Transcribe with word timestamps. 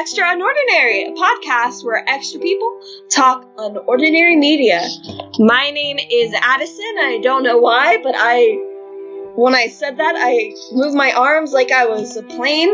Extra 0.00 0.24
Unordinary, 0.24 1.08
a 1.08 1.12
podcast 1.12 1.84
where 1.84 2.02
extra 2.08 2.40
people 2.40 2.80
talk 3.10 3.44
unordinary 3.56 4.34
media. 4.38 4.80
My 5.38 5.70
name 5.70 5.98
is 5.98 6.32
Addison. 6.40 6.94
I 7.00 7.20
don't 7.22 7.42
know 7.42 7.58
why, 7.58 7.98
but 8.02 8.14
I, 8.16 8.56
when 9.36 9.54
I 9.54 9.66
said 9.68 9.98
that, 9.98 10.14
I 10.16 10.54
moved 10.72 10.96
my 10.96 11.12
arms 11.12 11.52
like 11.52 11.70
I 11.70 11.84
was 11.84 12.16
a 12.16 12.22
plane. 12.22 12.70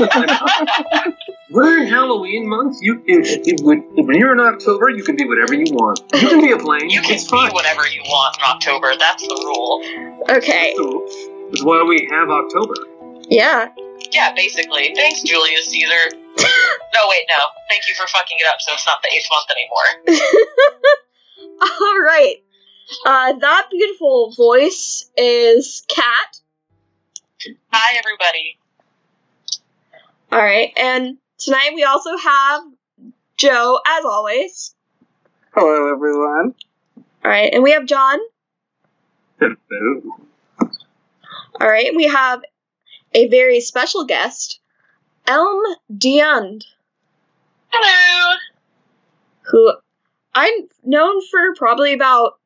We're 1.50 1.82
in 1.82 1.86
Halloween 1.86 2.48
month. 2.48 2.78
You, 2.80 3.00
if, 3.06 3.46
if, 3.46 3.64
when 3.64 3.82
when 3.94 4.18
you're 4.18 4.32
in 4.32 4.40
October, 4.40 4.88
you 4.90 5.04
can 5.04 5.14
be 5.14 5.26
whatever 5.28 5.54
you 5.54 5.72
want. 5.74 6.00
You 6.12 6.28
can 6.28 6.40
be 6.40 6.50
a 6.50 6.58
plane. 6.58 6.90
You 6.90 7.02
can 7.02 7.12
it's 7.12 7.22
be 7.22 7.30
fine. 7.30 7.52
whatever 7.52 7.86
you 7.86 8.02
want 8.02 8.36
in 8.36 8.42
October. 8.48 8.94
That's 8.98 9.22
the 9.22 9.42
rule. 9.46 9.80
Okay, 10.38 10.74
That's 11.50 11.62
why 11.62 11.84
we 11.84 12.08
have 12.10 12.30
October. 12.30 12.74
yeah. 13.28 13.68
Yeah, 14.10 14.32
basically. 14.34 14.92
Thanks, 14.94 15.22
Julius 15.22 15.66
Caesar. 15.68 16.10
no, 16.16 17.00
wait, 17.08 17.26
no. 17.28 17.44
Thank 17.68 17.88
you 17.88 17.94
for 17.94 18.06
fucking 18.08 18.38
it 18.40 18.46
up 18.48 18.60
so 18.60 18.72
it's 18.72 18.86
not 18.86 19.02
the 19.02 19.08
eighth 19.14 19.28
month 19.30 19.46
anymore. 19.50 20.48
All 21.62 22.00
right. 22.00 22.36
Uh, 23.06 23.32
that 23.38 23.68
beautiful 23.70 24.32
voice 24.36 25.10
is 25.16 25.82
Kat. 25.88 26.40
Hi, 27.72 27.98
everybody. 27.98 28.58
All 30.30 30.38
right, 30.38 30.72
and 30.76 31.18
tonight 31.38 31.72
we 31.74 31.84
also 31.84 32.16
have 32.16 32.62
Joe, 33.36 33.80
as 33.86 34.04
always. 34.04 34.74
Hello, 35.54 35.92
everyone. 35.92 36.54
All 36.96 37.30
right, 37.30 37.52
and 37.52 37.62
we 37.62 37.72
have 37.72 37.86
John. 37.86 38.18
Hello. 39.38 40.02
All 41.60 41.68
right, 41.68 41.94
we 41.94 42.04
have 42.04 42.42
a 43.14 43.28
very 43.28 43.60
special 43.60 44.04
guest, 44.04 44.60
Elm 45.26 45.60
Diund, 45.92 46.64
Hello. 47.68 48.36
who 49.50 49.72
I've 50.34 50.68
known 50.84 51.20
for 51.30 51.54
probably 51.56 51.92
about 51.92 52.38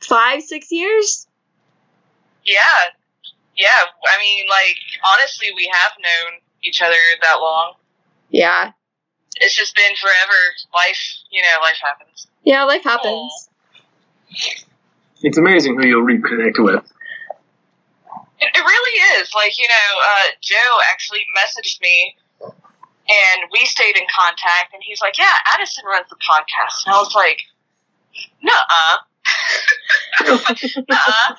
five, 0.00 0.42
six 0.42 0.70
years. 0.72 1.26
Yeah. 2.44 2.58
Yeah, 3.56 3.68
I 3.68 4.18
mean, 4.18 4.46
like, 4.48 4.76
honestly, 5.04 5.48
we 5.54 5.70
have 5.72 5.92
known 6.02 6.40
each 6.64 6.80
other 6.80 6.96
that 7.20 7.36
long. 7.40 7.74
Yeah, 8.30 8.72
It's 9.36 9.54
just 9.54 9.76
been 9.76 9.94
forever. 10.00 10.38
Life, 10.74 10.98
you 11.30 11.42
know, 11.42 11.60
life 11.60 11.76
happens. 11.84 12.28
yeah, 12.44 12.64
life 12.64 12.82
happens. 12.82 13.50
It's 15.22 15.36
amazing 15.36 15.76
who 15.78 15.86
you'll 15.86 16.06
reconnect 16.06 16.64
with. 16.64 16.82
It, 18.42 18.48
it 18.58 18.60
really 18.60 18.96
is. 19.22 19.30
Like, 19.34 19.56
you 19.58 19.68
know, 19.68 19.88
uh, 20.02 20.26
Joe 20.40 20.72
actually 20.90 21.22
messaged 21.38 21.80
me 21.80 22.16
and 22.42 23.50
we 23.52 23.64
stayed 23.64 23.96
in 23.96 24.02
contact 24.14 24.74
and 24.74 24.82
he's 24.84 25.00
like, 25.00 25.16
Yeah, 25.18 25.30
Addison 25.54 25.84
runs 25.86 26.08
the 26.10 26.16
podcast. 26.16 26.86
And 26.86 26.94
I 26.94 26.98
was 26.98 27.14
like, 27.14 27.38
Nuh-uh. 28.42 28.98
Nuh-uh. 30.88 31.34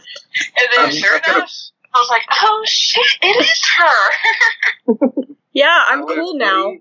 And 0.59 0.67
then 0.75 0.85
Um, 0.85 0.91
sure 0.91 1.17
enough, 1.27 1.51
I 1.93 1.99
was 1.99 2.09
like, 2.09 2.23
Oh 2.31 2.63
shit, 2.65 3.17
it 3.21 3.45
is 3.45 3.61
her. 3.77 5.13
Yeah, 5.55 5.85
I'm 5.87 6.07
cool 6.07 6.33
now. 6.35 6.73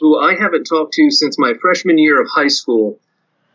Who 0.00 0.18
I 0.18 0.34
haven't 0.34 0.64
talked 0.64 0.94
to 0.94 1.10
since 1.12 1.38
my 1.38 1.54
freshman 1.60 1.96
year 1.96 2.20
of 2.20 2.26
high 2.28 2.48
school, 2.48 2.98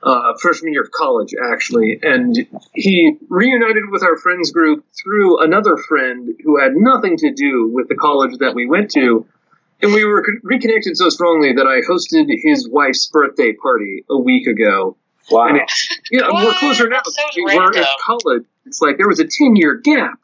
uh, 0.04 0.34
freshman 0.40 0.74
year 0.74 0.84
of 0.84 0.92
college, 0.92 1.34
actually. 1.54 2.00
And 2.02 2.36
he 2.74 3.18
reunited 3.30 3.90
with 3.90 4.04
our 4.04 4.18
friends 4.18 4.52
group 4.52 4.86
through 5.02 5.44
another 5.44 5.78
friend 5.78 6.34
who 6.44 6.60
had 6.60 6.74
nothing 6.76 7.18
to 7.18 7.32
do 7.34 7.70
with 7.72 7.88
the 7.88 7.96
college 7.96 8.38
that 8.40 8.56
we 8.56 8.68
went 8.68 8.92
to. 8.92 9.26
And 9.82 9.94
we 9.94 10.06
were 10.06 10.26
reconnected 10.44 10.96
so 10.96 11.10
strongly 11.10 11.54
that 11.54 11.66
I 11.66 11.82
hosted 11.82 12.28
his 12.30 12.70
wife's 12.70 13.08
birthday 13.08 13.54
party 13.54 14.04
a 14.10 14.18
week 14.18 14.48
ago. 14.48 14.96
Wow. 15.30 15.48
And 15.48 15.58
it's, 15.58 16.00
yeah, 16.12 16.30
we're 16.32 16.54
closer 16.54 16.88
now. 16.88 17.02
So 17.04 17.24
we 17.36 17.56
were 17.56 17.72
in 17.74 17.84
college. 18.04 18.44
It's 18.66 18.82
like 18.82 18.98
there 18.98 19.08
was 19.08 19.20
a 19.20 19.26
10 19.26 19.56
year 19.56 19.76
gap. 19.76 20.20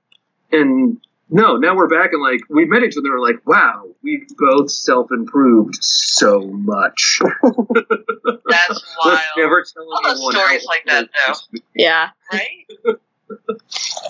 And 0.52 1.00
no, 1.30 1.58
now 1.58 1.76
we're 1.76 1.88
back 1.90 2.14
and 2.14 2.22
like 2.22 2.42
we 2.50 2.66
met 2.66 2.84
each 2.84 2.98
other 2.98 3.08
and 3.12 3.20
we're 3.20 3.28
like, 3.28 3.46
wow, 3.46 3.86
we 4.04 4.26
both 4.38 4.72
self 4.72 5.12
improved 5.12 5.78
so 5.82 6.42
much. 6.42 7.20
That's 7.44 8.44
Let's 8.46 8.96
wild. 9.04 9.22
never 9.38 9.64
tell 9.64 9.84
I 9.84 10.08
love 10.10 10.18
anyone 10.18 10.34
stories 10.34 10.62
how 10.64 10.68
like 10.68 10.86
that, 10.86 11.10
though. 11.28 11.60
Yeah, 11.76 12.10
Right? 12.32 12.66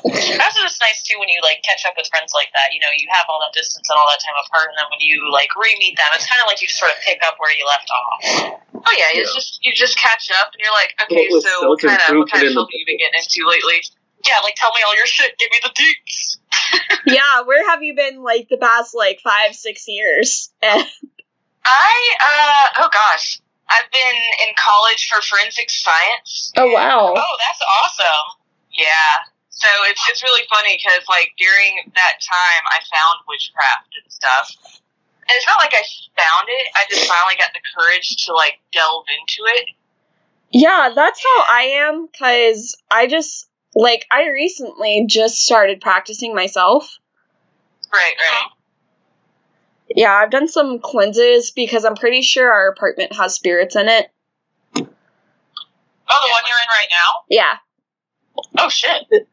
That's 0.05 0.53
just 0.61 0.77
nice 0.79 1.01
too 1.01 1.17
when 1.17 1.25
you 1.29 1.41
like 1.41 1.65
catch 1.65 1.81
up 1.89 1.97
with 1.97 2.05
friends 2.13 2.33
like 2.37 2.53
that. 2.53 2.69
You 2.73 2.79
know, 2.79 2.91
you 2.97 3.09
have 3.09 3.25
all 3.29 3.41
that 3.41 3.49
distance 3.57 3.89
and 3.89 3.97
all 3.97 4.05
that 4.13 4.21
time 4.21 4.37
apart, 4.45 4.69
and 4.69 4.77
then 4.77 4.85
when 4.93 5.01
you 5.01 5.25
like 5.33 5.49
re-meet 5.57 5.97
them, 5.97 6.05
it's 6.13 6.29
kind 6.29 6.37
of 6.41 6.45
like 6.45 6.61
you 6.61 6.67
just 6.69 6.77
sort 6.79 6.93
of 6.93 7.01
pick 7.01 7.17
up 7.25 7.35
where 7.41 7.49
you 7.49 7.65
left 7.65 7.89
off. 7.89 8.21
Oh 8.77 8.93
yeah, 8.93 9.17
it's 9.17 9.33
just 9.33 9.57
you 9.65 9.73
just 9.73 9.97
catch 9.97 10.29
up, 10.37 10.53
and 10.53 10.61
you're 10.61 10.73
like, 10.73 10.93
okay, 11.01 11.27
Well, 11.33 11.41
so 11.41 11.69
what 11.69 11.81
kind 11.81 11.97
of 11.97 12.13
what 12.17 12.29
kind 12.29 12.45
of 12.45 12.53
in 12.53 12.53
the- 12.53 12.61
film 12.61 12.69
have 12.69 12.77
you 12.77 12.85
been 12.85 13.01
getting 13.01 13.17
into 13.17 13.41
lately? 13.49 13.81
Yeah, 14.27 14.43
like 14.43 14.55
tell 14.57 14.71
me 14.71 14.81
all 14.85 14.95
your 14.95 15.05
shit. 15.05 15.37
Give 15.37 15.49
me 15.51 15.59
the 15.63 15.69
deets. 15.69 16.37
yeah. 17.05 17.41
Where 17.45 17.69
have 17.69 17.81
you 17.81 17.95
been 17.95 18.21
like 18.23 18.49
the 18.49 18.57
past 18.57 18.93
like 18.93 19.19
five, 19.23 19.55
six 19.55 19.87
years? 19.87 20.51
I 20.63 22.15
uh 22.19 22.83
oh 22.83 22.89
gosh, 22.91 23.39
I've 23.69 23.91
been 23.91 24.47
in 24.47 24.53
college 24.57 25.09
for 25.09 25.21
forensic 25.21 25.69
science. 25.69 26.51
oh 26.57 26.71
wow. 26.71 27.13
Oh, 27.15 27.37
that's 27.39 27.61
awesome. 27.83 28.41
Yeah. 28.71 29.27
So 29.49 29.67
it's 29.89 30.01
it's 30.09 30.23
really 30.23 30.45
funny 30.49 30.77
because 30.77 31.07
like 31.09 31.31
during 31.37 31.91
that 31.95 32.19
time 32.21 32.63
I 32.69 32.79
found 32.91 33.25
witchcraft 33.27 33.95
and 34.03 34.11
stuff. 34.11 34.51
And 35.29 35.35
it's 35.35 35.47
not 35.47 35.57
like 35.59 35.73
I 35.73 35.83
found 36.15 36.47
it. 36.47 36.67
I 36.75 36.85
just 36.89 37.07
finally 37.07 37.35
got 37.37 37.51
the 37.53 37.59
courage 37.75 38.25
to 38.25 38.33
like 38.33 38.59
delve 38.71 39.05
into 39.09 39.43
it. 39.59 39.69
Yeah, 40.51 40.91
that's 40.95 41.21
how 41.21 41.45
I 41.49 41.61
am 41.83 42.07
cuz 42.07 42.75
I 42.89 43.07
just 43.07 43.47
like 43.77 44.05
I 44.11 44.29
recently 44.29 45.05
just 45.07 45.37
started 45.37 45.81
practicing 45.81 46.33
myself. 46.33 46.97
Right, 47.93 48.13
right. 48.17 48.49
Yeah, 49.95 50.13
I've 50.13 50.31
done 50.31 50.47
some 50.47 50.79
cleanses 50.79 51.51
because 51.51 51.85
I'm 51.85 51.95
pretty 51.95 52.21
sure 52.21 52.51
our 52.51 52.69
apartment 52.69 53.13
has 53.15 53.33
spirits 53.35 53.75
in 53.75 53.87
it. 53.87 54.09
Oh, 54.75 54.81
the 56.25 56.31
one 56.31 56.43
you're 56.47 56.57
in 56.57 56.69
right 56.69 56.87
now? 56.89 57.23
Yeah. 57.29 57.57
Oh 58.57 58.69
shit. 58.69 59.27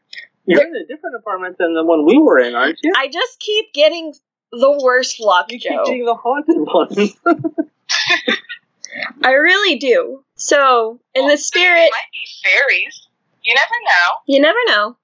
You're 0.45 0.61
in 0.67 0.75
a 0.75 0.85
different 0.85 1.15
apartment 1.15 1.57
than 1.57 1.73
the 1.73 1.83
one 1.83 2.05
we 2.05 2.17
were 2.19 2.39
in, 2.39 2.53
aren't 2.55 2.79
you? 2.83 2.93
I 2.95 3.07
just 3.07 3.39
keep 3.39 3.73
getting 3.73 4.13
the 4.51 4.79
worst 4.83 5.19
luck, 5.19 5.51
You 5.51 5.59
keep 5.59 5.71
Joe. 5.71 5.83
getting 5.85 6.05
the 6.05 6.15
haunted 6.15 6.57
one. 6.59 7.09
I 9.23 9.31
really 9.31 9.77
do. 9.77 10.23
So, 10.35 10.99
in 11.13 11.27
the 11.27 11.37
spirit, 11.37 11.89
might 11.91 12.11
be 12.13 12.25
fairies. 12.43 13.07
You 13.45 13.53
never 13.53 13.75
know. 13.85 14.17
you 14.25 14.41
never 14.41 14.59
know. 14.67 14.97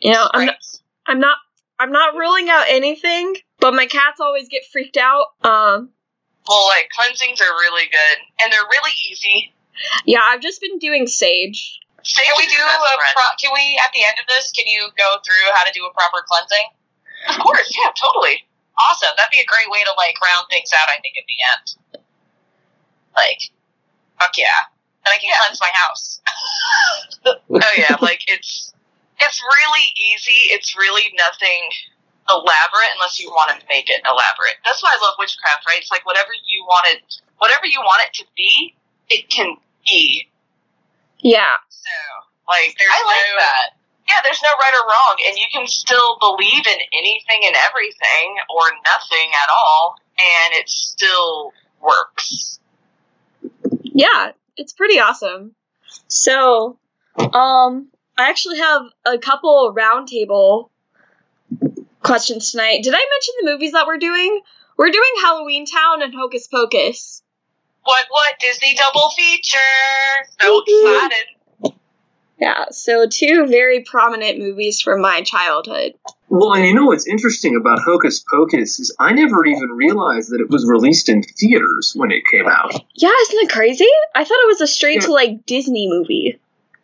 You 0.00 0.12
know, 0.12 0.28
I'm 0.32 0.46
not, 0.46 0.52
Right. 0.54 0.80
I'm 1.06 1.20
not 1.20 1.36
I'm 1.78 1.92
not 1.92 2.14
ruling 2.14 2.48
out 2.48 2.64
anything, 2.68 3.36
but 3.60 3.74
my 3.74 3.86
cats 3.86 4.18
always 4.20 4.48
get 4.48 4.62
freaked 4.72 4.96
out. 4.96 5.26
Um 5.44 5.90
Well, 6.48 6.66
like 6.68 6.88
cleansings 6.96 7.40
are 7.40 7.52
really 7.52 7.84
good, 7.86 8.16
and 8.42 8.52
they're 8.52 8.64
really 8.70 8.92
easy. 9.10 9.52
yeah, 10.06 10.20
I've 10.24 10.40
just 10.40 10.60
been 10.60 10.78
doing 10.78 11.06
sage. 11.06 11.78
Can 12.06 12.32
we 12.38 12.46
do 12.46 12.62
a 12.62 12.96
pro- 12.96 13.36
can 13.40 13.50
we 13.52 13.78
at 13.84 13.92
the 13.92 14.04
end 14.04 14.16
of 14.20 14.26
this? 14.28 14.52
Can 14.52 14.64
you 14.66 14.88
go 14.96 15.16
through 15.26 15.52
how 15.52 15.64
to 15.64 15.72
do 15.72 15.84
a 15.84 15.92
proper 15.92 16.24
cleansing? 16.26 16.66
Of 17.28 17.42
course, 17.44 17.68
yeah, 17.76 17.90
totally. 18.00 18.46
Awesome. 18.78 19.10
That'd 19.16 19.32
be 19.32 19.40
a 19.40 19.44
great 19.46 19.68
way 19.68 19.82
to 19.84 19.92
like 19.98 20.14
round 20.22 20.46
things 20.48 20.70
out. 20.72 20.88
I 20.88 21.00
think 21.02 21.16
at 21.18 21.24
the 21.26 21.38
end, 21.50 22.04
like, 23.16 23.40
fuck 24.20 24.36
yeah, 24.38 24.70
then 25.06 25.14
I 25.14 25.18
can 25.22 25.30
cleanse 25.30 25.60
my 25.60 25.70
house. 25.72 26.20
oh 27.26 27.74
yeah, 27.78 27.96
like 28.02 28.22
it's 28.26 28.74
it's 29.20 29.40
really 29.40 29.86
easy. 30.12 30.50
It's 30.50 30.76
really 30.76 31.14
nothing 31.16 31.70
elaborate 32.28 32.90
unless 32.94 33.20
you 33.20 33.30
want 33.30 33.54
to 33.54 33.66
make 33.70 33.88
it 33.88 34.02
elaborate. 34.04 34.58
That's 34.64 34.82
why 34.82 34.96
I 34.98 34.98
love 35.02 35.14
witchcraft. 35.18 35.64
Right? 35.66 35.78
It's 35.78 35.90
like 35.90 36.04
whatever 36.04 36.34
you 36.34 36.64
want 36.64 36.86
it, 36.90 37.22
whatever 37.38 37.66
you 37.66 37.80
want 37.80 38.02
it 38.02 38.12
to 38.18 38.24
be, 38.36 38.74
it 39.08 39.30
can 39.30 39.56
be. 39.86 40.26
Yeah. 41.20 41.56
So, 41.70 41.96
like, 42.48 42.76
there's 42.78 42.92
I 42.92 43.02
like 43.06 43.30
no, 43.30 43.38
that. 43.38 43.68
Yeah, 44.08 44.20
there's 44.22 44.42
no 44.42 44.50
right 44.50 44.74
or 44.74 44.86
wrong, 44.86 45.16
and 45.26 45.38
you 45.38 45.46
can 45.52 45.66
still 45.66 46.18
believe 46.20 46.66
in 46.66 46.78
anything 46.92 47.42
and 47.46 47.56
everything, 47.66 48.36
or 48.50 48.70
nothing 48.84 49.30
at 49.42 49.50
all, 49.50 49.96
and 50.18 50.54
it 50.54 50.68
still 50.68 51.52
works. 51.80 52.60
Yeah, 53.82 54.32
it's 54.56 54.72
pretty 54.72 54.98
awesome. 54.98 55.54
So, 56.08 56.78
um 57.18 57.88
I 58.18 58.30
actually 58.30 58.58
have 58.58 58.82
a 59.04 59.18
couple 59.18 59.74
roundtable 59.76 60.70
questions 62.02 62.50
tonight. 62.50 62.82
Did 62.82 62.94
I 62.94 62.98
mention 62.98 63.34
the 63.40 63.50
movies 63.52 63.72
that 63.72 63.86
we're 63.86 63.98
doing? 63.98 64.40
We're 64.78 64.90
doing 64.90 65.12
Halloween 65.22 65.66
Town 65.66 66.02
and 66.02 66.14
Hocus 66.14 66.46
Pocus. 66.48 67.22
What? 67.84 68.06
What? 68.08 68.34
Disney 68.40 68.74
double 68.74 69.10
feature? 69.10 69.58
So 70.40 70.62
excited! 70.66 71.35
Yeah, 72.38 72.66
so 72.70 73.06
two 73.10 73.46
very 73.46 73.80
prominent 73.80 74.38
movies 74.38 74.80
from 74.80 75.00
my 75.00 75.22
childhood. 75.22 75.94
Well, 76.28 76.52
and 76.54 76.66
you 76.66 76.74
know 76.74 76.84
what's 76.86 77.06
interesting 77.06 77.56
about 77.56 77.78
Hocus 77.78 78.22
Pocus 78.30 78.78
is 78.78 78.94
I 78.98 79.12
never 79.12 79.46
even 79.46 79.70
realized 79.70 80.30
that 80.32 80.40
it 80.40 80.50
was 80.50 80.66
released 80.68 81.08
in 81.08 81.22
theaters 81.22 81.94
when 81.96 82.10
it 82.10 82.22
came 82.30 82.46
out. 82.46 82.74
Yeah, 82.94 83.10
isn't 83.22 83.40
it 83.44 83.50
crazy? 83.50 83.88
I 84.14 84.24
thought 84.24 84.38
it 84.42 84.48
was 84.48 84.60
a 84.60 84.66
straight 84.66 84.96
Yeah. 84.96 85.06
to 85.06 85.12
like 85.12 85.46
Disney 85.46 85.88
movie. 85.88 86.38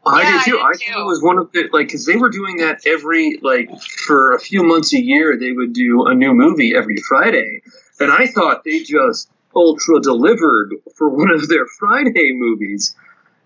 I 0.07 0.23
Yeah, 0.23 0.31
did 0.31 0.41
I 0.41 0.45
too. 0.45 0.51
did 0.53 0.61
I, 0.61 0.73
too. 0.73 0.93
thought 0.95 1.01
it 1.03 1.07
was 1.07 1.23
one 1.23 1.39
of 1.39 1.53
the 1.53 1.69
like 1.73 1.89
because 1.89 2.07
they 2.07 2.17
were 2.17 2.31
doing 2.31 2.57
that 2.59 2.87
every 2.87 3.39
like 3.43 3.69
for 3.83 4.35
a 4.35 4.41
few 4.41 4.63
months 4.63 4.95
a 4.95 5.01
year. 5.03 5.37
They 5.39 5.53
would 5.53 5.75
do 5.75 6.07
a 6.07 6.15
new 6.15 6.33
movie 6.33 6.75
every 6.75 6.97
Friday, 6.97 7.61
and 8.01 8.11
I 8.11 8.27
thought 8.27 8.65
they 8.65 8.83
just 8.83 9.29
ultra 9.55 10.01
delivered 10.01 10.71
for 10.97 11.11
one 11.11 11.31
of 11.31 11.47
their 11.49 11.67
Friday 11.79 12.33
movies. 12.33 12.95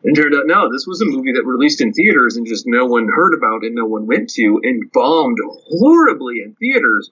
And 0.04 0.14
turned 0.14 0.34
out 0.34 0.46
no, 0.46 0.70
this 0.70 0.86
was 0.86 1.00
a 1.00 1.04
movie 1.04 1.32
that 1.32 1.44
released 1.44 1.80
in 1.80 1.92
theaters 1.92 2.36
and 2.36 2.46
just 2.46 2.66
no 2.66 2.86
one 2.86 3.08
heard 3.08 3.34
about 3.34 3.64
and 3.64 3.74
no 3.74 3.86
one 3.86 4.06
went 4.06 4.30
to 4.30 4.60
and 4.62 4.90
bombed 4.92 5.38
horribly 5.68 6.42
in 6.44 6.54
theaters, 6.54 7.10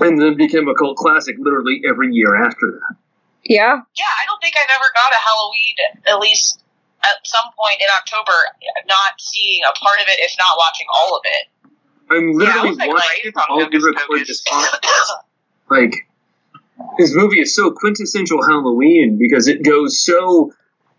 and 0.00 0.20
then 0.20 0.36
became 0.36 0.68
a 0.68 0.74
cult 0.74 0.96
classic 0.96 1.36
literally 1.38 1.82
every 1.86 2.12
year 2.12 2.34
after 2.34 2.70
that. 2.70 2.96
Yeah. 3.44 3.80
Yeah, 3.96 4.04
I 4.04 4.24
don't 4.26 4.40
think 4.40 4.54
I've 4.56 4.70
ever 4.74 4.90
got 4.94 5.12
a 5.12 5.20
Halloween, 5.20 5.76
at 6.06 6.18
least 6.20 6.60
at 7.02 7.26
some 7.26 7.44
point 7.58 7.80
in 7.80 7.88
October, 7.98 8.32
not 8.88 9.20
seeing 9.20 9.60
a 9.64 9.74
part 9.78 10.00
of 10.00 10.06
it, 10.08 10.20
if 10.20 10.34
not 10.38 10.56
watching 10.56 10.86
all 10.92 11.16
of 11.16 11.22
it. 11.24 11.48
I'm 12.10 12.40
Yeah, 12.40 12.46
I 12.46 12.48
literally 12.48 12.68
was 12.70 12.78
like 12.78 12.88
watching 12.88 13.08
right 13.08 13.20
it 13.24 13.32
from 13.32 13.42
while 13.48 13.58
we 13.58 13.64
Hocus 13.64 13.84
record 13.84 14.26
this 14.26 14.42
podcast. 14.42 15.10
like 15.70 16.08
this 16.98 17.14
movie 17.14 17.40
is 17.40 17.54
so 17.54 17.70
quintessential 17.70 18.42
Halloween 18.42 19.18
because 19.18 19.48
it 19.48 19.62
goes 19.62 20.02
so 20.02 20.52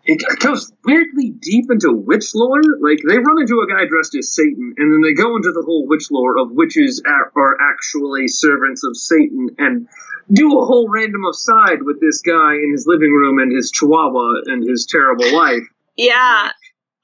it 0.06 0.38
goes 0.40 0.72
weirdly 0.84 1.30
deep 1.30 1.66
into 1.70 1.92
witch 1.92 2.34
lore. 2.34 2.62
Like 2.80 3.00
they 3.06 3.18
run 3.18 3.40
into 3.40 3.60
a 3.60 3.66
guy 3.66 3.86
dressed 3.86 4.14
as 4.16 4.32
Satan, 4.32 4.74
and 4.76 4.92
then 4.92 5.02
they 5.02 5.14
go 5.14 5.36
into 5.36 5.52
the 5.52 5.62
whole 5.66 5.86
witch 5.86 6.10
lore 6.10 6.38
of 6.38 6.52
witches 6.52 7.02
are, 7.06 7.32
are 7.36 7.56
actually 7.60 8.28
servants 8.28 8.84
of 8.84 8.96
Satan, 8.96 9.50
and 9.58 9.88
do 10.32 10.58
a 10.58 10.64
whole 10.64 10.88
random 10.88 11.24
aside 11.24 11.82
with 11.82 12.00
this 12.00 12.20
guy 12.22 12.54
in 12.54 12.72
his 12.72 12.86
living 12.86 13.12
room 13.12 13.38
and 13.38 13.52
his 13.52 13.70
chihuahua 13.70 14.42
and 14.46 14.68
his 14.68 14.86
terrible 14.86 15.32
wife. 15.32 15.62
Yeah. 15.96 16.50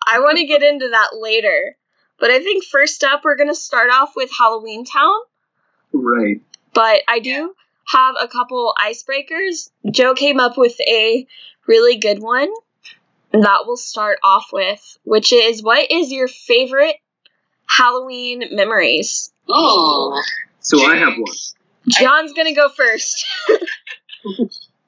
I 0.06 0.18
want 0.18 0.38
to 0.38 0.44
get 0.44 0.62
into 0.62 0.88
that 0.88 1.10
later. 1.18 1.76
But 2.18 2.30
I 2.30 2.40
think 2.40 2.64
first 2.64 3.02
up, 3.04 3.22
we're 3.24 3.36
going 3.36 3.48
to 3.48 3.54
start 3.54 3.90
off 3.92 4.12
with 4.16 4.30
Halloween 4.36 4.84
Town. 4.84 5.14
Right. 5.92 6.40
But 6.74 7.02
I 7.08 7.20
do 7.20 7.54
have 7.86 8.14
a 8.20 8.28
couple 8.28 8.74
icebreakers. 8.80 9.70
Joe 9.90 10.14
came 10.14 10.40
up 10.40 10.56
with 10.56 10.80
a 10.80 11.26
really 11.66 11.96
good 11.96 12.20
one 12.20 12.48
that 13.32 13.62
we'll 13.66 13.76
start 13.76 14.18
off 14.22 14.48
with, 14.52 14.98
which 15.04 15.32
is 15.32 15.62
what 15.62 15.90
is 15.90 16.12
your 16.12 16.28
favorite 16.28 16.96
Halloween 17.66 18.44
memories? 18.52 19.32
Oh, 19.48 20.22
So 20.60 20.84
I 20.84 20.96
have 20.96 21.14
one. 21.16 21.34
John's 21.88 22.32
going 22.32 22.46
to 22.46 22.54
go 22.54 22.68
first. 22.68 23.26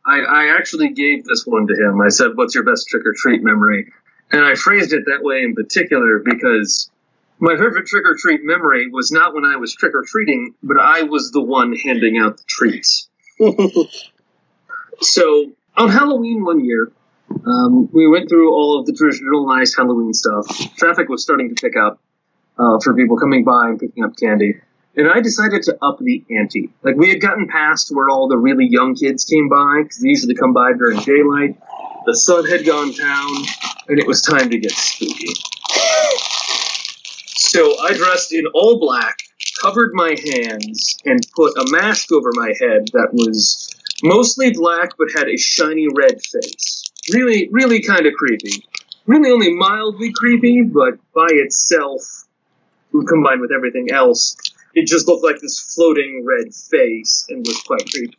I, 0.07 0.21
I 0.21 0.57
actually 0.57 0.91
gave 0.91 1.25
this 1.25 1.45
one 1.47 1.67
to 1.67 1.75
him. 1.75 2.01
I 2.01 2.09
said, 2.09 2.33
What's 2.35 2.55
your 2.55 2.65
best 2.65 2.87
trick 2.89 3.05
or 3.07 3.15
treat 3.17 3.43
memory? 3.43 3.91
And 4.31 4.45
I 4.45 4.55
phrased 4.55 4.93
it 4.93 5.05
that 5.07 5.23
way 5.23 5.43
in 5.43 5.55
particular 5.55 6.21
because 6.25 6.91
my 7.39 7.57
favorite 7.57 7.87
trick 7.87 8.05
or 8.07 8.17
treat 8.17 8.41
memory 8.45 8.89
was 8.89 9.11
not 9.11 9.35
when 9.35 9.45
I 9.45 9.57
was 9.57 9.75
trick 9.75 9.95
or 9.95 10.05
treating, 10.07 10.55
but 10.63 10.79
I 10.79 11.03
was 11.03 11.31
the 11.31 11.41
one 11.41 11.75
handing 11.75 12.19
out 12.19 12.37
the 12.37 12.45
treats. 12.47 13.09
so 15.01 15.53
on 15.77 15.89
Halloween 15.89 16.45
one 16.45 16.65
year, 16.65 16.93
um, 17.47 17.89
we 17.93 18.07
went 18.09 18.29
through 18.29 18.53
all 18.53 18.79
of 18.79 18.87
the 18.87 18.93
traditional 18.93 19.47
nice 19.47 19.75
Halloween 19.77 20.13
stuff. 20.13 20.47
Traffic 20.77 21.09
was 21.09 21.23
starting 21.23 21.55
to 21.55 21.61
pick 21.61 21.77
up 21.77 22.01
uh, 22.59 22.79
for 22.83 22.95
people 22.95 23.17
coming 23.17 23.45
by 23.45 23.69
and 23.69 23.79
picking 23.79 24.05
up 24.05 24.17
candy. 24.17 24.55
And 24.97 25.11
I 25.11 25.21
decided 25.21 25.65
to 25.65 25.77
up 25.83 25.99
the 25.99 26.25
ante. 26.31 26.71
Like, 26.83 26.95
we 26.95 27.09
had 27.09 27.21
gotten 27.21 27.49
past 27.49 27.91
where 27.95 28.09
all 28.09 28.29
the 28.29 28.39
really 28.39 28.67
young 28.67 28.95
kids 28.95 29.25
came 29.25 29.49
by, 29.49 29.83
because 29.83 29.99
they 29.99 30.09
usually 30.09 30.37
come 30.37 30.53
by 30.53 30.73
during 30.73 31.01
daylight. 31.01 31.59
The 32.07 32.15
sun 32.15 32.47
had 32.47 32.65
gone 32.65 32.93
down, 32.93 33.31
and 33.89 33.99
it 33.99 34.07
was 34.07 34.23
time 34.23 34.51
to 34.51 34.59
get 34.59 34.71
spooky. 34.71 35.33
So 37.37 37.79
I 37.81 37.93
dressed 37.95 38.33
in 38.33 38.47
all 38.55 38.79
black, 38.79 39.19
covered 39.61 39.95
my 39.95 40.11
hands, 40.11 40.97
and 41.05 41.19
put 41.35 41.57
a 41.59 41.65
mask 41.71 42.13
over 42.13 42.31
my 42.35 42.53
head 42.61 42.87
that 42.93 43.09
was 43.13 43.75
mostly 44.03 44.53
black 44.53 44.91
but 44.97 45.09
had 45.17 45.29
a 45.29 45.37
shiny 45.37 45.89
red 45.93 46.21
face. 46.25 46.84
Really, 47.13 47.49
really 47.51 47.83
kind 47.83 48.07
of 48.07 48.15
creepy. 48.15 48.65
Really 49.07 49.31
only 49.31 49.53
mildly 49.53 50.13
creepy, 50.13 50.63
but 50.63 50.95
by 51.15 51.29
itself, 51.31 52.25
combined 53.03 53.41
with 53.41 53.53
everything 53.53 53.91
else, 53.91 54.37
it 54.75 54.87
just 54.87 55.07
looked 55.07 55.25
like 55.25 55.41
this 55.41 55.61
floating 55.75 56.25
red 56.25 56.55
face 56.55 57.27
and 57.29 57.47
was 57.47 57.61
quite 57.63 57.91
creepy. 57.91 58.17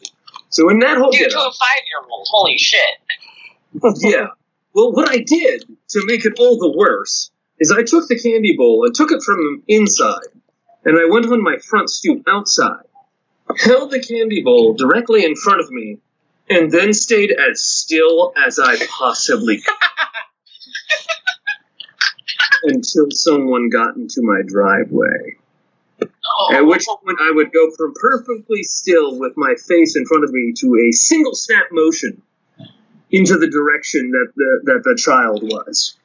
So 0.49 0.69
in 0.69 0.79
that 0.79 0.97
whole 0.97 1.11
Dude, 1.11 1.29
to 1.29 1.39
a 1.39 1.51
five 1.51 1.83
year 1.87 1.99
old, 2.09 2.27
holy 2.29 2.57
shit. 2.57 2.79
yeah. 3.97 4.27
Well, 4.73 4.91
what 4.91 5.09
I 5.09 5.17
did 5.17 5.65
to 5.89 6.05
make 6.05 6.25
it 6.25 6.33
all 6.37 6.57
the 6.57 6.73
worse 6.77 7.31
is 7.59 7.71
I 7.71 7.83
took 7.83 8.07
the 8.07 8.19
candy 8.19 8.55
bowl 8.55 8.85
and 8.85 8.93
took 8.93 9.11
it 9.11 9.23
from 9.23 9.63
inside, 9.67 10.31
and 10.83 10.97
I 10.97 11.09
went 11.09 11.25
on 11.25 11.41
my 11.41 11.57
front 11.57 11.89
stoop 11.89 12.23
outside, 12.27 12.85
held 13.57 13.91
the 13.91 14.01
candy 14.01 14.43
bowl 14.43 14.73
directly 14.73 15.23
in 15.23 15.35
front 15.35 15.61
of 15.61 15.71
me, 15.71 15.99
and 16.49 16.71
then 16.71 16.93
stayed 16.93 17.31
as 17.31 17.61
still 17.61 18.33
as 18.35 18.59
I 18.59 18.77
possibly 18.87 19.57
could. 19.57 19.75
Until 22.63 23.07
someone 23.11 23.69
got 23.69 23.95
into 23.95 24.21
my 24.21 24.41
driveway. 24.45 25.37
Oh. 26.01 26.53
At 26.53 26.65
which 26.65 26.85
point 26.85 27.19
I 27.21 27.31
would 27.31 27.51
go 27.51 27.69
from 27.77 27.93
perfectly 27.93 28.63
still 28.63 29.19
with 29.19 29.33
my 29.37 29.55
face 29.55 29.95
in 29.95 30.05
front 30.05 30.23
of 30.23 30.31
me 30.31 30.53
to 30.57 30.87
a 30.87 30.91
single 30.91 31.35
snap 31.35 31.65
motion 31.71 32.21
into 33.11 33.37
the 33.37 33.47
direction 33.47 34.11
that 34.11 34.31
the 34.35 34.61
that 34.63 34.83
the 34.83 34.95
child 34.95 35.43
was. 35.43 35.95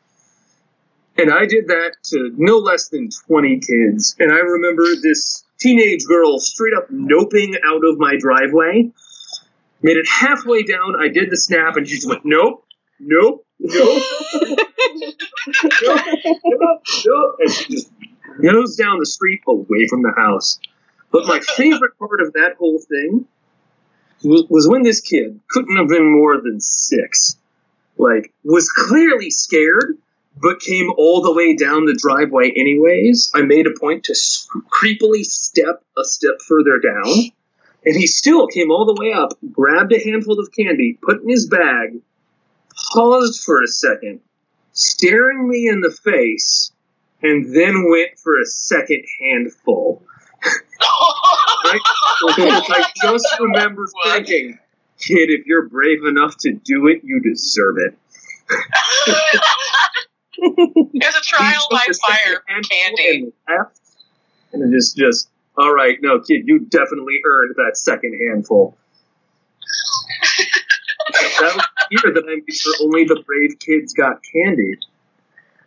And 1.17 1.33
I 1.33 1.47
did 1.47 1.69
that 1.69 1.97
to 2.05 2.33
no 2.37 2.59
less 2.59 2.89
than 2.89 3.11
20 3.27 3.61
kids. 3.61 4.17
And 4.19 4.33
I 4.33 4.39
remember 4.39 4.85
this 5.03 5.45
teenage 5.59 6.05
girl 6.07 6.39
straight 6.39 6.73
up 6.75 6.91
noping 6.91 7.57
out 7.65 7.85
of 7.85 7.99
my 7.99 8.17
driveway. 8.19 8.91
Made 9.83 9.97
it 9.97 10.07
halfway 10.07 10.63
down, 10.63 10.95
I 11.01 11.09
did 11.09 11.31
the 11.31 11.37
snap, 11.37 11.77
and 11.77 11.89
she 11.89 11.97
just 11.97 12.09
went, 12.09 12.23
nope, 12.25 12.65
nope, 12.99 13.47
nope, 13.59 14.03
nope, 14.37 15.19
nope, 16.45 16.83
nope. 17.07 17.37
And 17.39 17.51
she 17.51 17.73
just 17.73 17.91
goes 18.43 18.77
down 18.77 18.99
the 18.99 19.07
street 19.07 19.41
away 19.47 19.87
from 19.89 20.03
the 20.03 20.13
house. 20.17 20.59
But 21.11 21.27
my 21.27 21.41
favorite 21.41 21.99
part 21.99 22.21
of 22.21 22.35
that 22.35 22.57
whole 22.59 22.79
thing 22.79 23.27
was, 24.23 24.45
was 24.49 24.69
when 24.69 24.83
this 24.83 25.01
kid 25.01 25.41
couldn't 25.49 25.77
have 25.77 25.89
been 25.89 26.13
more 26.13 26.41
than 26.41 26.61
six, 26.61 27.37
like, 27.97 28.33
was 28.45 28.71
clearly 28.71 29.31
scared, 29.31 29.97
but 30.37 30.61
came 30.61 30.91
all 30.97 31.23
the 31.23 31.33
way 31.33 31.57
down 31.57 31.87
the 31.87 31.99
driveway 32.01 32.53
anyways. 32.55 33.33
I 33.35 33.43
made 33.43 33.67
a 33.67 33.79
point 33.79 34.05
to 34.05 34.13
creepily 34.13 35.25
step 35.25 35.83
a 35.99 36.05
step 36.05 36.41
further 36.47 36.79
down, 36.79 37.33
and 37.85 37.97
he 37.97 38.07
still 38.07 38.47
came 38.47 38.71
all 38.71 38.85
the 38.85 38.97
way 39.01 39.13
up, 39.13 39.33
grabbed 39.51 39.93
a 39.93 40.03
handful 40.03 40.39
of 40.39 40.51
candy, 40.53 40.99
put 41.03 41.23
in 41.23 41.29
his 41.29 41.47
bag, 41.47 42.01
paused 42.93 43.43
for 43.43 43.63
a 43.63 43.67
second, 43.67 44.21
staring 44.73 45.49
me 45.49 45.69
in 45.69 45.81
the 45.81 45.91
face, 45.91 46.73
and 47.23 47.55
then 47.55 47.89
went 47.91 48.19
for 48.19 48.41
a 48.41 48.47
second 48.47 49.05
handful. 49.21 50.03
I 51.63 52.85
just 53.03 53.27
remember 53.39 53.89
thinking, 54.05 54.59
kid, 54.99 55.31
if 55.31 55.47
you're 55.47 55.69
brave 55.69 56.05
enough 56.05 56.37
to 56.39 56.53
do 56.53 56.89
it, 56.89 57.03
you 57.05 57.21
deserve 57.21 57.77
it. 57.79 57.97
There's 60.39 61.15
a 61.15 61.21
trial 61.21 61.67
by 61.71 61.81
took 61.81 61.91
a 61.91 61.95
second 61.95 62.19
fire 62.25 62.43
candy. 62.63 63.33
And 63.47 63.67
and 64.53 64.63
it 64.63 64.77
just, 64.77 64.97
just, 64.97 65.29
all 65.61 65.75
right, 65.75 65.99
no, 66.01 66.21
kid, 66.21 66.49
you 66.49 66.61
definitely 66.61 67.21
earned 67.25 67.55
that 67.57 67.77
second 67.77 68.19
handful. 68.19 68.77
that 71.13 71.53
was 71.55 71.65
the 71.65 71.87
year 71.91 72.15
that 72.15 72.25
I 72.27 72.37
made 72.37 72.55
sure 72.55 72.73
only 72.81 73.05
the 73.05 73.23
brave 73.27 73.59
kids 73.59 73.93
got 73.93 74.23
candy. 74.33 74.79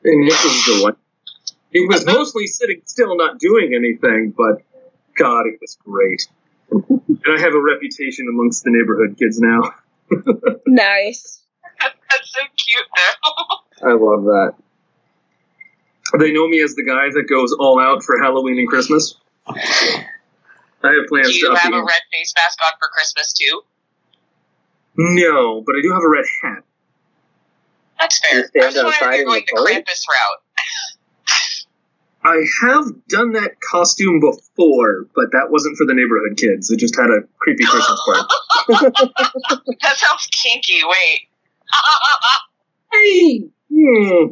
And 0.04 0.28
this 0.28 0.44
was 0.44 0.66
the 0.66 0.84
one. 0.84 0.96
It 1.72 1.88
was 1.88 2.06
mostly 2.08 2.48
sitting 2.48 2.82
still, 2.86 3.16
not 3.16 3.38
doing 3.38 3.74
anything, 3.76 4.34
but 4.36 4.64
God, 5.16 5.46
it 5.46 5.60
was 5.62 5.78
great. 5.86 6.28
and 6.72 7.38
I 7.38 7.40
have 7.40 7.54
a 7.54 7.62
reputation 7.62 8.28
amongst 8.28 8.64
the 8.64 8.72
neighborhood 8.72 9.16
kids 9.20 9.40
now. 9.40 9.74
nice. 10.66 11.44
That's 11.80 12.32
so 12.32 12.42
cute, 12.58 12.86
though. 13.84 13.90
I 13.90 13.94
love 13.94 14.24
that. 14.24 14.54
They 16.20 16.32
know 16.32 16.48
me 16.48 16.62
as 16.64 16.74
the 16.74 16.84
guy 16.84 17.10
that 17.14 17.28
goes 17.30 17.54
all 17.54 17.80
out 17.80 18.04
for 18.04 18.20
Halloween 18.20 18.58
and 18.58 18.68
Christmas. 18.68 19.16
I 19.48 20.06
have 20.84 21.08
plans 21.08 21.28
Do 21.28 21.34
you 21.34 21.54
to 21.54 21.60
have 21.60 21.74
a 21.74 21.84
red 21.84 22.02
face 22.12 22.34
mask 22.36 22.60
on 22.64 22.74
for 22.80 22.90
Christmas, 22.90 23.34
too? 23.34 23.62
No, 24.98 25.62
but 25.66 25.76
I 25.76 25.82
do 25.82 25.92
have 25.92 26.04
a 26.04 26.10
red 26.10 26.26
hat. 26.44 26.64
That's 28.00 28.20
fair. 28.20 28.40
You 28.40 28.46
stand 28.48 28.64
I 28.64 28.68
was 28.68 28.76
wondering 28.76 28.90
if 28.90 28.96
outside 28.96 29.12
you're 29.16 29.22
in 29.22 29.26
going 29.28 29.44
the 29.48 29.62
the? 29.62 29.84
Krampus 29.84 30.04
route. 30.10 30.40
I 32.26 32.46
have 32.62 33.08
done 33.10 33.34
that 33.34 33.60
costume 33.60 34.22
before, 34.22 35.08
but 35.14 35.32
that 35.34 35.52
wasn't 35.52 35.76
for 35.78 35.86
the 35.86 35.94
neighborhood 35.94 36.38
kids. 36.38 36.72
It 36.72 36.78
just 36.78 36.96
had 36.98 37.10
a 37.10 37.24
creepy 37.40 37.66
Christmas 37.66 38.02
part. 38.06 38.94
that 39.82 39.98
sounds 39.98 40.28
kinky. 40.28 40.82
Wait. 40.86 41.22
Hey, 42.94 43.50
hmm. 43.72 44.26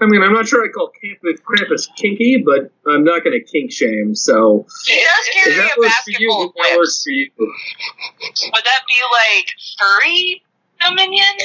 I 0.00 0.06
mean, 0.06 0.22
I'm 0.22 0.32
not 0.32 0.48
sure 0.48 0.64
I 0.64 0.68
call 0.68 0.90
Krampus, 0.90 1.40
Krampus 1.42 1.88
kinky, 1.96 2.42
but 2.44 2.70
I'm 2.90 3.04
not 3.04 3.22
going 3.24 3.38
to 3.38 3.44
kink 3.44 3.70
shame. 3.72 4.14
So 4.14 4.66
He 4.86 4.94
does 4.94 5.26
if 5.28 5.34
carry 5.34 5.54
that 5.56 5.76
a 5.76 5.80
works 5.80 5.94
for 6.02 6.10
you, 6.10 6.28
basketball 6.28 6.52
that 6.62 6.76
works 6.76 7.02
for 7.04 7.10
you. 7.10 7.30
Would 7.38 8.64
that 8.64 8.82
be 8.88 9.00
like 9.12 9.48
furry 9.78 10.42
dominion? 10.80 11.24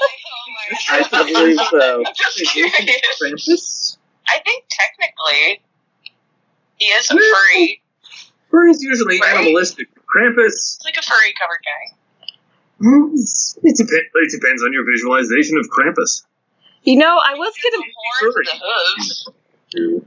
like, 0.00 0.20
oh 0.26 0.42
I 0.90 1.08
my 1.12 1.32
believe 1.32 1.58
so. 1.70 2.04
I'm 2.06 2.14
just 2.14 2.52
curious. 2.52 2.76
Krampus? 3.20 3.96
I 4.28 4.38
think 4.44 4.64
technically 4.68 5.62
he 6.76 6.86
is 6.86 7.10
a 7.10 7.14
furry. 7.14 7.82
furry. 8.50 8.70
is 8.70 8.82
usually 8.82 9.18
Right? 9.20 9.36
animalistic. 9.38 9.88
Krampus, 10.14 10.76
He's 10.78 10.78
like 10.84 10.96
a 10.98 11.02
furry 11.02 11.32
covered 11.40 11.62
guy. 11.64 11.96
hmm, 12.80 13.14
it, 13.14 13.76
depends, 13.76 14.10
it 14.14 14.30
depends 14.40 14.62
on 14.62 14.72
your 14.72 14.84
visualization 14.84 15.56
of 15.58 15.66
Krampus. 15.70 16.22
You 16.84 16.96
know, 16.96 17.18
I 17.24 17.34
was 17.34 17.54
gonna, 17.62 17.84
horns 17.96 18.36
and 18.52 18.60
hooves. 18.62 20.06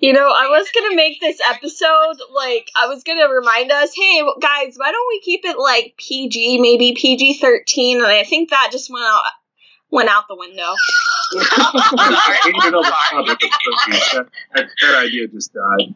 you 0.00 0.12
know, 0.12 0.28
I 0.28 0.48
was 0.48 0.68
gonna 0.74 0.96
make 0.96 1.20
this 1.20 1.40
episode 1.48 2.16
like 2.34 2.70
I 2.76 2.88
was 2.88 3.04
gonna 3.04 3.28
remind 3.28 3.70
us, 3.70 3.92
hey 3.94 4.20
guys, 4.40 4.74
why 4.76 4.90
don't 4.90 5.08
we 5.08 5.20
keep 5.20 5.44
it 5.44 5.56
like 5.58 5.94
PG, 5.96 6.60
maybe 6.60 6.92
PG 6.92 7.38
thirteen? 7.38 7.98
And 7.98 8.06
I 8.06 8.24
think 8.24 8.50
that 8.50 8.70
just 8.72 8.90
went 8.92 9.04
out 9.04 9.22
went 9.90 10.08
out 10.08 10.24
the 10.28 10.34
window. 10.36 10.74
I 10.74 12.38
hated 12.44 12.74
all 12.74 12.82
the 12.82 12.88
Sorry. 13.10 13.24
topic 13.24 13.44
of 13.44 13.50
cookies. 13.50 14.10
That, 14.12 14.26
that, 14.54 14.68
that 14.82 14.98
idea 14.98 15.28
just 15.28 15.52
died. 15.54 15.94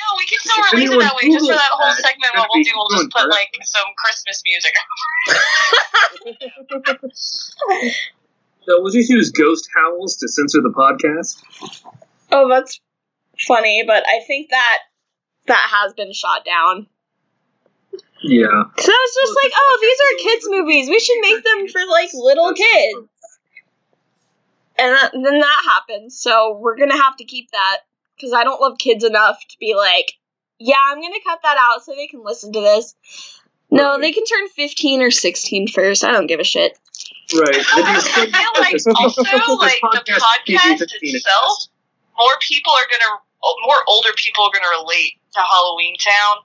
No, 0.00 0.16
we 0.18 0.24
can 0.26 0.38
still 0.40 0.64
If 0.64 0.72
release 0.72 0.90
it 0.90 0.98
that 0.98 1.14
way. 1.14 1.30
Just 1.30 1.46
for 1.46 1.54
that 1.54 1.70
whole 1.72 1.92
segment, 1.92 2.32
what 2.34 2.48
we'll 2.52 2.64
do, 2.64 2.70
we'll 2.74 2.88
just 2.98 3.10
put 3.10 3.28
like 3.28 3.54
some 3.62 3.84
Christmas 3.96 4.42
music. 4.46 4.74
So 8.66 8.80
we'll 8.82 8.92
just 8.92 9.10
use 9.10 9.30
ghost 9.30 9.68
howls 9.74 10.16
to 10.16 10.28
censor 10.28 10.60
the 10.60 10.70
podcast. 10.70 11.42
Oh, 12.30 12.48
that's 12.48 12.80
funny, 13.46 13.82
but 13.86 14.04
I 14.06 14.20
think 14.26 14.50
that 14.50 14.78
that 15.46 15.66
has 15.70 15.94
been 15.94 16.12
shot 16.12 16.44
down. 16.44 16.86
Yeah. 18.22 18.46
So 18.78 18.92
I 18.92 19.06
was 19.06 19.16
just 19.20 19.38
like, 19.42 19.52
oh, 19.54 19.78
these 19.80 19.98
are 20.00 20.30
kids' 20.30 20.46
movies. 20.48 20.88
We 20.88 21.00
should 21.00 21.20
make 21.20 21.42
them 21.42 21.68
for 21.68 21.80
like 21.90 22.10
little 22.12 22.52
kids. 22.52 23.08
And 24.78 24.94
that, 24.94 25.12
then 25.12 25.40
that 25.40 25.62
happened. 25.64 26.12
So 26.12 26.58
we're 26.58 26.76
gonna 26.76 27.00
have 27.02 27.16
to 27.16 27.24
keep 27.24 27.50
that 27.52 27.78
because 28.16 28.32
I 28.32 28.44
don't 28.44 28.60
love 28.60 28.78
kids 28.78 29.04
enough 29.04 29.38
to 29.48 29.56
be 29.58 29.74
like, 29.74 30.12
yeah, 30.58 30.76
I'm 30.90 31.00
gonna 31.00 31.14
cut 31.26 31.40
that 31.42 31.56
out 31.58 31.82
so 31.84 31.94
they 31.94 32.06
can 32.06 32.22
listen 32.22 32.52
to 32.52 32.60
this. 32.60 32.94
No, 33.70 33.92
Right. 33.92 34.00
they 34.00 34.12
can 34.12 34.24
turn 34.24 34.48
15 34.48 35.02
or 35.02 35.10
16 35.10 35.68
first. 35.68 36.04
I 36.04 36.10
don't 36.12 36.26
give 36.26 36.40
a 36.40 36.44
shit. 36.44 36.76
Right. 37.34 37.56
I 37.56 38.00
feel 38.00 38.24
like 38.60 38.74
also 38.96 39.22
like 39.56 39.80
the 39.80 40.12
podcast 40.20 40.82
itself, 41.00 41.66
more 42.18 42.32
people 42.40 42.72
are 42.72 42.88
gonna, 42.90 43.20
more 43.66 43.82
older 43.86 44.10
people 44.16 44.44
are 44.44 44.50
gonna 44.52 44.68
relate 44.82 45.14
to 45.34 45.40
Halloween 45.40 45.96
Town 45.98 46.42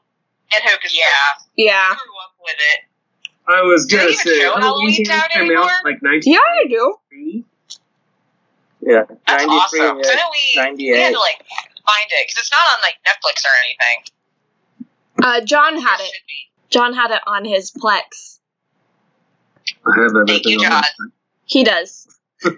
and 0.54 0.64
Hocus 0.64 0.96
yeah. 0.96 1.06
Yeah. 1.56 1.90
I 1.92 1.96
grew 1.96 2.14
up 2.24 2.36
with 2.44 2.56
it. 2.74 2.80
I 3.48 3.62
was 3.62 3.86
Do 3.86 3.98
gonna 3.98 4.14
say 4.14 4.40
show 4.40 4.54
Halloween 4.60 4.62
Halloween 4.94 5.06
Town 5.06 5.20
Town 5.20 5.30
came 5.32 5.42
anymore? 5.46 5.64
out 5.66 5.86
like 5.86 6.02
1993. 6.02 6.34
Yeah, 6.34 6.40
I 6.40 6.68
do. 6.70 6.98
Yeah, 8.82 9.04
That's 9.26 9.46
93 9.46 9.58
awesome. 9.58 9.98
'Cause 9.98 10.08
I 10.08 10.14
yeah. 10.14 10.16
know 10.22 10.30
we, 10.30 10.76
we 10.94 11.00
had 11.00 11.14
to 11.14 11.20
like 11.20 11.42
find 11.50 12.08
it 12.12 12.28
because 12.28 12.38
it's 12.38 12.52
not 12.52 12.62
on 12.78 12.82
like 12.82 12.98
Netflix 13.02 13.42
or 13.46 13.54
anything. 13.66 13.98
Uh, 15.24 15.42
John 15.42 15.78
had 15.82 16.00
it. 16.00 16.06
should 16.06 16.28
be. 16.28 16.50
John 16.70 16.94
had 16.94 17.12
it 17.12 17.22
on 17.28 17.46
his 17.46 17.72
Plex. 17.72 18.40
I 19.86 20.02
have 20.02 20.12
everything 20.16 20.28
Thank 20.28 20.46
you, 20.46 20.60
John. 20.60 20.72
that. 20.72 20.92
He 21.46 21.64
does. 21.64 22.08
All 22.46 22.52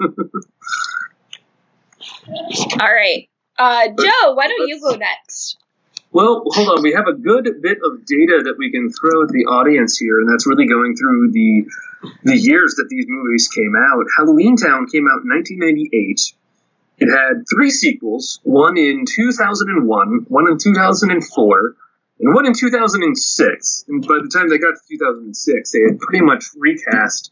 right. 2.79 3.29
Uh, 3.57 3.87
Joe, 3.87 4.33
why 4.33 4.47
don't 4.47 4.67
you 4.67 4.79
go 4.81 4.95
next? 4.95 5.57
Well, 6.11 6.43
hold 6.47 6.69
on. 6.69 6.83
We 6.83 6.93
have 6.93 7.07
a 7.07 7.13
good 7.13 7.61
bit 7.61 7.79
of 7.83 8.05
data 8.05 8.43
that 8.45 8.55
we 8.57 8.71
can 8.71 8.89
throw 8.91 9.23
at 9.23 9.29
the 9.29 9.45
audience 9.45 9.97
here, 9.97 10.19
and 10.19 10.29
that's 10.31 10.47
really 10.47 10.67
going 10.67 10.95
through 10.95 11.31
the 11.31 11.65
the 12.23 12.37
years 12.37 12.75
that 12.77 12.87
these 12.89 13.05
movies 13.07 13.49
came 13.49 13.73
out. 13.75 14.05
Halloween 14.17 14.55
Town 14.55 14.87
came 14.87 15.07
out 15.07 15.23
in 15.23 15.29
1998. 15.29 16.33
It 16.99 17.09
had 17.11 17.43
three 17.53 17.69
sequels: 17.69 18.39
one 18.43 18.77
in 18.77 19.05
2001, 19.05 20.25
one 20.27 20.49
in 20.49 20.57
2004, 20.57 21.75
and 22.19 22.33
one 22.33 22.45
in 22.45 22.53
2006. 22.53 23.85
And 23.87 24.01
by 24.01 24.15
the 24.21 24.29
time 24.33 24.49
they 24.49 24.57
got 24.57 24.71
to 24.71 24.81
2006, 24.89 25.71
they 25.71 25.79
had 25.81 25.99
pretty 25.99 26.23
much 26.25 26.45
recast 26.57 27.31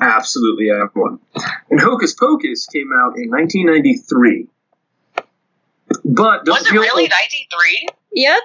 absolutely 0.00 0.70
everyone. 0.70 1.18
And 1.70 1.80
Hocus 1.80 2.14
Pocus 2.14 2.66
came 2.66 2.90
out 2.92 3.16
in 3.16 3.30
1993. 3.30 4.48
But 6.04 6.44
don't 6.44 6.58
Was 6.60 6.66
it 6.66 6.72
really 6.72 7.08
ninety 7.08 7.48
three? 7.52 7.86
Yep. 8.14 8.40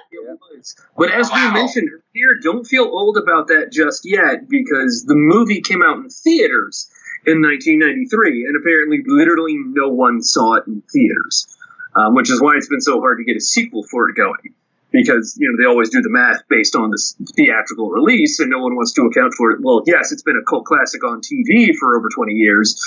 But 0.96 1.10
as 1.10 1.30
Wow. 1.30 1.52
we 1.54 1.60
mentioned 1.60 1.88
earlier, 1.88 2.40
don't 2.42 2.64
feel 2.64 2.84
old 2.84 3.16
about 3.16 3.48
that 3.48 3.70
just 3.72 4.02
yet 4.04 4.48
because 4.48 5.04
the 5.06 5.14
movie 5.14 5.60
came 5.60 5.82
out 5.82 5.96
in 5.98 6.08
theaters 6.10 6.90
in 7.26 7.42
1993, 7.42 8.46
and 8.46 8.56
apparently, 8.56 9.02
literally 9.06 9.58
no 9.58 9.88
one 9.88 10.22
saw 10.22 10.54
it 10.54 10.66
in 10.66 10.82
theaters, 10.90 11.46
um, 11.94 12.14
which 12.14 12.30
is 12.30 12.40
why 12.40 12.56
it's 12.56 12.68
been 12.68 12.80
so 12.80 13.00
hard 13.00 13.18
to 13.18 13.24
get 13.24 13.36
a 13.36 13.40
sequel 13.40 13.82
for 13.82 14.08
it 14.08 14.14
going. 14.16 14.54
Because 14.90 15.36
you 15.38 15.50
know 15.50 15.62
they 15.62 15.68
always 15.68 15.90
do 15.90 16.00
the 16.00 16.08
math 16.08 16.42
based 16.48 16.74
on 16.74 16.90
this 16.90 17.14
theatrical 17.36 17.90
release, 17.90 18.40
and 18.40 18.50
no 18.50 18.58
one 18.58 18.74
wants 18.74 18.92
to 18.94 19.02
account 19.02 19.34
for 19.36 19.50
it. 19.52 19.60
Well, 19.60 19.82
yes, 19.86 20.12
it's 20.12 20.22
been 20.22 20.36
a 20.36 20.44
cult 20.48 20.64
classic 20.64 21.04
on 21.04 21.20
TV 21.20 21.74
for 21.76 21.96
over 21.96 22.08
20 22.14 22.32
years, 22.32 22.80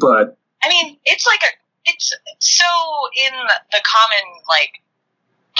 but 0.00 0.36
I 0.62 0.68
mean, 0.68 0.98
it's 1.04 1.26
like 1.26 1.40
a 1.42 1.52
it's 1.86 2.12
so 2.40 2.64
in 3.26 3.32
the 3.70 3.80
common 3.84 4.42
like 4.48 4.82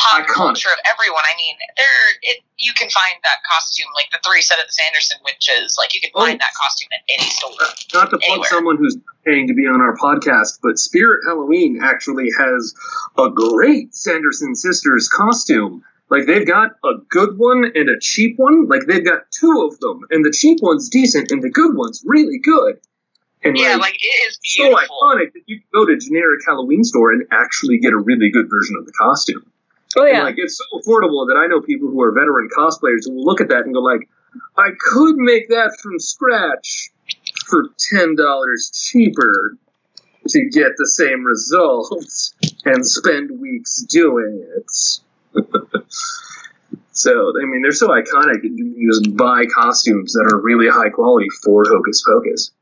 pop 0.00 0.22
Iconic. 0.24 0.34
culture 0.34 0.68
of 0.72 0.80
everyone. 0.88 1.22
I 1.28 1.36
mean, 1.36 1.54
there 1.76 2.00
it 2.22 2.40
you 2.58 2.72
can 2.74 2.88
find 2.90 3.16
that 3.22 3.38
costume 3.48 3.88
like 3.94 4.08
the 4.12 4.18
three 4.26 4.40
set 4.42 4.58
of 4.58 4.66
the 4.66 4.72
Sanderson 4.72 5.18
witches. 5.24 5.76
Like 5.78 5.94
you 5.94 6.00
can 6.00 6.10
Oh. 6.14 6.24
find 6.24 6.40
that 6.40 6.52
costume 6.56 6.88
at 6.92 7.00
any 7.12 7.28
store. 7.30 7.52
not 7.94 8.10
to 8.10 8.18
plug 8.18 8.22
Anywhere. 8.30 8.48
someone 8.48 8.76
who's 8.76 8.96
paying 9.24 9.46
to 9.48 9.54
be 9.54 9.66
on 9.66 9.80
our 9.80 9.96
podcast, 9.96 10.58
but 10.62 10.78
Spirit 10.78 11.20
Halloween 11.26 11.80
actually 11.82 12.30
has 12.38 12.74
a 13.18 13.28
great 13.30 13.94
Sanderson 13.94 14.54
Sisters 14.54 15.08
costume. 15.08 15.84
Like 16.08 16.26
they've 16.26 16.46
got 16.46 16.72
a 16.84 16.94
good 17.08 17.38
one 17.38 17.70
and 17.74 17.88
a 17.88 17.98
cheap 18.00 18.34
one. 18.38 18.66
Like 18.66 18.86
they've 18.86 19.04
got 19.04 19.30
two 19.30 19.68
of 19.70 19.78
them, 19.80 20.02
and 20.10 20.24
the 20.24 20.32
cheap 20.32 20.58
one's 20.60 20.88
decent, 20.88 21.30
and 21.30 21.42
the 21.42 21.50
good 21.50 21.76
one's 21.76 22.02
really 22.04 22.38
good. 22.38 22.80
And 23.42 23.56
Yeah, 23.56 23.72
like, 23.76 23.80
like 23.92 23.94
it 24.02 24.28
is 24.28 24.38
so 24.42 24.74
iconic 24.74 25.32
that 25.32 25.42
you 25.46 25.60
can 25.60 25.66
go 25.72 25.86
to 25.86 25.92
a 25.92 25.96
generic 25.96 26.40
Halloween 26.46 26.84
store 26.84 27.12
and 27.12 27.24
actually 27.30 27.78
get 27.78 27.92
a 27.92 27.96
really 27.96 28.30
good 28.30 28.50
version 28.50 28.76
of 28.78 28.84
the 28.86 28.92
costume. 28.92 29.50
Oh 29.96 30.04
And, 30.04 30.16
yeah. 30.16 30.22
like 30.22 30.36
it's 30.38 30.58
so 30.58 30.78
affordable 30.78 31.26
that 31.28 31.36
I 31.36 31.46
know 31.46 31.60
people 31.60 31.88
who 31.88 32.00
are 32.02 32.12
veteran 32.12 32.48
cosplayers 32.56 33.06
who 33.06 33.14
will 33.14 33.24
look 33.24 33.40
at 33.40 33.48
that 33.48 33.64
and 33.64 33.74
go 33.74 33.80
like, 33.80 34.08
I 34.56 34.70
could 34.78 35.16
make 35.16 35.48
that 35.48 35.76
from 35.82 35.98
scratch 35.98 36.90
for 37.46 37.64
ten 37.78 38.14
dollars 38.14 38.70
cheaper 38.72 39.56
to 40.28 40.48
get 40.50 40.72
the 40.76 40.86
same 40.86 41.24
results 41.24 42.34
and 42.64 42.86
spend 42.86 43.40
weeks 43.40 43.82
doing 43.82 44.46
it. 44.56 44.70
so 46.92 47.32
I 47.40 47.46
mean 47.46 47.62
they're 47.62 47.72
so 47.72 47.88
iconic 47.88 48.42
that 48.42 48.52
you 48.54 48.74
can 48.74 48.88
just 48.88 49.16
buy 49.16 49.46
costumes 49.52 50.12
that 50.12 50.30
are 50.32 50.40
really 50.40 50.68
high 50.68 50.90
quality 50.90 51.28
for 51.42 51.64
Hocus 51.66 52.04
Pocus. 52.06 52.52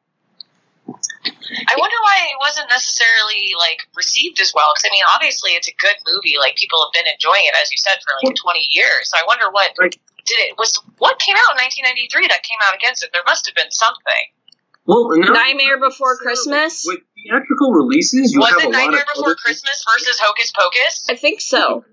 I 0.89 1.75
wonder 1.77 1.97
why 2.01 2.29
it 2.33 2.39
wasn't 2.41 2.69
necessarily 2.69 3.53
like 3.59 3.85
received 3.97 4.41
as 4.41 4.53
well. 4.55 4.73
Because 4.75 4.89
I 4.89 4.93
mean, 4.93 5.05
obviously 5.15 5.53
it's 5.53 5.69
a 5.69 5.77
good 5.77 5.97
movie. 6.07 6.37
Like 6.41 6.57
people 6.57 6.81
have 6.85 6.93
been 6.93 7.11
enjoying 7.13 7.45
it, 7.45 7.55
as 7.61 7.71
you 7.73 7.79
said, 7.79 8.01
for 8.05 8.13
like 8.25 8.37
twenty 8.37 8.67
years. 8.71 9.11
So 9.11 9.17
I 9.17 9.25
wonder 9.27 9.51
what 9.51 9.73
Like- 9.79 10.01
did 10.25 10.39
it 10.49 10.59
was 10.59 10.77
what 10.99 11.19
came 11.19 11.37
out 11.37 11.57
in 11.57 11.65
1993 11.65 12.29
that 12.29 12.43
came 12.43 12.59
out 12.69 12.75
against 12.75 13.03
it. 13.03 13.11
There 13.13 13.25
must 13.27 13.47
have 13.47 13.55
been 13.55 13.71
something. 13.71 14.25
Well, 14.85 15.09
no, 15.17 15.33
Nightmare 15.33 15.79
Before 15.79 16.17
Christmas? 16.17 16.85
With 16.87 17.01
theatrical 17.23 17.73
releases, 17.73 18.33
you 18.33 18.41
was 18.41 18.49
have 18.51 18.61
it 18.61 18.65
a 18.65 18.69
lot 18.69 18.73
Nightmare 18.73 19.03
of 19.03 19.07
Before 19.15 19.25
other 19.33 19.35
Christmas 19.37 19.85
versus 19.85 20.19
Hocus 20.19 20.51
Pocus? 20.53 21.05
I 21.11 21.15
think 21.15 21.41
so. 21.43 21.85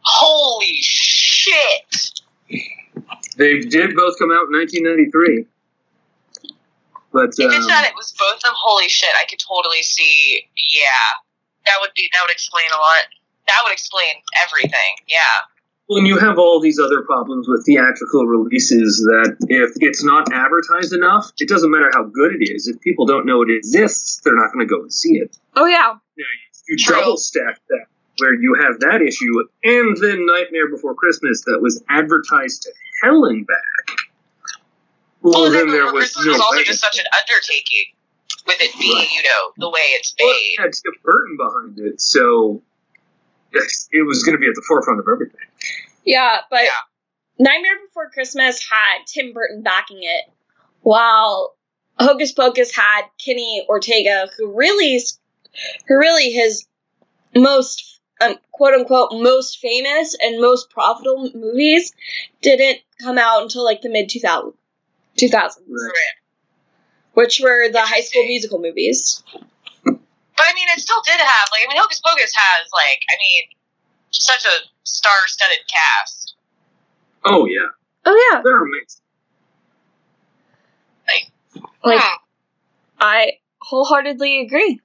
Holy 0.00 0.76
shit! 0.80 2.20
They 3.36 3.60
did 3.60 3.94
both 3.94 4.18
come 4.18 4.30
out 4.32 4.48
in 4.48 4.56
1993. 4.56 5.46
But 7.12 7.32
If 7.38 7.46
um, 7.46 7.54
it's 7.54 7.66
that 7.66 7.86
it 7.88 7.94
was 7.96 8.12
both 8.18 8.36
of 8.36 8.42
them, 8.42 8.52
holy 8.54 8.88
shit! 8.88 9.10
I 9.20 9.24
could 9.24 9.38
totally 9.38 9.82
see. 9.82 10.44
Yeah, 10.56 11.08
that 11.64 11.76
would 11.80 11.90
be 11.96 12.10
that 12.12 12.20
would 12.22 12.32
explain 12.32 12.66
a 12.74 12.78
lot. 12.78 13.08
That 13.46 13.60
would 13.64 13.72
explain 13.72 14.14
everything. 14.44 14.94
Yeah. 15.08 15.48
When 15.88 16.04
you 16.04 16.18
have 16.18 16.38
all 16.38 16.60
these 16.60 16.78
other 16.78 17.00
problems 17.00 17.48
with 17.48 17.64
theatrical 17.64 18.26
releases, 18.26 18.98
that 19.08 19.36
if 19.48 19.70
it's 19.80 20.04
not 20.04 20.30
advertised 20.30 20.92
enough, 20.92 21.32
it 21.38 21.48
doesn't 21.48 21.70
matter 21.70 21.90
how 21.94 22.04
good 22.04 22.32
it 22.38 22.44
is. 22.44 22.68
If 22.68 22.78
people 22.82 23.06
don't 23.06 23.24
know 23.24 23.40
it 23.40 23.48
exists, 23.50 24.20
they're 24.22 24.36
not 24.36 24.52
going 24.52 24.68
to 24.68 24.74
go 24.74 24.82
and 24.82 24.92
see 24.92 25.16
it. 25.16 25.34
Oh 25.56 25.64
yeah. 25.64 25.94
You 26.68 26.76
True. 26.76 26.96
double 26.96 27.16
stack 27.16 27.58
that, 27.70 27.86
where 28.18 28.34
you 28.34 28.54
have 28.60 28.80
that 28.80 29.00
issue, 29.00 29.32
and 29.64 29.96
then 29.96 30.26
Nightmare 30.26 30.68
Before 30.68 30.94
Christmas 30.94 31.42
that 31.46 31.60
was 31.62 31.82
advertised 31.88 32.64
to 32.64 32.72
hell 33.02 33.24
and 33.24 33.46
back. 33.46 33.96
Well, 35.22 35.42
Well, 35.42 35.50
then 35.50 35.66
then 35.66 35.68
there 35.72 35.92
was 35.92 36.12
Christmas 36.12 36.26
no 36.26 36.32
was 36.32 36.40
also 36.40 36.62
just 36.64 36.80
such 36.80 36.98
an 36.98 37.04
undertaking 37.12 37.86
with 38.46 38.60
it 38.60 38.78
being, 38.78 38.96
Right. 38.96 39.10
you 39.12 39.22
know, 39.22 39.52
the 39.58 39.68
way 39.70 39.80
it's 39.98 40.14
Well, 40.18 40.28
made. 40.28 40.34
it 40.34 40.60
had 40.60 40.72
Tim 40.72 40.92
Burton 41.02 41.36
behind 41.36 41.78
it, 41.80 42.00
so 42.00 42.62
it 43.52 44.06
was 44.06 44.22
going 44.24 44.34
to 44.36 44.40
be 44.40 44.46
at 44.46 44.54
the 44.54 44.64
forefront 44.66 45.00
of 45.00 45.06
everything. 45.10 45.40
Yeah, 46.04 46.40
but 46.50 46.62
Yeah. 46.64 46.70
Nightmare 47.38 47.78
Before 47.86 48.10
Christmas 48.10 48.66
had 48.68 49.06
Tim 49.06 49.32
Burton 49.32 49.62
backing 49.62 50.02
it, 50.02 50.24
while 50.82 51.56
Hocus 51.98 52.32
Pocus 52.32 52.74
had 52.74 53.02
Kenny 53.24 53.64
Ortega, 53.68 54.28
who 54.36 54.52
really, 54.56 55.00
who 55.86 55.96
really 55.96 56.30
his 56.30 56.66
most 57.36 58.00
um, 58.20 58.36
quote 58.52 58.74
unquote 58.74 59.12
most 59.12 59.58
famous 59.58 60.16
and 60.20 60.40
most 60.40 60.70
profitable 60.70 61.30
movies 61.34 61.92
didn't 62.42 62.80
come 63.00 63.18
out 63.18 63.42
until 63.42 63.64
like 63.64 63.80
the 63.82 63.88
mid 63.88 64.08
2000s, 64.08 64.54
2000s, 65.18 65.64
Right. 65.68 66.14
which 67.14 67.40
were 67.42 67.68
the 67.70 67.80
High 67.82 68.00
School 68.00 68.24
Musical 68.24 68.58
movies. 68.58 69.22
But 69.84 70.46
I 70.46 70.54
mean, 70.54 70.68
it 70.70 70.80
still 70.80 71.02
did 71.04 71.18
have, 71.18 71.48
like, 71.52 71.62
I 71.66 71.72
mean, 71.72 71.80
Hocus 71.82 72.00
Pocus 72.00 72.32
has, 72.34 72.68
like, 72.72 73.00
I 73.10 73.16
mean, 73.18 73.42
such 74.10 74.44
a 74.44 74.60
star 74.84 75.26
studded 75.26 75.58
cast. 75.68 76.34
Oh 77.24 77.46
yeah, 77.46 77.66
Oh 78.06 78.28
yeah, 78.32 78.40
they're 78.42 78.62
amazing. 78.62 79.02
like 81.84 82.00
Hmm. 82.00 82.16
I 83.00 83.32
wholeheartedly 83.60 84.40
agree. 84.42 84.80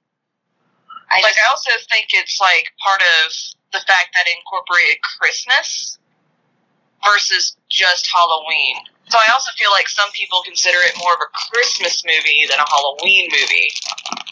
I 1.10 1.20
like, 1.20 1.34
I 1.34 1.50
also 1.50 1.70
think 1.90 2.06
it's, 2.12 2.40
like, 2.40 2.72
part 2.82 3.00
of 3.00 3.32
the 3.72 3.78
fact 3.86 4.14
that 4.14 4.26
it 4.26 4.36
incorporated 4.38 4.96
Christmas 5.18 5.98
versus 7.04 7.56
just 7.68 8.08
Halloween. 8.12 8.76
So 9.08 9.18
I 9.18 9.32
also 9.32 9.50
feel 9.58 9.70
like 9.70 9.88
some 9.88 10.10
people 10.12 10.42
consider 10.44 10.78
it 10.80 10.96
more 10.98 11.12
of 11.12 11.20
a 11.20 11.30
Christmas 11.52 12.02
movie 12.04 12.46
than 12.48 12.58
a 12.58 12.68
Halloween 12.68 13.28
movie. 13.30 13.68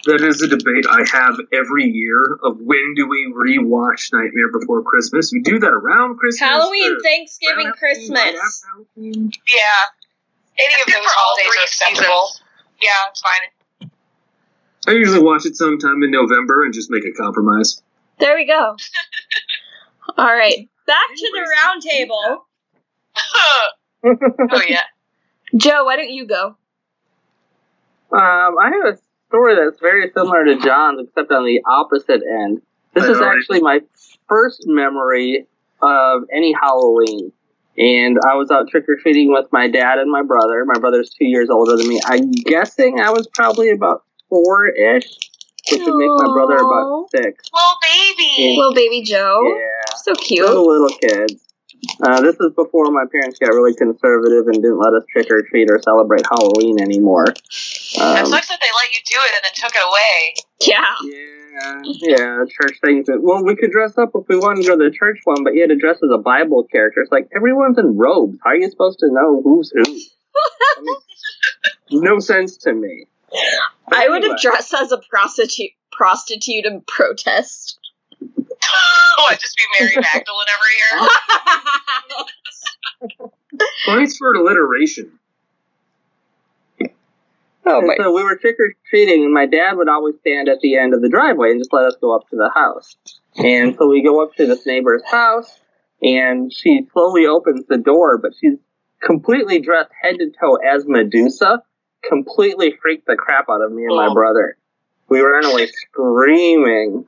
That 0.05 0.27
is 0.27 0.43
a 0.43 0.49
debate 0.49 0.87
I 0.89 1.05
have 1.13 1.37
every 1.53 1.85
year 1.85 2.39
of 2.43 2.59
when 2.59 2.95
do 2.97 3.07
we 3.07 3.33
rewatch 3.33 4.13
Nightmare 4.13 4.51
Before 4.51 4.83
Christmas? 4.83 5.31
We 5.33 5.41
do 5.41 5.59
that 5.61 5.71
around 5.71 6.19
Christmas. 6.19 6.49
Halloween, 6.49 6.97
Thanksgiving, 7.03 7.67
around 7.67 7.77
Christmas. 7.77 8.65
Halloween? 8.67 9.31
Yeah. 9.47 10.59
Any 10.59 10.75
of 10.83 10.87
those 10.87 11.07
holidays 11.07 11.53
are 11.59 11.63
acceptable. 11.63 12.29
Yeah, 12.81 12.91
it's 13.11 13.23
fine. 13.23 13.91
I 14.89 14.93
usually 14.93 15.23
watch 15.23 15.47
it 15.47 15.57
sometime 15.57 16.03
in 16.03 16.11
November 16.11 16.65
and 16.65 16.75
just 16.75 16.91
make 16.91 17.05
a 17.05 17.13
compromise. 17.13 17.81
There 18.19 18.37
we 18.37 18.47
go. 18.47 18.77
All 20.19 20.27
right, 20.27 20.69
back 20.87 21.09
to 21.15 21.31
the 21.33 21.39
Anyways, 21.39 21.51
round 21.63 21.83
table. 21.83 22.47
oh 24.05 24.63
yeah. 24.69 24.83
Joe, 25.57 25.85
why 25.85 25.97
don't 25.97 26.11
you 26.11 26.27
go? 26.27 26.57
Um, 28.13 28.59
I 28.59 28.71
have 28.73 28.95
a 28.95 28.99
story 29.29 29.55
that's 29.55 29.81
very 29.81 30.11
similar 30.13 30.45
to 30.45 30.59
John's, 30.59 31.01
except 31.09 31.31
on 31.33 31.45
the 31.45 31.63
opposite 31.67 32.23
end. 32.23 32.61
This 32.95 33.05
is 33.05 33.21
actually 33.21 33.61
my 33.61 33.81
first 34.29 34.65
memory 34.67 35.47
of 35.81 36.23
any 36.33 36.53
Halloween. 36.53 37.33
And 37.79 38.19
I 38.29 38.35
was 38.35 38.51
out 38.51 38.69
trick 38.69 38.85
or 38.87 38.97
treating 38.97 39.33
with 39.33 39.47
my 39.51 39.69
dad 39.69 39.99
and 39.99 40.11
my 40.11 40.23
brother. 40.23 40.63
My 40.67 40.79
brother's 40.79 41.09
two 41.09 41.25
years 41.25 41.49
older 41.49 41.77
than 41.77 41.89
me. 41.89 42.01
I'm 42.05 42.31
guessing 42.31 43.01
I 43.01 43.11
was 43.11 43.27
probably 43.29 43.71
about 43.71 44.05
four 44.29 44.67
ish, 44.67 45.09
which 45.71 45.81
would 45.81 45.97
make 45.97 46.11
my 46.11 46.33
brother 46.35 46.57
about 46.57 47.09
six. 47.11 47.49
Little 47.51 47.79
baby. 47.81 48.57
Little 48.59 48.75
baby 48.75 49.03
Joe. 49.03 49.41
Yeah. 49.57 49.97
So 49.97 50.11
Little 50.11 50.25
cute. 50.25 50.51
little 50.51 50.99
kids. 51.01 51.52
Uh, 52.01 52.21
this 52.21 52.37
is 52.41 52.53
before 52.55 52.91
my 52.91 53.05
parents 53.11 53.39
got 53.39 53.49
really 53.49 53.75
conservative 53.75 54.47
and 54.47 54.55
didn't 54.63 54.79
let 54.79 54.95
us 54.95 55.03
trick 55.11 55.27
or 55.31 55.43
treat 55.43 55.69
or 55.71 55.81
celebrate 55.83 56.23
Halloween 56.27 56.81
anymore. 56.81 57.25
it 57.25 58.01
Um, 58.01 58.27
sucks 58.27 58.49
that 58.49 58.61
they 58.61 58.71
let 58.75 58.93
you 58.93 59.01
do 59.05 59.19
it 59.19 59.33
and 59.35 59.43
then 59.45 59.53
took 59.55 59.75
it 59.75 59.83
away. 59.87 60.35
Yeah. 60.61 60.95
Yeah, 61.03 61.83
yeah, 61.85 62.45
church 62.49 62.79
things. 62.81 63.07
That, 63.07 63.21
well, 63.21 63.45
we 63.45 63.57
could 63.57 63.71
dress 63.73 63.99
up 63.99 64.13
if 64.15 64.25
we 64.29 64.37
wanted 64.39 64.63
to 64.63 64.69
go 64.69 64.79
to 64.79 64.85
the 64.91 64.97
church 64.97 65.19
one, 65.25 65.45
but 65.45 65.55
you 65.55 65.61
had 65.61 65.71
to 65.71 65.77
dress 65.77 65.97
as 66.03 66.11
a 66.13 66.19
Bible 66.19 66.65
character. 66.65 67.03
It's 67.03 67.13
like 67.13 67.29
everyone's 67.37 67.79
in 67.79 67.97
robes. 67.99 68.39
How 68.43 68.51
are 68.51 68.57
you 68.57 68.71
supposed 68.71 69.01
to 69.01 69.09
know 69.11 69.43
who's 69.43 69.71
who? 69.71 69.83
I 69.83 70.81
mean, 70.83 70.95
no 72.05 72.21
sense 72.21 72.57
to 72.59 72.73
me. 72.73 73.07
But 73.89 73.99
I 73.99 74.09
would 74.09 74.23
have 74.25 74.39
dressed 74.41 74.73
as 74.75 74.93
a 74.93 74.99
prostitute 75.11 75.71
prostitute 75.91 76.65
and 76.65 76.87
protest. 76.87 77.79
what, 79.19 79.39
just 79.41 79.57
be 79.57 79.63
Mary 79.81 79.97
Magdalene 79.97 80.47
every 80.55 80.75
year? 83.09 83.19
Points 83.87 84.17
for 84.17 84.33
alliteration. 84.35 85.19
oh 87.67 87.79
And 87.79 87.87
my 87.87 87.97
so 87.99 88.13
we 88.15 88.23
were 88.23 88.37
trick 88.37 88.57
or 88.59 88.75
treating, 88.89 89.25
and 89.25 89.33
my 89.33 89.47
dad 89.47 89.73
would 89.77 89.89
always 89.89 90.15
stand 90.21 90.49
at 90.49 90.61
the 90.61 90.77
end 90.77 90.95
of 90.95 91.03
the 91.03 91.09
driveway 91.09 91.51
and 91.51 91.61
just 91.61 91.73
let 91.73 91.85
us 91.85 91.97
go 92.01 92.15
up 92.15 92.29
to 92.31 92.37
the 92.37 92.51
house. 92.55 92.97
And 93.37 93.77
so 93.79 93.89
we 93.89 94.03
go 94.03 94.23
up 94.23 94.35
to 94.37 94.47
this 94.47 94.67
neighbor's 94.67 95.03
house, 95.11 95.59
and 96.03 96.53
she 96.53 96.87
slowly 96.93 97.27
opens 97.27 97.65
the 97.69 97.79
door, 97.79 98.19
but 98.19 98.33
she's 98.41 98.59
completely 99.01 99.61
dressed 99.61 99.91
head 100.03 100.17
to 100.19 100.31
toe 100.41 100.57
as 100.57 100.85
Medusa. 100.87 101.63
Completely 102.09 102.75
freaked 102.83 103.07
the 103.07 103.15
crap 103.15 103.47
out 103.49 103.61
of 103.63 103.71
me 103.71 103.85
and 103.85 103.95
my 103.95 104.09
Oh. 104.09 104.15
brother. 104.15 104.57
We 105.09 105.21
ran 105.21 105.45
away 105.45 105.67
screaming. 105.69 107.07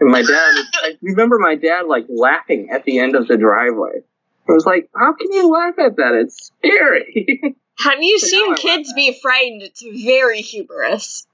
And 0.00 0.10
my 0.10 0.22
dad, 0.22 0.54
I 0.82 0.96
remember 1.02 1.38
my 1.38 1.56
dad 1.56 1.86
like 1.86 2.06
laughing 2.08 2.70
at 2.70 2.84
the 2.84 2.98
end 2.98 3.16
of 3.16 3.26
the 3.26 3.36
driveway. 3.36 4.02
I 4.48 4.52
was 4.52 4.64
like, 4.64 4.88
how 4.94 5.12
can 5.12 5.32
you 5.32 5.48
laugh 5.48 5.78
at 5.78 5.96
that? 5.96 6.14
It's 6.14 6.52
scary. 6.58 7.56
Have 7.78 8.02
you 8.02 8.18
So 8.18 8.26
seen 8.26 8.54
kids 8.56 8.92
be 8.92 9.18
frightened? 9.20 9.62
It's 9.62 9.82
very 9.82 10.40
humorous. 10.40 11.26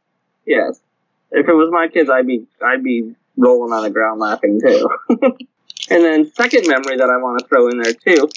Yes. 0.46 0.80
If 1.30 1.48
it 1.48 1.54
was 1.54 1.70
my 1.72 1.88
kids, 1.88 2.10
I'd 2.10 2.26
be 2.26 2.46
I'd 2.62 2.84
be 2.84 3.14
rolling 3.36 3.72
on 3.72 3.82
the 3.82 3.90
ground 3.90 4.20
laughing 4.20 4.60
too. 4.60 4.88
and 5.90 6.04
then 6.04 6.32
second 6.32 6.66
memory 6.66 6.96
that 6.96 7.10
I 7.10 7.16
want 7.16 7.40
to 7.40 7.46
throw 7.46 7.68
in 7.68 7.78
there 7.80 7.92
too. 7.92 8.28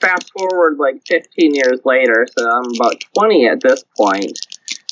Fast 0.00 0.30
forward 0.36 0.76
like 0.78 1.02
15 1.06 1.54
years 1.54 1.80
later, 1.84 2.26
so 2.36 2.48
I'm 2.48 2.70
about 2.76 3.02
20 3.16 3.46
at 3.48 3.60
this 3.62 3.82
point, 3.96 4.38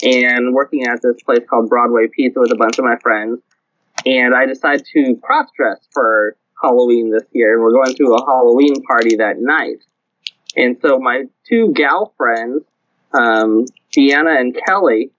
and 0.03 0.55
working 0.55 0.87
at 0.87 1.03
this 1.03 1.23
place 1.23 1.41
called 1.49 1.69
Broadway 1.69 2.07
Pizza 2.09 2.41
with 2.41 2.53
a 2.53 2.57
bunch 2.57 2.79
of 2.79 2.85
my 2.85 2.97
friends. 2.97 3.41
And 4.05 4.35
I 4.35 4.47
decided 4.47 4.87
to 4.95 5.17
cross 5.23 5.49
dress 5.57 5.79
for 5.93 6.37
Halloween 6.61 7.11
this 7.11 7.25
year, 7.33 7.55
and 7.55 7.63
we're 7.63 7.73
going 7.73 7.95
to 7.95 8.15
a 8.15 8.25
Halloween 8.25 8.83
party 8.83 9.17
that 9.17 9.39
night. 9.39 9.79
And 10.57 10.77
so 10.83 10.99
my 10.99 11.25
two 11.49 11.73
gal 11.73 12.13
friends, 12.17 12.63
um, 13.13 13.67
Deanna 13.97 14.39
and 14.39 14.57
Kelly, 14.67 15.11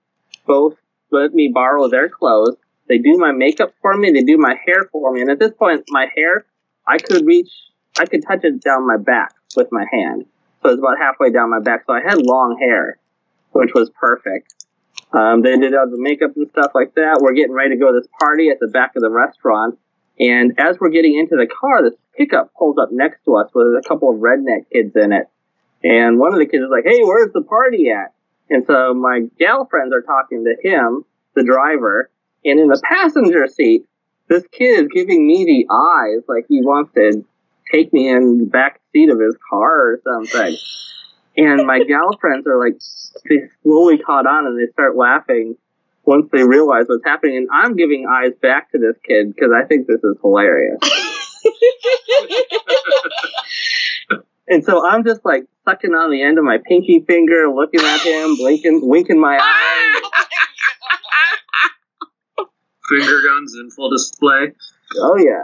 both 0.46 0.76
let 1.12 1.34
me 1.34 1.52
borrow 1.54 1.88
their 1.88 2.10
clothes. 2.10 2.58
They 2.88 2.98
do 2.98 3.18
my 3.18 3.32
makeup 3.32 3.74
for 3.82 3.96
me. 3.96 4.12
They 4.12 4.24
do 4.24 4.38
my 4.38 4.56
hair 4.66 4.90
for 4.92 5.12
me. 5.14 5.22
And 5.22 5.30
at 5.30 5.40
this 5.40 5.54
point, 5.54 5.84
my 5.90 6.08
hair, 6.16 6.46
I 6.88 6.98
could 6.98 7.26
reach, 7.26 7.52
I 7.98 8.06
could 8.06 8.24
touch 8.28 8.44
it 8.44 8.62
down 8.62 8.88
my 8.88 8.98
back 8.98 9.34
with 9.56 9.70
my 9.72 9.86
hand. 9.92 10.26
So 10.62 10.70
it's 10.70 10.80
about 10.80 10.98
halfway 10.98 11.32
down 11.32 11.50
my 11.50 11.60
back. 11.60 11.84
So 11.86 11.94
I 11.94 12.02
had 12.02 12.22
long 12.22 12.58
hair, 12.60 12.98
which 13.52 13.72
was 13.74 13.90
perfect. 13.92 14.63
Um, 15.14 15.44
they 15.44 15.56
did 15.58 15.76
all 15.76 15.90
the 15.90 15.98
makeup 15.98 16.32
and 16.36 16.50
stuff 16.50 16.72
like 16.74 16.96
that. 16.96 17.20
We're 17.22 17.34
getting 17.34 17.54
ready 17.54 17.72
to 17.72 17.78
go 17.78 17.92
to 17.92 18.00
this 18.00 18.10
party 18.20 18.50
at 18.50 18.60
the 18.60 18.68
back 18.68 18.96
of 18.96 19.04
the 19.04 19.10
restaurant. 19.10 19.78
And 20.20 20.60
as 20.60 20.78
we're 20.80 20.90
getting 20.90 21.18
into 21.18 21.36
the 21.36 21.48
car, 21.48 21.84
this 21.84 21.98
pickup 22.18 22.54
pulls 22.58 22.78
up 22.78 22.90
next 22.92 23.24
to 23.26 23.36
us 23.36 23.50
with 23.54 23.68
a 23.68 23.84
couple 23.88 24.10
of 24.10 24.18
redneck 24.18 24.66
kids 24.72 24.96
in 24.96 25.14
it. 25.14 25.28
And 25.84 26.18
one 26.18 26.34
of 26.34 26.40
the 26.40 26.46
kids 26.46 26.64
is 26.64 26.70
like, 26.72 26.86
hey, 26.86 27.04
where's 27.04 27.32
the 27.34 27.42
party 27.42 27.90
at? 27.90 28.14
And 28.50 28.66
so 28.66 28.94
my 28.94 29.22
gal 29.38 29.66
friends 29.66 29.94
are 29.94 30.02
talking 30.02 30.46
to 30.46 30.56
him, 30.68 31.06
the 31.36 31.44
driver, 31.44 32.10
and 32.46 32.60
in 32.60 32.68
the 32.68 32.82
passenger 32.84 33.48
seat, 33.48 33.86
this 34.30 34.44
kid 34.52 34.86
is 34.86 34.88
giving 34.94 35.26
me 35.28 35.46
the 35.46 35.68
eyes 35.74 36.24
like 36.28 36.46
he 36.48 36.62
wants 36.62 36.94
to 36.96 37.24
take 37.72 37.94
me 37.94 38.10
in 38.10 38.40
the 38.40 38.46
back 38.46 38.80
seat 38.92 39.10
of 39.10 39.20
his 39.20 39.36
car 39.50 39.94
or 39.94 40.02
something. 40.04 40.58
And 41.36 41.66
my 41.66 41.84
gal 41.84 42.18
friends 42.20 42.46
are 42.48 42.60
like, 42.60 42.80
they 43.30 43.48
slowly 43.64 43.98
caught 43.98 44.28
on 44.28 44.46
and 44.46 44.60
they 44.60 44.72
start 44.72 44.96
laughing 44.96 45.56
once 46.06 46.28
they 46.32 46.44
realize 46.44 46.86
what's 46.88 47.06
happening. 47.06 47.38
And 47.38 47.48
I'm 47.52 47.76
giving 47.76 48.06
eyes 48.10 48.34
back 48.42 48.72
to 48.72 48.78
this 48.78 48.96
kid 49.08 49.34
because 49.34 49.52
I 49.56 49.66
think 49.66 49.88
this 49.88 50.04
is 50.04 50.18
hilarious. 50.22 50.80
And 54.48 54.64
so 54.64 54.86
I'm 54.86 55.04
just 55.04 55.24
like 55.24 55.46
sucking 55.66 55.92
on 55.92 56.12
the 56.12 56.22
end 56.22 56.38
of 56.38 56.44
my 56.44 56.58
pinky 56.64 57.00
finger, 57.08 57.48
looking 57.50 57.80
at 57.82 58.02
him, 58.02 58.36
blinking, 58.36 58.82
winking 58.84 59.20
my 59.20 59.38
ah! 59.42 60.02
eyes. 62.40 62.46
Finger 62.90 63.22
guns 63.26 63.56
in 63.56 63.72
full 63.72 63.90
display. 63.90 64.52
Oh 64.98 65.18
yeah. 65.18 65.44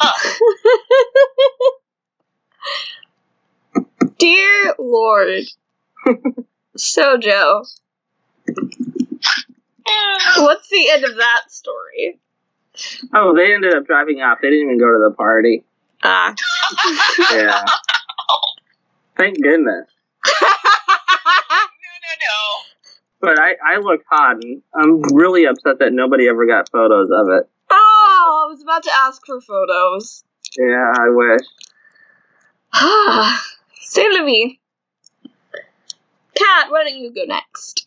Dear 4.22 4.74
Lord. 4.78 5.42
so, 6.76 7.18
Joe, 7.18 7.64
what's 10.36 10.68
the 10.68 10.90
end 10.92 11.04
of 11.04 11.16
that 11.16 11.40
story? 11.48 12.20
Oh, 13.12 13.34
they 13.34 13.52
ended 13.52 13.74
up 13.74 13.84
driving 13.84 14.22
off. 14.22 14.38
They 14.40 14.50
didn't 14.50 14.66
even 14.66 14.78
go 14.78 14.86
to 14.86 15.08
the 15.10 15.16
party. 15.16 15.64
Ah. 16.04 16.36
Yeah. 17.32 17.64
Thank 19.16 19.42
goodness. 19.42 19.88
no, 20.40 20.48
no, 21.90 22.12
no. 22.20 22.62
But 23.20 23.40
I, 23.40 23.56
I 23.74 23.78
look 23.80 24.02
hot, 24.08 24.36
and 24.36 24.62
I'm 24.72 25.02
really 25.16 25.46
upset 25.46 25.80
that 25.80 25.92
nobody 25.92 26.28
ever 26.28 26.46
got 26.46 26.70
photos 26.70 27.10
of 27.10 27.26
it. 27.28 27.50
oh, 27.72 28.44
I 28.46 28.52
was 28.52 28.62
about 28.62 28.84
to 28.84 28.90
ask 28.94 29.26
for 29.26 29.40
photos. 29.40 30.22
Yeah, 30.56 30.92
I 30.96 31.08
wish. 31.08 31.40
Say 33.82 34.02
to 34.16 34.22
me. 34.24 34.60
Kat, 36.34 36.70
why 36.70 36.84
don't 36.84 36.96
you 36.96 37.12
go 37.14 37.24
next? 37.26 37.86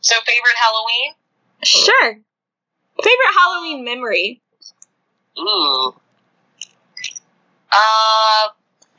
So, 0.00 0.14
favorite 0.24 0.56
Halloween? 0.56 1.12
Sure. 1.62 2.12
Favorite 3.02 3.34
Halloween 3.38 3.84
memory? 3.84 4.40
Ooh. 5.38 5.94
Uh, 7.72 8.46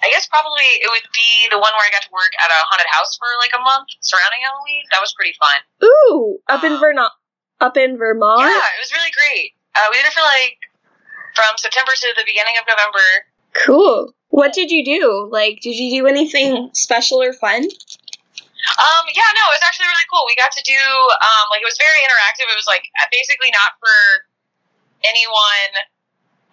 I 0.03 0.11
guess 0.11 0.27
probably 0.27 0.63
it 0.83 0.89
would 0.91 1.07
be 1.15 1.47
the 1.49 1.57
one 1.57 1.71
where 1.73 1.87
I 1.87 1.91
got 1.91 2.03
to 2.03 2.11
work 2.11 2.31
at 2.43 2.51
a 2.51 2.59
haunted 2.67 2.87
house 2.91 3.15
for 3.17 3.27
like 3.39 3.51
a 3.55 3.61
month 3.63 3.87
surrounding 4.01 4.43
Halloween. 4.43 4.83
That 4.91 4.99
was 4.99 5.13
pretty 5.15 5.33
fun. 5.39 5.63
Ooh, 5.87 6.37
up 6.49 6.63
in 6.63 6.73
Um, 6.73 6.79
Vermont. 6.79 7.13
Up 7.61 7.77
in 7.77 7.97
Vermont? 7.97 8.41
Yeah, 8.41 8.67
it 8.75 8.79
was 8.83 8.91
really 8.91 9.11
great. 9.15 9.55
Uh, 9.75 9.87
we 9.91 9.97
did 9.97 10.05
it 10.05 10.13
for 10.13 10.21
like 10.21 10.59
from 11.33 11.55
September 11.57 11.91
to 11.95 12.07
the 12.19 12.23
beginning 12.27 12.55
of 12.59 12.65
November. 12.67 13.07
Cool. 13.65 14.13
What 14.29 14.53
did 14.53 14.71
you 14.71 14.83
do? 14.83 15.29
Like, 15.31 15.61
did 15.61 15.75
you 15.75 16.01
do 16.01 16.07
anything 16.07 16.69
special 16.73 17.21
or 17.21 17.33
fun? 17.33 17.63
Um, 18.65 19.05
yeah, 19.13 19.29
no, 19.37 19.43
it 19.53 19.61
was 19.61 19.65
actually 19.65 19.85
really 19.87 20.09
cool. 20.09 20.25
We 20.25 20.33
got 20.35 20.51
to 20.57 20.63
do 20.65 20.75
um, 20.75 21.45
like 21.53 21.61
it 21.61 21.69
was 21.69 21.77
very 21.77 22.01
interactive. 22.01 22.49
It 22.49 22.57
was 22.57 22.65
like 22.65 22.89
basically 23.13 23.53
not 23.53 23.77
for 23.77 24.25
anyone 25.05 25.71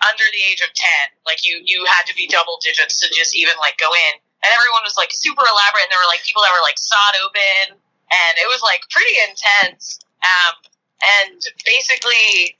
under 0.05 0.27
the 0.29 0.43
age 0.45 0.61
of 0.61 0.69
ten. 0.77 1.05
Like 1.25 1.41
you, 1.41 1.65
you 1.65 1.89
had 1.89 2.05
to 2.07 2.15
be 2.15 2.29
double 2.29 2.61
digits 2.61 3.01
to 3.01 3.09
just 3.09 3.33
even 3.33 3.57
like 3.57 3.81
go 3.81 3.89
in. 3.89 4.15
And 4.45 4.51
everyone 4.53 4.83
was 4.85 4.99
like 4.99 5.15
super 5.15 5.47
elaborate, 5.47 5.87
and 5.87 5.93
there 5.95 6.03
were 6.03 6.11
like 6.11 6.27
people 6.27 6.43
that 6.43 6.53
were 6.53 6.67
like 6.67 6.77
sawed 6.77 7.17
open, 7.23 7.79
and 7.79 8.33
it 8.37 8.51
was 8.51 8.61
like 8.61 8.85
pretty 8.91 9.15
intense. 9.25 10.03
Um, 10.21 10.55
and 11.01 11.39
basically, 11.65 12.59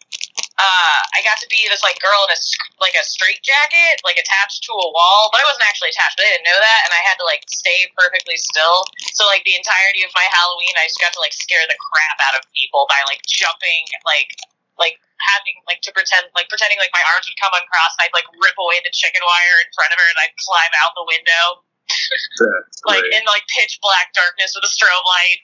uh, 0.63 0.99
I 1.11 1.27
got 1.27 1.43
to 1.43 1.49
be 1.51 1.67
this 1.67 1.83
like 1.83 1.99
girl 1.99 2.23
in 2.23 2.31
a 2.31 2.39
like 2.79 2.95
a 2.95 3.03
straight 3.03 3.43
jacket, 3.43 3.99
like 4.07 4.15
attached 4.15 4.63
to 4.71 4.73
a 4.79 4.89
wall, 4.95 5.27
but 5.35 5.43
I 5.43 5.45
wasn't 5.51 5.67
actually 5.67 5.91
attached. 5.91 6.15
But 6.15 6.31
I 6.31 6.39
didn't 6.39 6.47
know 6.47 6.61
that, 6.63 6.81
and 6.87 6.95
I 6.95 7.03
had 7.03 7.19
to 7.19 7.27
like 7.27 7.43
stay 7.51 7.91
perfectly 7.99 8.39
still. 8.39 8.87
So 9.11 9.27
like 9.27 9.43
the 9.43 9.59
entirety 9.59 10.07
of 10.07 10.15
my 10.15 10.23
Halloween, 10.31 10.71
I 10.79 10.87
just 10.87 11.03
got 11.03 11.11
to 11.19 11.23
like 11.23 11.35
scare 11.35 11.67
the 11.67 11.75
crap 11.83 12.19
out 12.23 12.39
of 12.39 12.47
people 12.55 12.87
by 12.87 13.03
like 13.11 13.27
jumping, 13.27 13.91
like 14.07 14.31
like 14.79 15.03
having 15.19 15.59
like 15.67 15.83
to 15.83 15.91
pretend 15.91 16.31
like 16.39 16.47
pretending 16.47 16.79
like 16.79 16.95
my 16.95 17.03
arms 17.11 17.27
would 17.27 17.39
come 17.43 17.51
uncrossed, 17.59 17.99
and 17.99 18.07
I'd 18.07 18.15
like 18.15 18.31
rip 18.39 18.55
away 18.55 18.79
the 18.87 18.95
chicken 18.95 19.27
wire 19.27 19.59
in 19.67 19.69
front 19.75 19.91
of 19.91 19.99
her, 19.99 20.07
and 20.07 20.19
I'd 20.23 20.35
climb 20.39 20.75
out 20.79 20.95
the 20.95 21.07
window 21.11 21.45
like 22.87 23.03
in 23.11 23.27
like 23.27 23.43
pitch 23.51 23.83
black 23.83 24.15
darkness 24.15 24.55
with 24.55 24.63
a 24.63 24.71
strobe 24.71 25.07
light. 25.11 25.43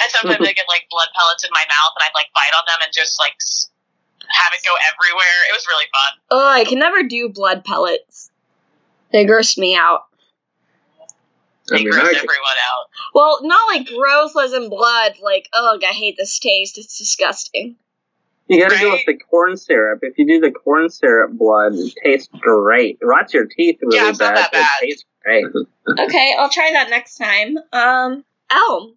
And 0.00 0.08
sometimes 0.10 0.42
I 0.48 0.56
get 0.56 0.72
like 0.72 0.88
blood 0.88 1.12
pellets 1.12 1.44
in 1.44 1.52
my 1.52 1.68
mouth, 1.68 1.92
and 2.00 2.02
I'd 2.08 2.16
like 2.16 2.32
bite 2.32 2.56
on 2.56 2.64
them 2.64 2.80
and 2.80 2.90
just 2.96 3.20
like 3.20 3.36
s- 3.44 3.70
have 4.34 4.52
it 4.52 4.62
go 4.66 4.74
everywhere. 4.92 5.40
It 5.50 5.52
was 5.52 5.66
really 5.66 5.86
fun. 5.92 6.20
Oh, 6.30 6.48
I 6.48 6.64
can 6.64 6.78
never 6.78 7.02
do 7.02 7.28
blood 7.28 7.64
pellets. 7.64 8.30
They 9.12 9.24
grossed 9.24 9.58
me 9.58 9.76
out. 9.76 10.02
I 11.70 11.76
They 11.78 11.84
mean, 11.84 11.92
grossed 11.92 11.98
I, 12.14 12.18
everyone 12.18 12.58
out. 12.70 12.86
Well, 13.14 13.38
not 13.42 13.68
like 13.68 13.86
gross 13.86 14.36
as 14.36 14.52
in 14.52 14.68
blood, 14.68 15.14
like, 15.22 15.48
ugh, 15.52 15.80
I 15.82 15.92
hate 15.92 16.16
this 16.18 16.38
taste. 16.38 16.78
It's 16.78 16.98
disgusting. 16.98 17.76
You 18.48 18.60
gotta 18.60 18.78
go 18.78 18.90
with 18.92 19.06
the 19.06 19.14
corn 19.16 19.56
syrup. 19.56 20.00
If 20.02 20.18
you 20.18 20.26
do 20.26 20.38
the 20.40 20.50
corn 20.50 20.90
syrup 20.90 21.32
blood, 21.32 21.72
it 21.74 21.94
tastes 22.04 22.28
great. 22.38 22.98
It 23.00 23.04
rots 23.06 23.32
your 23.32 23.46
teeth 23.46 23.78
really 23.80 23.96
Yeah, 23.96 24.10
it's 24.10 24.20
not 24.20 24.34
bad, 24.34 24.36
that 24.36 24.52
bad. 24.52 24.68
it 24.82 24.86
tastes 24.86 25.04
great. 25.22 25.46
Okay, 25.98 26.34
I'll 26.38 26.48
try 26.48 26.70
that 26.72 26.88
next 26.90 27.16
time. 27.18 27.58
Um, 27.72 28.24
Elm. 28.50 28.96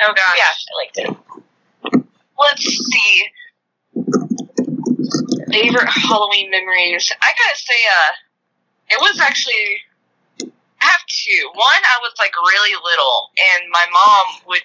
Oh 0.00 0.12
gosh, 0.14 0.36
yeah, 0.36 0.42
I 0.44 0.74
liked 0.84 0.98
it. 0.98 2.02
Let's 2.38 2.62
see. 2.64 3.24
Favorite 5.50 5.88
Halloween 5.88 6.50
memories. 6.50 7.10
I 7.20 7.32
gotta 7.32 7.56
say, 7.56 7.80
uh, 7.88 8.12
it 8.90 9.00
was 9.00 9.20
actually. 9.20 9.82
I 10.80 10.84
have 10.86 11.00
two. 11.08 11.50
One, 11.54 11.82
I 11.82 11.98
was 12.02 12.12
like 12.18 12.32
really 12.36 12.74
little, 12.84 13.30
and 13.36 13.70
my 13.70 13.86
mom 13.92 14.42
would. 14.48 14.62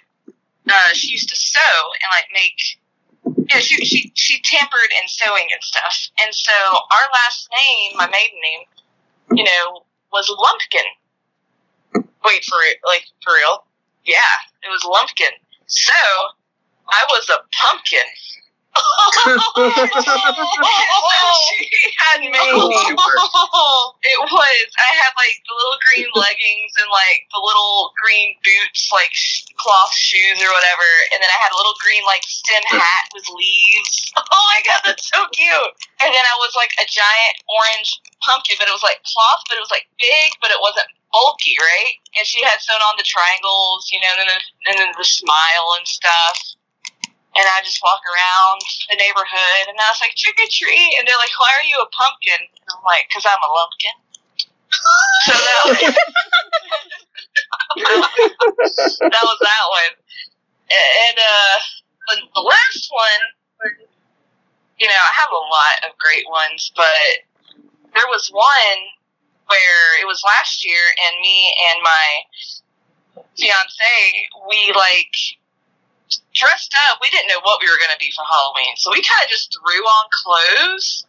Uh, 0.69 0.93
she 0.93 1.11
used 1.11 1.29
to 1.29 1.35
sew 1.35 1.59
and 2.03 2.09
like 2.11 2.27
make. 2.33 3.47
Yeah, 3.49 3.59
she 3.59 3.83
she 3.85 4.11
she 4.15 4.41
tampered 4.41 4.91
in 5.01 5.07
sewing 5.07 5.47
and 5.51 5.63
stuff, 5.63 6.09
and 6.21 6.33
so 6.33 6.51
our 6.51 7.07
last 7.13 7.49
name, 7.51 7.97
my 7.97 8.07
maiden 8.07 8.39
name, 8.41 8.65
you 9.33 9.43
know, 9.43 9.83
was 10.11 10.29
Lumpkin. 10.29 10.87
Wait 12.25 12.45
for 12.45 12.59
it, 12.63 12.77
like 12.85 13.05
for 13.23 13.33
real? 13.33 13.65
Yeah, 14.05 14.35
it 14.63 14.69
was 14.69 14.83
Lumpkin. 14.83 15.33
So 15.67 15.91
I 16.87 17.05
was 17.09 17.29
a 17.29 17.39
pumpkin. 17.61 18.07
She 21.53 21.69
had 21.93 22.19
made 22.33 22.57
it 24.03 24.19
was. 24.19 24.67
I 24.75 24.91
had 24.97 25.13
like 25.13 25.37
the 25.45 25.53
little 25.53 25.77
green 25.85 26.09
leggings 26.17 26.73
and 26.81 26.89
like 26.89 27.29
the 27.29 27.41
little 27.41 27.93
green 28.01 28.35
boots, 28.41 28.89
like 28.91 29.13
sh- 29.13 29.45
cloth 29.57 29.93
shoes 29.93 30.41
or 30.41 30.49
whatever, 30.49 30.89
and 31.13 31.21
then 31.21 31.29
I 31.29 31.39
had 31.39 31.53
a 31.53 31.57
little 31.57 31.77
green 31.79 32.03
like 32.05 32.25
stem 32.25 32.63
hat 32.67 33.13
with 33.13 33.25
leaves. 33.29 34.09
Oh 34.33 34.45
my 34.49 34.61
god, 34.65 34.81
that's 34.85 35.09
so 35.09 35.25
cute! 35.33 35.73
And 36.01 36.09
then 36.09 36.25
I 36.25 36.35
was 36.41 36.53
like 36.57 36.73
a 36.81 36.85
giant 36.89 37.35
orange 37.49 38.01
pumpkin, 38.21 38.57
but 38.57 38.65
it 38.67 38.73
was 38.73 38.81
like 38.81 39.01
cloth, 39.05 39.45
but 39.49 39.57
it 39.57 39.61
was 39.61 39.69
like 39.69 39.85
big, 40.01 40.33
but 40.41 40.49
it 40.49 40.57
wasn't 40.61 40.89
bulky, 41.13 41.53
right? 41.61 41.93
And 42.17 42.25
she 42.25 42.41
had 42.41 42.57
sewn 42.61 42.81
on 42.81 42.97
the 42.97 43.05
triangles, 43.05 43.89
you 43.93 44.01
know, 44.01 44.13
and 44.19 44.29
then 44.29 44.41
and 44.67 44.75
then 44.79 44.91
the 44.97 45.05
smile 45.05 45.77
and 45.77 45.85
stuff. 45.87 46.57
And 47.33 47.45
I 47.49 47.65
just 47.65 47.81
walk 47.81 48.01
around 48.05 48.61
the 48.89 48.97
neighborhood, 48.97 49.65
and 49.65 49.77
I 49.77 49.89
was 49.89 50.01
like, 50.01 50.13
trick 50.13 50.37
or 50.37 50.45
treat. 50.49 50.93
And 50.99 51.07
they're 51.07 51.17
like, 51.17 51.33
why 51.41 51.49
are 51.57 51.65
you 51.65 51.81
a 51.81 51.89
pumpkin? 51.89 52.45
And 52.45 52.69
I'm 52.69 52.83
like, 52.85 53.09
because 53.09 53.25
I'm 53.25 53.41
a 53.41 53.49
lumpkin. 53.49 53.97
So 55.25 55.33
that 55.33 55.59
was, 55.65 55.77
that 59.09 59.23
was 59.25 59.39
that 59.41 59.65
one. 59.69 59.93
And 60.69 61.17
uh, 61.17 61.57
the, 62.09 62.15
the 62.37 62.41
last 62.41 62.89
one, 62.91 63.23
you 64.79 64.87
know, 64.87 64.93
I 64.93 65.13
have 65.21 65.31
a 65.31 65.43
lot 65.47 65.89
of 65.89 65.97
great 65.97 66.25
ones, 66.29 66.71
but 66.75 67.25
there 67.93 68.09
was 68.09 68.29
one 68.29 68.79
where 69.47 70.01
it 70.01 70.05
was 70.05 70.23
last 70.25 70.65
year, 70.65 70.81
and 71.07 71.21
me 71.21 71.53
and 71.69 71.79
my 71.83 72.05
fiance, 73.37 74.29
we 74.49 74.73
like 74.75 75.13
dressed 76.33 76.73
up. 76.89 76.99
We 77.01 77.09
didn't 77.09 77.27
know 77.27 77.41
what 77.43 77.61
we 77.61 77.67
were 77.67 77.79
going 77.79 77.93
to 77.93 77.99
be 78.01 78.11
for 78.11 78.25
Halloween, 78.25 78.75
so 78.77 78.91
we 78.91 79.01
kind 79.01 79.23
of 79.23 79.29
just 79.29 79.53
threw 79.53 79.83
on 79.83 80.05
clothes 80.11 81.05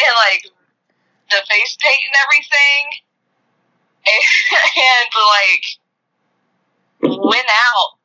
and 0.00 0.14
like 0.14 0.42
the 1.30 1.40
face 1.48 1.76
paint 1.80 2.02
and 2.10 2.16
everything, 2.26 2.82
and, 4.06 4.22
and 4.92 5.08
like 5.14 5.64
went 7.22 7.48
out. 7.48 7.98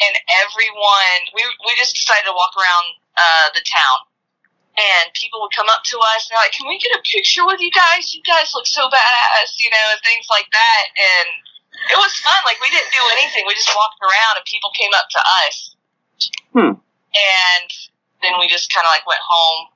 And 0.00 0.16
everyone, 0.40 1.20
we 1.36 1.44
we 1.44 1.76
just 1.76 1.92
decided 1.92 2.24
to 2.24 2.32
walk 2.32 2.56
around 2.56 2.86
uh, 3.20 3.52
the 3.52 3.60
town, 3.68 3.98
and 4.80 5.12
people 5.12 5.44
would 5.44 5.52
come 5.52 5.68
up 5.68 5.84
to 5.92 5.96
us 6.16 6.24
and 6.24 6.32
they're 6.32 6.44
like, 6.48 6.56
"Can 6.56 6.64
we 6.64 6.80
get 6.80 6.96
a 6.96 7.04
picture 7.04 7.44
with 7.44 7.60
you 7.60 7.68
guys? 7.68 8.16
You 8.16 8.24
guys 8.24 8.56
look 8.56 8.64
so 8.64 8.88
badass," 8.88 9.60
you 9.60 9.68
know, 9.68 9.86
and 9.92 10.00
things 10.00 10.24
like 10.32 10.48
that. 10.56 10.84
And 10.96 11.28
it 11.88 11.96
was 11.96 12.12
fun. 12.20 12.40
Like 12.44 12.60
we 12.60 12.68
didn't 12.68 12.92
do 12.92 13.02
anything. 13.16 13.44
We 13.46 13.54
just 13.54 13.72
walked 13.74 14.00
around 14.02 14.36
and 14.36 14.44
people 14.44 14.70
came 14.76 14.92
up 14.94 15.08
to 15.10 15.20
us. 15.46 15.54
Hmm. 16.52 16.74
And 17.16 17.68
then 18.22 18.32
we 18.38 18.48
just 18.48 18.72
kind 18.72 18.84
of 18.84 18.90
like 18.92 19.06
went 19.06 19.20
home 19.24 19.66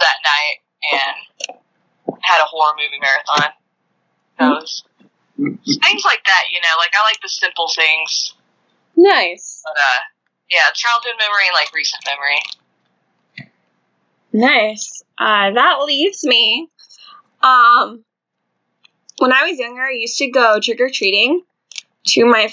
that 0.00 0.18
night 0.22 0.58
and 0.92 1.56
had 2.20 2.42
a 2.42 2.46
horror 2.46 2.74
movie 2.76 3.00
marathon. 3.00 3.52
That 4.38 4.50
was 4.50 4.84
things 5.36 6.04
like 6.04 6.22
that, 6.26 6.44
you 6.52 6.60
know. 6.60 6.74
Like 6.78 6.92
I 6.94 7.02
like 7.04 7.20
the 7.22 7.28
simple 7.28 7.68
things, 7.74 8.34
Nice. 8.96 9.62
but 9.64 9.72
uh, 9.76 10.00
yeah, 10.50 10.70
childhood 10.74 11.14
memory 11.18 11.46
and 11.46 11.54
like 11.54 11.72
recent 11.74 12.04
memory. 12.06 12.38
Nice. 14.32 15.02
Uh, 15.18 15.50
that 15.52 15.82
leaves 15.84 16.24
me. 16.24 16.68
Um, 17.42 18.04
when 19.18 19.32
I 19.32 19.44
was 19.48 19.58
younger, 19.58 19.82
I 19.82 19.92
used 19.92 20.18
to 20.18 20.30
go 20.30 20.60
trick 20.60 20.80
or 20.80 20.90
treating 20.90 21.42
to 22.08 22.24
my 22.24 22.52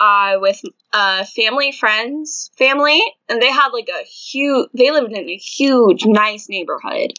uh 0.00 0.38
with 0.40 0.60
uh 0.92 1.24
family 1.24 1.72
friends 1.72 2.50
family, 2.56 3.02
and 3.28 3.42
they 3.42 3.50
had 3.50 3.68
like 3.68 3.88
a 3.88 4.04
huge. 4.04 4.68
They 4.74 4.90
lived 4.90 5.12
in 5.12 5.28
a 5.28 5.36
huge, 5.36 6.04
nice 6.06 6.48
neighborhood. 6.48 7.14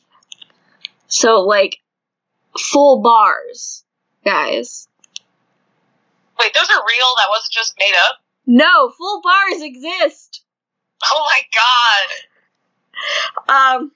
So 1.07 1.41
like, 1.41 1.79
full 2.57 3.01
bars, 3.01 3.83
guys. 4.23 4.87
Wait, 6.39 6.53
those 6.53 6.69
are 6.69 6.85
real? 6.87 7.15
That 7.17 7.27
wasn't 7.29 7.51
just 7.51 7.73
made 7.79 7.95
up? 8.07 8.17
No, 8.45 8.89
full 8.89 9.21
bars 9.21 9.61
exist. 9.61 10.43
Oh 11.03 11.25
my 11.25 11.41
god. 13.47 13.79
Um, 13.79 13.91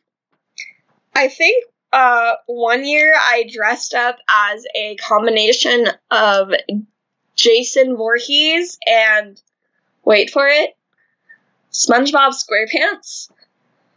I 1.15 1.27
think 1.27 1.65
uh 1.93 2.33
one 2.47 2.85
year 2.85 3.13
I 3.15 3.47
dressed 3.49 3.93
up 3.93 4.17
as 4.27 4.65
a 4.75 4.95
combination 4.95 5.87
of 6.11 6.51
Jason 7.35 7.95
Voorhees 7.95 8.77
and 8.85 9.41
wait 10.03 10.31
for 10.31 10.47
it, 10.47 10.75
SpongeBob 11.71 12.33
SquarePants. 12.33 13.29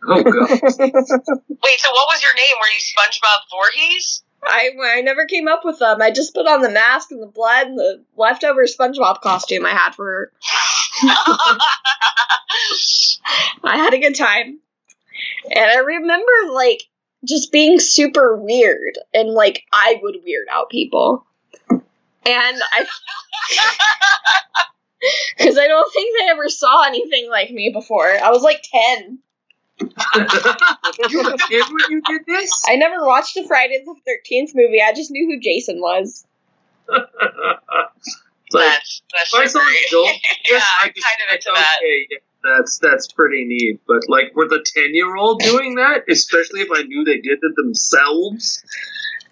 Oh 0.09 0.23
god. 0.23 0.49
Wait, 0.51 0.61
so 0.69 1.91
what 1.91 2.09
was 2.09 2.23
your 2.23 2.35
name? 2.35 2.57
Were 2.61 2.69
you 2.69 2.81
SpongeBob 2.81 3.39
Voorhees? 3.51 4.23
I 4.45 4.71
I 4.99 5.01
never 5.01 5.25
came 5.25 5.49
up 5.49 5.65
with 5.65 5.79
them. 5.79 6.01
I 6.01 6.11
just 6.11 6.35
put 6.35 6.47
on 6.47 6.61
the 6.61 6.71
mask 6.71 7.11
and 7.11 7.23
the 7.23 7.27
blood 7.27 7.67
and 7.67 7.79
the 7.79 8.05
leftover 8.17 8.67
SpongeBob 8.67 9.21
costume 9.21 9.67
I 9.67 9.71
had 9.71 9.95
for. 9.95 10.31
I 13.65 13.77
had 13.77 13.95
a 13.95 13.99
good 13.99 14.15
time, 14.15 14.61
and 15.51 15.71
I 15.71 15.79
remember 15.79 16.33
like 16.53 16.83
just 17.25 17.53
being 17.53 17.79
super 17.79 18.37
weird 18.37 18.99
and 19.15 19.31
like 19.31 19.65
I 19.73 19.99
would 20.03 20.17
weird 20.25 20.49
out 20.51 20.71
people, 20.71 21.27
and 21.71 21.83
I 22.27 22.87
because 25.39 25.59
I 25.59 25.67
don't 25.67 25.93
think 25.93 26.17
they 26.19 26.29
ever 26.31 26.49
saw 26.49 26.85
anything 26.87 27.29
like 27.31 27.51
me 27.51 27.71
before. 27.73 28.09
I 28.09 28.31
was 28.31 28.43
like 28.43 28.63
ten. 28.63 29.19
you 29.79 31.23
were 31.23 31.35
a 31.35 31.39
kid 31.39 31.65
when 31.69 31.91
you 31.91 32.03
did 32.07 32.23
this? 32.27 32.65
I 32.67 32.77
never 32.77 33.05
watched 33.05 33.35
the 33.35 33.45
Friday 33.47 33.83
the 33.85 33.95
Thirteenth 34.07 34.53
movie. 34.55 34.81
I 34.81 34.95
just 34.95 35.11
knew 35.11 35.27
who 35.27 35.41
Jason 35.41 35.81
was. 35.81 36.27
That's 38.53 39.03
that's 39.13 39.35
if 39.35 39.41
I 39.41 39.47
saw 39.47 39.61
adult, 39.61 40.07
yeah, 40.07 40.13
yes, 40.49 40.67
I 40.81 40.87
I'm 40.87 40.93
just, 40.95 41.07
kind 41.07 41.21
of 41.23 41.31
that's 41.31 41.47
into 41.47 41.61
that. 41.61 41.77
okay. 41.79 42.07
yeah, 42.11 42.19
That's 42.47 42.79
that's 42.79 43.13
pretty 43.13 43.45
neat. 43.45 43.81
But 43.87 44.03
like, 44.09 44.35
were 44.35 44.49
the 44.49 44.65
ten 44.65 44.95
year 44.95 45.17
old 45.17 45.41
doing 45.41 45.77
that, 45.77 46.05
especially 46.09 46.61
if 46.61 46.69
I 46.73 46.83
knew 46.83 47.05
they 47.05 47.19
did 47.19 47.39
it 47.43 47.57
themselves, 47.57 48.63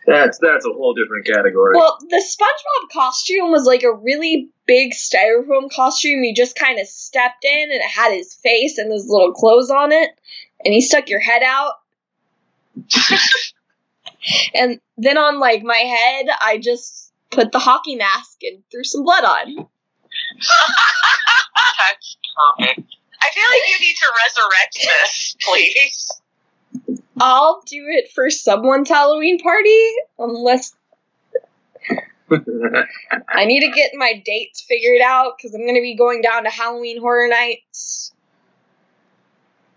that's 0.07 0.38
that's 0.38 0.66
a 0.66 0.72
whole 0.72 0.94
different 0.94 1.27
category. 1.27 1.77
Well, 1.77 1.98
the 2.00 2.22
SpongeBob 2.22 2.92
costume 2.92 3.50
was 3.50 3.64
like 3.64 3.83
a 3.83 3.92
really 3.92 4.50
big 4.66 4.92
styrofoam 4.92 5.70
costume. 5.72 6.24
You 6.24 6.35
just 6.35 6.57
kind 6.57 6.79
of 6.79 6.87
stepped 6.87 7.44
in, 7.44 7.70
and 7.70 7.81
it 7.81 7.88
had 7.88 8.12
his 8.12 8.35
face 8.35 8.79
and 8.79 8.92
his 8.92 9.09
little 9.09 9.33
clothes 9.33 9.70
on 9.70 9.92
it, 9.92 10.11
and 10.64 10.74
he 10.74 10.81
stuck 10.81 11.09
your 11.09 11.20
head 11.20 11.42
out. 11.42 11.74
and 14.55 14.81
then 14.98 15.16
on 15.16 15.38
like 15.40 15.62
my 15.62 15.77
head, 15.77 16.27
I 16.40 16.59
just 16.59 17.12
put 17.31 17.53
the 17.53 17.59
hockey 17.59 17.96
mask 17.96 18.38
and 18.42 18.62
threw 18.70 18.85
some 18.85 19.05
blood 19.05 19.24
on. 19.24 19.57
That's 21.79 22.16
perfect. 22.59 22.93
I 23.24 23.30
feel 23.32 23.44
like 23.48 23.70
you 23.70 23.80
need 23.80 23.96
to 23.96 24.06
resurrect 24.24 24.74
this, 25.02 25.37
please. 25.40 27.00
I'll 27.20 27.62
do 27.66 27.84
it 27.88 28.10
for 28.12 28.28
someone's 28.30 28.88
Halloween 28.88 29.38
party, 29.38 29.88
unless 30.18 30.74
I 32.30 33.44
need 33.44 33.60
to 33.60 33.70
get 33.74 33.92
my 33.94 34.20
dates 34.24 34.62
figured 34.62 35.00
out 35.00 35.34
because 35.37 35.54
I'm 35.54 35.62
going 35.62 35.76
to 35.76 35.80
be 35.82 35.94
going 35.96 36.22
down 36.22 36.44
to 36.44 36.50
Halloween 36.50 37.00
Horror 37.00 37.28
Nights. 37.28 38.12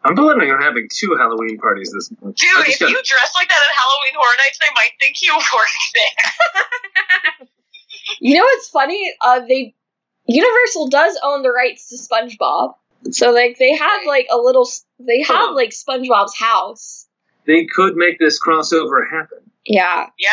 I'm 0.04 0.16
planning 0.16 0.50
on 0.52 0.62
having 0.62 0.88
two 0.92 1.16
Halloween 1.18 1.58
parties 1.58 1.92
this 1.94 2.10
month. 2.22 2.38
Dude, 2.38 2.50
if 2.62 2.66
just 2.68 2.80
got- 2.80 2.90
you 2.90 3.02
dress 3.04 3.32
like 3.36 3.50
that 3.50 3.56
at 3.70 3.76
Halloween 3.76 4.14
Horror 4.16 4.36
Nights, 4.38 4.60
they 4.60 4.74
might 4.74 4.92
think 5.00 5.22
you 5.22 5.36
work 5.36 5.68
there. 5.94 7.48
You 8.20 8.36
know 8.36 8.44
what's 8.44 8.70
funny? 8.70 9.14
Uh, 9.22 9.42
they 9.42 9.76
Universal 10.28 10.88
does 10.88 11.20
own 11.24 11.42
the 11.44 11.52
rights 11.52 11.90
to 11.90 11.98
SpongeBob, 11.98 12.76
so 13.12 13.32
like 13.32 13.58
they 13.58 13.76
have 13.76 14.02
like 14.06 14.28
a 14.32 14.38
little. 14.38 14.68
They 15.00 15.22
have 15.24 15.54
like 15.54 15.70
SpongeBob's 15.72 16.38
house. 16.38 17.08
they 17.46 17.66
could 17.66 17.96
make 17.96 18.20
this 18.20 18.40
crossover 18.42 19.10
happen. 19.10 19.40
Yeah, 19.66 20.08
Yeah. 20.18 20.30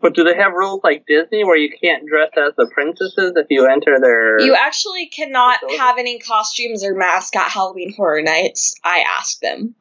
But 0.00 0.14
do 0.14 0.22
they 0.22 0.36
have 0.36 0.52
rules 0.52 0.80
like 0.84 1.06
Disney 1.06 1.42
where 1.44 1.56
you 1.56 1.70
can't 1.82 2.06
dress 2.06 2.30
as 2.36 2.52
the 2.56 2.70
princesses 2.72 3.32
if 3.34 3.46
you 3.50 3.66
enter 3.66 3.98
their? 4.00 4.40
you 4.40 4.54
actually 4.54 5.06
cannot 5.06 5.56
Facility? 5.58 5.78
have 5.78 5.98
any 5.98 6.18
costumes 6.20 6.84
or 6.84 6.94
masks 6.94 7.36
at 7.36 7.50
Halloween 7.50 7.92
Horror 7.96 8.22
Nights. 8.22 8.76
I 8.84 9.04
asked 9.18 9.40
them. 9.40 9.74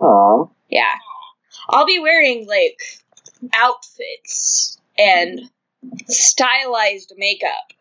Oh. 0.00 0.50
Yeah, 0.68 0.94
I'll 1.70 1.86
be 1.86 1.98
wearing 1.98 2.46
like 2.46 2.78
outfits 3.54 4.78
and 4.98 5.40
stylized 6.08 7.12
makeup. 7.16 7.72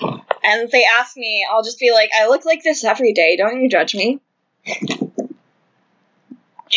And 0.00 0.62
if 0.62 0.70
they 0.70 0.84
ask 0.98 1.16
me, 1.16 1.46
I'll 1.50 1.62
just 1.62 1.78
be 1.78 1.92
like, 1.92 2.10
I 2.18 2.28
look 2.28 2.44
like 2.44 2.62
this 2.62 2.84
every 2.84 3.12
day. 3.12 3.36
Don't 3.36 3.60
you 3.60 3.68
judge 3.68 3.94
me. 3.94 4.20
You 4.64 4.80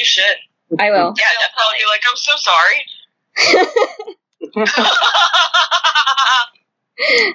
should. 0.03 0.35
I 0.79 0.91
will. 0.91 1.15
Yeah, 1.17 1.25
they'll 1.39 1.49
probably 1.55 1.79
be 1.79 1.85
like, 1.89 2.01
I'm 2.09 2.15
so 2.15 2.33
sorry. 2.37 2.85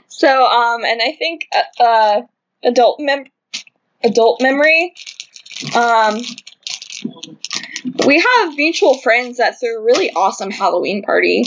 So, 0.08 0.46
um, 0.46 0.84
and 0.84 1.00
I 1.02 1.12
think, 1.18 1.48
uh, 1.54 1.82
uh 1.82 2.22
adult 2.62 3.00
mem- 3.00 3.30
adult 4.02 4.40
memory, 4.40 4.94
um, 5.74 6.20
we 8.06 8.20
have 8.20 8.56
mutual 8.56 8.98
friends 8.98 9.38
that 9.38 9.58
threw 9.58 9.78
a 9.78 9.82
really 9.82 10.12
awesome 10.12 10.50
Halloween 10.50 11.02
party. 11.02 11.44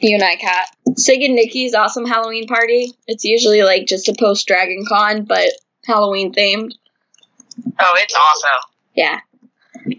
You 0.00 0.14
and 0.14 0.22
I, 0.22 0.36
Kat. 0.36 0.68
Sig 0.98 1.22
and 1.22 1.34
Nikki's 1.34 1.74
awesome 1.74 2.06
Halloween 2.06 2.46
party. 2.46 2.92
It's 3.06 3.24
usually 3.24 3.62
like 3.62 3.86
just 3.86 4.08
a 4.08 4.14
post 4.18 4.46
Dragon 4.46 4.84
Con, 4.88 5.24
but 5.24 5.48
Halloween 5.86 6.32
themed. 6.32 6.72
oh, 7.80 7.94
it's 7.96 8.14
awesome. 8.14 8.70
Yeah. 8.94 9.20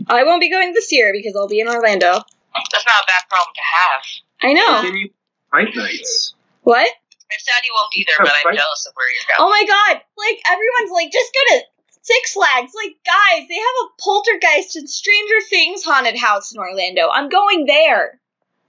I 0.07 0.23
won't 0.23 0.41
be 0.41 0.49
going 0.51 0.73
this 0.73 0.91
year 0.91 1.11
because 1.13 1.35
I'll 1.35 1.47
be 1.47 1.59
in 1.61 1.67
Orlando. 1.67 2.11
That's 2.71 2.85
not 2.85 3.03
a 3.03 3.07
bad 3.07 3.23
problem 3.29 3.53
to 3.55 3.61
have. 3.73 4.01
I 4.41 4.53
know. 4.53 4.89
Can 4.89 5.09
fight 5.51 5.75
nights? 5.75 6.33
What? 6.63 6.87
I'm 7.31 7.39
sad 7.39 7.61
you 7.63 7.71
won't 7.73 7.91
be 7.91 8.05
there, 8.07 8.17
but 8.19 8.29
I'm 8.29 8.49
Right. 8.49 8.57
jealous 8.57 8.85
of 8.87 8.93
where 8.95 9.07
you're 9.11 9.23
going. 9.37 9.47
Oh 9.47 9.49
my 9.49 9.63
god! 9.67 10.01
Like 10.17 10.39
everyone's 10.51 10.91
like, 10.91 11.11
just 11.11 11.31
go 11.33 11.55
to 11.57 11.63
Six 12.01 12.33
Flags. 12.33 12.71
Like, 12.75 12.95
guys, 13.05 13.47
they 13.47 13.55
have 13.55 13.77
a 13.85 14.01
Poltergeist 14.01 14.75
and 14.75 14.89
Stranger 14.89 15.41
Things 15.49 15.83
haunted 15.83 16.17
house 16.17 16.51
in 16.51 16.59
Orlando. 16.59 17.07
I'm 17.09 17.29
going 17.29 17.65
there. 17.65 18.19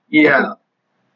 Yeah. 0.09 0.55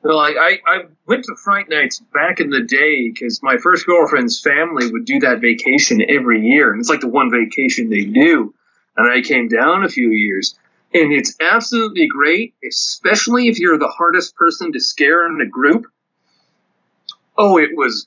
Well, 0.04 0.18
like 0.18 0.36
I, 0.38 0.60
I 0.66 0.84
went 1.06 1.24
to 1.24 1.34
Fright 1.34 1.70
Nights 1.70 2.00
back 2.12 2.38
in 2.38 2.50
the 2.50 2.60
day 2.60 3.08
because 3.08 3.42
my 3.42 3.56
first 3.56 3.86
girlfriend's 3.86 4.38
family 4.38 4.92
would 4.92 5.06
do 5.06 5.20
that 5.20 5.40
vacation 5.40 6.04
every 6.06 6.46
year, 6.46 6.70
and 6.70 6.78
it's 6.78 6.90
like 6.90 7.00
the 7.00 7.08
one 7.08 7.30
vacation 7.30 7.88
they 7.88 8.04
do. 8.04 8.54
And 8.98 9.10
I 9.10 9.22
came 9.22 9.48
down 9.48 9.82
a 9.82 9.88
few 9.88 10.10
years, 10.10 10.58
and 10.92 11.10
it's 11.10 11.36
absolutely 11.40 12.06
great, 12.06 12.54
especially 12.68 13.48
if 13.48 13.58
you're 13.58 13.78
the 13.78 13.88
hardest 13.88 14.36
person 14.36 14.72
to 14.74 14.80
scare 14.80 15.26
in 15.26 15.40
a 15.40 15.46
group. 15.46 15.86
Oh, 17.38 17.56
it 17.56 17.70
was 17.74 18.06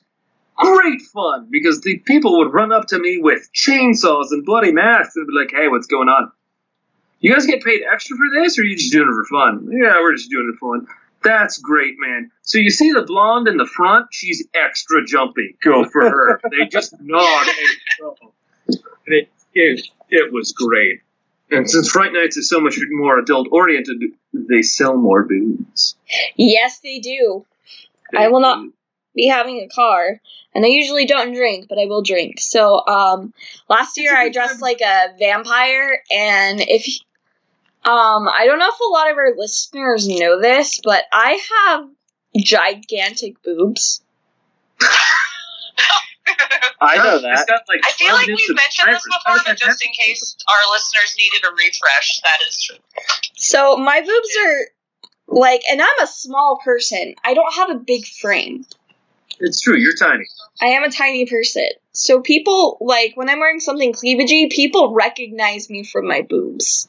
great 0.56 1.02
fun 1.02 1.48
because 1.50 1.80
the 1.80 1.98
people 1.98 2.38
would 2.38 2.54
run 2.54 2.70
up 2.70 2.86
to 2.88 2.98
me 3.00 3.18
with 3.20 3.50
chainsaws 3.52 4.28
and 4.30 4.46
bloody 4.46 4.70
masks 4.70 5.16
and 5.16 5.26
be 5.26 5.32
like, 5.32 5.50
"Hey, 5.50 5.66
what's 5.66 5.88
going 5.88 6.08
on? 6.08 6.30
You 7.18 7.34
guys 7.34 7.46
get 7.46 7.64
paid 7.64 7.82
extra 7.92 8.16
for 8.16 8.40
this, 8.40 8.56
or 8.56 8.62
are 8.62 8.64
you 8.66 8.76
just 8.76 8.92
doing 8.92 9.08
it 9.08 9.12
for 9.12 9.24
fun?" 9.24 9.68
Yeah, 9.72 10.00
we're 10.00 10.14
just 10.14 10.30
doing 10.30 10.52
it 10.54 10.58
for 10.60 10.78
fun. 10.78 10.86
That's 11.22 11.58
great, 11.58 11.94
man. 11.98 12.30
So 12.42 12.58
you 12.58 12.70
see 12.70 12.92
the 12.92 13.02
blonde 13.02 13.48
in 13.48 13.56
the 13.56 13.66
front? 13.66 14.06
She's 14.12 14.46
extra 14.54 15.04
jumpy. 15.04 15.56
Go 15.62 15.84
for 15.84 16.08
her. 16.08 16.40
they 16.50 16.66
just 16.66 16.94
nod 17.00 17.46
and. 17.46 18.32
And 19.06 19.14
it, 19.16 19.28
it, 19.54 19.88
it 20.10 20.32
was 20.32 20.52
great. 20.52 21.00
And 21.50 21.68
since 21.68 21.90
Fright 21.90 22.12
Nights 22.12 22.36
is 22.36 22.48
so 22.48 22.60
much 22.60 22.78
more 22.90 23.18
adult 23.18 23.48
oriented, 23.50 24.02
they 24.34 24.62
sell 24.62 24.96
more 24.96 25.24
booze. 25.24 25.96
Yes, 26.36 26.80
they 26.80 26.98
do. 26.98 27.46
I 28.14 28.28
will 28.28 28.40
not 28.40 28.68
be 29.14 29.26
having 29.26 29.58
a 29.60 29.68
car, 29.68 30.20
and 30.54 30.64
I 30.64 30.68
usually 30.68 31.06
don't 31.06 31.34
drink, 31.34 31.66
but 31.68 31.78
I 31.78 31.86
will 31.86 32.02
drink. 32.02 32.40
So, 32.40 32.86
um, 32.86 33.32
last 33.68 33.96
year 33.98 34.14
I 34.16 34.28
dressed 34.28 34.60
like 34.60 34.80
a 34.80 35.14
vampire, 35.18 36.02
and 36.10 36.60
if 36.60 36.86
um, 37.84 38.28
I 38.28 38.44
don't 38.46 38.58
know 38.58 38.68
if 38.68 38.80
a 38.80 38.92
lot 38.92 39.10
of 39.10 39.16
our 39.16 39.34
listeners 39.36 40.06
know 40.08 40.40
this, 40.40 40.80
but 40.82 41.04
I 41.12 41.40
have 41.66 41.88
gigantic 42.36 43.42
boobs. 43.42 44.02
I 46.80 46.96
know 46.96 47.20
that. 47.20 47.46
like, 47.68 47.80
I 47.84 47.90
feel 47.92 48.12
like 48.14 48.26
we've 48.26 48.54
mentioned 48.54 48.94
this 48.94 49.02
before, 49.02 49.38
but 49.44 49.58
just 49.58 49.84
in 49.84 49.90
case 49.92 50.36
our 50.48 50.72
listeners 50.72 51.16
needed 51.18 51.44
a 51.44 51.50
refresh, 51.52 52.20
that 52.22 52.38
is 52.48 52.62
true. 52.62 52.76
So 53.34 53.76
my 53.76 54.00
boobs 54.00 54.36
are 54.46 54.66
like, 55.26 55.62
and 55.70 55.82
I'm 55.82 55.88
a 56.02 56.06
small 56.06 56.60
person. 56.64 57.14
I 57.24 57.34
don't 57.34 57.54
have 57.54 57.70
a 57.70 57.76
big 57.76 58.06
frame. 58.06 58.64
It's 59.40 59.60
true. 59.60 59.76
You're 59.76 59.94
tiny. 59.94 60.24
I 60.60 60.66
am 60.66 60.84
a 60.84 60.90
tiny 60.90 61.26
person. 61.26 61.68
So 61.92 62.20
people 62.20 62.78
like 62.80 63.12
when 63.16 63.28
I'm 63.28 63.40
wearing 63.40 63.60
something 63.60 63.92
cleavagey, 63.92 64.50
people 64.50 64.94
recognize 64.94 65.70
me 65.70 65.84
from 65.84 66.06
my 66.06 66.22
boobs. 66.22 66.88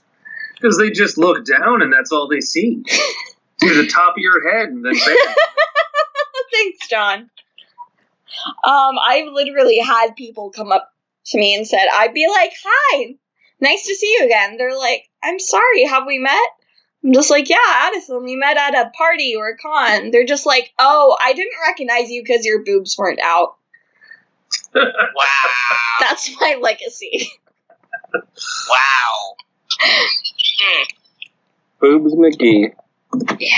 Because 0.60 0.78
they 0.78 0.92
just 0.92 1.18
look 1.18 1.46
down 1.46 1.82
and 1.82 1.92
that's 1.94 2.12
all 2.12 2.28
they 2.28 2.42
see. 2.42 2.84
to 3.60 3.74
the 3.74 3.88
top 3.88 4.14
of 4.14 4.18
your 4.18 4.52
head 4.52 4.70
and 4.70 4.84
then 4.86 4.94
bam. 4.94 5.16
Thanks, 6.54 6.88
John. 6.88 7.30
Um, 8.64 8.96
I've 9.04 9.32
literally 9.32 9.80
had 9.80 10.16
people 10.16 10.52
come 10.52 10.72
up 10.72 10.92
to 11.28 11.38
me 11.38 11.56
and 11.56 11.68
said, 11.68 11.88
I'd 11.94 12.14
be 12.14 12.28
like, 12.30 12.52
Hi, 12.64 13.16
nice 13.60 13.86
to 13.86 13.96
see 13.96 14.16
you 14.18 14.26
again. 14.26 14.58
They're 14.58 14.78
like, 14.78 15.10
I'm 15.24 15.40
sorry, 15.40 15.86
have 15.86 16.06
we 16.08 16.20
met? 16.20 16.50
I'm 17.04 17.14
just 17.14 17.30
like, 17.30 17.50
Yeah, 17.50 17.58
Addison, 17.68 18.24
we 18.24 18.36
met 18.36 18.58
at 18.58 18.76
a 18.76 18.92
party 18.92 19.36
or 19.36 19.50
a 19.50 19.58
con. 19.58 20.12
They're 20.12 20.26
just 20.26 20.46
like, 20.46 20.72
Oh, 20.80 21.18
I 21.22 21.34
didn't 21.34 21.54
recognize 21.68 22.10
you 22.10 22.22
because 22.24 22.46
your 22.46 22.64
boobs 22.64 22.98
weren't 22.98 23.22
out. 23.22 23.56
Wow. 24.74 25.78
That's 26.00 26.32
my 26.40 26.58
legacy. 26.62 27.30
Wow. 28.14 29.36
Hmm. 29.82 30.84
Boobs 31.80 32.14
McGee. 32.16 32.74
Yeah. 33.40 33.58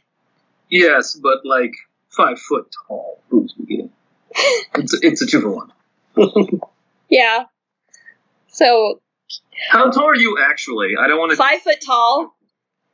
yes, 0.68 1.14
but 1.14 1.44
like 1.44 1.72
five 2.10 2.38
foot 2.40 2.66
tall. 2.86 3.20
Boobs 3.30 3.54
McGee. 3.60 3.88
It's, 4.74 4.98
it's 5.02 5.22
a 5.22 5.26
two 5.26 5.40
for 5.40 5.50
one. 5.50 5.72
Yeah. 7.08 7.44
So 8.48 9.02
How 9.68 9.90
tall 9.90 10.06
are 10.08 10.16
you 10.16 10.38
actually? 10.42 10.94
I 10.98 11.06
don't 11.08 11.18
want 11.18 11.30
to. 11.32 11.36
five 11.36 11.60
foot 11.60 11.76
tall. 11.84 12.34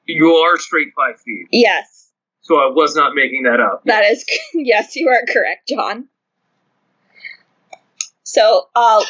You 0.07 0.33
are 0.33 0.59
straight 0.59 0.89
five 0.97 1.21
feet. 1.21 1.47
Yes. 1.53 2.11
So 2.41 2.57
I 2.57 2.67
was 2.73 2.97
not 2.97 3.15
making 3.15 3.45
that 3.45 3.61
up. 3.61 3.83
That 3.85 4.05
is 4.07 4.25
yes, 4.55 4.97
you 4.97 5.09
are 5.09 5.23
correct, 5.33 5.69
John. 5.69 6.09
So, 8.25 8.69
uh 8.75 9.05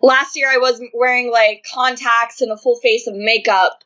last 0.00 0.36
year 0.36 0.48
I 0.50 0.58
was 0.58 0.82
wearing 0.94 1.30
like 1.30 1.64
contacts 1.72 2.40
and 2.40 2.52
a 2.52 2.56
full 2.56 2.76
face 2.76 3.06
of 3.06 3.14
makeup 3.14 3.82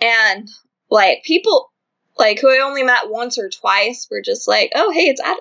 and 0.00 0.48
like 0.90 1.22
people 1.24 1.70
like 2.18 2.40
who 2.40 2.50
I 2.50 2.62
only 2.62 2.82
met 2.82 3.08
once 3.10 3.38
or 3.38 3.48
twice 3.48 4.06
were 4.10 4.20
just 4.20 4.46
like, 4.46 4.72
"Oh, 4.74 4.90
hey, 4.90 5.08
it's 5.08 5.20
Ad 5.20 5.38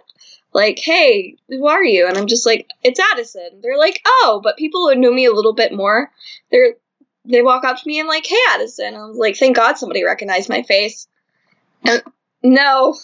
like, 0.53 0.79
"Hey, 0.79 1.36
who 1.49 1.67
are 1.67 1.84
you?" 1.84 2.07
And 2.07 2.17
I'm 2.17 2.27
just 2.27 2.45
like, 2.45 2.67
"It's 2.84 2.99
Addison." 2.99 3.60
They're 3.62 3.77
like, 3.77 4.01
"Oh," 4.05 4.39
but 4.43 4.57
people 4.57 4.88
who 4.88 4.95
knew 4.95 5.13
me 5.13 5.25
a 5.25 5.34
little 5.34 5.53
bit 5.53 5.73
more, 5.73 6.12
they're 6.51 6.75
they 7.25 7.41
walk 7.41 7.63
up 7.63 7.77
to 7.77 7.88
me 7.88 7.99
and 7.99 8.07
like, 8.07 8.25
"Hey, 8.25 8.38
Addison." 8.51 8.95
I 8.95 9.05
was 9.05 9.17
like, 9.17 9.36
"Thank 9.38 9.55
God 9.55 9.77
somebody 9.77 10.03
recognized 10.03 10.49
my 10.49 10.63
face." 10.63 11.07
And 11.84 12.01
no, 12.43 12.95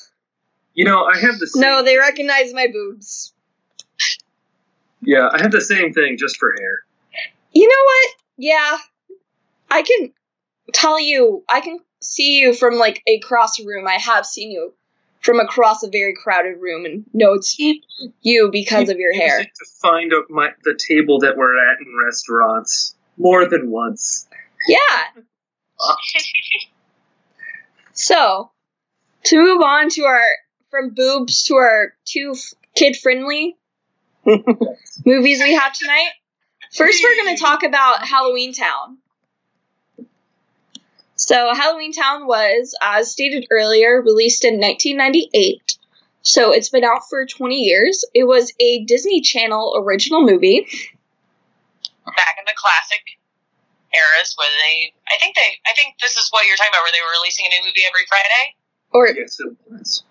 You 0.74 0.86
know, 0.86 1.04
I 1.06 1.18
have 1.20 1.40
the 1.40 1.48
same. 1.48 1.62
no, 1.62 1.84
they 1.84 1.98
recognize 1.98 2.54
my 2.54 2.68
boobs. 2.68 3.34
Yeah, 5.08 5.30
I 5.32 5.42
have 5.42 5.52
the 5.52 5.62
same 5.62 5.94
thing 5.94 6.18
just 6.18 6.36
for 6.36 6.54
hair. 6.60 6.80
You 7.54 7.66
know 7.66 7.84
what? 7.86 8.10
Yeah. 8.36 8.78
I 9.72 9.82
can 9.82 10.12
tell 10.74 11.00
you, 11.00 11.46
I 11.48 11.62
can 11.62 11.80
see 12.02 12.42
you 12.42 12.54
from 12.54 12.76
like 12.76 13.04
across 13.08 13.58
a 13.58 13.66
room. 13.66 13.88
I 13.88 13.94
have 13.94 14.26
seen 14.26 14.52
you 14.52 14.74
from 15.22 15.40
across 15.40 15.82
a 15.82 15.90
very 15.90 16.14
crowded 16.14 16.58
room 16.60 16.84
and 16.84 17.06
know 17.14 17.36
it's 17.36 17.58
you 17.58 18.50
because 18.52 18.90
of 18.90 18.98
your 18.98 19.14
hair. 19.14 19.46
To 19.46 19.66
find 19.82 20.12
out 20.14 20.26
my, 20.30 20.50
the 20.66 20.78
table 20.78 21.20
that 21.20 21.38
we're 21.38 21.58
at 21.72 21.80
in 21.80 21.88
restaurants 22.06 22.94
more 23.16 23.48
than 23.48 23.72
once. 23.72 24.28
Yeah. 24.68 25.22
So, 27.94 28.52
to 29.24 29.42
move 29.42 29.62
on 29.62 29.88
to 29.92 30.04
our 30.04 30.22
from 30.70 30.90
boobs 30.90 31.44
to 31.44 31.56
our 31.56 31.94
two 32.04 32.36
kid 32.76 32.98
friendly 32.98 33.56
movies 35.06 35.40
we 35.42 35.54
have 35.54 35.74
tonight. 35.74 36.12
First, 36.76 37.04
we're 37.04 37.24
going 37.24 37.36
to 37.36 37.42
talk 37.42 37.64
about 37.64 38.06
Halloween 38.06 38.54
Town. 38.54 38.98
So, 41.16 41.54
Halloween 41.54 41.94
Town 41.94 42.28
was, 42.28 42.76
as 42.82 43.10
stated 43.12 43.48
earlier, 43.50 44.02
released 44.02 44.44
in 44.44 44.60
1998. 44.60 45.78
So, 46.22 46.52
it's 46.52 46.70
been 46.70 46.84
out 46.84 47.08
for 47.10 47.26
20 47.26 47.56
years. 47.56 48.04
It 48.14 48.26
was 48.26 48.54
a 48.60 48.84
Disney 48.84 49.22
Channel 49.22 49.76
original 49.78 50.22
movie. 50.22 50.68
Back 52.06 52.36
in 52.38 52.46
the 52.46 52.54
classic 52.56 53.02
eras 53.94 54.36
where 54.38 54.50
they 54.68 54.94
I 55.08 55.18
think 55.20 55.36
they 55.36 55.60
I 55.66 55.74
think 55.74 55.96
this 56.02 56.18
is 56.18 56.30
what 56.32 56.46
you're 56.46 56.58
talking 56.58 56.72
about 56.72 56.84
where 56.84 56.92
they 56.92 57.02
were 57.02 57.16
releasing 57.20 57.46
a 57.46 57.50
new 57.50 57.64
movie 57.66 57.84
every 57.88 58.06
Friday. 58.08 58.56
Or, 58.92 59.08
Yes, 59.08 59.40
it 59.40 59.56
was. 59.70 60.04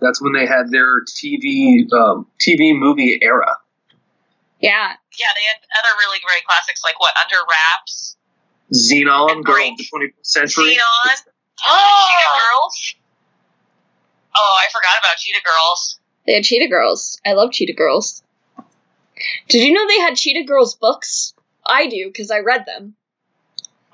That's 0.00 0.20
when 0.22 0.32
they 0.32 0.46
had 0.46 0.70
their 0.70 1.02
TV 1.04 1.90
um, 1.92 2.26
TV 2.38 2.76
movie 2.78 3.18
era. 3.22 3.58
yeah, 4.60 4.92
Yeah, 5.18 5.26
they 5.36 5.44
had 5.44 5.56
other 5.78 5.96
really 5.98 6.18
great 6.26 6.44
classics 6.46 6.82
like 6.84 6.98
what, 7.00 7.14
Under 7.16 7.36
Wraps? 7.48 8.16
Zenon, 8.72 9.42
Girl 9.44 9.54
Great. 9.54 9.72
of 9.72 9.78
the 9.78 9.84
21st 9.92 10.12
Century. 10.22 10.64
Zenon. 10.76 11.14
Cheetah 11.58 12.38
Girls. 12.38 12.94
Oh, 14.36 14.56
I 14.58 14.70
forgot 14.72 14.98
about 15.00 15.16
Cheetah 15.18 15.42
Girls. 15.44 15.98
They 16.26 16.34
had 16.34 16.44
Cheetah 16.44 16.68
Girls. 16.68 17.20
I 17.26 17.32
love 17.32 17.50
Cheetah 17.52 17.74
Girls. 17.74 18.22
Did 19.48 19.66
you 19.66 19.72
know 19.72 19.86
they 19.86 19.98
had 20.00 20.16
Cheetah 20.16 20.44
Girls 20.46 20.76
books? 20.76 21.34
I 21.66 21.88
do 21.88 22.06
because 22.06 22.30
I 22.30 22.38
read 22.38 22.64
them. 22.64 22.94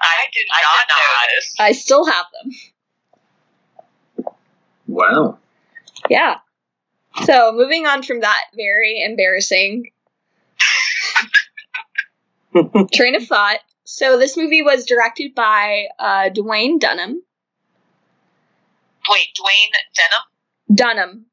I 0.01 0.27
did 0.33 0.47
not 0.49 0.89
know 0.89 1.35
this. 1.37 1.55
I 1.59 1.73
still 1.73 2.05
have 2.05 2.27
them. 2.43 4.35
Wow. 4.87 5.39
Yeah. 6.11 6.37
So 7.25 7.53
moving 7.53 7.87
on 7.87 8.03
from 8.03 8.21
that 8.21 8.45
very 8.55 9.03
embarrassing 9.03 9.91
train 12.93 13.15
of 13.15 13.27
thought. 13.27 13.61
So 13.85 14.19
this 14.19 14.37
movie 14.37 14.63
was 14.63 14.85
directed 14.85 15.35
by 15.35 15.87
uh, 15.99 16.31
Duwayne 16.31 16.79
Dunham. 16.79 17.23
Wait, 19.09 19.29
Dwayne 19.39 19.73
Denham? 19.95 20.23
Dunham. 20.75 21.27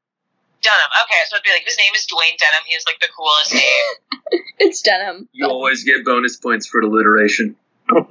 Dunham. 0.62 0.90
Okay, 1.04 1.20
so 1.28 1.36
it'd 1.36 1.44
be 1.44 1.50
like 1.50 1.64
his 1.66 1.76
name 1.76 1.92
is 1.94 2.06
Dwayne 2.06 2.38
Denham. 2.38 2.62
He 2.66 2.74
has 2.74 2.84
like 2.86 3.00
the 3.00 3.08
coolest 3.16 3.52
name. 3.54 4.40
It's 4.58 4.80
Dunham. 4.82 5.28
You 5.32 5.46
always 5.46 5.82
get 5.84 6.04
bonus 6.04 6.36
points 6.36 6.66
for 6.68 6.80
alliteration. 6.80 7.56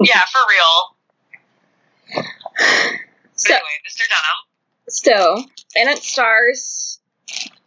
yeah, 0.02 0.26
for 0.26 0.42
real. 0.50 2.24
So, 3.36 3.54
anyway, 3.54 3.80
Mr. 3.88 4.08
Dunham. 4.10 4.38
So 4.90 5.38
and 5.76 5.90
it 5.90 6.00
stars 6.04 7.00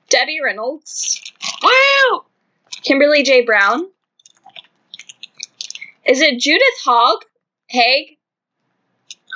Debbie 0.09 0.41
Reynolds, 0.43 1.21
Woo! 1.63 2.23
Kimberly 2.83 3.23
J. 3.23 3.43
Brown. 3.45 3.87
Is 6.05 6.21
it 6.21 6.39
Judith 6.39 6.63
Hogg? 6.85 7.23
Haig? 7.69 8.17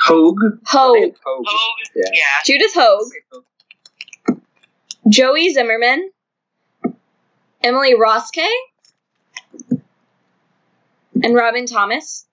Hoag. 0.04 0.36
Hoag. 0.66 1.14
Oh, 1.26 1.42
Yeah. 1.96 2.04
yeah. 2.12 2.20
Judith 2.44 2.72
Hoag. 2.74 3.10
Joey 5.08 5.52
Zimmerman, 5.52 6.10
Emily 7.64 7.94
Roeske, 7.94 8.46
and 11.24 11.34
Robin 11.34 11.66
Thomas. 11.66 12.26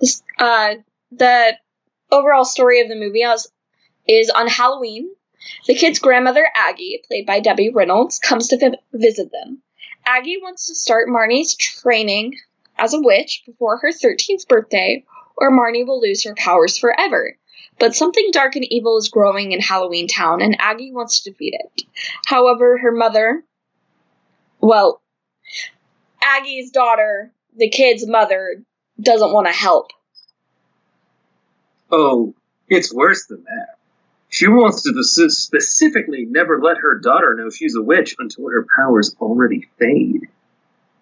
This, 0.00 0.22
uh, 0.38 0.74
the 1.12 1.56
overall 2.10 2.44
story 2.44 2.80
of 2.80 2.88
the 2.88 2.96
movie 2.96 3.22
is, 3.22 3.48
is 4.08 4.30
on 4.30 4.48
Halloween. 4.48 5.10
The 5.66 5.74
kid's 5.74 5.98
grandmother, 5.98 6.46
Aggie, 6.54 7.02
played 7.06 7.26
by 7.26 7.40
Debbie 7.40 7.70
Reynolds, 7.70 8.18
comes 8.18 8.48
to 8.48 8.58
vi- 8.58 8.78
visit 8.92 9.30
them. 9.32 9.62
Aggie 10.04 10.38
wants 10.42 10.66
to 10.66 10.74
start 10.74 11.08
Marnie's 11.08 11.54
training 11.56 12.36
as 12.78 12.94
a 12.94 13.00
witch 13.00 13.42
before 13.46 13.78
her 13.78 13.90
13th 13.90 14.46
birthday, 14.48 15.04
or 15.36 15.50
Marnie 15.50 15.86
will 15.86 16.00
lose 16.00 16.24
her 16.24 16.34
powers 16.34 16.78
forever. 16.78 17.36
But 17.78 17.94
something 17.94 18.30
dark 18.32 18.56
and 18.56 18.64
evil 18.72 18.96
is 18.96 19.08
growing 19.08 19.52
in 19.52 19.60
Halloween 19.60 20.08
Town, 20.08 20.40
and 20.40 20.56
Aggie 20.58 20.92
wants 20.92 21.20
to 21.20 21.30
defeat 21.30 21.54
it. 21.54 21.82
However, 22.26 22.78
her 22.78 22.92
mother, 22.92 23.44
well, 24.60 25.02
Aggie's 26.22 26.70
daughter, 26.70 27.32
the 27.56 27.68
kid's 27.68 28.06
mother, 28.06 28.62
doesn't 29.00 29.32
want 29.32 29.46
to 29.46 29.52
help. 29.52 29.90
Oh, 31.98 32.34
it's 32.68 32.92
worse 32.92 33.24
than 33.24 33.42
that. 33.44 33.78
She 34.28 34.48
wants 34.48 34.82
to 34.82 35.02
specifically 35.30 36.26
never 36.26 36.60
let 36.60 36.76
her 36.76 36.98
daughter 36.98 37.34
know 37.34 37.48
she's 37.48 37.74
a 37.74 37.80
witch 37.80 38.14
until 38.18 38.50
her 38.50 38.66
powers 38.76 39.16
already 39.18 39.66
fade. 39.78 40.28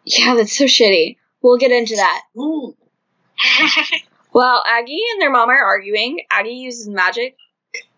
Yeah, 0.05 0.37
that's 0.37 0.57
so 0.57 0.67
shitty. 0.67 1.17
We'll 1.43 1.57
get 1.57 1.73
into 1.73 1.97
that. 1.97 2.23
While 4.31 4.63
Aggie 4.69 5.03
and 5.15 5.21
their 5.21 5.33
mom 5.33 5.49
are 5.49 5.65
arguing, 5.65 6.21
Aggie 6.31 6.51
uses 6.51 6.89
magic, 6.89 7.37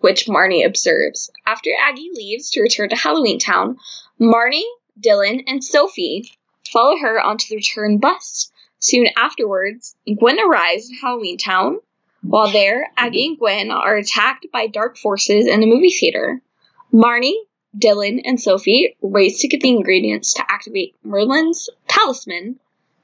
which 0.01 0.24
Marnie 0.24 0.64
observes. 0.64 1.30
After 1.44 1.68
Aggie 1.78 2.12
leaves 2.14 2.49
to 2.53 2.62
return 2.62 2.88
to 2.88 2.97
Halloween 2.97 3.38
Town, 3.38 3.76
Marnie, 4.18 4.64
Dylan, 4.99 5.42
and 5.47 5.62
Sophie 5.62 6.32
follow 6.72 6.97
her 6.97 7.20
onto 7.20 7.49
the 7.51 7.57
return 7.57 7.99
bus. 7.99 8.51
Soon 8.78 9.09
afterwards, 9.18 9.97
Gwen 10.18 10.40
arrives 10.40 10.88
in 10.88 10.97
Halloween 10.97 11.36
Town. 11.36 11.80
While 12.29 12.51
there, 12.51 12.91
Aggie 12.97 13.27
and 13.27 13.39
Gwen 13.39 13.70
are 13.70 13.97
attacked 13.97 14.47
by 14.53 14.66
dark 14.66 14.99
forces 14.99 15.47
in 15.47 15.62
a 15.62 15.66
movie 15.66 15.91
theater. 15.91 16.41
Marnie, 16.93 17.37
Dylan, 17.79 18.20
and 18.24 18.41
Sophie 18.41 18.97
race 19.03 19.41
to 19.41 19.49
get 19.49 19.61
the 19.61 19.70
ingredients 19.70 20.35
to 20.35 20.45
activate 20.49 20.95
Merlin's 21.05 21.68
talisman 21.89 22.59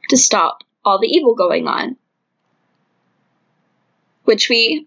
to 0.09 0.17
stop 0.17 0.65
all 0.85 0.99
the 0.99 1.09
evil 1.09 1.35
going 1.35 1.69
on. 1.69 1.97
which 4.25 4.49
we 4.49 4.87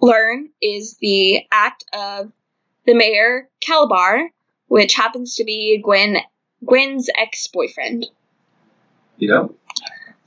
learn 0.00 0.48
is 0.62 0.96
the 1.00 1.46
act 1.52 1.84
of 1.92 2.32
the 2.86 2.94
mayor 2.94 3.48
Kalabar, 3.60 4.28
which 4.68 4.94
happens 4.94 5.36
to 5.36 5.44
be 5.44 5.80
Gwen 5.82 6.18
Gwen's 6.64 7.08
ex-boyfriend. 7.16 8.06
Yeah. 9.18 9.46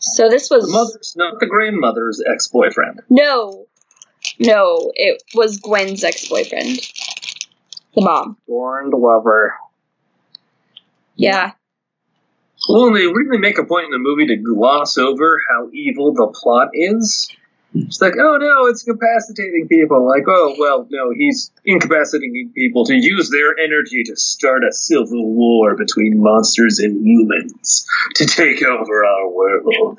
So 0.03 0.29
this 0.29 0.49
was 0.49 0.63
The 0.65 0.67
was 0.73 0.91
mother's 0.93 1.15
not 1.17 1.39
the 1.39 1.45
grandmother's 1.45 2.21
ex 2.31 2.47
boyfriend. 2.49 3.01
no, 3.09 3.65
no, 4.39 4.91
it 4.95 5.21
was 5.33 5.59
Gwen's 5.59 6.03
ex-boyfriend, 6.03 6.79
the 7.95 8.01
mom. 8.01 8.37
Scorned 8.43 8.93
lover. 8.93 9.55
Yeah, 11.15 11.51
Well, 12.67 12.91
they 12.93 13.05
really 13.07 13.37
make 13.37 13.57
a 13.57 13.65
point 13.65 13.85
in 13.85 13.91
the 13.91 13.97
movie 13.99 14.27
to 14.27 14.35
gloss 14.35 14.97
over 14.97 15.41
how 15.49 15.69
evil 15.73 16.13
the 16.13 16.27
plot 16.27 16.69
is. 16.73 17.29
It's 17.75 17.99
like, 18.01 18.13
oh 18.19 18.37
no, 18.37 18.67
it's 18.67 18.85
incapacitating 18.85 19.67
people. 19.67 20.07
Like, 20.07 20.23
oh 20.27 20.55
well, 20.59 20.87
no, 20.91 21.11
he's 21.11 21.51
incapacitating 21.65 22.51
people 22.53 22.85
to 22.85 22.93
use 22.93 23.31
their 23.31 23.57
energy 23.57 24.03
to 24.05 24.15
start 24.15 24.63
a 24.63 24.71
civil 24.71 25.33
war 25.33 25.75
between 25.75 26.21
monsters 26.21 26.79
and 26.79 27.05
humans 27.05 27.87
to 28.15 28.25
take 28.25 28.63
over 28.63 29.05
our 29.05 29.27
world. 29.27 29.97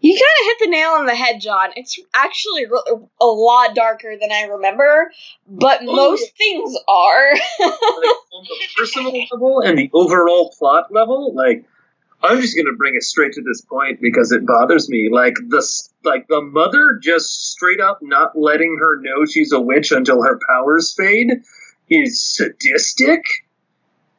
you 0.00 0.12
kind 0.12 0.20
of 0.20 0.46
hit 0.46 0.56
the 0.60 0.70
nail 0.70 0.90
on 0.90 1.06
the 1.06 1.14
head, 1.14 1.40
John. 1.40 1.70
It's 1.74 1.98
actually 2.14 2.66
a 3.20 3.26
lot 3.26 3.74
darker 3.74 4.14
than 4.20 4.30
I 4.30 4.42
remember, 4.42 5.12
but 5.48 5.80
oh. 5.82 5.96
most 5.96 6.36
things 6.36 6.76
are. 6.86 7.32
like, 7.60 7.70
on 8.32 8.44
the 8.44 8.68
personal 8.76 9.26
level 9.32 9.60
and 9.60 9.78
the 9.78 9.90
overall 9.94 10.54
plot 10.58 10.92
level, 10.92 11.34
like 11.34 11.64
I'm 12.22 12.40
just 12.40 12.56
gonna 12.56 12.76
bring 12.76 12.94
it 12.96 13.02
straight 13.02 13.32
to 13.34 13.42
this 13.42 13.62
point 13.62 14.00
because 14.00 14.32
it 14.32 14.46
bothers 14.46 14.88
me. 14.88 15.08
Like 15.10 15.34
the 15.34 15.66
like 16.04 16.28
the 16.28 16.42
mother 16.42 16.98
just 17.02 17.50
straight 17.50 17.80
up 17.80 18.00
not 18.02 18.38
letting 18.38 18.76
her 18.80 19.00
know 19.00 19.24
she's 19.24 19.52
a 19.52 19.60
witch 19.60 19.92
until 19.92 20.22
her 20.22 20.38
powers 20.48 20.94
fade 20.94 21.42
is 21.88 22.22
sadistic. 22.22 23.22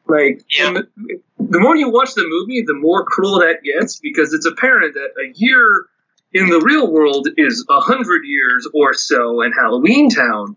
Like 0.08 0.44
Yeah. 0.50 0.72
the, 0.72 1.20
the 1.38 1.60
more 1.60 1.76
you 1.76 1.90
watch 1.90 2.14
the 2.14 2.26
movie, 2.26 2.62
the 2.62 2.74
more 2.74 3.04
cruel 3.04 3.40
that 3.40 3.62
gets 3.62 3.98
because 3.98 4.32
it's 4.32 4.46
apparent 4.46 4.94
that 4.94 5.10
a 5.20 5.32
year 5.34 5.86
in 6.32 6.48
the 6.48 6.60
real 6.60 6.90
world 6.90 7.28
is 7.36 7.64
a 7.70 7.80
hundred 7.80 8.22
years 8.24 8.66
or 8.74 8.94
so 8.94 9.42
in 9.42 9.52
Halloween 9.52 10.10
Town 10.10 10.56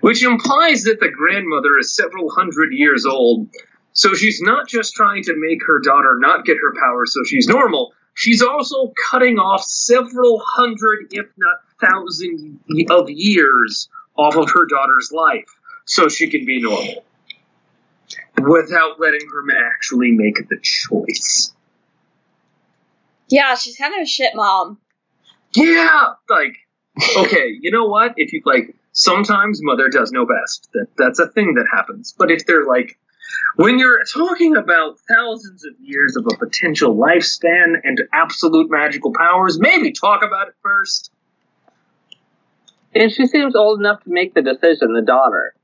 which 0.00 0.22
implies 0.22 0.84
that 0.84 1.00
the 1.00 1.08
grandmother 1.08 1.78
is 1.78 1.94
several 1.94 2.30
hundred 2.30 2.72
years 2.72 3.06
old. 3.06 3.48
So 3.94 4.14
she's 4.14 4.40
not 4.42 4.68
just 4.68 4.94
trying 4.94 5.22
to 5.24 5.34
make 5.36 5.64
her 5.66 5.80
daughter 5.80 6.16
not 6.18 6.44
get 6.44 6.56
her 6.56 6.74
powers 6.78 7.14
so 7.14 7.22
she's 7.24 7.46
normal, 7.46 7.94
she's 8.14 8.42
also 8.42 8.92
cutting 9.10 9.38
off 9.38 9.62
several 9.62 10.42
hundred, 10.44 11.12
if 11.12 11.26
not 11.36 11.58
thousand, 11.80 12.60
of 12.90 13.08
years 13.08 13.88
off 14.16 14.36
of 14.36 14.50
her 14.50 14.66
daughter's 14.66 15.10
life 15.12 15.48
so 15.84 16.08
she 16.08 16.28
can 16.28 16.44
be 16.44 16.60
normal. 16.60 17.04
Without 18.36 19.00
letting 19.00 19.28
her 19.28 19.44
actually 19.74 20.10
make 20.10 20.48
the 20.48 20.58
choice. 20.60 21.52
yeah, 23.28 23.54
she's 23.54 23.76
kind 23.76 23.94
of 23.94 24.02
a 24.02 24.06
shit 24.06 24.34
mom. 24.34 24.78
Yeah, 25.54 26.14
like 26.28 26.56
okay, 27.16 27.56
you 27.60 27.70
know 27.70 27.86
what? 27.86 28.14
If 28.16 28.32
you 28.32 28.42
like, 28.44 28.74
sometimes 28.92 29.62
mother 29.62 29.88
does 29.88 30.12
know 30.12 30.26
best. 30.26 30.68
That 30.74 30.88
that's 30.96 31.18
a 31.18 31.28
thing 31.28 31.54
that 31.54 31.66
happens. 31.72 32.14
But 32.16 32.30
if 32.30 32.46
they're 32.46 32.66
like, 32.66 32.98
when 33.56 33.78
you're 33.78 34.02
talking 34.04 34.56
about 34.56 34.98
thousands 35.08 35.64
of 35.64 35.72
years 35.80 36.16
of 36.16 36.26
a 36.26 36.36
potential 36.36 36.94
lifespan 36.96 37.74
and 37.84 38.02
absolute 38.12 38.70
magical 38.70 39.12
powers, 39.12 39.58
maybe 39.58 39.92
talk 39.92 40.22
about 40.24 40.48
it 40.48 40.54
first. 40.62 41.10
And 42.94 43.12
she 43.12 43.26
seems 43.26 43.56
old 43.56 43.80
enough 43.80 44.02
to 44.04 44.10
make 44.10 44.34
the 44.34 44.42
decision, 44.42 44.92
the 44.94 45.02
daughter. 45.02 45.54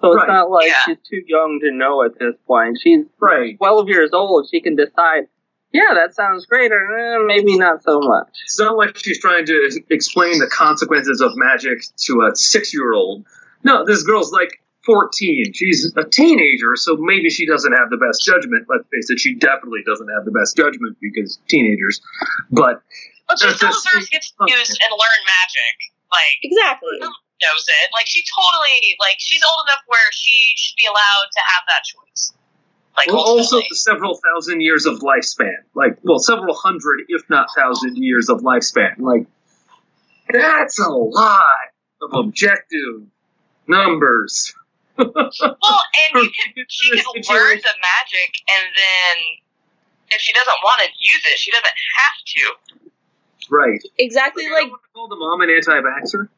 So 0.00 0.12
it's 0.12 0.18
Right. 0.20 0.28
not 0.28 0.50
like 0.50 0.68
Yeah. 0.68 0.74
she's 0.86 0.98
too 1.08 1.22
young 1.26 1.60
to 1.60 1.70
know 1.70 2.02
at 2.02 2.18
this 2.18 2.34
point. 2.46 2.78
She's 2.82 3.06
Right. 3.18 3.56
12 3.56 3.88
years 3.88 4.10
old. 4.12 4.48
She 4.50 4.60
can 4.60 4.76
decide, 4.76 5.28
yeah, 5.72 5.94
that 5.94 6.14
sounds 6.14 6.44
great, 6.46 6.72
or 6.72 6.98
eh, 6.98 7.18
maybe 7.26 7.56
not 7.58 7.82
so 7.82 8.00
much. 8.00 8.28
It's 8.44 8.58
not 8.60 8.76
like 8.76 8.98
she's 8.98 9.18
trying 9.18 9.46
to 9.46 9.80
explain 9.90 10.38
the 10.40 10.46
consequences 10.46 11.20
of 11.22 11.32
magic 11.36 11.82
to 12.06 12.22
a 12.22 12.36
six-year-old. 12.36 13.24
No, 13.62 13.84
this 13.86 14.02
girl's 14.02 14.30
like 14.30 14.60
14. 14.86 15.52
She's 15.54 15.92
a 15.96 16.04
teenager, 16.04 16.76
so 16.76 16.96
maybe 16.96 17.30
she 17.30 17.46
doesn't 17.46 17.72
have 17.72 17.90
the 17.90 17.96
best 17.96 18.24
judgment. 18.24 18.66
Let's 18.68 18.84
face 18.92 19.10
it, 19.10 19.18
she 19.20 19.34
definitely 19.34 19.82
doesn't 19.86 20.08
have 20.08 20.24
the 20.24 20.30
best 20.32 20.56
judgment 20.56 20.96
because 21.00 21.38
teenagers. 21.48 22.00
But 22.50 22.82
But 23.28 23.38
she 23.40 23.46
That's 23.46 23.56
still 23.56 23.68
just- 23.70 23.84
deserves 23.88 24.06
to 24.06 24.10
get 24.12 24.22
to 24.22 24.58
use 24.58 24.70
and 24.70 24.90
learn 24.92 25.20
magic. 25.24 25.74
Like, 26.12 26.38
Exactly. 26.42 26.98
knows 27.00 27.64
it. 27.66 27.90
Like, 27.92 28.06
she 28.06 28.22
totally, 28.36 28.96
like, 29.00 29.16
she's 29.18 29.40
old 29.42 29.66
enough 29.66 29.82
where 29.86 30.12
she 30.12 30.52
should 30.56 30.76
be 30.76 30.84
allowed 30.86 31.28
to 31.32 31.40
have 31.40 31.64
that 31.68 31.82
choice. 31.84 32.34
Like, 32.96 33.08
Well, 33.08 33.18
also 33.24 33.58
the 33.68 33.74
several 33.74 34.20
thousand 34.22 34.60
years 34.60 34.86
of 34.86 35.00
lifespan. 35.00 35.56
Like, 35.74 35.98
well, 36.04 36.18
several 36.20 36.54
hundred, 36.54 37.00
if 37.08 37.22
not 37.28 37.48
thousand 37.56 37.96
years 37.96 38.28
of 38.28 38.42
lifespan. 38.42 38.98
Like, 38.98 39.26
that's 40.30 40.78
a 40.78 40.88
lot 40.90 41.42
of 42.02 42.12
objective 42.12 43.02
numbers. 43.66 44.54
Well, 44.96 45.08
and 45.10 46.22
you 46.22 46.30
can, 46.30 46.64
she 46.68 46.90
This 46.90 47.02
can 47.02 47.14
learn 47.14 47.22
situation. 47.24 47.62
the 47.62 47.74
magic, 47.82 48.30
and 48.48 48.66
then 48.76 49.16
if 50.10 50.20
she 50.20 50.32
doesn't 50.32 50.58
want 50.62 50.80
to 50.82 50.88
use 50.98 51.22
it, 51.26 51.38
she 51.38 51.50
doesn't 51.50 51.66
have 51.66 52.24
to. 52.26 52.90
Right. 53.50 53.82
Exactly 53.98 54.44
Like, 54.44 54.52
like 54.52 54.58
I 54.58 54.68
don't 54.68 54.70
want 54.70 54.82
to 54.82 54.88
call 54.94 55.08
the 55.08 55.16
mom 55.16 55.40
an 55.42 55.50
anti-vaxer. 55.50 56.28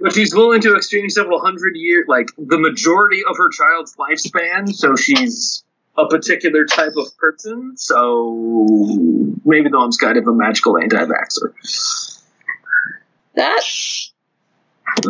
but 0.00 0.12
she's 0.14 0.34
willing 0.34 0.60
to 0.62 0.74
exchange 0.74 1.12
several 1.12 1.40
hundred 1.40 1.76
years, 1.76 2.06
like 2.08 2.28
the 2.38 2.58
majority 2.58 3.22
of 3.28 3.36
her 3.36 3.48
child's 3.50 3.96
lifespan, 3.96 4.68
so 4.72 4.96
she's 4.96 5.64
a 5.98 6.06
particular 6.06 6.64
type 6.64 6.94
of 6.96 7.16
person. 7.18 7.76
So 7.76 8.56
maybe 9.44 9.68
the 9.68 9.76
mom's 9.76 9.96
kind 9.98 10.16
of 10.16 10.26
a 10.26 10.32
magical 10.32 10.78
anti-vaxxer. 10.78 11.52
that's 13.34 14.11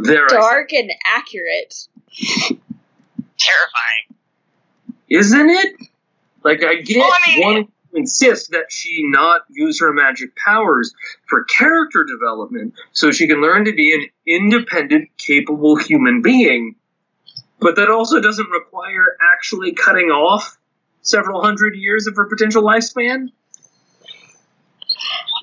There, 0.02 0.24
I 0.26 0.28
dark 0.28 0.72
and 0.72 0.90
accurate. 1.04 1.74
Terrifying. 3.38 4.16
isn't 5.08 5.50
it? 5.50 5.76
Like 6.44 6.64
I 6.64 6.76
get 6.76 6.98
Well, 6.98 7.12
I 7.12 7.30
mean- 7.30 7.44
wanting 7.44 7.66
to 7.66 7.72
insist 7.94 8.50
that 8.52 8.66
she 8.70 9.06
not 9.06 9.42
use 9.50 9.80
her 9.80 9.92
magic 9.92 10.30
powers 10.36 10.94
for 11.28 11.44
character 11.44 12.04
development 12.04 12.74
so 12.92 13.10
she 13.12 13.26
can 13.28 13.40
learn 13.40 13.64
to 13.66 13.72
be 13.72 13.94
an 13.94 14.06
independent, 14.26 15.10
capable 15.18 15.76
human 15.76 16.22
being. 16.22 16.76
But 17.60 17.76
that 17.76 17.90
also 17.90 18.20
doesn't 18.20 18.48
require 18.50 19.16
actually 19.34 19.72
cutting 19.72 20.10
off 20.10 20.56
several 21.02 21.42
hundred 21.42 21.76
years 21.76 22.06
of 22.06 22.16
her 22.16 22.24
potential 22.24 22.62
lifespan. 22.62 23.28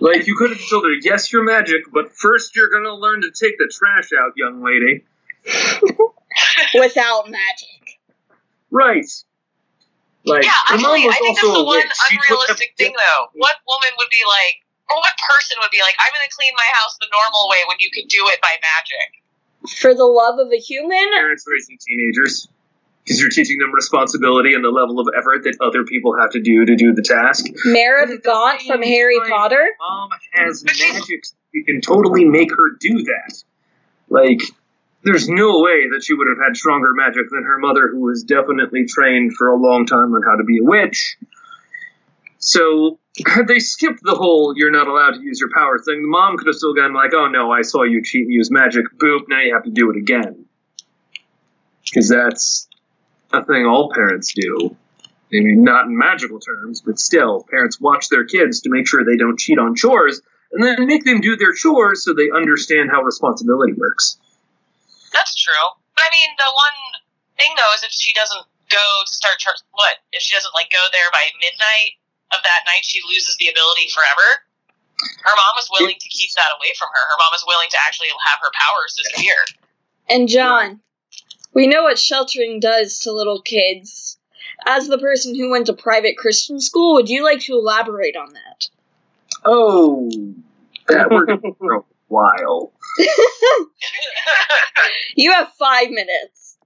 Like 0.02 0.28
you 0.28 0.36
could 0.36 0.52
have 0.52 0.62
told 0.70 0.86
her, 0.86 0.93
yes, 1.02 1.32
you're 1.32 1.43
magic, 1.43 1.84
but 1.91 2.14
first 2.14 2.56
you're 2.56 2.70
gonna 2.70 2.95
learn 2.95 3.22
to 3.22 3.32
take 3.32 3.58
the 3.58 3.72
trash 3.72 4.10
out, 4.14 4.34
young 4.36 4.64
lady. 4.64 5.04
Without 6.74 7.30
magic. 7.30 8.00
Right. 8.72 9.06
Like 10.26 10.43
yeah, 10.43 10.52
actually, 10.70 11.08
I 11.08 11.16
think 11.20 11.38
that's 11.38 11.47
the 11.47 11.64
one 11.64 11.78
witch. 11.78 11.91
Unrealistic 12.12 12.76
a- 12.76 12.78
thing, 12.78 12.93
though. 12.93 13.26
What 13.34 13.56
woman 13.68 13.91
would 13.97 14.12
be 14.12 14.24
like, 14.28 14.62
or 14.89 14.97
what 14.97 15.16
person 15.18 15.58
would 15.62 15.72
be 15.72 15.82
like, 15.82 15.95
I'm 16.00 16.12
going 16.12 16.28
to 16.28 16.36
clean 16.36 16.54
my 16.56 16.70
house 16.76 16.97
the 17.00 17.08
normal 17.12 17.47
way 17.50 17.64
when 17.68 17.78
you 17.80 17.89
could 17.89 18.08
do 18.10 18.28
it 18.30 18.41
by 18.41 18.54
magic? 18.60 19.10
For 19.80 19.95
the 19.95 20.06
love 20.06 20.39
of 20.39 20.52
a 20.52 20.60
human, 20.60 21.08
parents 21.16 21.45
raising 21.47 21.78
teenagers 21.80 22.47
because 23.10 23.22
you're 23.22 23.32
teaching 23.32 23.57
them 23.57 23.74
responsibility 23.74 24.53
and 24.53 24.64
the 24.64 24.70
level 24.70 24.99
of 24.99 25.07
effort 25.18 25.43
that 25.43 25.57
other 25.62 25.84
people 25.84 26.16
have 26.20 26.30
to 26.30 26.39
do 26.39 26.64
to 26.64 26.76
do 26.76 26.93
the 26.93 27.01
task. 27.01 27.47
Meredith 27.66 28.22
Gaunt 28.22 28.62
from 28.62 28.84
Harry 28.84 29.18
Potter. 29.28 29.68
Mom 29.80 30.10
has 30.34 30.64
magic; 30.64 31.24
you 31.51 31.66
can 31.66 31.82
totally 31.82 32.26
make 32.26 32.51
her 32.51 32.78
do 32.80 33.03
that. 33.05 33.43
Like, 34.10 34.41
there's 35.03 35.28
no 35.28 35.60
way 35.62 35.89
that 35.89 36.03
she 36.03 36.14
would 36.14 36.28
have 36.28 36.38
had 36.45 36.55
stronger 36.55 36.93
magic 36.93 37.32
than 37.32 37.43
her 37.43 37.57
mother, 37.57 37.88
who 37.88 38.01
was 38.01 38.24
definitely 38.24 38.86
trained 38.86 39.34
for 39.34 39.47
a 39.47 39.55
long 39.55 39.88
time 39.88 40.14
on 40.14 40.22
how 40.22 40.36
to 40.36 40.43
be 40.43 40.60
a 40.60 40.64
witch. 40.64 41.18
So, 42.38 42.99
they 43.47 43.57
skipped 43.57 44.03
the 44.03 44.14
whole 44.14 44.53
"you're 44.55 44.70
not 44.70 44.88
allowed 44.88 45.16
to 45.16 45.22
use 45.22 45.39
your 45.39 45.49
power" 45.51 45.80
thing, 45.80 46.03
the 46.03 46.07
mom 46.07 46.38
could 46.38 46.45
have 46.45 46.55
still 46.55 46.76
gone 46.76 46.93
like, 46.93 47.16
"Oh 47.16 47.28
no, 47.28 47.51
I 47.51 47.64
saw 47.64 47.82
you 47.82 48.03
cheat 48.03 48.26
and 48.26 48.34
use 48.34 48.51
magic. 48.51 48.86
Boop! 49.01 49.22
Now 49.28 49.41
you 49.41 49.55
have 49.55 49.64
to 49.64 49.72
do 49.72 49.89
it 49.89 49.97
again." 49.97 50.45
Because 51.84 52.07
that's 52.07 52.68
a 53.32 53.43
thing 53.43 53.65
all 53.65 53.91
parents 53.93 54.34
do. 54.34 54.75
Maybe 55.32 55.55
not 55.55 55.86
in 55.86 55.97
magical 55.97 56.39
terms, 56.39 56.82
but 56.82 56.97
still, 56.97 57.45
parents 57.49 57.80
watch 57.80 58.09
their 58.09 58.25
kids 58.25 58.61
to 58.61 58.69
make 58.69 58.88
sure 58.88 59.05
they 59.05 59.17
don't 59.17 59.38
cheat 59.38 59.59
on 59.59 59.75
chores, 59.75 60.21
and 60.51 60.63
then 60.63 60.88
make 60.88 61.05
them 61.05 61.21
do 61.21 61.38
their 61.38 61.53
chores 61.53 62.03
so 62.03 62.13
they 62.13 62.32
understand 62.34 62.89
how 62.89 63.03
responsibility 63.03 63.73
works. 63.73 64.17
That's 65.13 65.36
true. 65.38 65.69
But 65.93 66.01
I 66.01 66.09
mean, 66.09 66.30
the 66.38 66.49
one 66.49 66.77
thing 67.38 67.53
though 67.57 67.73
is 67.77 67.84
if 67.86 67.93
she 67.93 68.13
doesn't 68.13 68.41
go 68.73 68.86
to 69.05 69.13
start 69.13 69.38
church, 69.38 69.61
what 69.73 70.01
if 70.13 70.21
she 70.21 70.34
doesn't 70.34 70.53
like 70.57 70.73
go 70.73 70.82
there 70.93 71.09
by 71.13 71.30
midnight 71.38 72.01
of 72.34 72.41
that 72.41 72.65
night? 72.65 72.82
She 72.82 73.01
loses 73.05 73.38
the 73.38 73.49
ability 73.49 73.93
forever. 73.93 74.41
Her 75.23 75.36
mom 75.38 75.53
was 75.55 75.69
willing 75.71 75.95
to 75.95 76.09
keep 76.09 76.34
that 76.36 76.51
away 76.57 76.73
from 76.77 76.89
her. 76.89 77.03
Her 77.05 77.17
mom 77.21 77.32
was 77.32 77.45
willing 77.47 77.69
to 77.69 77.80
actually 77.86 78.09
have 78.09 78.41
her 78.41 78.51
powers 78.51 78.97
disappear. 78.97 79.38
And 80.09 80.27
John, 80.27 80.82
we 81.60 81.68
know 81.68 81.84
what 81.84 81.99
sheltering 81.99 82.62
does 82.62 82.99
to 82.99 83.12
little 83.12 83.41
kids. 83.41 84.18
As 84.66 84.88
the 84.88 84.97
person 84.97 85.36
who 85.36 85.51
went 85.51 85.66
to 85.66 85.74
private 85.74 86.16
Christian 86.18 86.62
school, 86.62 86.93
would 86.93 87.10
you 87.10 87.22
like 87.22 87.41
to 87.41 87.53
elaborate 87.53 88.16
on 88.16 88.32
that? 88.32 88.70
Oh, 89.43 90.10
that 90.88 91.12
worked 91.12 91.45
for 91.57 91.76
a 91.76 91.84
while. 92.07 92.72
You 95.16 95.34
have 95.34 95.51
five 95.60 95.89
minutes. 95.89 96.57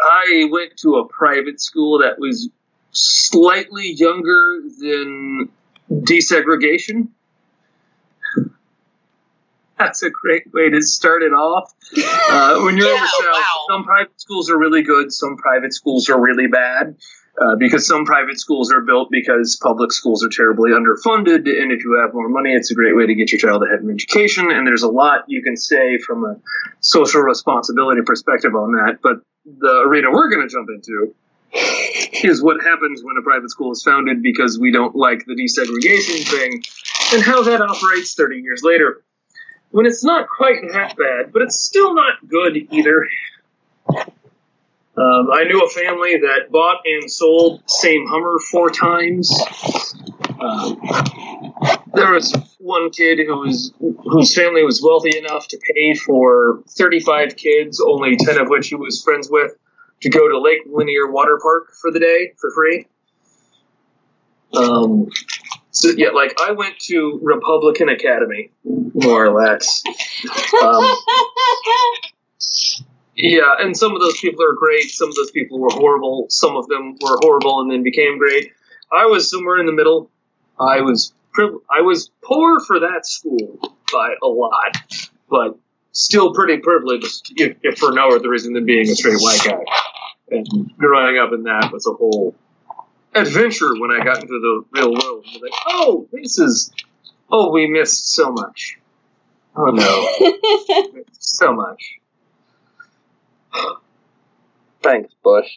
I 0.00 0.48
went 0.52 0.76
to 0.82 0.98
a 0.98 1.08
private 1.08 1.60
school 1.60 1.98
that 1.98 2.20
was 2.20 2.48
slightly 2.92 3.94
younger 3.94 4.60
than 4.78 5.48
desegregation. 5.90 7.08
That's 9.78 10.02
a 10.02 10.10
great 10.10 10.52
way 10.52 10.70
to 10.70 10.80
start 10.82 11.22
it 11.22 11.32
off. 11.32 11.72
Uh, 12.30 12.60
when 12.62 12.76
you're 12.76 12.88
in 12.88 12.94
Yeah, 12.94 13.00
the 13.00 13.06
South, 13.06 13.32
wow. 13.32 13.64
some 13.68 13.84
private 13.84 14.20
schools 14.20 14.50
are 14.50 14.58
really 14.58 14.82
good, 14.82 15.12
some 15.12 15.36
private 15.36 15.74
schools 15.74 16.08
are 16.08 16.20
really 16.20 16.46
bad. 16.46 16.96
Uh, 17.38 17.54
because 17.54 17.86
some 17.86 18.06
private 18.06 18.40
schools 18.40 18.72
are 18.72 18.80
built 18.80 19.10
because 19.10 19.58
public 19.62 19.92
schools 19.92 20.24
are 20.24 20.30
terribly 20.30 20.70
underfunded, 20.70 21.46
and 21.46 21.70
if 21.70 21.84
you 21.84 22.00
have 22.00 22.14
more 22.14 22.30
money, 22.30 22.54
it's 22.54 22.70
a 22.70 22.74
great 22.74 22.96
way 22.96 23.06
to 23.06 23.14
get 23.14 23.30
your 23.30 23.38
child 23.38 23.62
ahead 23.62 23.80
in 23.80 23.90
education. 23.90 24.50
And 24.50 24.66
there's 24.66 24.84
a 24.84 24.88
lot 24.88 25.24
you 25.28 25.42
can 25.42 25.54
say 25.54 25.98
from 25.98 26.24
a 26.24 26.36
social 26.80 27.20
responsibility 27.20 28.00
perspective 28.00 28.54
on 28.54 28.72
that. 28.72 29.00
But 29.02 29.20
the 29.44 29.84
arena 29.86 30.10
we're 30.10 30.30
going 30.30 30.48
to 30.48 30.52
jump 30.52 30.70
into 30.70 31.14
is 32.24 32.42
what 32.42 32.62
happens 32.64 33.04
when 33.04 33.18
a 33.18 33.22
private 33.22 33.50
school 33.50 33.70
is 33.72 33.82
founded 33.82 34.22
because 34.22 34.58
we 34.58 34.72
don't 34.72 34.96
like 34.96 35.26
the 35.26 35.34
desegregation 35.34 36.26
thing 36.26 36.62
and 37.12 37.22
how 37.22 37.42
that 37.42 37.60
operates 37.60 38.14
30 38.14 38.38
years 38.38 38.62
later. 38.62 39.02
When 39.76 39.84
it's 39.84 40.02
not 40.02 40.26
quite 40.30 40.62
that 40.72 40.96
bad, 40.96 41.34
but 41.34 41.42
it's 41.42 41.62
still 41.62 41.94
not 41.94 42.26
good 42.26 42.56
either. 42.72 43.06
Um, 43.90 45.30
I 45.30 45.44
knew 45.44 45.62
a 45.62 45.68
family 45.68 46.16
that 46.16 46.50
bought 46.50 46.80
and 46.86 47.10
sold 47.10 47.60
same 47.66 48.06
Hummer 48.06 48.38
four 48.50 48.70
times. 48.70 49.38
Um, 50.40 50.80
there 51.92 52.10
was 52.10 52.34
one 52.58 52.88
kid 52.88 53.18
who 53.18 53.36
was 53.36 53.74
whose 53.78 54.34
family 54.34 54.64
was 54.64 54.82
wealthy 54.82 55.18
enough 55.18 55.46
to 55.48 55.58
pay 55.74 55.94
for 55.94 56.62
35 56.70 57.36
kids, 57.36 57.78
only 57.78 58.16
10 58.16 58.38
of 58.38 58.48
which 58.48 58.68
he 58.68 58.76
was 58.76 59.02
friends 59.02 59.28
with, 59.30 59.52
to 60.00 60.08
go 60.08 60.26
to 60.26 60.40
Lake 60.40 60.60
Lanier 60.70 61.10
Water 61.10 61.38
Park 61.42 61.74
for 61.82 61.90
the 61.90 62.00
day 62.00 62.32
for 62.40 62.50
free. 62.52 62.86
Um, 64.54 65.10
so 65.76 65.90
yeah, 65.94 66.08
like 66.08 66.34
I 66.40 66.52
went 66.52 66.78
to 66.84 67.20
Republican 67.22 67.90
Academy, 67.90 68.50
more 68.64 69.26
or 69.26 69.44
less. 69.44 69.82
Um, 70.62 70.96
yeah, 73.14 73.56
and 73.60 73.76
some 73.76 73.94
of 73.94 74.00
those 74.00 74.18
people 74.18 74.42
are 74.42 74.54
great. 74.54 74.84
Some 74.84 75.10
of 75.10 75.14
those 75.16 75.30
people 75.30 75.58
were 75.58 75.68
horrible. 75.70 76.28
Some 76.30 76.56
of 76.56 76.66
them 76.68 76.96
were 77.02 77.18
horrible 77.20 77.60
and 77.60 77.70
then 77.70 77.82
became 77.82 78.16
great. 78.16 78.52
I 78.90 79.04
was 79.04 79.28
somewhere 79.28 79.58
in 79.58 79.66
the 79.66 79.72
middle. 79.72 80.10
I 80.58 80.80
was 80.80 81.12
priv- 81.34 81.60
I 81.70 81.82
was 81.82 82.10
poor 82.24 82.58
for 82.60 82.80
that 82.80 83.06
school 83.06 83.58
by 83.92 84.14
a 84.22 84.26
lot, 84.26 84.78
but 85.28 85.58
still 85.92 86.32
pretty 86.32 86.56
privileged, 86.56 87.34
if, 87.36 87.58
if 87.62 87.78
for 87.78 87.92
no 87.92 88.16
other 88.16 88.30
reason 88.30 88.54
than 88.54 88.64
being 88.64 88.88
a 88.88 88.94
straight 88.94 89.20
white 89.20 89.42
guy. 89.44 89.62
And 90.30 90.74
growing 90.78 91.18
up 91.18 91.34
in 91.34 91.42
that 91.42 91.70
was 91.70 91.86
a 91.86 91.92
whole 91.92 92.34
adventure 93.16 93.74
when 93.78 93.90
I 93.90 94.04
got 94.04 94.22
into 94.22 94.38
the 94.40 94.64
real 94.72 94.92
world. 94.92 95.26
Like, 95.40 95.52
oh, 95.66 96.08
this 96.12 96.38
is. 96.38 96.72
Oh, 97.30 97.50
we 97.50 97.66
missed 97.66 98.12
so 98.12 98.30
much. 98.30 98.78
Oh 99.56 99.70
no, 99.70 101.02
so 101.18 101.52
much. 101.54 101.98
Thanks, 104.82 105.12
Bush. 105.24 105.48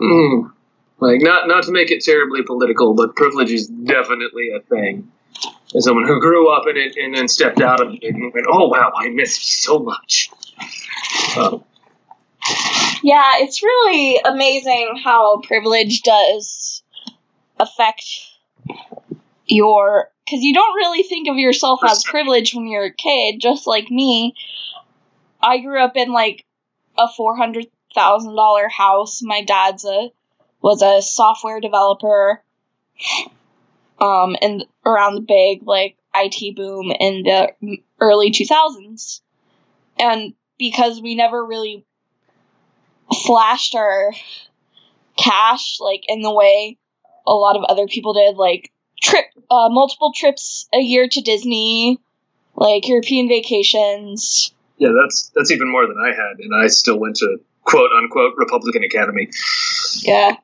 Mm. 0.00 0.52
Like 1.00 1.20
not 1.20 1.48
not 1.48 1.64
to 1.64 1.72
make 1.72 1.90
it 1.90 2.02
terribly 2.02 2.42
political, 2.42 2.94
but 2.94 3.14
privilege 3.14 3.52
is 3.52 3.68
definitely 3.68 4.50
a 4.50 4.60
thing. 4.60 5.12
As 5.76 5.84
someone 5.84 6.06
who 6.06 6.18
grew 6.18 6.50
up 6.50 6.66
in 6.66 6.76
it 6.76 6.96
and 6.96 7.14
then 7.14 7.28
stepped 7.28 7.60
out 7.60 7.80
of 7.80 7.92
it 7.92 8.02
and 8.02 8.32
went, 8.32 8.46
"Oh 8.48 8.68
wow, 8.68 8.90
I 8.96 9.10
missed 9.10 9.62
so 9.62 9.78
much." 9.78 10.30
Um, 11.36 11.62
Yeah, 13.02 13.32
it's 13.36 13.62
really 13.62 14.20
amazing 14.24 15.00
how 15.02 15.40
privilege 15.40 16.02
does 16.02 16.82
affect 17.58 18.04
your. 19.46 20.10
Because 20.24 20.42
you 20.42 20.52
don't 20.52 20.74
really 20.74 21.04
think 21.04 21.28
of 21.28 21.36
yourself 21.38 21.80
as 21.82 22.04
privileged 22.04 22.54
when 22.54 22.66
you're 22.68 22.84
a 22.84 22.92
kid, 22.92 23.40
just 23.40 23.66
like 23.66 23.90
me. 23.90 24.34
I 25.40 25.58
grew 25.58 25.82
up 25.82 25.96
in 25.96 26.12
like 26.12 26.44
a 26.98 27.08
four 27.16 27.36
hundred 27.36 27.66
thousand 27.94 28.34
dollar 28.34 28.68
house. 28.68 29.22
My 29.22 29.42
dad's 29.42 29.84
a 29.84 30.10
was 30.60 30.82
a 30.82 31.00
software 31.00 31.60
developer. 31.60 32.42
Um, 34.00 34.36
and 34.42 34.64
around 34.84 35.14
the 35.14 35.20
big 35.20 35.66
like 35.66 35.96
IT 36.14 36.56
boom 36.56 36.92
in 36.98 37.22
the 37.22 37.78
early 38.00 38.30
two 38.30 38.44
thousands, 38.44 39.22
and 39.98 40.34
because 40.58 41.00
we 41.00 41.14
never 41.14 41.44
really 41.44 41.84
flashed 43.24 43.74
our 43.74 44.12
cash 45.16 45.78
like 45.80 46.04
in 46.08 46.22
the 46.22 46.32
way 46.32 46.76
a 47.26 47.32
lot 47.34 47.56
of 47.56 47.64
other 47.64 47.86
people 47.86 48.14
did 48.14 48.36
like 48.36 48.70
trip 49.02 49.24
uh, 49.50 49.68
multiple 49.70 50.12
trips 50.14 50.68
a 50.74 50.78
year 50.78 51.08
to 51.08 51.20
disney 51.20 51.98
like 52.54 52.86
european 52.88 53.28
vacations 53.28 54.52
yeah, 54.80 54.90
that's 55.02 55.32
that's 55.34 55.50
even 55.50 55.66
more 55.68 55.88
than 55.88 55.96
I 55.98 56.10
had, 56.14 56.38
and 56.38 56.52
I 56.54 56.68
still 56.68 57.00
went 57.00 57.16
to 57.16 57.38
quote 57.64 57.90
unquote 58.00 58.34
Republican 58.36 58.84
Academy. 58.84 59.28
yeah 60.02 60.36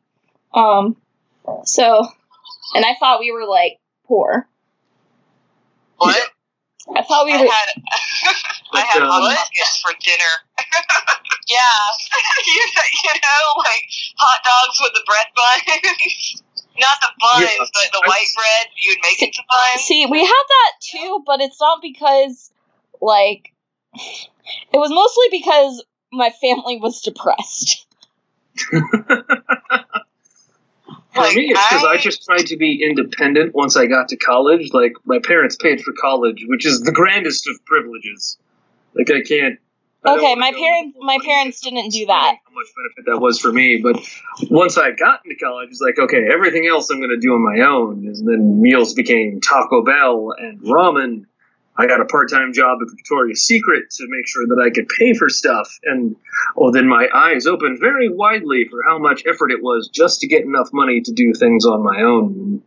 um 0.52 0.96
so 1.64 2.04
and 2.74 2.84
i 2.84 2.96
thought 2.98 3.20
we 3.20 3.30
were 3.30 3.46
like 3.46 3.78
poor 4.08 4.48
What? 5.98 6.30
i 6.96 7.02
thought 7.02 7.26
we 7.26 7.32
I 7.34 7.42
were 7.42 7.46
had 7.48 7.68
I 8.26 8.34
But, 8.72 8.84
had 8.86 9.02
um, 9.02 9.08
hot 9.08 9.36
pockets 9.36 9.78
for 9.80 9.92
dinner. 10.02 10.24
yeah, 11.48 11.80
you, 12.46 12.62
you 13.04 13.14
know, 13.14 13.44
like 13.58 13.84
hot 14.16 14.40
dogs 14.44 14.78
with 14.80 14.92
the 14.94 15.02
bread 15.06 15.26
buns. 15.36 16.42
Not 16.76 16.98
the 17.00 17.08
buns, 17.20 17.42
Yeah, 17.42 17.58
but 17.58 17.92
the 17.92 18.02
white 18.06 18.26
bread. 18.34 18.66
You'd 18.82 18.98
make 19.02 19.22
it 19.22 19.32
to 19.34 19.42
buns. 19.48 19.82
see 19.84 20.06
we 20.06 20.20
had 20.24 20.28
that 20.48 20.72
too 20.82 21.22
but 21.24 21.40
it's 21.40 21.60
not 21.60 21.80
because 21.80 22.50
like 23.00 23.52
it 24.72 24.76
was 24.78 24.90
mostly 24.90 25.26
because 25.30 25.84
my 26.12 26.30
family 26.40 26.76
was 26.78 27.00
depressed 27.00 27.86
For 31.14 31.20
Like, 31.20 31.36
me, 31.36 31.50
it's 31.50 31.60
because 31.68 31.84
I, 31.84 31.92
I- 31.92 31.96
just 31.98 32.24
tried 32.24 32.46
to 32.48 32.56
be 32.56 32.82
independent 32.82 33.54
once 33.54 33.76
I 33.76 33.86
got 33.86 34.08
to 34.08 34.16
college. 34.16 34.70
Like 34.72 34.92
my 35.04 35.18
parents 35.20 35.54
paid 35.56 35.80
for 35.80 35.92
college, 35.92 36.44
which 36.48 36.66
is 36.66 36.80
the 36.80 36.90
grandest 36.92 37.48
of 37.48 37.64
privileges. 37.64 38.36
Like 38.94 39.10
I 39.10 39.22
can't. 39.22 39.58
Okay, 40.06 40.34
my 40.34 40.52
parents- 40.52 40.98
my 41.00 41.18
parents 41.24 41.60
didn't 41.60 41.90
do 41.90 42.06
that. 42.06 42.36
How 42.44 42.54
much 42.54 42.66
benefit 42.76 43.06
that 43.06 43.20
was 43.20 43.38
for 43.40 43.52
me, 43.52 43.78
but 43.82 43.96
once 44.50 44.76
I 44.76 44.90
got 44.90 45.20
into 45.24 45.36
college, 45.36 45.70
it's 45.70 45.80
like 45.80 45.98
okay, 45.98 46.28
everything 46.32 46.66
else 46.66 46.90
I'm 46.90 46.98
going 46.98 47.10
to 47.10 47.20
do 47.20 47.32
on 47.34 47.42
my 47.42 47.64
own. 47.64 48.06
And 48.06 48.28
then 48.28 48.60
meals 48.60 48.94
became 48.94 49.40
Taco 49.40 49.82
Bell 49.82 50.34
and 50.36 50.60
ramen. 50.60 51.24
I 51.76 51.88
got 51.88 52.00
a 52.00 52.04
part-time 52.04 52.52
job 52.52 52.78
at 52.82 52.88
Victoria's 52.94 53.42
Secret 53.42 53.90
to 53.96 54.06
make 54.08 54.28
sure 54.28 54.46
that 54.46 54.62
I 54.64 54.70
could 54.70 54.88
pay 54.88 55.12
for 55.14 55.28
stuff, 55.28 55.76
and 55.82 56.14
oh, 56.56 56.70
then 56.70 56.86
my 56.86 57.08
eyes 57.12 57.46
opened 57.46 57.80
very 57.80 58.08
widely 58.08 58.68
for 58.68 58.84
how 58.86 58.98
much 58.98 59.24
effort 59.26 59.50
it 59.50 59.60
was 59.60 59.88
just 59.88 60.20
to 60.20 60.28
get 60.28 60.44
enough 60.44 60.68
money 60.72 61.00
to 61.00 61.12
do 61.12 61.32
things 61.34 61.66
on 61.66 61.82
my 61.82 62.02
own. 62.02 62.62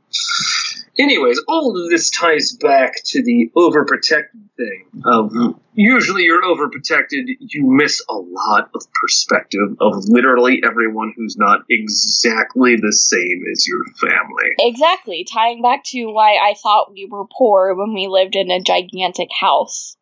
Anyways, 0.99 1.41
all 1.47 1.77
of 1.77 1.89
this 1.89 2.09
ties 2.09 2.53
back 2.53 3.03
to 3.05 3.23
the 3.23 3.51
overprotected 3.55 4.49
thing. 4.57 4.85
Of 5.05 5.31
mm-hmm. 5.31 5.59
usually 5.75 6.23
you're 6.23 6.41
overprotected, 6.41 7.25
you 7.39 7.69
miss 7.69 8.03
a 8.09 8.15
lot 8.15 8.69
of 8.73 8.81
perspective 8.93 9.77
of 9.79 10.05
literally 10.07 10.61
everyone 10.65 11.13
who's 11.15 11.37
not 11.37 11.61
exactly 11.69 12.77
the 12.77 12.93
same 12.93 13.43
as 13.51 13.67
your 13.67 13.85
family. 13.99 14.55
Exactly, 14.59 15.25
tying 15.31 15.61
back 15.61 15.83
to 15.85 16.05
why 16.05 16.35
I 16.35 16.55
thought 16.61 16.91
we 16.91 17.07
were 17.09 17.25
poor 17.25 17.75
when 17.75 17.93
we 17.93 18.07
lived 18.07 18.35
in 18.35 18.49
a 18.49 18.59
gigantic 18.59 19.29
house. 19.31 19.97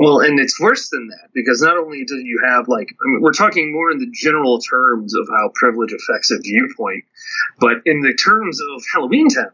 Well, 0.00 0.20
and 0.20 0.40
it's 0.40 0.58
worse 0.58 0.88
than 0.88 1.08
that 1.08 1.28
because 1.34 1.60
not 1.60 1.76
only 1.76 2.04
do 2.06 2.14
you 2.14 2.40
have 2.48 2.68
like 2.68 2.88
I 2.88 3.04
mean, 3.04 3.20
we're 3.20 3.32
talking 3.32 3.70
more 3.70 3.90
in 3.90 3.98
the 3.98 4.10
general 4.10 4.58
terms 4.58 5.14
of 5.14 5.28
how 5.28 5.50
privilege 5.54 5.92
affects 5.92 6.30
a 6.30 6.38
viewpoint, 6.38 7.04
but 7.58 7.82
in 7.84 8.00
the 8.00 8.14
terms 8.14 8.58
of 8.72 8.82
Halloween 8.94 9.28
Town, 9.28 9.52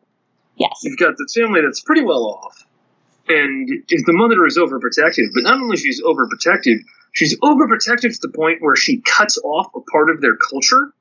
Yes. 0.57 0.81
you've 0.83 0.99
got 0.99 1.15
this 1.19 1.35
family 1.35 1.61
that's 1.63 1.81
pretty 1.81 2.03
well 2.03 2.25
off, 2.25 2.65
and 3.29 3.69
if 3.89 4.05
the 4.07 4.13
mother 4.13 4.45
is 4.47 4.57
overprotective, 4.59 5.29
but 5.35 5.43
not 5.43 5.61
only 5.61 5.77
she's 5.77 6.03
overprotective, 6.03 6.79
she's 7.13 7.39
overprotective 7.41 8.13
to 8.13 8.19
the 8.23 8.33
point 8.35 8.63
where 8.63 8.77
she 8.77 9.01
cuts 9.03 9.39
off 9.39 9.69
a 9.75 9.81
part 9.91 10.11
of 10.11 10.21
their 10.21 10.37
culture. 10.37 10.93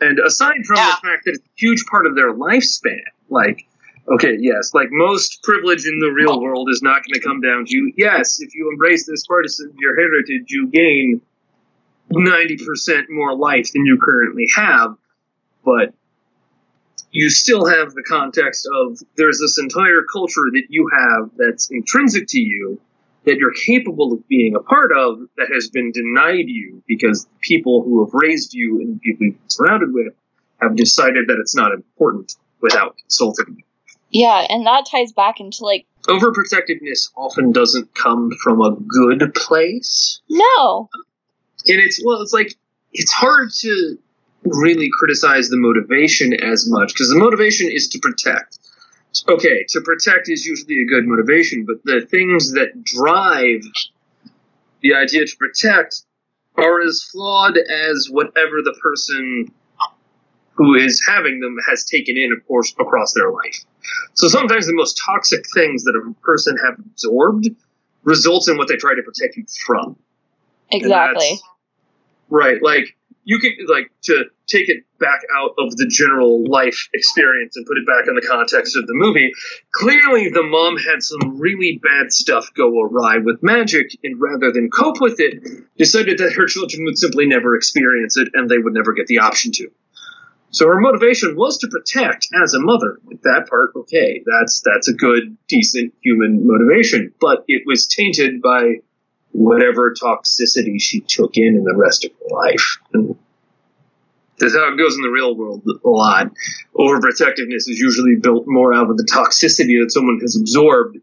And 0.00 0.18
aside 0.18 0.64
from 0.66 0.76
Yeah. 0.76 0.92
the 1.00 1.06
fact 1.08 1.24
that 1.26 1.30
it's 1.32 1.40
a 1.44 1.50
huge 1.56 1.84
part 1.86 2.06
of 2.06 2.14
their 2.14 2.32
lifespan, 2.32 3.02
like 3.28 3.66
Okay, 4.08 4.36
yes, 4.40 4.72
like 4.74 4.88
most 4.90 5.40
privilege 5.44 5.86
in 5.86 6.00
the 6.00 6.08
real 6.10 6.40
world 6.40 6.68
is 6.72 6.82
not 6.82 7.02
going 7.04 7.12
to 7.14 7.20
come 7.20 7.40
down 7.40 7.66
to 7.66 7.76
you. 7.76 7.92
yes, 7.96 8.40
if 8.40 8.54
you 8.56 8.68
embrace 8.72 9.06
this 9.06 9.24
part 9.26 9.44
of 9.44 9.52
your 9.78 9.94
heritage, 9.94 10.46
you 10.50 10.66
gain 10.68 11.20
90% 12.10 13.04
more 13.10 13.36
life 13.36 13.70
than 13.72 13.84
you 13.86 13.98
currently 14.02 14.48
have, 14.56 14.96
but 15.64 15.94
you 17.10 17.28
still 17.28 17.66
have 17.66 17.92
the 17.92 18.02
context 18.02 18.68
of 18.72 18.98
there's 19.16 19.38
this 19.40 19.58
entire 19.58 20.02
culture 20.12 20.48
that 20.52 20.64
you 20.68 20.88
have 20.92 21.30
that's 21.36 21.70
intrinsic 21.70 22.26
to 22.28 22.40
you 22.40 22.80
that 23.26 23.36
you're 23.36 23.52
capable 23.52 24.12
of 24.12 24.26
being 24.28 24.54
a 24.54 24.60
part 24.60 24.92
of 24.96 25.20
that 25.36 25.48
has 25.52 25.68
been 25.68 25.92
denied 25.92 26.48
you 26.48 26.82
because 26.86 27.26
people 27.40 27.82
who 27.82 28.04
have 28.04 28.14
raised 28.14 28.54
you 28.54 28.80
and 28.80 29.00
people 29.00 29.26
you've 29.26 29.34
been 29.34 29.48
surrounded 29.48 29.92
with 29.92 30.14
have 30.60 30.76
decided 30.76 31.26
that 31.28 31.38
it's 31.38 31.54
not 31.54 31.72
important 31.72 32.34
without 32.60 32.96
consulting 32.98 33.56
you. 33.58 33.64
Yeah, 34.10 34.46
and 34.48 34.66
that 34.66 34.86
ties 34.90 35.12
back 35.12 35.40
into 35.40 35.64
like 35.64 35.86
overprotectiveness 36.08 37.10
often 37.16 37.52
doesn't 37.52 37.94
come 37.94 38.30
from 38.42 38.60
a 38.60 38.74
good 38.74 39.34
place. 39.34 40.20
No. 40.28 40.88
And 41.66 41.80
it's 41.80 42.02
well, 42.04 42.20
it's 42.22 42.32
like 42.32 42.54
it's 42.92 43.12
hard 43.12 43.50
to 43.60 43.98
really 44.44 44.88
criticize 44.98 45.48
the 45.48 45.56
motivation 45.56 46.32
as 46.32 46.68
much 46.68 46.92
because 46.94 47.10
the 47.10 47.18
motivation 47.18 47.70
is 47.70 47.88
to 47.88 47.98
protect. 47.98 48.58
Okay, 49.28 49.64
to 49.70 49.80
protect 49.80 50.28
is 50.28 50.46
usually 50.46 50.82
a 50.82 50.86
good 50.86 51.06
motivation, 51.06 51.66
but 51.66 51.76
the 51.84 52.06
things 52.06 52.52
that 52.52 52.84
drive 52.84 53.62
the 54.82 54.94
idea 54.94 55.26
to 55.26 55.36
protect 55.36 56.02
are 56.56 56.80
as 56.80 57.02
flawed 57.02 57.56
as 57.56 58.08
whatever 58.10 58.62
the 58.62 58.74
person 58.82 59.52
who 60.54 60.74
is 60.74 61.02
having 61.06 61.40
them 61.40 61.56
has 61.68 61.84
taken 61.84 62.16
in, 62.16 62.32
of 62.32 62.46
course, 62.46 62.74
across 62.78 63.14
their 63.14 63.30
life. 63.30 63.64
So 64.14 64.28
sometimes 64.28 64.66
the 64.66 64.74
most 64.74 65.00
toxic 65.04 65.44
things 65.54 65.84
that 65.84 65.96
a 65.96 66.14
person 66.22 66.56
have 66.64 66.78
absorbed 66.78 67.48
results 68.02 68.48
in 68.48 68.58
what 68.58 68.68
they 68.68 68.76
try 68.76 68.94
to 68.94 69.02
protect 69.02 69.36
you 69.36 69.44
from. 69.66 69.96
Exactly. 70.70 71.40
Right. 72.28 72.62
Like 72.62 72.96
you 73.24 73.38
can 73.38 73.52
like 73.68 73.90
to 74.04 74.24
take 74.46 74.68
it 74.68 74.84
back 74.98 75.20
out 75.36 75.52
of 75.58 75.76
the 75.76 75.86
general 75.86 76.44
life 76.48 76.88
experience 76.94 77.56
and 77.56 77.66
put 77.66 77.78
it 77.78 77.86
back 77.86 78.08
in 78.08 78.14
the 78.14 78.26
context 78.26 78.76
of 78.76 78.86
the 78.86 78.94
movie. 78.94 79.30
Clearly, 79.72 80.28
the 80.30 80.42
mom 80.42 80.76
had 80.76 81.02
some 81.02 81.38
really 81.38 81.80
bad 81.82 82.12
stuff 82.12 82.48
go 82.56 82.80
awry 82.80 83.18
with 83.18 83.42
magic, 83.42 83.90
and 84.02 84.20
rather 84.20 84.52
than 84.52 84.70
cope 84.70 85.00
with 85.00 85.20
it, 85.20 85.42
decided 85.76 86.18
that 86.18 86.32
her 86.34 86.46
children 86.46 86.84
would 86.84 86.98
simply 86.98 87.26
never 87.26 87.56
experience 87.56 88.16
it 88.16 88.28
and 88.34 88.50
they 88.50 88.58
would 88.58 88.74
never 88.74 88.92
get 88.92 89.06
the 89.06 89.18
option 89.18 89.52
to. 89.52 89.70
So 90.52 90.66
her 90.66 90.80
motivation 90.80 91.36
was 91.36 91.58
to 91.58 91.68
protect 91.68 92.28
as 92.42 92.54
a 92.54 92.60
mother. 92.60 92.98
That 93.22 93.46
part, 93.48 93.70
okay, 93.76 94.24
that's 94.26 94.62
that's 94.64 94.88
a 94.88 94.94
good, 94.94 95.36
decent 95.46 95.94
human 96.02 96.44
motivation. 96.44 97.14
But 97.20 97.44
it 97.46 97.62
was 97.66 97.86
tainted 97.86 98.42
by 98.42 98.80
whatever 99.32 99.94
toxicity 99.94 100.80
she 100.80 101.00
took 101.00 101.36
in 101.36 101.56
in 101.56 101.64
the 101.64 101.76
rest 101.76 102.04
of 102.04 102.10
her 102.12 102.36
life. 102.36 102.78
And 102.92 103.16
that's 104.38 104.54
how 104.54 104.72
it 104.72 104.78
goes 104.78 104.96
in 104.96 105.02
the 105.02 105.10
real 105.10 105.36
world 105.36 105.62
a 105.66 105.88
lot. 105.88 106.32
Overprotectiveness 106.74 107.68
is 107.68 107.78
usually 107.78 108.16
built 108.16 108.44
more 108.46 108.72
out 108.72 108.90
of 108.90 108.96
the 108.96 109.04
toxicity 109.04 109.82
that 109.82 109.90
someone 109.92 110.18
has 110.20 110.36
absorbed 110.36 110.98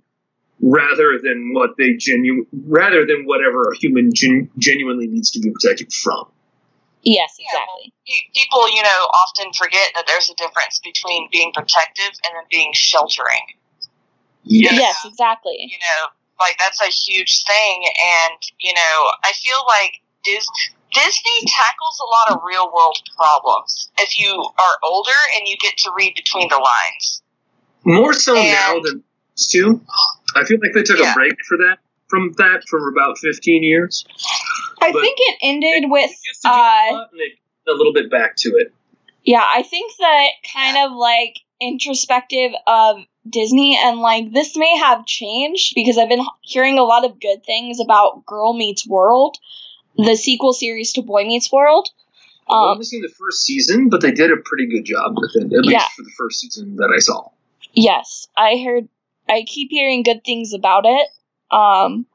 rather 0.59 1.19
than 1.21 1.53
what 1.53 1.77
they 1.77 1.93
genu 1.93 2.45
rather 2.65 3.05
than 3.05 3.25
whatever 3.25 3.71
a 3.71 3.77
human 3.77 4.11
gen- 4.13 4.49
genuinely 4.57 5.07
needs 5.07 5.31
to 5.31 5.39
be 5.39 5.51
protected 5.51 5.93
from. 5.93 6.25
Yes, 7.03 7.37
exactly. 7.39 7.93
Yeah, 8.05 8.15
well, 8.15 8.33
people, 8.33 8.75
you 8.75 8.81
know, 8.81 9.07
often 9.13 9.53
forget 9.53 9.91
that 9.95 10.05
there's 10.07 10.29
a 10.29 10.35
difference 10.35 10.79
between 10.83 11.29
being 11.31 11.53
protective 11.53 12.11
and 12.25 12.35
then 12.35 12.43
being 12.49 12.71
sheltering. 12.73 13.45
Yes. 14.43 14.73
yes, 14.79 15.05
exactly. 15.05 15.57
You 15.59 15.77
know, 15.77 16.07
like 16.39 16.57
that's 16.59 16.81
a 16.81 16.85
huge 16.91 17.43
thing, 17.45 17.83
and 17.85 18.37
you 18.59 18.73
know, 18.73 18.97
I 19.23 19.33
feel 19.33 19.57
like 19.67 20.01
Dis- 20.23 20.47
Disney 20.93 21.47
tackles 21.47 21.99
a 22.01 22.31
lot 22.31 22.37
of 22.37 22.43
real 22.45 22.71
world 22.73 22.97
problems 23.15 23.89
if 23.99 24.19
you 24.19 24.31
are 24.33 24.75
older 24.83 25.11
and 25.37 25.47
you 25.47 25.55
get 25.61 25.77
to 25.77 25.91
read 25.95 26.13
between 26.15 26.49
the 26.49 26.57
lines. 26.57 27.21
More 27.83 28.13
so 28.13 28.35
And- 28.35 28.51
now 28.51 28.79
than 28.81 29.03
too. 29.35 29.81
I 30.35 30.43
feel 30.43 30.57
like 30.61 30.73
they 30.73 30.83
took 30.83 30.99
Yeah. 30.99 31.11
a 31.11 31.15
break 31.15 31.33
for 31.47 31.57
that 31.57 31.77
from 32.09 32.31
that 32.37 32.63
for 32.69 32.89
about 32.89 33.17
fifteen 33.19 33.63
years. 33.63 34.05
I 34.81 34.91
But- 34.91 35.01
think 35.01 35.17
it 35.19 35.37
ended 35.41 35.89
with 35.89 36.09
They 36.09 36.15
used 36.27 36.41
to 36.43 36.47
do 36.47 36.53
a 36.53 36.57
uh 36.57 36.91
lot, 36.93 37.07
and 37.11 37.19
they 37.19 37.71
a 37.71 37.75
little 37.75 37.93
bit 37.93 38.09
back 38.09 38.35
to 38.37 38.49
it. 38.57 38.73
yeah, 39.25 39.45
I 39.49 39.61
think 39.63 39.91
that 39.99 40.27
kind 40.53 40.77
of 40.77 40.93
like 40.97 41.35
introspective 41.59 42.51
of 42.65 42.97
Disney 43.29 43.79
and 43.81 43.99
like 43.99 44.31
this 44.31 44.55
may 44.55 44.77
have 44.77 45.05
changed 45.05 45.73
because 45.75 45.97
I've 45.97 46.09
been 46.09 46.25
hearing 46.41 46.77
a 46.77 46.83
lot 46.83 47.05
of 47.05 47.19
good 47.19 47.45
things 47.45 47.79
about 47.79 48.25
Girl 48.25 48.53
Meets 48.53 48.87
World, 48.87 49.37
the 49.95 50.15
sequel 50.15 50.53
series 50.53 50.93
to 50.93 51.01
Boy 51.01 51.23
Meets 51.23 51.51
World. 51.51 51.89
I've 52.49 52.55
Um 52.55 52.69
only 52.69 52.85
seen 52.85 53.01
the 53.01 53.13
first 53.19 53.43
season, 53.43 53.89
but 53.89 54.01
they 54.01 54.11
did 54.11 54.31
a 54.31 54.37
pretty 54.37 54.67
good 54.67 54.85
job 54.85 55.15
with 55.17 55.35
it, 55.35 55.53
at 55.53 55.65
least 55.65 55.91
for 55.95 56.03
the 56.03 56.11
first 56.17 56.39
season 56.39 56.75
that 56.77 56.91
I 56.95 56.99
saw. 56.99 57.29
yes, 57.73 58.27
I 58.35 58.57
heard 58.63 58.87
I 59.29 59.43
keep 59.45 59.69
hearing 59.71 60.03
good 60.03 60.23
things 60.25 60.53
about 60.53 60.85
it. 60.85 61.07
Um 61.51 62.05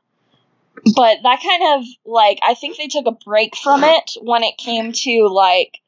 but 0.94 1.18
that 1.22 1.42
kind 1.42 1.80
of 1.80 1.86
like 2.04 2.38
I 2.42 2.54
think 2.54 2.76
they 2.76 2.88
took 2.88 3.06
a 3.06 3.24
break 3.24 3.56
from 3.56 3.84
it 3.84 4.12
when 4.20 4.42
it 4.42 4.56
came 4.56 4.92
to 4.92 5.28
like 5.28 5.78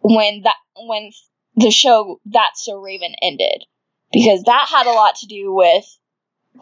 when 0.00 0.42
that 0.42 0.56
when 0.76 1.10
the 1.56 1.70
show 1.70 2.20
That's 2.26 2.64
So 2.64 2.78
Raven 2.78 3.14
ended 3.22 3.64
because 4.12 4.42
that 4.44 4.68
had 4.70 4.86
a 4.86 4.92
lot 4.92 5.16
to 5.16 5.26
do 5.26 5.52
with 5.52 5.84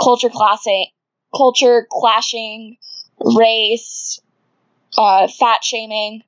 culture 0.01 0.30
classing, 0.30 0.86
culture 1.36 1.86
clashing, 1.90 2.76
race, 3.18 4.20
uh, 4.96 5.28
fat 5.28 5.64
shaming, 5.64 6.22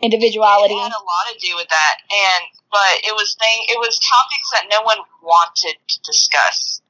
individuality. 0.00 0.74
It 0.74 0.82
had 0.82 0.92
a 0.92 1.04
lot 1.04 1.32
to 1.32 1.38
do 1.46 1.56
with 1.56 1.68
that, 1.68 1.96
and 2.12 2.44
but 2.70 3.00
it 3.04 3.14
was 3.14 3.34
thing. 3.38 3.64
It 3.68 3.78
was 3.78 3.98
topics 3.98 4.50
that 4.52 4.66
no 4.70 4.82
one 4.82 4.98
wanted 5.22 5.76
to 5.88 6.00
discuss. 6.04 6.82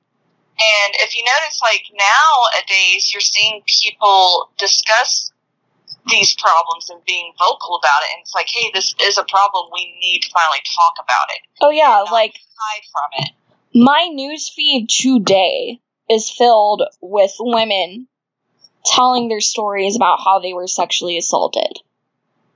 And 0.58 0.94
if 0.96 1.14
you 1.14 1.22
notice, 1.22 1.60
like 1.62 1.84
nowadays, 1.92 3.12
you're 3.14 3.20
seeing 3.20 3.62
people 3.66 4.50
discuss 4.58 5.30
these 6.06 6.34
problems 6.34 6.90
and 6.90 7.04
being 7.04 7.32
vocal 7.38 7.76
about 7.76 8.02
it. 8.02 8.14
And 8.14 8.20
it's 8.20 8.34
like, 8.34 8.48
hey, 8.48 8.70
this 8.72 8.94
is 9.02 9.18
a 9.18 9.24
problem. 9.24 9.70
We 9.72 9.98
need 10.00 10.20
to 10.20 10.30
finally 10.30 10.60
talk 10.76 10.94
about 10.98 11.34
it. 11.34 11.40
Oh 11.60 11.70
yeah, 11.70 12.04
like 12.10 12.34
hide 12.58 12.82
from 12.92 13.24
it. 13.24 13.30
my 13.74 14.08
news 14.12 14.48
feed 14.48 14.88
today 14.88 15.80
is 16.08 16.30
filled 16.30 16.82
with 17.00 17.32
women 17.38 18.08
telling 18.84 19.28
their 19.28 19.40
stories 19.40 19.96
about 19.96 20.20
how 20.24 20.38
they 20.38 20.52
were 20.52 20.66
sexually 20.66 21.18
assaulted. 21.18 21.78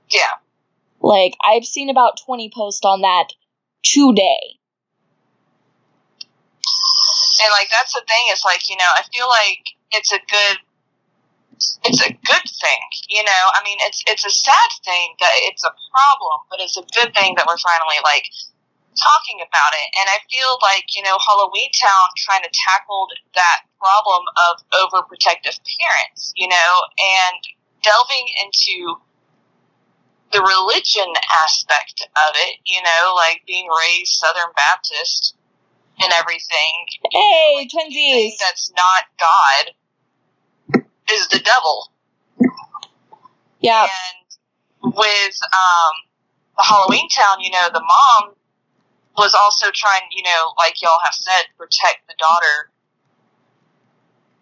Yeah. 0.09 0.37
Like 1.01 1.35
I've 1.43 1.65
seen 1.65 1.89
about 1.89 2.19
20 2.25 2.51
posts 2.55 2.85
on 2.85 3.01
that 3.01 3.27
today. 3.83 4.57
And 7.43 7.51
like 7.51 7.69
that's 7.69 7.93
the 7.93 8.01
thing. 8.07 8.23
It's 8.27 8.45
like 8.45 8.69
you 8.69 8.77
know, 8.77 8.89
I 8.95 9.03
feel 9.13 9.27
like 9.27 9.75
it's 9.91 10.11
a 10.11 10.19
good, 10.29 10.57
it's 11.83 12.01
a 12.01 12.11
good 12.11 12.47
thing. 12.47 12.83
You 13.09 13.23
know, 13.23 13.43
I 13.53 13.61
mean, 13.63 13.77
it's 13.81 14.03
it's 14.07 14.25
a 14.25 14.31
sad 14.33 14.69
thing 14.83 15.15
that 15.19 15.33
it's 15.49 15.63
a 15.63 15.73
problem, 15.91 16.37
but 16.49 16.59
it's 16.59 16.77
a 16.77 16.85
good 16.93 17.13
thing 17.13 17.35
that 17.37 17.45
we're 17.47 17.61
finally 17.61 17.99
like 18.03 18.25
talking 18.97 19.41
about 19.41 19.73
it. 19.73 19.87
And 19.99 20.07
I 20.09 20.19
feel 20.29 20.57
like 20.61 20.95
you 20.95 21.03
know, 21.03 21.17
Halloween 21.19 21.69
Town 21.73 22.07
kind 22.29 22.43
of 22.45 22.51
tackled 22.51 23.11
that 23.35 23.65
problem 23.79 24.23
of 24.49 24.53
overprotective 24.73 25.59
parents. 25.61 26.33
You 26.35 26.47
know, 26.49 26.71
and 26.97 27.39
delving 27.83 28.27
into 28.43 28.97
the 30.31 30.41
religion 30.41 31.13
aspect 31.45 32.01
of 32.01 32.31
it. 32.49 32.57
You 32.65 32.81
know, 32.81 33.13
like 33.15 33.41
being 33.45 33.67
raised 33.69 34.13
Southern 34.13 34.51
Baptist 34.55 35.35
and 36.01 36.11
everything 36.13 36.73
Hey, 37.11 37.53
like, 37.55 37.69
twinsies. 37.69 38.33
that's 38.39 38.71
not 38.75 39.05
God 39.19 39.73
is 41.11 41.27
the 41.29 41.39
devil. 41.39 41.91
Yeah. 43.59 43.83
And 43.83 44.93
with 44.93 45.39
um, 45.43 45.93
the 46.57 46.63
Halloween 46.63 47.07
Town, 47.09 47.39
you 47.39 47.51
know, 47.51 47.69
the 47.73 47.81
mom 47.81 48.35
was 49.17 49.33
also 49.33 49.67
trying, 49.73 50.01
you 50.11 50.23
know, 50.23 50.53
like 50.57 50.81
y'all 50.81 50.99
have 51.03 51.13
said, 51.13 51.45
protect 51.57 52.07
the 52.07 52.15
daughter. 52.19 52.69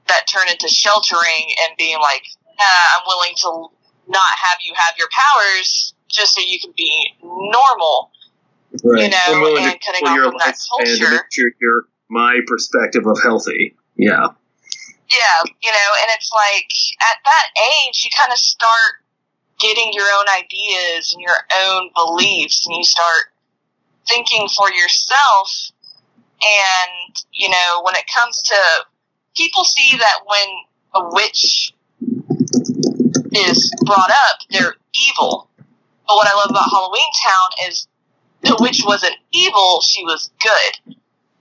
That 0.07 0.25
turned 0.27 0.49
into 0.49 0.67
sheltering 0.67 1.55
and 1.63 1.77
being 1.77 1.97
like, 1.99 2.23
nah, 2.57 2.97
I'm 2.97 3.03
willing 3.07 3.33
to 3.37 3.67
not 4.07 4.31
have 4.43 4.57
you 4.63 4.73
have 4.75 4.95
your 4.97 5.07
powers 5.11 5.93
just 6.09 6.35
so 6.35 6.41
you 6.45 6.59
can 6.59 6.73
be 6.75 7.13
normal. 7.21 8.11
Right. 8.83 9.03
know, 9.09 9.55
and 9.57 9.71
to 9.71 9.79
cutting 9.85 10.07
off 10.07 10.31
from 10.31 10.37
that 10.39 10.55
lifespan 10.55 10.85
to 10.85 10.99
culture. 10.99 11.11
make 11.11 11.21
sure 11.31 11.51
you're 11.61 11.85
my 12.09 12.39
perspective 12.47 13.05
of 13.05 13.17
healthy. 13.21 13.75
Yeah. 13.95 14.27
Yeah, 15.11 15.51
you 15.61 15.71
know, 15.71 15.89
and 16.01 16.09
it's 16.15 16.31
like 16.33 16.71
at 17.11 17.19
that 17.25 17.47
age, 17.59 18.03
you 18.05 18.11
kind 18.17 18.31
of 18.31 18.39
start 18.39 19.03
getting 19.59 19.91
your 19.93 20.07
own 20.17 20.25
ideas 20.29 21.13
and 21.13 21.21
your 21.21 21.37
own 21.65 21.91
beliefs, 21.95 22.65
and 22.67 22.75
you 22.75 22.83
start 22.83 23.33
thinking 24.07 24.47
for 24.49 24.71
yourself 24.73 25.71
And, 26.43 27.15
you 27.33 27.49
know, 27.49 27.81
when 27.83 27.95
it 27.95 28.05
comes 28.13 28.41
to 28.43 28.55
people 29.37 29.63
see 29.63 29.97
that 29.97 30.19
when 30.25 30.47
a 30.95 31.15
witch 31.15 31.73
is 33.33 33.71
brought 33.85 34.11
up, 34.11 34.39
they're 34.51 34.75
evil. 35.09 35.49
But 36.07 36.15
what 36.15 36.27
I 36.27 36.35
love 36.35 36.49
about 36.51 36.69
Halloween 36.69 37.09
Town 37.23 37.69
is 37.69 37.87
the 38.41 38.57
witch 38.59 38.83
wasn't 38.85 39.15
evil, 39.31 39.81
she 39.81 40.03
was 40.03 40.31
good. 40.41 40.95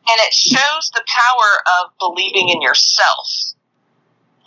And 0.08 0.18
it 0.20 0.34
shows 0.34 0.90
the 0.94 1.04
power 1.06 1.62
of 1.82 1.92
believing 1.98 2.50
in 2.50 2.62
yourself 2.62 3.54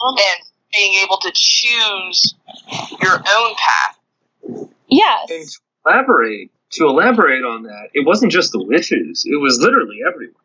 and 0.09 0.39
being 0.73 0.93
able 1.03 1.17
to 1.17 1.31
choose 1.33 2.35
your 3.01 3.13
own 3.15 3.55
path. 3.55 4.67
Yes. 4.89 5.29
And 5.31 5.47
to 5.47 5.59
elaborate, 5.85 6.51
to 6.71 6.85
elaborate 6.87 7.43
on 7.43 7.63
that, 7.63 7.89
it 7.93 8.05
wasn't 8.05 8.31
just 8.31 8.51
the 8.51 8.63
witches; 8.63 9.25
it 9.29 9.37
was 9.37 9.59
literally 9.59 9.99
everyone. 10.07 10.35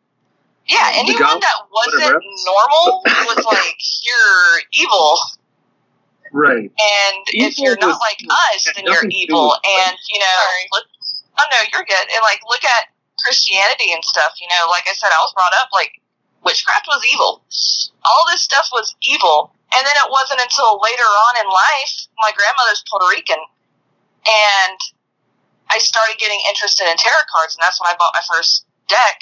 Yeah, 0.67 0.91
The 0.91 0.97
anyone 0.99 1.17
goblin, 1.19 1.39
that 1.41 1.59
wasn't 1.73 2.03
whatever. 2.03 2.21
normal 2.45 3.01
was 3.35 3.45
like, 3.45 3.77
you're 4.05 4.61
evil. 4.85 5.17
Right. 6.31 6.69
And 6.69 7.17
if 7.33 7.57
you're 7.57 7.77
not 7.81 7.97
was- 7.97 8.05
like 8.05 8.21
us, 8.53 8.69
then 8.75 8.85
you're 8.85 8.93
nothing 8.93 9.09
to 9.09 9.17
do 9.17 9.33
evil. 9.33 9.57
And, 9.65 9.97
you 10.13 10.19
know, 10.19 10.37
look, 10.73 10.85
oh 11.41 11.45
no, 11.49 11.57
you're 11.73 11.85
good. 11.89 12.05
And 12.13 12.21
like, 12.21 12.41
look 12.47 12.63
at 12.63 12.85
Christianity 13.25 13.91
and 13.93 14.05
stuff. 14.05 14.33
You 14.39 14.47
know, 14.47 14.69
like 14.69 14.85
I 14.85 14.93
said, 14.93 15.09
I 15.09 15.17
was 15.25 15.33
brought 15.33 15.53
up 15.59 15.69
like 15.73 15.98
witchcraft 16.43 16.87
was 16.87 17.01
evil. 17.11 17.43
All 18.05 18.23
this 18.31 18.41
stuff 18.41 18.69
was 18.71 18.95
evil. 19.03 19.51
And 19.75 19.85
then 19.85 19.93
it 20.01 20.09
wasn't 20.09 20.41
until 20.41 20.81
later 20.81 21.05
on 21.05 21.45
in 21.45 21.47
life, 21.47 21.93
my 22.17 22.31
grandmother's 22.33 22.83
Puerto 22.89 23.05
Rican, 23.05 23.37
and 23.37 24.79
I 25.69 25.77
started 25.77 26.17
getting 26.17 26.41
interested 26.49 26.89
in 26.89 26.97
tarot 26.97 27.29
cards, 27.29 27.53
and 27.53 27.61
that's 27.61 27.77
when 27.79 27.85
I 27.85 27.95
bought 27.97 28.17
my 28.17 28.25
first 28.25 28.65
deck 28.89 29.21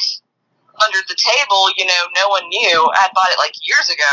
under 0.79 1.03
the 1.11 1.19
table. 1.19 1.67
You 1.75 1.85
know, 1.85 2.03
no 2.15 2.31
one 2.31 2.47
knew. 2.47 2.87
I 2.95 3.11
had 3.11 3.13
bought 3.13 3.27
it 3.27 3.37
like 3.37 3.59
years 3.59 3.91
ago 3.91 4.11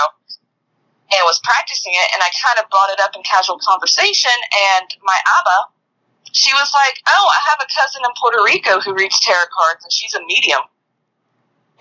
and 1.14 1.22
was 1.22 1.38
practicing 1.46 1.94
it, 1.94 2.10
and 2.10 2.20
I 2.22 2.34
kind 2.34 2.58
of 2.58 2.66
brought 2.70 2.90
it 2.90 2.98
up 2.98 3.14
in 3.14 3.22
casual 3.22 3.62
conversation, 3.62 4.34
and 4.74 4.90
my 5.06 5.18
Abba, 5.38 5.70
she 6.34 6.50
was 6.50 6.72
like, 6.74 6.98
"Oh, 7.06 7.26
I 7.30 7.40
have 7.54 7.62
a 7.62 7.70
cousin 7.70 8.02
in 8.02 8.10
Puerto 8.18 8.42
Rico 8.42 8.82
who 8.82 8.94
reads 8.94 9.20
tarot 9.20 9.54
cards, 9.54 9.86
and 9.86 9.92
she's 9.92 10.14
a 10.18 10.22
medium, 10.26 10.66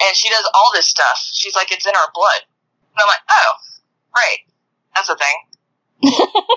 and 0.01 0.15
she 0.15 0.29
does 0.29 0.49
all 0.53 0.71
this 0.73 0.87
stuff. 0.87 1.17
She's 1.33 1.55
like, 1.55 1.71
it's 1.71 1.85
in 1.85 1.93
our 1.95 2.11
blood." 2.13 2.41
And 2.95 3.01
I'm 3.01 3.07
like, 3.07 3.21
"Oh, 3.29 3.53
right, 4.15 4.39
that's 4.95 5.09
a 5.09 5.15
thing." 5.15 6.13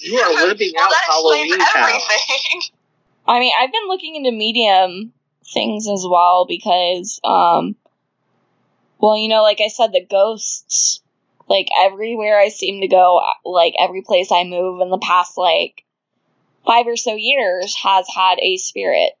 You 0.00 0.16
are 0.16 0.46
living 0.46 0.72
well, 0.76 0.84
out 0.84 0.90
that 0.90 1.02
Halloween 1.06 1.58
Town. 1.58 1.66
everything. 1.74 2.62
I 3.26 3.40
mean, 3.40 3.52
I've 3.58 3.72
been 3.72 3.88
looking 3.88 4.14
into 4.14 4.30
medium 4.30 5.12
things 5.52 5.88
as 5.88 6.06
well 6.08 6.46
because, 6.48 7.20
um, 7.24 7.74
well, 9.00 9.16
you 9.16 9.28
know, 9.28 9.42
like 9.42 9.60
I 9.60 9.68
said, 9.68 9.92
the 9.92 10.06
ghosts, 10.08 11.02
like 11.48 11.66
everywhere 11.80 12.38
I 12.38 12.48
seem 12.48 12.80
to 12.80 12.88
go, 12.88 13.20
like 13.44 13.74
every 13.78 14.02
place 14.02 14.30
I 14.30 14.44
move 14.44 14.80
in 14.80 14.90
the 14.90 14.98
past, 14.98 15.36
like 15.36 15.84
five 16.64 16.86
or 16.86 16.96
so 16.96 17.16
years 17.16 17.74
has 17.82 18.06
had 18.14 18.38
a 18.40 18.56
spirit 18.56 19.12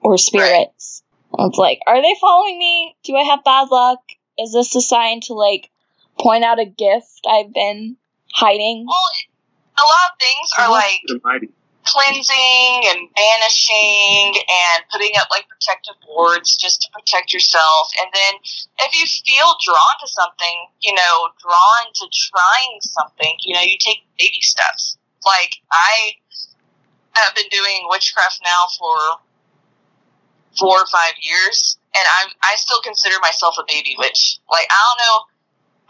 or 0.00 0.18
spirits. 0.18 1.04
And 1.38 1.50
It's 1.50 1.58
like, 1.58 1.80
are 1.86 2.00
they 2.00 2.14
following 2.20 2.58
me? 2.58 2.96
Do 3.04 3.16
I 3.16 3.22
have 3.22 3.44
bad 3.44 3.68
luck? 3.70 4.00
Is 4.38 4.52
this 4.52 4.74
a 4.74 4.80
sign 4.80 5.20
to 5.22 5.34
like 5.34 5.70
point 6.18 6.44
out 6.44 6.58
a 6.58 6.64
gift 6.64 7.20
I've 7.28 7.52
been 7.52 7.96
hiding? 8.32 8.86
Well, 8.86 9.10
a 9.78 9.84
lot 9.84 10.12
of 10.12 10.18
things 10.18 10.50
are 10.58 10.70
like 10.70 11.00
cleansing 11.84 12.82
and 12.88 13.08
banishing 13.14 14.34
and 14.34 14.82
putting 14.90 15.12
up 15.20 15.28
like 15.30 15.46
protective 15.48 15.94
boards 16.06 16.56
just 16.56 16.82
to 16.82 16.88
protect 16.90 17.32
yourself. 17.32 17.88
And 18.00 18.10
then 18.12 18.34
if 18.80 18.98
you 18.98 19.06
feel 19.06 19.54
drawn 19.62 19.96
to 20.00 20.08
something, 20.08 20.66
you 20.80 20.94
know, 20.94 21.28
drawn 21.40 21.84
to 21.94 22.06
trying 22.12 22.78
something, 22.80 23.36
you 23.40 23.54
know, 23.54 23.60
you 23.60 23.76
take 23.78 24.04
baby 24.18 24.40
steps. 24.40 24.98
Like 25.24 25.56
I 25.70 26.12
have 27.12 27.34
been 27.34 27.48
doing 27.50 27.86
witchcraft 27.88 28.40
now 28.44 28.66
for 28.78 29.20
four 30.58 30.80
or 30.80 30.86
five 30.86 31.14
years, 31.20 31.78
and 31.94 32.04
I 32.04 32.52
I 32.52 32.56
still 32.56 32.80
consider 32.80 33.16
myself 33.20 33.56
a 33.58 33.64
baby 33.66 33.94
witch. 33.98 34.38
Like 34.50 34.66
I 34.70 34.78
don't 34.78 35.00
know, 35.04 35.16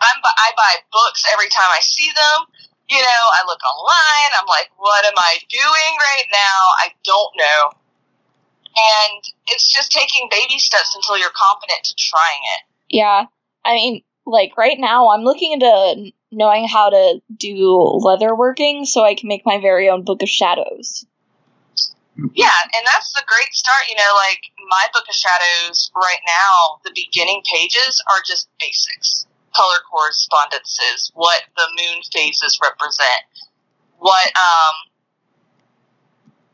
I'm 0.01 0.19
I 0.25 0.51
buy 0.57 0.75
books 0.93 1.25
every 1.33 1.49
time 1.49 1.71
I 1.71 1.81
see 1.81 2.09
them. 2.09 2.47
You 2.89 2.99
know, 2.99 3.23
I 3.35 3.43
look 3.47 3.61
online. 3.65 4.31
I'm 4.39 4.47
like, 4.47 4.71
what 4.77 5.05
am 5.05 5.19
I 5.19 5.39
doing 5.49 5.93
right 5.99 6.29
now? 6.31 6.61
I 6.79 6.93
don't 7.05 7.33
know. 7.37 7.71
And 8.77 9.25
it's 9.49 9.73
just 9.73 9.91
taking 9.91 10.29
baby 10.31 10.59
steps 10.59 10.95
until 10.95 11.19
you're 11.19 11.35
confident 11.35 11.83
to 11.85 11.95
trying 11.97 12.43
it. 12.55 12.63
Yeah. 12.91 13.25
I 13.65 13.75
mean, 13.75 14.03
like 14.27 14.57
right 14.57 14.79
now, 14.79 15.09
I'm 15.09 15.23
looking 15.23 15.53
into 15.53 16.13
knowing 16.31 16.69
how 16.69 16.91
to 16.91 17.21
do 17.35 17.79
leather 17.99 18.35
working 18.35 18.85
so 18.85 19.03
I 19.03 19.15
can 19.15 19.29
make 19.29 19.47
my 19.47 19.59
very 19.59 19.89
own 19.89 20.05
book 20.05 20.23
of 20.23 20.29
shadows. 20.29 21.07
Yeah, 22.17 22.53
and 22.75 22.87
that's 22.87 23.13
the 23.13 23.23
great 23.27 23.53
start. 23.53 23.89
You 23.89 23.97
know, 23.97 24.13
like 24.17 24.41
my 24.69 24.87
book 24.93 25.05
of 25.09 25.15
shadows 25.15 25.91
right 25.95 26.21
now, 26.27 26.81
the 26.85 26.93
beginning 26.95 27.43
pages 27.45 28.03
are 28.09 28.23
just 28.27 28.49
basics, 28.59 29.27
color 29.55 29.79
correspondences, 29.91 31.13
what 31.15 31.43
the 31.57 31.69
moon 31.77 32.01
phases 32.13 32.59
represent, 32.63 33.23
what 33.99 34.33
um, 34.33 34.75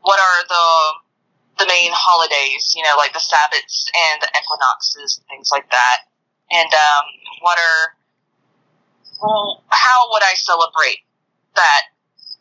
what 0.01 0.19
are 0.19 0.43
the 0.49 1.63
the 1.63 1.67
main 1.67 1.91
holidays. 1.95 2.73
You 2.75 2.83
know, 2.83 2.95
like 2.97 3.13
the 3.13 3.23
Sabbats 3.23 3.87
and 3.95 4.21
the 4.21 4.29
equinoxes, 4.35 5.19
and 5.19 5.27
things 5.31 5.49
like 5.51 5.69
that, 5.71 5.97
and 6.51 6.67
um, 6.73 7.05
what 7.39 7.57
are 7.57 7.95
well, 9.21 9.63
how 9.69 10.11
would 10.11 10.23
I 10.23 10.33
celebrate 10.35 10.99
that 11.55 11.83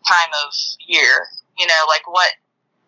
time 0.07 0.31
of 0.45 0.53
year? 0.87 1.29
You 1.59 1.67
know, 1.69 1.85
like 1.89 2.09
what 2.11 2.33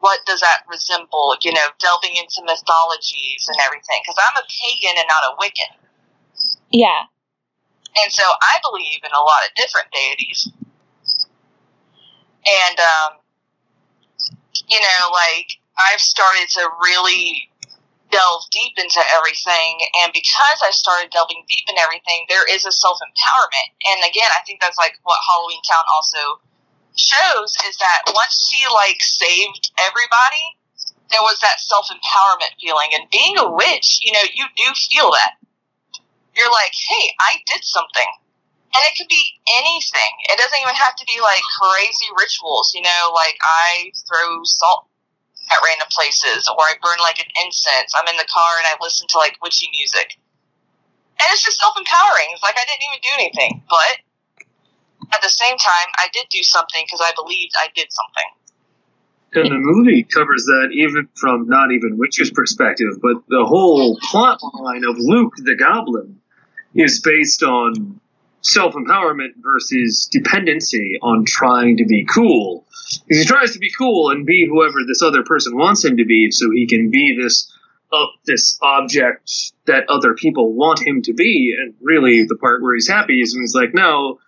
what 0.04 0.20
does 0.26 0.40
that 0.44 0.68
resemble? 0.68 1.34
You 1.40 1.56
know, 1.56 1.72
delving 1.80 2.12
into 2.20 2.44
mythologies 2.44 3.48
and 3.48 3.56
everything. 3.64 4.04
Because 4.04 4.20
I'm 4.20 4.36
a 4.36 4.44
pagan 4.44 5.00
and 5.00 5.08
not 5.08 5.24
a 5.24 5.32
Wiccan, 5.40 5.72
Yeah. 6.68 7.08
and 8.04 8.12
so 8.12 8.22
I 8.22 8.60
believe 8.60 9.00
in 9.00 9.10
a 9.16 9.24
lot 9.24 9.48
of 9.48 9.56
different 9.56 9.88
deities. 9.96 10.52
And 12.44 12.76
um, 12.76 13.10
you 14.68 14.78
know, 14.78 15.08
like 15.10 15.56
I've 15.80 16.04
started 16.04 16.52
to 16.60 16.68
really 16.84 17.48
delve 18.12 18.44
deep 18.52 18.76
into 18.76 19.00
everything, 19.16 19.80
and 20.04 20.12
because 20.12 20.60
I 20.60 20.68
started 20.68 21.08
delving 21.16 21.48
deep 21.48 21.64
in 21.72 21.80
everything, 21.80 22.28
there 22.28 22.44
is 22.44 22.68
a 22.68 22.72
self 22.72 23.00
empowerment. 23.00 23.72
And 23.88 24.04
again, 24.04 24.28
I 24.36 24.44
think 24.44 24.60
that's 24.60 24.76
like 24.76 25.00
what 25.04 25.16
Halloween 25.32 25.64
Town 25.64 25.84
also 25.96 26.44
shows 26.96 27.54
is 27.68 27.76
that 27.78 28.02
once 28.14 28.48
she 28.50 28.64
like 28.72 29.00
saved 29.02 29.70
everybody, 29.78 30.46
there 31.10 31.22
was 31.22 31.38
that 31.40 31.60
self 31.60 31.88
empowerment 31.90 32.54
feeling. 32.60 32.90
And 32.94 33.10
being 33.10 33.38
a 33.38 33.50
witch, 33.50 34.00
you 34.02 34.12
know, 34.12 34.24
you 34.34 34.44
do 34.56 34.68
feel 34.74 35.10
that. 35.10 35.38
You're 36.34 36.50
like, 36.50 36.74
hey, 36.74 37.14
I 37.20 37.38
did 37.46 37.62
something. 37.62 38.10
And 38.74 38.82
it 38.90 38.98
could 38.98 39.06
be 39.06 39.22
anything. 39.62 40.12
It 40.26 40.38
doesn't 40.38 40.58
even 40.58 40.74
have 40.74 40.96
to 40.98 41.06
be 41.06 41.22
like 41.22 41.42
crazy 41.62 42.10
rituals, 42.18 42.74
you 42.74 42.82
know, 42.82 43.14
like 43.14 43.38
I 43.38 43.94
throw 44.02 44.42
salt 44.42 44.90
at 45.46 45.62
random 45.62 45.86
places 45.94 46.50
or 46.50 46.58
I 46.58 46.74
burn 46.82 46.98
like 46.98 47.22
an 47.22 47.30
incense. 47.38 47.94
I'm 47.94 48.08
in 48.10 48.18
the 48.18 48.26
car 48.26 48.58
and 48.58 48.66
I 48.66 48.74
listen 48.82 49.06
to 49.14 49.18
like 49.18 49.38
witchy 49.42 49.70
music. 49.70 50.18
And 51.22 51.26
it's 51.30 51.46
just 51.46 51.62
self 51.62 51.78
empowering. 51.78 52.34
It's 52.34 52.42
like 52.42 52.58
I 52.58 52.66
didn't 52.66 52.82
even 52.90 53.02
do 53.06 53.14
anything. 53.14 53.62
But 53.70 54.02
at 55.12 55.22
the 55.22 55.28
same 55.28 55.56
time, 55.58 55.88
I 55.96 56.08
did 56.12 56.26
do 56.30 56.42
something 56.42 56.84
because 56.86 57.00
I 57.02 57.12
believed 57.14 57.52
I 57.60 57.68
did 57.74 57.88
something. 57.90 58.30
And 59.36 59.50
the 59.50 59.58
movie 59.58 60.04
covers 60.04 60.44
that 60.44 60.68
even 60.72 61.08
from 61.16 61.48
not 61.48 61.72
even 61.72 61.98
Witcher's 61.98 62.30
perspective, 62.30 63.00
but 63.02 63.16
the 63.28 63.44
whole 63.44 63.98
plot 64.00 64.40
line 64.54 64.84
of 64.84 64.96
Luke 64.96 65.34
the 65.38 65.56
Goblin 65.56 66.20
is 66.74 67.00
based 67.00 67.42
on 67.42 68.00
self 68.42 68.74
empowerment 68.74 69.32
versus 69.38 70.08
dependency 70.10 70.98
on 71.02 71.24
trying 71.24 71.78
to 71.78 71.84
be 71.84 72.04
cool. 72.04 72.64
Because 73.08 73.22
he 73.22 73.24
tries 73.24 73.52
to 73.52 73.58
be 73.58 73.72
cool 73.76 74.10
and 74.10 74.24
be 74.24 74.46
whoever 74.48 74.78
this 74.86 75.02
other 75.02 75.24
person 75.24 75.56
wants 75.56 75.84
him 75.84 75.96
to 75.96 76.04
be, 76.04 76.30
so 76.30 76.50
he 76.52 76.66
can 76.66 76.90
be 76.90 77.18
this 77.20 77.52
uh, 77.92 78.06
this 78.26 78.58
object 78.62 79.52
that 79.66 79.88
other 79.88 80.14
people 80.14 80.52
want 80.52 80.80
him 80.86 81.02
to 81.02 81.12
be. 81.12 81.56
And 81.58 81.74
really, 81.80 82.24
the 82.24 82.36
part 82.36 82.62
where 82.62 82.74
he's 82.74 82.88
happy 82.88 83.20
is 83.20 83.34
when 83.34 83.42
he's 83.42 83.54
like, 83.54 83.74
"No, 83.74 84.20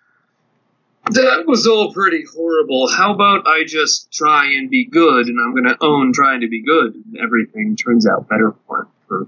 that 1.11 1.43
was 1.45 1.67
all 1.67 1.93
pretty 1.93 2.23
horrible. 2.33 2.87
How 2.89 3.13
about 3.13 3.47
I 3.47 3.63
just 3.63 4.11
try 4.11 4.45
and 4.45 4.69
be 4.69 4.85
good, 4.85 5.27
and 5.27 5.39
I'm 5.39 5.51
going 5.53 5.65
to 5.65 5.77
own 5.83 6.13
trying 6.13 6.41
to 6.41 6.47
be 6.47 6.61
good, 6.63 6.95
and 6.95 7.17
everything 7.21 7.75
turns 7.75 8.07
out 8.07 8.27
better 8.27 8.55
for 8.65 8.79
him 8.81 8.87
for 9.07 9.27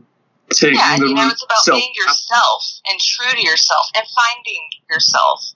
taking 0.52 0.76
Yeah, 0.80 0.94
and 0.94 1.04
the 1.04 1.08
you 1.08 1.16
know, 1.16 1.30
it's 1.30 1.44
about 1.44 1.64
self- 1.64 1.78
being 1.80 1.94
yourself 1.96 2.64
and 2.90 3.00
true 3.00 3.32
to 3.32 3.42
yourself 3.42 3.88
and 3.96 4.06
finding 4.08 4.64
yourself, 4.90 5.54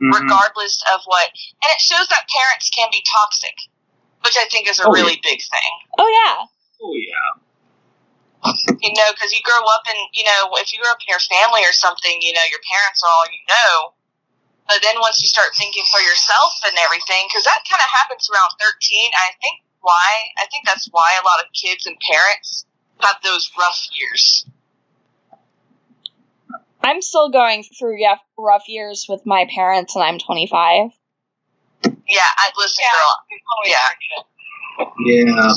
Mhm. 0.00 0.14
regardless 0.20 0.82
of 0.94 1.00
what. 1.04 1.30
And 1.62 1.70
it 1.72 1.80
shows 1.80 2.06
that 2.08 2.28
parents 2.28 2.70
can 2.70 2.88
be 2.90 3.02
toxic, 3.02 3.56
which 4.24 4.36
I 4.36 4.46
think 4.46 4.68
is 4.68 4.78
a 4.78 4.86
Oh, 4.86 4.92
really 4.92 5.20
big 5.22 5.42
thing. 5.42 5.72
Oh, 5.98 6.08
yeah. 6.08 6.46
Oh 6.82 6.94
yeah, 6.94 7.32
You 8.80 8.92
know, 8.94 9.10
because 9.12 9.32
you 9.32 9.40
grow 9.42 9.64
up 9.64 9.82
in, 9.90 9.96
you 10.12 10.22
know, 10.22 10.54
if 10.60 10.72
you 10.72 10.78
grow 10.78 10.92
up 10.92 11.00
in 11.00 11.08
your 11.08 11.18
family 11.18 11.64
or 11.64 11.72
something, 11.72 12.20
you 12.20 12.32
know, 12.32 12.44
your 12.50 12.60
parents 12.70 13.02
are 13.02 13.08
all 13.08 13.24
you 13.26 13.40
know. 13.48 13.95
But 14.66 14.82
then 14.82 14.96
once 14.98 15.22
you 15.22 15.28
start 15.28 15.54
thinking 15.56 15.84
for 15.92 16.00
yourself 16.00 16.58
and 16.66 16.74
everything, 16.78 17.26
because 17.28 17.44
that 17.44 17.62
kind 17.70 17.80
of 17.80 17.90
happens 17.90 18.28
around 18.30 18.50
13, 18.58 19.10
I 19.14 19.30
think 19.40 19.62
why, 19.80 20.26
I 20.38 20.46
think 20.50 20.66
that's 20.66 20.88
why 20.90 21.14
a 21.20 21.24
lot 21.24 21.38
of 21.40 21.52
kids 21.52 21.86
and 21.86 21.96
parents 22.00 22.66
have 23.00 23.16
those 23.22 23.50
rough 23.58 23.86
years. 23.98 24.46
I'm 26.82 27.02
still 27.02 27.30
going 27.30 27.64
through 27.78 28.02
rough, 28.04 28.20
rough 28.38 28.68
years 28.68 29.06
with 29.08 29.24
my 29.24 29.46
parents, 29.52 29.94
and 29.94 30.04
I'm 30.04 30.18
25. 30.18 30.90
Yeah, 31.84 32.20
I 32.20 32.50
listen, 32.56 32.84
girl. 32.92 33.66
Yeah. 33.66 34.86
Yeah. 35.04 35.48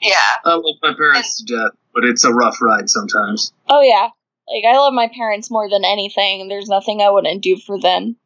Yeah. 0.00 0.16
I 0.44 0.54
love 0.54 0.76
my 0.82 0.94
parents 0.94 1.38
to 1.38 1.54
death, 1.54 1.72
but 1.94 2.04
it's 2.04 2.24
a 2.24 2.32
rough 2.32 2.60
ride 2.60 2.88
sometimes. 2.88 3.52
Oh 3.68 3.82
yeah, 3.82 4.08
like 4.48 4.64
I 4.64 4.76
love 4.76 4.92
my 4.92 5.08
parents 5.08 5.50
more 5.50 5.68
than 5.70 5.84
anything. 5.84 6.48
There's 6.48 6.68
nothing 6.68 7.00
I 7.00 7.10
wouldn't 7.10 7.42
do 7.42 7.56
for 7.56 7.80
them. 7.80 8.16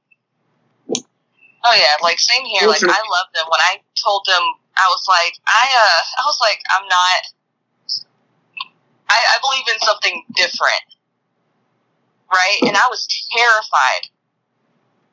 Oh 1.66 1.74
yeah, 1.74 1.98
like 2.02 2.20
same 2.20 2.44
here. 2.46 2.68
Like 2.68 2.82
I 2.82 3.02
love 3.10 3.28
them. 3.34 3.46
When 3.50 3.60
I 3.60 3.82
told 3.98 4.22
them, 4.26 4.42
I 4.78 4.86
was 4.86 5.02
like, 5.08 5.34
I 5.46 5.66
uh, 5.66 6.22
I 6.22 6.24
was 6.24 6.38
like, 6.40 6.60
I'm 6.70 6.86
not. 6.86 7.22
I, 9.10 9.18
I 9.34 9.36
believe 9.42 9.66
in 9.70 9.78
something 9.86 10.22
different, 10.34 10.86
right? 12.30 12.58
And 12.66 12.76
I 12.76 12.86
was 12.90 13.06
terrified 13.30 14.10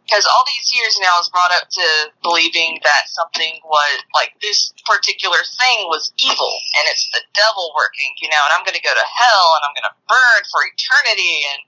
because 0.05 0.25
all 0.25 0.43
these 0.45 0.69
years 0.73 0.99
now 1.01 1.15
I 1.15 1.21
was 1.21 1.29
brought 1.29 1.53
up 1.53 1.69
to 1.69 1.85
believing 2.21 2.77
that 2.83 3.09
something 3.09 3.57
was 3.65 3.97
like 4.13 4.37
this 4.41 4.73
particular 4.85 5.41
thing 5.57 5.89
was 5.89 6.13
evil 6.21 6.53
and 6.77 6.83
it's 6.89 7.09
the 7.13 7.21
devil 7.33 7.73
working, 7.73 8.13
you 8.21 8.29
know, 8.29 8.41
and 8.45 8.51
I'm 8.53 8.65
going 8.65 8.77
to 8.77 8.83
go 8.83 8.93
to 8.93 9.07
hell 9.09 9.47
and 9.57 9.63
I'm 9.65 9.73
going 9.73 9.89
to 9.89 9.97
burn 10.05 10.41
for 10.51 10.61
eternity 10.69 11.49
and 11.49 11.61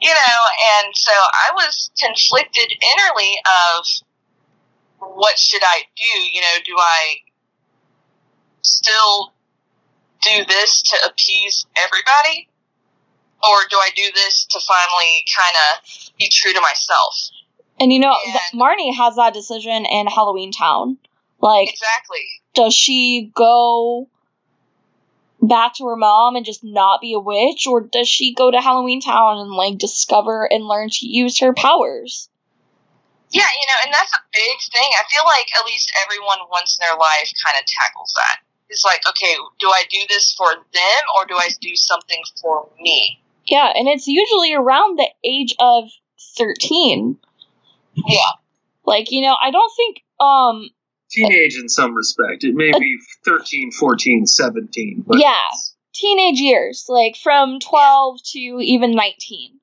you 0.00 0.08
know, 0.08 0.38
and 0.80 0.96
so 0.96 1.12
I 1.12 1.52
was 1.54 1.90
conflicted 2.00 2.72
innerly 2.72 3.36
of 3.44 3.84
what 5.00 5.38
should 5.38 5.62
I 5.64 5.82
do? 5.96 6.20
You 6.32 6.40
know, 6.40 6.56
do 6.64 6.74
I 6.78 7.16
still 8.62 9.32
do 10.22 10.44
this 10.46 10.82
to 10.82 10.96
appease 11.08 11.66
everybody? 11.76 12.48
Or 13.42 13.56
do 13.70 13.76
I 13.76 13.88
do 13.96 14.02
this 14.14 14.44
to 14.50 14.60
finally 14.60 15.24
kind 15.34 15.56
of 15.56 16.10
be 16.18 16.28
true 16.28 16.52
to 16.52 16.60
myself? 16.60 17.14
And 17.78 17.92
you 17.92 17.98
know, 17.98 18.14
And- 18.26 18.60
Marnie 18.60 18.94
has 18.94 19.16
that 19.16 19.32
decision 19.32 19.86
in 19.86 20.06
Halloween 20.06 20.52
Town. 20.52 20.98
Like, 21.40 21.70
Exactly. 21.70 22.26
does 22.54 22.74
she 22.74 23.30
go 23.34 24.08
back 25.40 25.74
to 25.76 25.86
her 25.86 25.96
mom 25.96 26.36
and 26.36 26.44
just 26.44 26.62
not 26.62 27.00
be 27.00 27.14
a 27.14 27.18
witch, 27.18 27.66
or 27.66 27.80
does 27.80 28.08
she 28.08 28.34
go 28.34 28.50
to 28.50 28.60
Halloween 28.60 29.00
Town 29.00 29.38
and 29.38 29.50
like 29.50 29.78
discover 29.78 30.44
and 30.44 30.66
learn 30.66 30.90
to 30.90 31.06
use 31.06 31.38
her 31.40 31.54
powers? 31.54 32.28
Yeah, 33.30 33.46
you 33.60 33.66
know, 33.66 33.78
and 33.84 33.94
that's 33.94 34.12
a 34.12 34.22
big 34.32 34.56
thing. 34.72 34.90
I 34.98 35.04
feel 35.10 35.24
like 35.24 35.46
at 35.58 35.64
least 35.66 35.92
everyone 36.04 36.38
once 36.50 36.78
in 36.78 36.86
their 36.86 36.98
life 36.98 37.30
kind 37.44 37.56
of 37.58 37.64
tackles 37.66 38.12
that. 38.16 38.40
It's 38.68 38.84
like, 38.84 39.02
okay, 39.08 39.34
do 39.58 39.68
I 39.68 39.84
do 39.90 39.98
this 40.08 40.34
for 40.34 40.46
them 40.54 41.02
or 41.16 41.26
do 41.26 41.36
I 41.36 41.50
do 41.60 41.74
something 41.74 42.22
for 42.40 42.68
me? 42.80 43.20
Yeah, 43.46 43.72
and 43.74 43.88
it's 43.88 44.06
usually 44.06 44.54
around 44.54 44.98
the 44.98 45.08
age 45.24 45.54
of 45.58 45.90
thirteen. 46.36 47.18
Yeah. 47.94 48.30
Like, 48.84 49.10
you 49.10 49.22
know, 49.22 49.36
I 49.40 49.50
don't 49.50 49.72
think 49.76 50.02
um 50.20 50.70
Teenage 51.10 51.56
in 51.56 51.68
some 51.68 51.94
respect. 51.94 52.44
It 52.44 52.54
may 52.54 52.70
be 52.78 52.96
13, 53.24 53.72
14, 53.72 54.26
17. 54.26 55.04
But 55.04 55.18
Yeah. 55.18 55.34
teenage 55.92 56.38
years, 56.38 56.84
like 56.88 57.16
from 57.16 57.58
twelve 57.58 58.20
to 58.32 58.38
even 58.38 58.94
nineteen. 58.94 59.59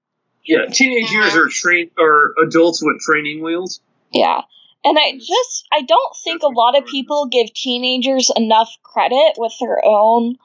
Yeah, 0.48 0.66
teenage 0.68 1.12
years 1.12 1.36
are 1.36 1.48
train 1.50 1.92
are 2.00 2.34
adults 2.42 2.82
with 2.82 3.00
training 3.02 3.44
wheels. 3.44 3.82
Yeah. 4.12 4.42
And 4.86 4.98
I 4.98 5.18
just 5.18 5.68
I 5.72 5.82
don't 5.82 6.16
think 6.24 6.44
a 6.44 6.48
lot 6.48 6.78
of 6.78 6.86
people 6.86 7.28
give 7.28 7.54
teenagers 7.54 8.32
enough 8.36 8.70
credit 8.84 9.34
with 9.38 9.54
their 9.60 9.84
own 9.84 10.38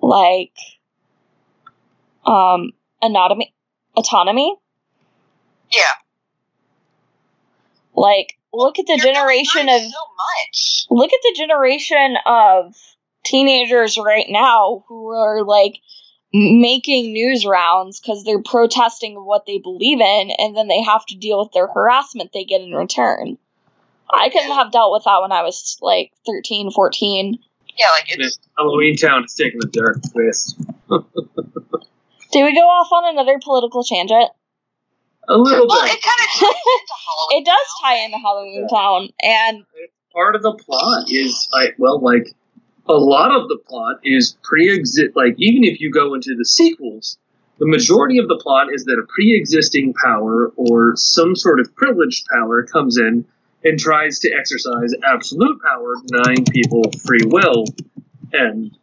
like 0.00 0.52
um 2.24 2.70
anatomy 3.02 3.52
autonomy. 3.96 4.56
Yeah. 5.72 5.82
Like 7.94 8.38
look 8.52 8.78
at 8.78 8.86
the 8.86 8.96
You're 8.96 9.12
generation 9.12 9.68
of 9.68 9.80
so 9.80 9.88
much. 9.88 10.86
look 10.90 11.12
at 11.12 11.20
the 11.22 11.34
generation 11.36 12.16
of 12.24 12.76
teenagers 13.24 13.98
right 13.98 14.26
now 14.28 14.84
who 14.88 15.08
are 15.08 15.42
like 15.44 15.74
making 16.32 17.12
news 17.12 17.44
rounds 17.44 18.00
because 18.00 18.22
they're 18.24 18.42
protesting 18.42 19.14
what 19.24 19.46
they 19.46 19.58
believe 19.58 20.00
in 20.00 20.30
and 20.38 20.56
then 20.56 20.68
they 20.68 20.80
have 20.82 21.04
to 21.06 21.16
deal 21.16 21.40
with 21.40 21.50
their 21.52 21.66
harassment 21.66 22.30
they 22.32 22.44
get 22.44 22.60
in 22.60 22.72
return 22.72 23.36
i 24.12 24.28
couldn't 24.28 24.52
have 24.52 24.70
dealt 24.70 24.92
with 24.92 25.02
that 25.04 25.20
when 25.22 25.32
i 25.32 25.42
was 25.42 25.76
like 25.82 26.12
13 26.26 26.70
14 26.70 27.36
Yeah, 27.76 27.86
like 27.90 28.04
it's 28.08 28.38
Halloween 28.56 28.96
Town 28.96 29.24
is 29.24 29.34
taking 29.34 29.60
a 29.62 29.66
dark 29.66 29.96
twist. 30.12 30.56
did 32.32 32.44
we 32.44 32.54
go 32.54 32.62
off 32.68 32.92
on 32.92 33.12
another 33.12 33.38
political 33.42 33.82
tangent 33.82 34.30
A 35.28 35.36
little 35.36 35.66
well, 35.66 35.82
bit. 35.82 35.94
it 35.94 36.02
kind 36.02 36.20
of 36.20 36.26
ties 36.38 36.42
into 36.42 36.94
Halloween. 37.06 37.42
it 37.42 37.44
does 37.46 37.66
tie 37.82 37.96
into 38.04 38.18
halloween 38.18 38.68
town 38.68 39.08
and 39.22 39.64
Part 40.12 40.34
of 40.36 40.42
the 40.42 40.52
plot 40.54 41.04
is 41.08 41.48
like 41.52 41.74
well, 41.78 42.00
like 42.00 42.34
a 42.90 42.98
lot 42.98 43.34
of 43.34 43.48
the 43.48 43.56
plot 43.56 44.00
is 44.04 44.36
pre-exist. 44.42 45.14
Like 45.14 45.34
even 45.38 45.64
if 45.64 45.80
you 45.80 45.90
go 45.90 46.14
into 46.14 46.34
the 46.36 46.44
sequels, 46.44 47.18
the 47.58 47.66
majority 47.66 48.18
of 48.18 48.28
the 48.28 48.36
plot 48.36 48.68
is 48.72 48.84
that 48.84 48.98
a 48.98 49.06
pre-existing 49.06 49.94
power 49.94 50.52
or 50.56 50.96
some 50.96 51.36
sort 51.36 51.60
of 51.60 51.74
privileged 51.76 52.26
power 52.32 52.64
comes 52.64 52.98
in 52.98 53.24
and 53.62 53.78
tries 53.78 54.20
to 54.20 54.32
exercise 54.32 54.94
absolute 55.04 55.60
power, 55.62 55.94
denying 56.06 56.44
people 56.46 56.84
free 57.06 57.24
will, 57.26 57.64
and 58.32 58.76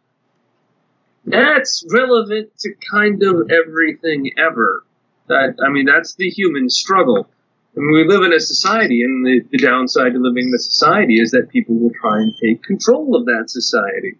that's 1.24 1.84
relevant 1.92 2.56
to 2.60 2.72
kind 2.90 3.22
of 3.22 3.50
everything 3.50 4.30
ever. 4.38 4.84
That 5.26 5.56
I 5.62 5.70
mean, 5.70 5.84
that's 5.84 6.14
the 6.14 6.30
human 6.30 6.70
struggle. 6.70 7.28
I 7.76 7.80
mean, 7.80 7.92
we 7.92 8.04
live 8.08 8.24
in 8.24 8.32
a 8.32 8.40
society, 8.40 9.02
and 9.02 9.24
the, 9.24 9.40
the 9.50 9.58
downside 9.58 10.12
to 10.14 10.18
living 10.18 10.48
in 10.48 10.54
a 10.54 10.58
society 10.58 11.20
is 11.20 11.30
that 11.32 11.48
people 11.50 11.76
will 11.76 11.92
try 12.00 12.18
and 12.18 12.32
take 12.42 12.62
control 12.62 13.14
of 13.14 13.26
that 13.26 13.44
society 13.48 14.16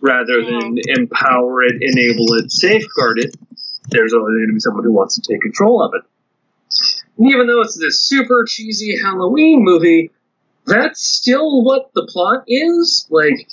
rather 0.00 0.44
than 0.44 0.76
empower 0.88 1.62
it, 1.62 1.76
enable 1.80 2.34
it, 2.34 2.50
safeguard 2.50 3.18
it. 3.18 3.34
There's 3.90 4.12
always 4.12 4.34
going 4.34 4.48
to 4.48 4.54
be 4.54 4.60
someone 4.60 4.84
who 4.84 4.92
wants 4.92 5.14
to 5.14 5.22
take 5.22 5.40
control 5.40 5.82
of 5.82 5.92
it. 5.94 6.02
And 7.18 7.30
even 7.30 7.46
though 7.46 7.60
it's 7.60 7.78
this 7.78 8.00
super 8.00 8.44
cheesy 8.44 8.98
Halloween 9.00 9.64
movie, 9.64 10.10
that's 10.66 11.02
still 11.02 11.62
what 11.62 11.92
the 11.94 12.06
plot 12.06 12.44
is. 12.46 13.06
Like, 13.10 13.48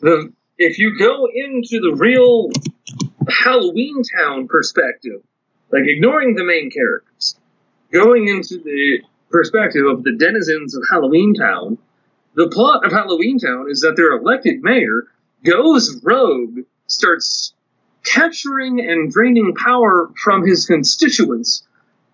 the 0.00 0.32
if 0.58 0.78
you 0.78 0.96
go 0.98 1.26
into 1.32 1.80
the 1.80 1.94
real 1.96 2.50
Halloween 3.28 4.02
Town 4.16 4.46
perspective, 4.48 5.22
like 5.70 5.82
ignoring 5.86 6.34
the 6.34 6.44
main 6.44 6.70
characters, 6.70 7.11
going 7.92 8.28
into 8.28 8.58
the 8.58 9.00
perspective 9.30 9.86
of 9.86 10.02
the 10.02 10.12
denizens 10.16 10.74
of 10.76 10.82
Halloween 10.90 11.34
Town, 11.34 11.78
the 12.34 12.48
plot 12.48 12.84
of 12.84 12.92
Halloween 12.92 13.38
Town 13.38 13.66
is 13.70 13.80
that 13.80 13.94
their 13.96 14.12
elected 14.12 14.62
mayor 14.62 15.04
goes 15.44 16.00
rogue, 16.02 16.60
starts 16.86 17.54
capturing 18.04 18.80
and 18.80 19.12
draining 19.12 19.54
power 19.54 20.10
from 20.22 20.44
his 20.46 20.66
constituents 20.66 21.64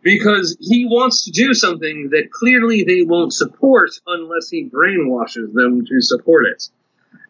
because 0.02 0.56
he 0.60 0.84
wants 0.84 1.24
to 1.24 1.30
do 1.30 1.54
something 1.54 2.10
that 2.10 2.30
clearly 2.30 2.84
they 2.84 3.02
won't 3.02 3.32
support 3.32 3.90
unless 4.06 4.48
he 4.48 4.68
brainwashes 4.68 5.52
them 5.52 5.84
to 5.86 6.00
support 6.00 6.46
it. 6.46 6.68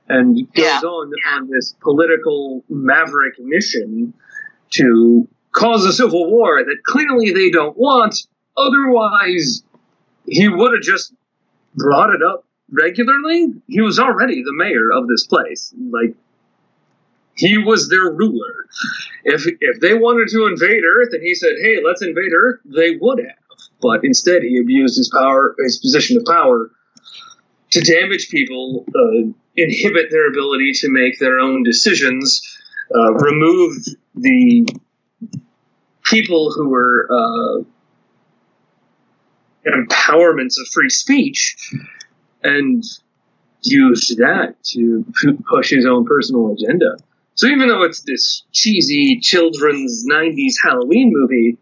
And 0.09 0.37
goes 0.55 0.65
Yeah. 0.65 0.81
on 0.83 1.13
on 1.33 1.51
this 1.51 1.75
political 1.81 2.65
maverick 2.69 3.35
mission 3.39 4.15
to 4.71 5.29
cause 5.53 5.85
a 5.85 5.93
civil 5.93 6.31
war 6.31 6.63
that 6.65 6.83
clearly 6.85 7.33
they 7.33 7.51
don't 7.51 7.77
want. 7.77 8.27
Otherwise, 8.59 9.63
he 10.27 10.49
would 10.49 10.73
have 10.73 10.83
just 10.83 11.15
brought 11.75 12.15
it 12.15 12.23
up 12.23 12.45
regularly. 12.71 13.55
He 13.67 13.81
was 13.81 13.99
already 13.99 14.43
the 14.43 14.53
mayor 14.53 14.91
of 14.93 15.07
this 15.07 15.27
place. 15.27 15.73
Like, 15.79 16.15
he 17.37 17.57
was 17.57 17.89
their 17.89 18.11
ruler. 18.11 18.67
If 19.25 19.47
if 19.47 19.81
they 19.81 19.95
wanted 19.95 20.29
to 20.31 20.47
invade 20.47 20.83
Earth 20.85 21.11
and 21.13 21.23
he 21.23 21.35
said, 21.35 21.53
"Hey, 21.63 21.79
let's 21.85 22.03
invade 22.03 22.33
Earth," 22.33 22.61
they 22.65 22.97
would 23.01 23.21
have. 23.21 23.39
But 23.81 24.05
instead, 24.05 24.43
he 24.43 24.59
abused 24.59 24.97
his 24.97 25.09
power, 25.09 25.55
his 25.59 25.79
position 25.79 26.17
of 26.17 26.25
power, 26.25 26.71
to 27.71 27.81
damage 27.81 28.29
people, 28.29 28.85
uh, 28.89 29.33
inhibit 29.57 30.11
their 30.11 30.29
ability 30.29 30.73
to 30.81 30.89
make 30.89 31.19
their 31.21 31.39
own 31.39 31.63
decisions, 31.63 32.43
uh, 32.95 33.13
remove 33.15 33.85
the 34.17 34.67
people 36.05 36.51
who 36.53 36.69
were 36.69 37.09
uh, 37.11 37.63
empowerments 39.67 40.55
of 40.61 40.69
free 40.73 40.89
speech, 40.91 41.57
and 42.43 42.83
used 43.63 44.17
that 44.19 44.55
to 44.65 45.05
push 45.51 45.71
his 45.71 45.85
own 45.87 46.05
personal 46.07 46.53
agenda. 46.53 46.97
So 47.35 47.47
even 47.47 47.69
though 47.69 47.83
it's 47.83 48.03
this 48.03 48.43
cheesy 48.53 49.21
children's 49.21 50.05
90s 50.11 50.55
Halloween 50.63 51.13
movie, 51.13 51.57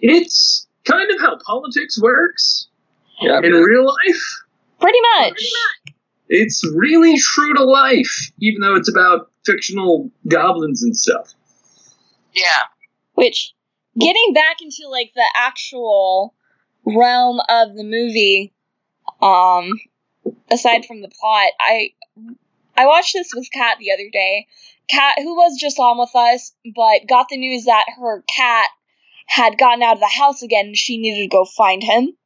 it's 0.00 0.66
kind 0.84 1.10
of 1.10 1.20
how 1.20 1.36
politics 1.44 2.00
works 2.00 2.68
Yeah. 3.20 3.38
in 3.42 3.52
real 3.52 3.84
life. 3.86 4.22
Pretty 4.80 4.98
much. 5.18 5.42
It's 6.28 6.64
really 6.74 7.18
true 7.18 7.52
to 7.54 7.64
life, 7.64 8.30
even 8.40 8.60
though 8.62 8.76
it's 8.76 8.88
about 8.88 9.30
fictional 9.44 10.10
goblins 10.28 10.82
and 10.82 10.96
stuff. 10.96 11.34
Yeah. 12.32 12.44
Which, 13.14 13.52
getting 13.98 14.32
back 14.32 14.62
into 14.62 14.88
like 14.88 15.12
the 15.14 15.24
actual 15.36 16.34
realm 16.84 17.40
of 17.48 17.76
the 17.76 17.84
movie, 17.84 18.52
um, 19.20 19.72
aside 20.50 20.84
from 20.86 21.02
the 21.02 21.08
plot, 21.08 21.50
I 21.58 21.90
I 22.76 22.86
watched 22.86 23.12
this 23.12 23.32
with 23.34 23.50
Kat 23.52 23.78
the 23.78 23.92
other 23.92 24.08
day. 24.10 24.46
Kat, 24.88 25.16
who 25.18 25.36
was 25.36 25.58
just 25.60 25.78
on 25.78 25.98
with 25.98 26.14
us, 26.14 26.52
but 26.74 27.06
got 27.06 27.28
the 27.28 27.36
news 27.36 27.64
that 27.64 27.84
her 27.96 28.22
cat 28.22 28.68
had 29.26 29.58
gotten 29.58 29.82
out 29.82 29.94
of 29.94 30.00
the 30.00 30.08
house 30.08 30.42
again 30.42 30.66
and 30.66 30.76
she 30.76 30.98
needed 30.98 31.22
to 31.22 31.28
go 31.28 31.44
find 31.44 31.82
him. 31.82 32.16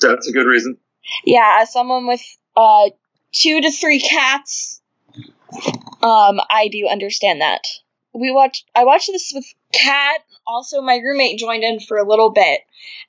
That's 0.00 0.28
a 0.28 0.32
good 0.32 0.46
reason. 0.46 0.78
Yeah, 1.24 1.58
as 1.60 1.72
someone 1.72 2.06
with 2.06 2.22
uh 2.56 2.90
two 3.32 3.60
to 3.60 3.70
three 3.70 4.00
cats, 4.00 4.80
um, 6.02 6.40
I 6.50 6.68
do 6.70 6.88
understand 6.88 7.40
that. 7.40 7.66
We 8.14 8.30
watched 8.30 8.70
I 8.74 8.84
watched 8.84 9.08
this 9.08 9.32
with 9.34 9.46
Kat, 9.72 10.20
also 10.46 10.82
my 10.82 10.96
roommate 10.96 11.38
joined 11.38 11.64
in 11.64 11.80
for 11.80 11.96
a 11.96 12.08
little 12.08 12.30
bit, 12.30 12.60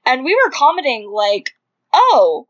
and 0.06 0.24
we 0.24 0.36
were 0.36 0.52
commenting 0.52 1.10
like, 1.12 1.52
oh, 1.94 2.48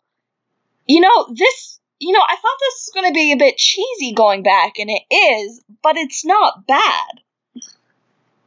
you 0.86 1.02
know, 1.02 1.34
this 1.34 1.80
you 2.00 2.12
know, 2.12 2.22
I 2.22 2.36
thought 2.36 2.58
this 2.60 2.74
was 2.86 2.92
gonna 2.94 3.14
be 3.14 3.32
a 3.32 3.38
bit 3.38 3.58
cheesy 3.58 4.14
going 4.14 4.44
back, 4.44 4.78
and 4.78 4.90
it 4.90 5.04
is, 5.14 5.62
but 5.82 5.98
it's 5.98 6.26
not 6.26 6.68
bad. 6.68 7.22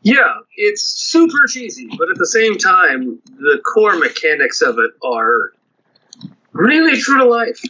Yeah, 0.03 0.35
it's 0.57 0.83
super 0.83 1.49
cheesy, 1.49 1.89
but 1.99 2.09
at 2.11 2.17
the 2.17 2.27
same 2.27 2.59
time, 2.59 3.21
the 3.39 3.61
core 3.65 3.99
mechanics 3.99 4.63
of 4.63 4.79
it 4.79 4.93
are 5.03 5.51
really 6.53 7.01
true 7.01 7.19
to 7.19 7.25
life. 7.25 7.61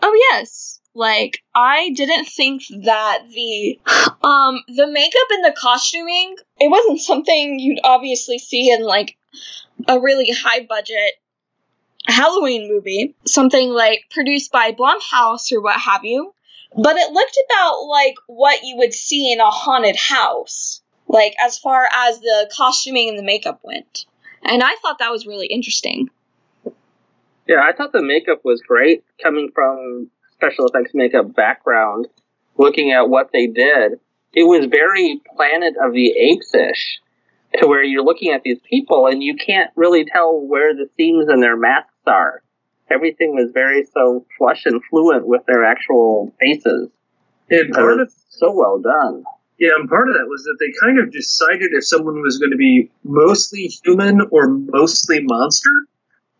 Oh 0.00 0.14
yes. 0.30 0.75
Like 0.96 1.42
I 1.54 1.90
didn't 1.90 2.24
think 2.24 2.62
that 2.84 3.24
the 3.28 3.78
um 4.22 4.62
the 4.66 4.86
makeup 4.86 5.28
and 5.30 5.44
the 5.44 5.54
costuming 5.56 6.36
it 6.58 6.70
wasn't 6.70 7.00
something 7.00 7.58
you'd 7.58 7.80
obviously 7.84 8.38
see 8.38 8.72
in 8.72 8.82
like 8.82 9.18
a 9.86 10.00
really 10.00 10.30
high 10.30 10.64
budget 10.64 11.12
Halloween 12.06 12.68
movie, 12.68 13.14
something 13.26 13.70
like 13.70 14.06
produced 14.10 14.50
by 14.50 14.72
Blumhouse 14.72 15.52
or 15.52 15.60
what 15.60 15.78
have 15.78 16.04
you. 16.04 16.32
But 16.74 16.96
it 16.96 17.12
looked 17.12 17.38
about 17.50 17.82
like 17.88 18.14
what 18.26 18.62
you 18.62 18.76
would 18.78 18.94
see 18.94 19.30
in 19.32 19.40
a 19.40 19.50
haunted 19.50 19.96
house, 19.96 20.80
like 21.08 21.34
as 21.38 21.58
far 21.58 21.86
as 21.94 22.20
the 22.20 22.50
costuming 22.56 23.10
and 23.10 23.18
the 23.18 23.22
makeup 23.22 23.60
went. 23.62 24.06
And 24.42 24.62
I 24.62 24.74
thought 24.76 25.00
that 25.00 25.12
was 25.12 25.26
really 25.26 25.46
interesting. 25.46 26.08
Yeah, 27.46 27.60
I 27.62 27.72
thought 27.72 27.92
the 27.92 28.02
makeup 28.02 28.44
was 28.44 28.62
great 28.62 29.04
coming 29.22 29.50
from 29.54 30.10
special 30.36 30.66
effects 30.66 30.92
makeup 30.94 31.34
background. 31.34 32.06
Looking 32.58 32.92
at 32.92 33.08
what 33.08 33.30
they 33.32 33.46
did, 33.46 34.00
it 34.32 34.44
was 34.44 34.66
very 34.70 35.20
Planet 35.36 35.74
of 35.82 35.92
the 35.92 36.10
Apes 36.12 36.54
ish, 36.54 37.00
to 37.58 37.66
where 37.66 37.82
you're 37.82 38.04
looking 38.04 38.32
at 38.32 38.42
these 38.42 38.58
people 38.68 39.06
and 39.06 39.22
you 39.22 39.36
can't 39.36 39.70
really 39.76 40.04
tell 40.04 40.40
where 40.40 40.74
the 40.74 40.88
seams 40.96 41.28
in 41.28 41.40
their 41.40 41.56
masks 41.56 41.92
are. 42.06 42.42
Everything 42.90 43.34
was 43.34 43.50
very 43.52 43.84
so 43.92 44.24
flush 44.38 44.62
and 44.64 44.80
fluent 44.90 45.26
with 45.26 45.42
their 45.46 45.64
actual 45.64 46.32
faces. 46.40 46.88
And 47.50 47.60
It 47.70 47.72
part 47.72 47.92
of 47.92 47.98
was 48.08 48.14
so 48.30 48.52
well 48.52 48.78
done. 48.78 49.24
yeah, 49.58 49.70
and 49.78 49.88
part 49.88 50.08
of 50.08 50.14
that 50.14 50.26
was 50.28 50.44
that 50.44 50.56
they 50.60 50.72
kind 50.84 50.98
of 50.98 51.12
decided 51.12 51.72
if 51.72 51.84
someone 51.86 52.20
was 52.22 52.38
going 52.38 52.52
to 52.52 52.56
be 52.56 52.90
mostly 53.04 53.66
human 53.84 54.20
or 54.30 54.48
mostly 54.48 55.20
monster. 55.22 55.70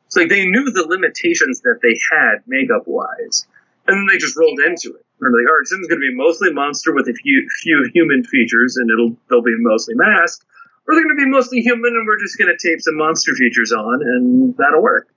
It's 0.06 0.16
like 0.16 0.28
they 0.28 0.46
knew 0.46 0.70
the 0.70 0.86
limitations 0.88 1.60
that 1.62 1.80
they 1.82 1.98
had 2.12 2.42
makeup 2.46 2.84
wise, 2.86 3.46
and 3.88 3.96
then 3.96 4.06
they 4.06 4.18
just 4.18 4.36
rolled 4.36 4.60
into 4.60 4.94
it. 4.94 5.04
They're 5.20 5.30
like, 5.30 5.48
all 5.48 5.56
right, 5.56 5.66
someone's 5.66 5.88
going 5.88 6.00
to 6.00 6.08
be 6.10 6.14
mostly 6.14 6.52
monster 6.52 6.94
with 6.94 7.08
a 7.08 7.14
few 7.14 7.48
few 7.62 7.90
human 7.94 8.24
features, 8.24 8.76
and 8.76 8.90
it'll 8.90 9.16
they'll 9.28 9.42
be 9.42 9.56
mostly 9.58 9.94
masked, 9.96 10.44
or 10.86 10.94
they're 10.94 11.04
going 11.04 11.16
to 11.16 11.24
be 11.24 11.30
mostly 11.30 11.60
human, 11.60 11.94
and 11.94 12.06
we're 12.06 12.20
just 12.20 12.38
going 12.38 12.52
to 12.52 12.68
tape 12.68 12.80
some 12.80 12.96
monster 12.96 13.34
features 13.34 13.72
on, 13.72 14.02
and 14.02 14.56
that'll 14.56 14.82
work. 14.82 15.08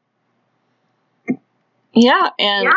Yeah, 1.94 2.30
and 2.40 2.70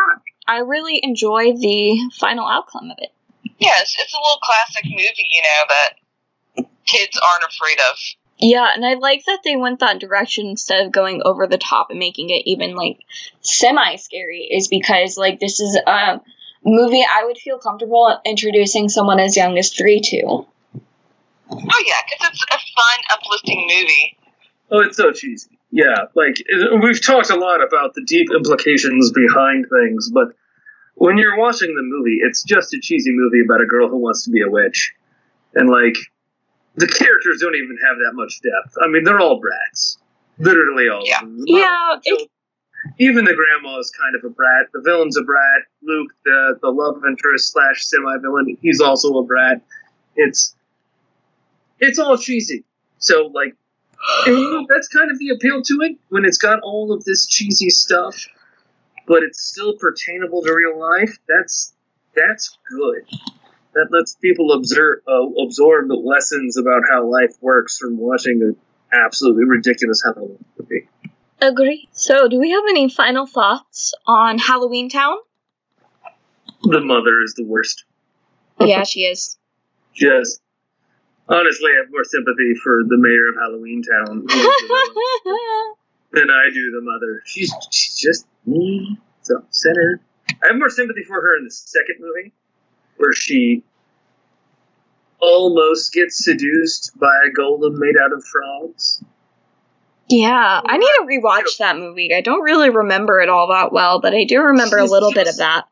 I 0.47 0.57
really 0.59 0.99
enjoy 1.01 1.53
the 1.53 1.99
final 2.19 2.47
outcome 2.47 2.91
of 2.91 2.97
it. 2.99 3.11
Yes, 3.59 3.95
it's 3.99 4.13
a 4.13 4.17
little 4.17 4.39
classic 4.43 4.83
movie, 4.85 5.27
you 5.29 5.41
know, 5.41 5.63
that 5.69 6.67
kids 6.85 7.17
aren't 7.17 7.45
afraid 7.45 7.77
of. 7.89 7.97
Yeah, 8.45 8.67
and 8.75 8.85
I 8.85 8.95
like 8.95 9.23
that 9.25 9.39
they 9.45 9.55
went 9.55 9.79
that 9.79 10.01
direction 10.01 10.47
instead 10.47 10.85
of 10.85 10.91
going 10.91 11.21
over 11.23 11.47
the 11.47 11.57
top 11.57 11.91
and 11.91 11.97
making 11.97 12.29
it 12.29 12.43
even 12.45 12.75
like 12.75 12.99
semi 13.39 13.95
scary, 13.95 14.41
is 14.51 14.67
because 14.67 15.17
like 15.17 15.39
this 15.39 15.61
is 15.61 15.79
a 15.87 16.19
movie 16.65 17.05
I 17.09 17.23
would 17.23 17.37
feel 17.37 17.57
comfortable 17.57 18.19
introducing 18.25 18.89
someone 18.89 19.21
as 19.21 19.37
young 19.37 19.57
as 19.57 19.71
three 19.71 20.01
to. 20.01 20.21
Oh 20.25 20.45
yeah, 21.49 22.01
because 22.09 22.33
it's 22.33 22.43
a 22.43 22.57
fun, 22.57 22.99
uplifting 23.13 23.61
movie. 23.61 24.17
Oh, 24.69 24.79
it's 24.79 24.97
so 24.97 25.13
cheesy. 25.13 25.57
Yeah, 25.71 26.07
like 26.13 26.35
we've 26.83 27.01
talked 27.01 27.29
a 27.29 27.37
lot 27.37 27.65
about 27.65 27.93
the 27.93 28.03
deep 28.03 28.27
implications 28.35 29.13
behind 29.13 29.67
things, 29.69 30.11
but 30.11 30.33
when 30.95 31.17
you're 31.17 31.39
watching 31.39 31.75
the 31.75 31.81
movie, 31.81 32.19
it's 32.21 32.43
just 32.43 32.73
a 32.73 32.79
cheesy 32.81 33.11
movie 33.13 33.41
about 33.45 33.61
a 33.61 33.65
girl 33.65 33.87
who 33.87 33.99
wants 33.99 34.25
to 34.25 34.31
be 34.31 34.41
a 34.41 34.49
witch, 34.49 34.93
and 35.55 35.69
like 35.69 35.95
the 36.75 36.87
characters 36.87 37.39
don't 37.41 37.55
even 37.55 37.77
have 37.87 37.97
that 37.97 38.13
much 38.13 38.41
depth. 38.41 38.75
I 38.81 38.87
mean, 38.87 39.03
they're 39.03 39.19
all 39.19 39.39
brats, 39.39 39.97
literally 40.39 40.89
all 40.89 41.03
Yeah. 41.05 41.17
of 41.21 41.29
them. 41.29 41.43
Yeah, 41.47 41.95
it, 42.03 42.29
Even 42.99 43.25
the 43.25 43.33
grandma 43.33 43.79
is 43.79 43.91
kind 43.91 44.15
of 44.15 44.23
a 44.29 44.33
brat. 44.33 44.67
The 44.73 44.81
villain's 44.81 45.17
a 45.17 45.23
brat. 45.23 45.63
Luke, 45.83 46.11
the 46.25 46.57
the 46.61 46.69
love 46.69 47.01
interest 47.07 47.51
slash 47.53 47.85
semi 47.85 48.17
villain, 48.17 48.57
he's 48.61 48.81
also 48.81 49.17
a 49.19 49.23
brat. 49.23 49.61
It's 50.15 50.55
it's 51.79 51.99
all 51.99 52.17
cheesy. 52.17 52.63
So 52.97 53.27
like, 53.33 53.55
and 54.25 54.67
that's 54.69 54.87
kind 54.87 55.11
of 55.11 55.19
the 55.19 55.29
appeal 55.29 55.61
to 55.61 55.73
it 55.81 55.97
when 56.09 56.25
it's 56.25 56.37
got 56.37 56.59
all 56.61 56.91
of 56.91 57.03
this 57.05 57.25
cheesy 57.25 57.69
stuff, 57.69 58.27
but 59.07 59.23
it's 59.23 59.41
still 59.41 59.77
pertainable 59.77 60.43
to 60.43 60.53
real 60.53 60.77
life. 60.79 61.17
That's 61.27 61.73
that's 62.15 62.57
good. 62.69 63.07
That 63.73 63.87
lets 63.91 64.15
people 64.15 64.51
observe 64.51 64.99
uh, 65.07 65.43
absorb 65.43 65.87
the 65.87 65.95
lessons 65.95 66.57
about 66.57 66.83
how 66.89 67.09
life 67.09 67.35
works 67.41 67.77
from 67.77 67.97
watching 67.97 68.41
an 68.41 68.55
absolutely 68.93 69.45
ridiculous 69.45 70.03
Halloween 70.05 70.45
movie. 70.59 70.87
agree. 71.41 71.89
So, 71.91 72.27
do 72.27 72.39
we 72.39 72.51
have 72.51 72.63
any 72.69 72.89
final 72.89 73.25
thoughts 73.25 73.93
on 74.05 74.37
Halloween 74.37 74.89
Town? 74.89 75.15
The 76.61 76.81
mother 76.81 77.21
is 77.23 77.33
the 77.35 77.45
worst. 77.45 77.83
yeah, 78.59 78.83
she 78.83 79.01
is. 79.01 79.37
Just 79.93 80.41
honestly, 81.27 81.71
I 81.71 81.81
have 81.81 81.91
more 81.91 82.03
sympathy 82.03 82.53
for 82.63 82.83
the 82.87 82.97
mayor 82.97 83.29
of 83.29 83.35
Halloween 83.35 83.83
Town 83.83 84.25
who 84.27 84.39
is 84.39 84.43
the 84.43 85.19
villain, 85.23 85.73
than 86.11 86.29
I 86.29 86.49
do 86.53 86.71
the 86.71 86.81
mother. 86.81 87.21
She's 87.25 87.53
she's 87.71 87.95
just 87.95 88.27
mean, 88.45 88.97
so 89.21 89.43
center. 89.49 89.99
I 90.29 90.47
have 90.47 90.57
more 90.57 90.69
sympathy 90.69 91.03
for 91.03 91.21
her 91.21 91.37
in 91.37 91.45
the 91.45 91.51
second 91.51 91.97
movie, 91.99 92.33
where 93.03 93.13
she 93.13 93.61
almost 95.19 95.91
gets 95.91 96.23
seduced 96.23 96.97
by 96.97 97.11
a 97.27 97.37
golem 97.37 97.77
made 97.77 97.95
out 98.01 98.13
of 98.13 98.23
frogs. 98.25 99.03
yeah, 100.07 100.61
I 100.63 100.77
need 100.77 100.85
to 100.85 101.05
rewatch 101.05 101.57
that 101.59 101.77
movie. 101.77 102.13
I 102.13 102.21
don't 102.21 102.41
really 102.41 102.69
remember 102.69 103.19
it 103.19 103.27
all 103.27 103.47
that 103.49 103.73
well, 103.73 103.99
but 103.99 104.13
I 104.13 104.23
do 104.23 104.41
remember 104.41 104.77
a 104.77 104.85
little 104.85 105.11
bit 105.11 105.27
of 105.27 105.37
that. 105.37 105.65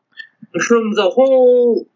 From 0.66 0.94
the 0.94 1.08
whole 1.08 1.86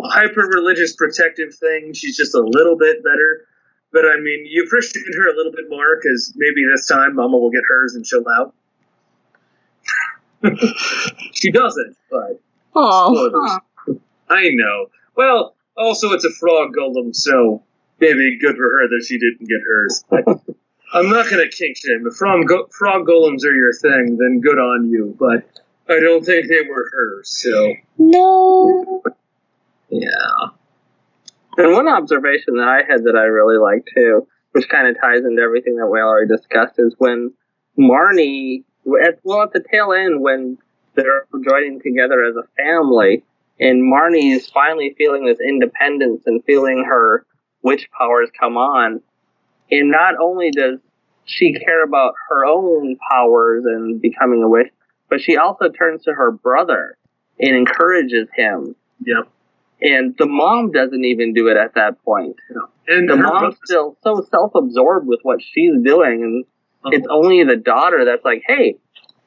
hyper 0.00 0.42
religious 0.42 0.94
protective 0.94 1.54
thing, 1.54 1.92
she's 1.92 2.16
just 2.16 2.34
a 2.36 2.40
little 2.40 2.76
bit 2.76 3.02
better. 3.02 3.46
But 3.92 4.04
I 4.06 4.20
mean, 4.20 4.46
you 4.48 4.64
appreciate 4.64 5.12
her 5.16 5.28
a 5.28 5.36
little 5.36 5.52
bit 5.52 5.64
more 5.68 5.96
because 6.00 6.32
maybe 6.36 6.64
this 6.72 6.86
time 6.86 7.16
Mama 7.16 7.36
will 7.36 7.50
get 7.50 7.62
hers 7.68 7.96
and 7.96 8.06
she'll 8.06 8.24
out. 8.38 8.54
she 11.32 11.50
doesn't, 11.50 11.96
but 12.10 12.40
Oh, 12.74 13.14
spoilers. 13.14 13.58
I 14.28 14.50
know. 14.50 14.86
Well, 15.16 15.54
also 15.76 16.12
it's 16.12 16.24
a 16.24 16.30
frog 16.30 16.74
golem, 16.76 17.14
so 17.14 17.62
maybe 18.00 18.38
good 18.38 18.56
for 18.56 18.62
her 18.62 18.88
that 18.88 19.04
she 19.06 19.18
didn't 19.18 19.48
get 19.48 19.60
hers. 19.66 20.04
I'm 20.92 21.10
not 21.10 21.28
gonna 21.28 21.48
kink 21.48 21.76
shame. 21.76 22.06
If 22.06 22.14
frog, 22.16 22.46
go- 22.46 22.68
frog 22.68 23.06
golems 23.06 23.44
are 23.44 23.54
your 23.54 23.72
thing, 23.72 24.16
then 24.18 24.40
good 24.40 24.58
on 24.58 24.90
you. 24.90 25.16
But 25.18 25.44
I 25.88 26.00
don't 26.00 26.24
think 26.24 26.48
they 26.48 26.62
were 26.68 26.90
hers. 26.92 27.30
So 27.30 27.74
no. 27.98 29.02
yeah. 29.88 30.48
And 31.56 31.72
one 31.72 31.88
observation 31.88 32.56
that 32.56 32.68
I 32.68 32.90
had 32.90 33.04
that 33.04 33.16
I 33.16 33.24
really 33.24 33.58
liked 33.58 33.90
too, 33.94 34.26
which 34.52 34.68
kind 34.68 34.88
of 34.88 35.00
ties 35.00 35.24
into 35.24 35.42
everything 35.42 35.76
that 35.76 35.86
we 35.86 36.00
already 36.00 36.28
discussed, 36.28 36.74
is 36.78 36.94
when 36.98 37.32
Marnie, 37.78 38.64
at, 39.04 39.18
well, 39.24 39.42
at 39.42 39.52
the 39.52 39.64
tail 39.70 39.92
end, 39.92 40.20
when 40.20 40.58
they're 40.94 41.26
joining 41.44 41.80
together 41.80 42.24
as 42.24 42.36
a 42.36 42.46
family, 42.56 43.24
and 43.60 43.82
Marnie 43.82 44.34
is 44.34 44.48
finally 44.50 44.94
feeling 44.98 45.24
this 45.26 45.40
independence 45.40 46.22
and 46.26 46.42
feeling 46.44 46.84
her 46.84 47.26
witch 47.62 47.88
powers 47.96 48.30
come 48.38 48.56
on. 48.56 49.00
And 49.70 49.90
not 49.90 50.14
only 50.20 50.50
does 50.50 50.78
she 51.24 51.54
care 51.58 51.82
about 51.84 52.14
her 52.28 52.44
own 52.44 52.96
powers 53.10 53.64
and 53.64 54.00
becoming 54.00 54.42
a 54.42 54.48
witch, 54.48 54.70
but 55.08 55.20
she 55.20 55.36
also 55.36 55.68
turns 55.70 56.02
to 56.04 56.12
her 56.12 56.30
brother 56.30 56.96
and 57.40 57.56
encourages 57.56 58.28
him. 58.34 58.74
Yep. 59.04 59.28
And 59.82 60.16
the 60.18 60.26
mom 60.26 60.70
doesn't 60.70 61.04
even 61.04 61.32
do 61.32 61.48
it 61.48 61.56
at 61.56 61.74
that 61.74 62.02
point. 62.04 62.36
And 62.86 63.08
The 63.08 63.16
mom's 63.16 63.56
still 63.64 63.96
so 64.02 64.26
self-absorbed 64.30 65.06
with 65.06 65.20
what 65.22 65.40
she's 65.42 65.72
doing, 65.82 66.22
and 66.22 66.44
Oh. 66.84 66.90
it's 66.92 67.06
only 67.08 67.42
the 67.44 67.56
daughter 67.56 68.04
that's 68.04 68.24
like, 68.24 68.42
"Hey, 68.46 68.76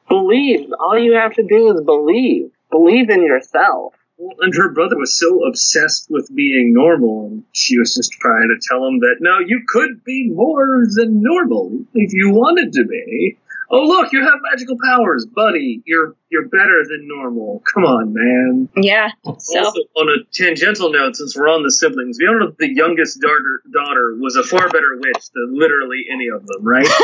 believe. 0.08 0.72
All 0.78 0.96
you 0.96 1.12
have 1.14 1.34
to 1.34 1.42
do 1.42 1.74
is 1.74 1.80
believe. 1.80 2.50
Believe 2.70 3.10
in 3.10 3.22
yourself." 3.22 3.94
Well, 4.18 4.36
and 4.40 4.54
her 4.56 4.70
brother 4.72 4.96
was 4.96 5.18
so 5.18 5.46
obsessed 5.46 6.08
with 6.10 6.28
being 6.34 6.74
normal, 6.74 7.26
and 7.26 7.44
she 7.52 7.78
was 7.78 7.94
just 7.94 8.12
trying 8.12 8.48
to 8.48 8.68
tell 8.68 8.84
him 8.84 8.98
that 9.00 9.16
no, 9.20 9.38
you 9.38 9.62
could 9.68 10.02
be 10.04 10.28
more 10.28 10.84
than 10.94 11.22
normal 11.22 11.78
if 11.94 12.12
you 12.12 12.30
wanted 12.30 12.72
to 12.74 12.84
be. 12.84 13.38
Oh, 13.70 13.82
look, 13.82 14.12
you 14.12 14.24
have 14.24 14.40
magical 14.50 14.76
powers, 14.82 15.26
buddy. 15.26 15.82
You're 15.84 16.16
you're 16.30 16.48
better 16.48 16.84
than 16.88 17.06
normal. 17.06 17.62
Come 17.72 17.84
on, 17.84 18.12
man. 18.14 18.68
Yeah. 18.76 19.10
So 19.38 19.58
Also, 19.58 19.80
on 19.94 20.08
a 20.08 20.24
tangential 20.32 20.90
note, 20.90 21.16
since 21.16 21.36
we're 21.36 21.48
on 21.48 21.62
the 21.62 21.70
siblings, 21.70 22.16
we 22.18 22.26
all 22.26 22.40
know 22.40 22.46
that 22.46 22.58
the 22.58 22.74
youngest 22.74 23.20
daughter 23.20 23.62
daughter 23.72 24.16
was 24.18 24.36
a 24.36 24.42
far 24.42 24.68
better 24.68 24.96
witch 24.96 25.24
than 25.34 25.58
literally 25.58 26.06
any 26.10 26.28
of 26.28 26.46
them, 26.46 26.64
right? 26.64 26.88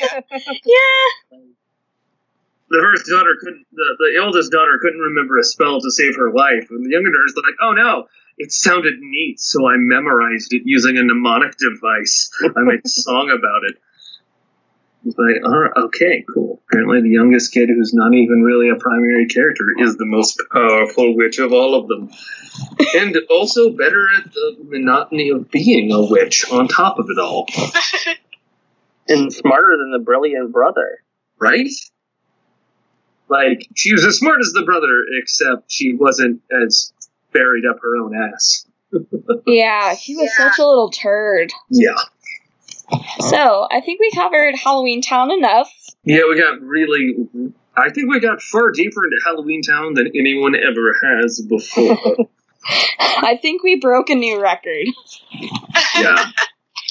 Yeah. 0.00 0.20
yeah. 0.64 1.38
The 2.70 2.80
first 2.80 3.06
daughter 3.06 3.36
couldn't 3.40 3.66
the, 3.72 3.96
the 3.98 4.20
eldest 4.22 4.50
daughter 4.50 4.78
couldn't 4.80 5.00
remember 5.00 5.38
a 5.38 5.44
spell 5.44 5.80
to 5.80 5.90
save 5.90 6.16
her 6.16 6.32
life. 6.32 6.68
And 6.70 6.84
the 6.84 6.90
younger 6.90 7.10
daughter's 7.10 7.34
like 7.36 7.54
oh 7.62 7.72
no 7.72 8.06
it 8.36 8.50
sounded 8.52 8.94
neat 8.98 9.38
so 9.38 9.68
i 9.68 9.76
memorized 9.76 10.52
it 10.52 10.62
using 10.64 10.96
a 10.98 11.02
mnemonic 11.02 11.56
device. 11.56 12.30
I 12.42 12.62
made 12.62 12.80
a 12.84 12.88
song 12.88 13.30
about 13.30 13.62
it. 13.68 13.76
It's 15.06 15.18
like 15.18 15.44
all 15.44 15.58
right, 15.58 15.72
okay 15.86 16.24
cool. 16.32 16.62
Apparently 16.68 17.02
the 17.02 17.10
youngest 17.10 17.52
kid 17.52 17.68
who's 17.68 17.92
not 17.92 18.14
even 18.14 18.42
really 18.42 18.70
a 18.70 18.76
primary 18.76 19.26
character 19.26 19.64
is 19.78 19.96
the 19.96 20.06
most 20.06 20.40
powerful 20.50 21.14
witch 21.14 21.38
of 21.38 21.52
all 21.52 21.74
of 21.78 21.88
them. 21.88 22.10
And 22.94 23.16
also 23.30 23.70
better 23.70 24.08
at 24.16 24.32
the 24.32 24.56
monotony 24.62 25.30
of 25.30 25.50
being 25.50 25.92
a 25.92 26.06
witch 26.08 26.50
on 26.50 26.68
top 26.68 26.98
of 26.98 27.06
it 27.10 27.18
all. 27.18 27.46
And 29.06 29.30
smarter 29.32 29.76
than 29.76 29.90
the 29.92 29.98
brilliant 29.98 30.50
brother. 30.50 30.98
right? 31.38 31.68
Like 33.28 33.66
she 33.74 33.92
was 33.92 34.04
as 34.04 34.18
smart 34.18 34.40
as 34.40 34.52
the 34.52 34.62
brother, 34.64 35.04
except 35.20 35.70
she 35.72 35.94
wasn't 35.94 36.42
as 36.52 36.92
buried 37.32 37.64
up 37.68 37.78
her 37.82 37.96
own 37.96 38.14
ass. 38.14 38.66
Yeah. 39.46 39.94
He 39.94 40.14
was 40.14 40.30
Yeah. 40.38 40.50
such 40.50 40.58
a 40.58 40.66
little 40.66 40.90
turd. 40.90 41.52
Yeah, 41.70 41.94
So 43.20 43.66
I 43.70 43.80
think 43.80 43.98
we 44.00 44.10
covered 44.12 44.54
Halloween 44.56 45.02
Town 45.02 45.30
enough. 45.32 45.70
yeah, 46.04 46.22
we 46.28 46.38
got 46.38 46.60
really. 46.60 47.14
I 47.76 47.90
think 47.90 48.08
we 48.08 48.20
got 48.20 48.40
far 48.40 48.70
deeper 48.70 49.04
into 49.04 49.16
Halloween 49.24 49.62
Town 49.62 49.94
than 49.94 50.12
anyone 50.14 50.54
ever 50.54 50.94
has 51.02 51.40
before. 51.48 51.98
I 53.00 53.36
think 53.42 53.62
we 53.62 53.80
broke 53.80 54.10
a 54.10 54.14
new 54.14 54.40
record. 54.40 54.86
yeah, 55.98 56.30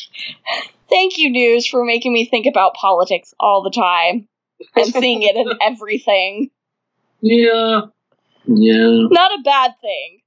Thank 0.89 1.17
you, 1.17 1.29
News, 1.31 1.65
for 1.65 1.83
making 1.83 2.13
me 2.13 2.25
think 2.25 2.45
about 2.45 2.75
politics 2.75 3.33
all 3.39 3.63
the 3.63 3.71
time 3.71 4.27
and 4.75 4.85
seeing 4.87 5.21
it 5.23 5.35
in 5.35 5.49
everything. 5.61 6.49
yeah, 7.21 7.81
yeah. 8.45 9.07
Not 9.09 9.31
a 9.39 9.41
bad 9.43 9.71
thing. 9.81 10.19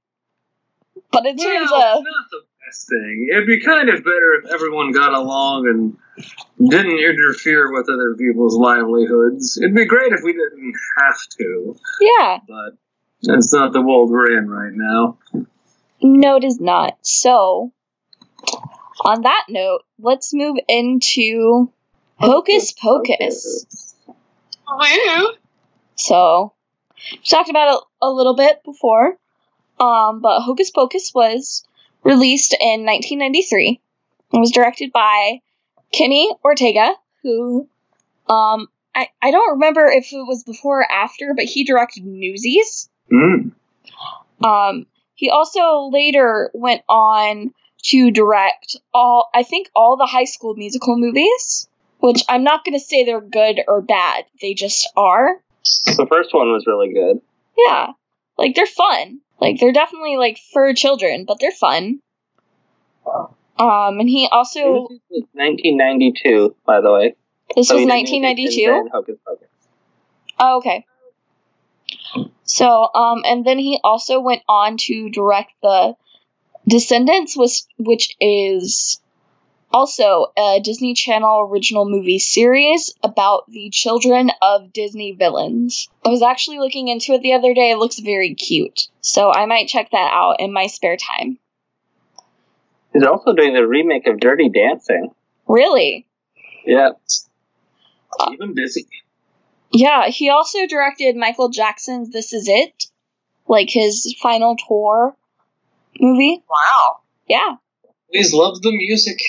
But 1.11 1.25
in 1.25 1.37
terms 1.37 1.69
Well, 1.71 1.99
of 1.99 2.03
not 2.03 2.29
the 2.31 2.41
best 2.65 2.89
thing. 2.89 3.29
It'd 3.31 3.47
be 3.47 3.61
kind 3.61 3.89
of 3.89 4.03
better 4.03 4.33
if 4.43 4.51
everyone 4.51 4.91
got 4.91 5.13
along 5.13 5.67
and 5.67 6.69
didn't 6.69 6.99
interfere 6.99 7.71
with 7.71 7.87
other 7.89 8.15
people's 8.17 8.57
livelihoods. 8.57 9.57
It'd 9.57 9.75
be 9.75 9.85
great 9.85 10.11
if 10.11 10.21
we 10.23 10.33
didn't 10.33 10.73
have 10.97 11.17
to, 11.39 11.75
yeah, 12.01 12.39
but 12.47 12.77
that's 13.21 13.53
not 13.53 13.71
the 13.73 13.81
world 13.81 14.09
we're 14.09 14.37
in 14.37 14.49
right 14.49 14.73
now. 14.73 15.17
no, 16.01 16.35
it 16.37 16.43
is 16.43 16.59
not. 16.59 16.97
So, 17.03 17.71
on 19.05 19.21
that 19.21 19.45
note, 19.49 19.83
let's 19.99 20.33
move 20.33 20.57
into 20.67 21.71
Hocus 22.19 22.73
Pocus. 22.73 23.86
Woo! 24.69 25.33
So, 25.95 26.53
we 27.11 27.19
talked 27.29 27.49
about 27.49 27.75
it 27.75 27.83
a 28.01 28.09
little 28.09 28.35
bit 28.35 28.63
before, 28.63 29.17
um, 29.79 30.21
but 30.21 30.41
Hocus 30.41 30.71
Pocus 30.71 31.11
was 31.13 31.63
released 32.03 32.53
in 32.53 32.85
1993. 32.85 33.79
It 34.33 34.37
was 34.37 34.51
directed 34.51 34.91
by 34.91 35.41
Kenny 35.91 36.31
Ortega, 36.43 36.93
who, 37.23 37.67
um, 38.27 38.67
I, 38.93 39.09
I 39.21 39.31
don't 39.31 39.51
remember 39.51 39.85
if 39.87 40.11
it 40.11 40.27
was 40.27 40.43
before 40.43 40.81
or 40.81 40.91
after, 40.91 41.33
but 41.35 41.45
he 41.45 41.63
directed 41.63 42.05
Newsies. 42.05 42.89
Mm. 43.11 43.51
Um, 44.43 44.85
he 45.15 45.29
also 45.29 45.89
later 45.91 46.51
went 46.53 46.83
on 46.89 47.53
to 47.83 48.11
direct 48.11 48.77
all, 48.93 49.29
I 49.33 49.43
think, 49.43 49.69
all 49.75 49.97
the 49.97 50.05
High 50.05 50.25
School 50.25 50.55
Musical 50.55 50.97
movies, 50.97 51.67
which 51.99 52.23
I'm 52.29 52.43
not 52.43 52.63
going 52.63 52.77
to 52.77 52.83
say 52.83 53.03
they're 53.03 53.21
good 53.21 53.61
or 53.67 53.81
bad. 53.81 54.25
They 54.41 54.53
just 54.53 54.89
are. 54.95 55.41
The 55.85 56.07
first 56.09 56.33
one 56.33 56.51
was 56.51 56.65
really 56.67 56.93
good. 56.93 57.21
Yeah. 57.57 57.93
Like 58.37 58.55
they're 58.55 58.65
fun. 58.65 59.19
Like 59.39 59.59
they're 59.59 59.73
definitely 59.73 60.17
like 60.17 60.39
for 60.53 60.73
children, 60.73 61.25
but 61.27 61.39
they're 61.39 61.51
fun. 61.51 61.99
Um 63.59 63.99
and 63.99 64.09
he 64.09 64.27
also 64.31 64.87
This 64.89 64.99
was 65.09 65.23
1992, 65.33 66.55
by 66.65 66.81
the 66.81 66.91
way. 66.91 67.15
this 67.55 67.67
So 67.67 67.75
was 67.75 67.85
make 67.85 68.09
it 68.09 68.21
1992. 68.21 68.89
Hocus 68.91 69.17
Pocus. 69.25 69.47
Oh, 70.39 70.57
okay. 70.57 70.85
So, 72.43 72.89
um, 72.93 73.23
and 73.25 73.45
then 73.45 73.59
he 73.59 73.79
also 73.83 74.19
went 74.19 74.41
on 74.47 74.77
to 74.77 75.09
direct 75.09 75.51
the 75.61 75.95
Descendants, 76.67 77.37
which 77.37 77.61
which 77.77 78.15
is 78.19 78.99
also 79.71 80.27
a 80.37 80.59
Disney 80.63 80.93
Channel 80.93 81.47
original 81.51 81.89
movie 81.89 82.19
series 82.19 82.93
about 83.03 83.49
the 83.49 83.69
children 83.69 84.31
of 84.41 84.73
Disney 84.73 85.13
villains. 85.13 85.89
I 86.05 86.09
was 86.09 86.21
actually 86.21 86.59
looking 86.59 86.87
into 86.87 87.13
it 87.13 87.21
the 87.21 87.33
other 87.33 87.53
day. 87.53 87.71
It 87.71 87.77
looks 87.77 87.99
very 87.99 88.35
cute, 88.35 88.87
so 89.01 89.31
I 89.31 89.45
might 89.45 89.67
check 89.67 89.91
that 89.91 90.11
out 90.13 90.39
in 90.39 90.53
my 90.53 90.67
spare 90.67 90.97
time. 90.97 91.37
He's 92.93 93.03
also 93.03 93.33
doing 93.33 93.53
the 93.53 93.67
remake 93.67 94.07
of 94.07 94.19
Dirty 94.19 94.49
Dancing. 94.49 95.11
Really? 95.47 96.07
Yeah. 96.65 96.91
Uh, 98.19 98.29
Even 98.33 98.53
busy. 98.53 98.87
Yeah, 99.71 100.07
he 100.07 100.29
also 100.29 100.65
directed 100.65 101.15
Michael 101.15 101.49
Jackson's 101.49 102.09
This 102.09 102.33
Is 102.33 102.47
It, 102.47 102.85
like 103.47 103.69
his 103.69 104.15
final 104.21 104.55
tour 104.55 105.15
movie. 105.99 106.43
Wow. 106.49 106.99
Yeah. 107.27 107.55
Always 108.13 108.33
loved 108.33 108.63
the 108.63 108.71
music. 108.71 109.19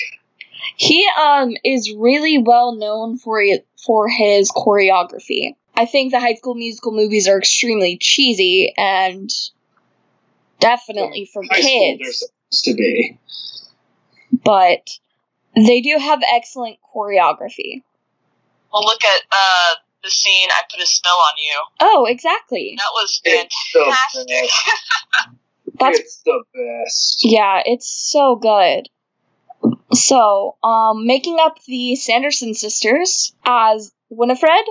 He 0.75 1.07
um 1.19 1.55
is 1.63 1.93
really 1.97 2.37
well 2.37 2.75
known 2.75 3.17
for 3.17 3.41
it, 3.41 3.67
for 3.85 4.07
his 4.09 4.51
choreography. 4.51 5.55
I 5.75 5.85
think 5.85 6.11
the 6.11 6.19
High 6.19 6.33
School 6.35 6.55
Musical 6.55 6.91
movies 6.91 7.27
are 7.27 7.37
extremely 7.37 7.97
cheesy 7.97 8.73
and 8.77 9.29
definitely 10.59 11.29
for 11.31 11.43
High 11.43 11.61
they're 11.61 11.97
kids, 11.97 12.19
supposed 12.19 12.63
to 12.65 12.73
be. 12.73 13.17
but 14.43 14.89
they 15.55 15.81
do 15.81 15.97
have 15.97 16.21
excellent 16.33 16.77
choreography. 16.95 17.81
Well, 18.71 18.83
look 18.83 19.03
at 19.03 19.21
uh, 19.31 19.75
the 20.03 20.09
scene 20.11 20.49
I 20.51 20.61
put 20.71 20.81
a 20.83 20.85
spell 20.85 21.15
on 21.15 21.33
you. 21.37 21.61
Oh, 21.81 22.05
exactly. 22.05 22.75
That 22.77 22.91
was 22.93 23.21
It's 23.23 23.55
the 23.73 23.79
fantastic. 23.79 24.27
best. 24.27 24.53
That's 25.79 25.99
It's 25.99 26.21
the 26.23 26.43
best. 26.53 27.19
Yeah, 27.23 27.61
it's 27.65 27.87
so 28.11 28.35
good. 28.35 28.89
So, 29.91 30.55
um, 30.63 31.05
making 31.07 31.37
up 31.41 31.57
the 31.65 31.95
Sanderson 31.95 32.53
sisters 32.53 33.33
as 33.43 33.91
Winifred, 34.09 34.65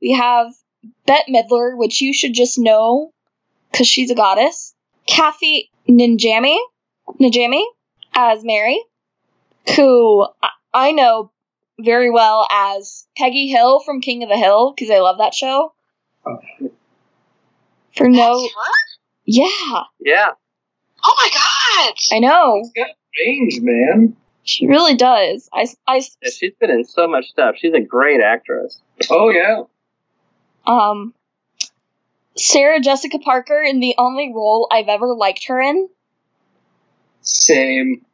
we 0.00 0.12
have 0.12 0.52
Bette 1.06 1.32
Midler, 1.32 1.76
which 1.76 2.00
you 2.00 2.12
should 2.12 2.34
just 2.34 2.58
know 2.58 3.12
because 3.70 3.86
she's 3.86 4.10
a 4.10 4.14
goddess. 4.14 4.74
Kathy 5.06 5.70
Ninjami, 5.88 6.56
Najimy 7.20 7.62
as 8.14 8.42
Mary, 8.44 8.82
who 9.76 10.26
I- 10.42 10.48
I 10.72 10.92
know 10.92 11.30
very 11.78 12.10
well 12.10 12.46
as 12.50 13.06
Peggy 13.16 13.48
Hill 13.48 13.80
from 13.80 14.00
King 14.00 14.22
of 14.22 14.28
the 14.28 14.36
Hill 14.36 14.72
because 14.72 14.90
I 14.90 14.98
love 14.98 15.18
that 15.18 15.34
show. 15.34 15.72
For 17.96 18.08
no, 18.08 18.48
yeah, 19.24 19.84
Yeah. 20.00 20.30
Oh 21.04 21.14
my 21.16 21.30
god! 21.32 21.94
I 22.12 22.18
know 22.18 22.56
It's 22.60 22.70
got 22.70 22.88
range, 23.24 23.60
man. 23.60 24.16
She 24.44 24.66
really 24.66 24.94
does. 24.94 25.48
I, 25.52 25.66
I 25.86 25.96
yeah. 26.22 26.30
She's 26.30 26.54
been 26.60 26.70
in 26.70 26.84
so 26.84 27.08
much 27.08 27.26
stuff. 27.30 27.56
She's 27.58 27.74
a 27.74 27.80
great 27.80 28.20
actress. 28.20 28.80
Oh 29.10 29.30
yeah. 29.30 29.62
Um, 30.66 31.12
Sarah 32.36 32.80
Jessica 32.80 33.18
Parker 33.18 33.62
in 33.62 33.80
the 33.80 33.94
only 33.98 34.32
role 34.34 34.68
I've 34.70 34.88
ever 34.88 35.14
liked 35.14 35.46
her 35.48 35.60
in. 35.60 35.88
Same. 37.22 38.04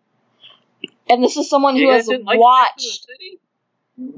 And 1.08 1.22
this 1.22 1.36
is 1.36 1.48
someone 1.50 1.74
who 1.74 1.82
You 1.82 1.90
has 1.90 2.02
guys 2.06 2.08
didn't 2.08 2.26
like 2.26 2.38
watched. 2.38 2.80
Sex 2.80 3.06
the 3.06 3.12
City? 3.14 3.38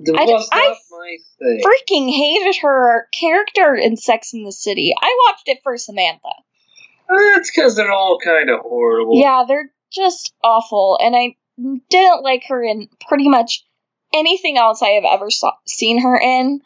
That 0.05 0.21
I- 0.21 0.25
was 0.33 0.49
I 0.53 0.75
my 0.91 1.17
thing. 1.39 1.61
Freaking 1.65 2.11
hated 2.15 2.57
her 2.63 3.09
character 3.11 3.75
in 3.75 3.97
Sex 3.97 4.33
in 4.33 4.45
the 4.45 4.53
City. 4.53 4.95
I 5.01 5.17
watched 5.29 5.49
it 5.49 5.59
for 5.63 5.77
Samantha. 5.79 6.29
That's 7.09 7.51
because 7.51 7.75
they're 7.77 7.91
all 7.93 8.19
kind 8.19 8.49
of 8.49 8.61
horrible. 8.61 9.21
Yeah, 9.21 9.45
they're 9.47 9.71
just 9.91 10.33
awful, 10.43 10.99
and 11.03 11.15
I 11.17 11.35
didn't 11.59 12.23
like 12.23 12.45
her 12.49 12.63
in 12.63 12.89
pretty 13.09 13.29
much 13.29 13.65
anything 14.15 14.59
else 14.59 14.83
I 14.83 14.91
have 14.91 15.05
ever 15.05 15.31
saw- 15.31 15.57
seen 15.67 16.01
her 16.01 16.17
in. 16.19 16.61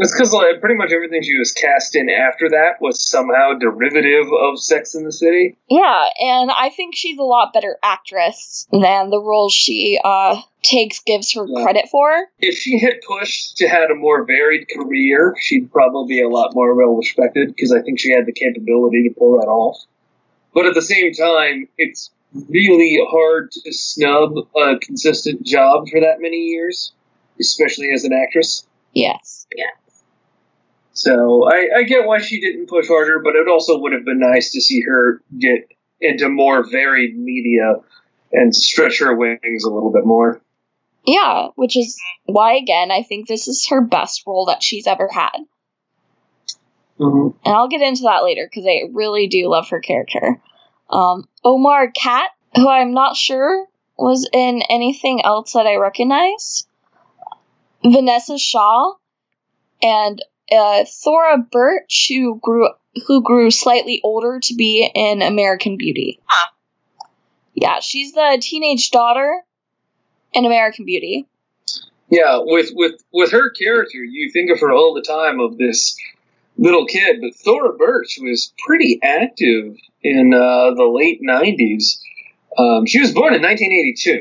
It's 0.00 0.12
because 0.12 0.32
like, 0.32 0.60
pretty 0.60 0.76
much 0.76 0.92
everything 0.92 1.22
she 1.22 1.36
was 1.38 1.50
cast 1.50 1.96
in 1.96 2.08
after 2.08 2.50
that 2.50 2.80
was 2.80 3.04
somehow 3.04 3.54
derivative 3.54 4.26
of 4.32 4.60
Sex 4.62 4.94
in 4.94 5.02
the 5.02 5.10
City. 5.10 5.56
Yeah, 5.68 6.04
and 6.20 6.52
I 6.52 6.68
think 6.68 6.94
she's 6.94 7.18
a 7.18 7.22
lot 7.24 7.52
better 7.52 7.78
actress 7.82 8.68
than 8.70 9.10
the 9.10 9.20
roles 9.20 9.52
she 9.52 9.98
uh 10.04 10.40
takes 10.62 11.00
gives 11.00 11.32
her 11.34 11.46
Yeah. 11.48 11.62
credit 11.64 11.88
for. 11.90 12.26
If 12.38 12.56
she 12.58 12.78
had 12.78 13.00
pushed 13.08 13.56
to 13.56 13.68
had 13.68 13.90
a 13.90 13.96
more 13.96 14.24
varied 14.24 14.68
career, 14.68 15.34
she'd 15.40 15.72
probably 15.72 16.14
be 16.16 16.22
a 16.22 16.28
lot 16.28 16.54
more 16.54 16.74
well 16.74 16.94
respected 16.94 17.48
because 17.48 17.72
I 17.72 17.80
think 17.82 17.98
she 17.98 18.12
had 18.12 18.26
the 18.26 18.32
capability 18.32 19.08
to 19.08 19.14
pull 19.18 19.40
that 19.40 19.48
off. 19.48 19.78
But 20.54 20.66
at 20.66 20.74
the 20.74 20.82
same 20.82 21.12
time, 21.12 21.68
it's 21.76 22.10
really 22.32 22.98
hard 23.10 23.50
to 23.52 23.72
snub 23.72 24.34
a 24.56 24.78
consistent 24.78 25.44
job 25.44 25.88
for 25.88 26.00
that 26.00 26.20
many 26.20 26.36
years, 26.36 26.92
especially 27.40 27.90
as 27.92 28.04
an 28.04 28.12
actress. 28.12 28.66
Yes. 28.92 29.46
So 30.92 31.48
I, 31.48 31.68
I 31.76 31.82
get 31.84 32.06
why 32.06 32.18
she 32.18 32.40
didn't 32.40 32.68
push 32.68 32.88
harder, 32.88 33.20
but 33.20 33.36
it 33.36 33.48
also 33.48 33.78
would 33.78 33.92
have 33.92 34.04
been 34.04 34.18
nice 34.18 34.50
to 34.52 34.60
see 34.60 34.82
her 34.82 35.22
get 35.38 35.68
into 36.00 36.28
more 36.28 36.68
varied 36.68 37.16
media 37.16 37.76
and 38.32 38.54
stretch 38.54 38.98
her 38.98 39.14
wings 39.14 39.64
a 39.64 39.70
little 39.70 39.92
bit 39.92 40.04
more. 40.04 40.40
Yeah, 41.06 41.48
which 41.54 41.76
is 41.76 41.96
why 42.24 42.56
again 42.56 42.90
I 42.90 43.02
think 43.02 43.28
this 43.28 43.48
is 43.48 43.68
her 43.68 43.80
best 43.80 44.24
role 44.26 44.46
that 44.46 44.62
she's 44.62 44.86
ever 44.86 45.08
had. 45.08 45.38
Mm-hmm. 46.98 47.38
and 47.44 47.54
I'll 47.54 47.68
get 47.68 47.80
into 47.80 48.02
that 48.02 48.24
later 48.24 48.48
because 48.50 48.66
I 48.66 48.90
really 48.92 49.28
do 49.28 49.48
love 49.48 49.68
her 49.68 49.78
character. 49.78 50.42
Um, 50.90 51.28
Omri 51.44 51.92
Katz, 51.92 52.32
who 52.56 52.68
I'm 52.68 52.92
not 52.92 53.16
sure 53.16 53.66
was 53.96 54.28
in 54.32 54.62
anything 54.70 55.24
else 55.24 55.52
that 55.52 55.66
I 55.66 55.76
recognize, 55.76 56.66
Vinessa 57.84 58.38
Shaw, 58.38 58.94
and 59.82 60.22
uh, 60.50 60.84
Thora 60.84 61.38
Birch, 61.38 62.06
who 62.08 62.38
grew 62.40 62.70
who 63.06 63.22
grew 63.22 63.50
slightly 63.50 64.00
older 64.02 64.40
to 64.40 64.54
be 64.54 64.90
in 64.94 65.22
American 65.22 65.76
Beauty. 65.76 66.20
Huh. 66.24 66.50
Yeah, 67.54 67.80
she's 67.80 68.12
the 68.12 68.38
teenage 68.40 68.90
daughter 68.90 69.42
in 70.32 70.44
American 70.44 70.84
Beauty. 70.84 71.26
Yeah, 72.08 72.38
with 72.42 72.70
with 72.72 73.02
with 73.12 73.32
her 73.32 73.50
character, 73.50 73.98
you 73.98 74.30
think 74.30 74.50
of 74.50 74.60
her 74.60 74.72
all 74.72 74.94
the 74.94 75.02
time 75.02 75.40
of 75.40 75.58
this 75.58 75.96
little 76.56 76.86
kid, 76.86 77.20
but 77.20 77.34
Thora 77.34 77.76
Birch 77.76 78.18
was 78.20 78.52
pretty 78.66 78.98
active 79.02 79.76
in 80.16 80.34
uh, 80.34 80.74
the 80.74 80.84
late 80.84 81.20
'90s. 81.22 81.98
Um, 82.56 82.86
she 82.86 83.00
was 83.00 83.12
born 83.12 83.34
in 83.34 83.42
1982. 83.42 84.12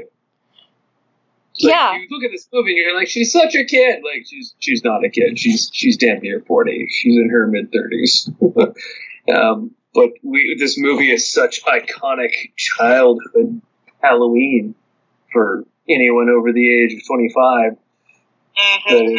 Like, 1.63 1.73
Yeah. 1.73 1.95
you 1.97 2.07
look 2.11 2.23
at 2.23 2.31
this 2.31 2.47
movie 2.53 2.71
and 2.71 2.77
you're 2.77 2.95
like, 2.95 3.07
she's 3.07 3.31
such 3.31 3.55
a 3.55 3.63
kid. 3.63 4.03
Like 4.03 4.25
she's 4.27 4.53
she's 4.59 4.83
not 4.83 5.03
a 5.03 5.09
kid. 5.09 5.39
She's 5.39 5.71
she's 5.73 5.97
damn 5.97 6.19
near 6.19 6.41
40. 6.41 6.87
She's 6.91 7.15
in 7.17 7.29
her 7.29 7.47
mid 7.47 7.71
30s. 7.71 8.75
um, 9.33 9.71
but 9.93 10.11
we 10.21 10.55
this 10.59 10.77
movie 10.77 11.11
is 11.11 11.27
such 11.31 11.63
iconic 11.65 12.33
childhood 12.55 13.61
Halloween 14.03 14.75
for 15.33 15.63
anyone 15.89 16.29
over 16.29 16.53
the 16.53 16.83
age 16.83 16.93
of 16.93 17.05
25 17.07 17.77
Mm-hmm. 18.57 19.15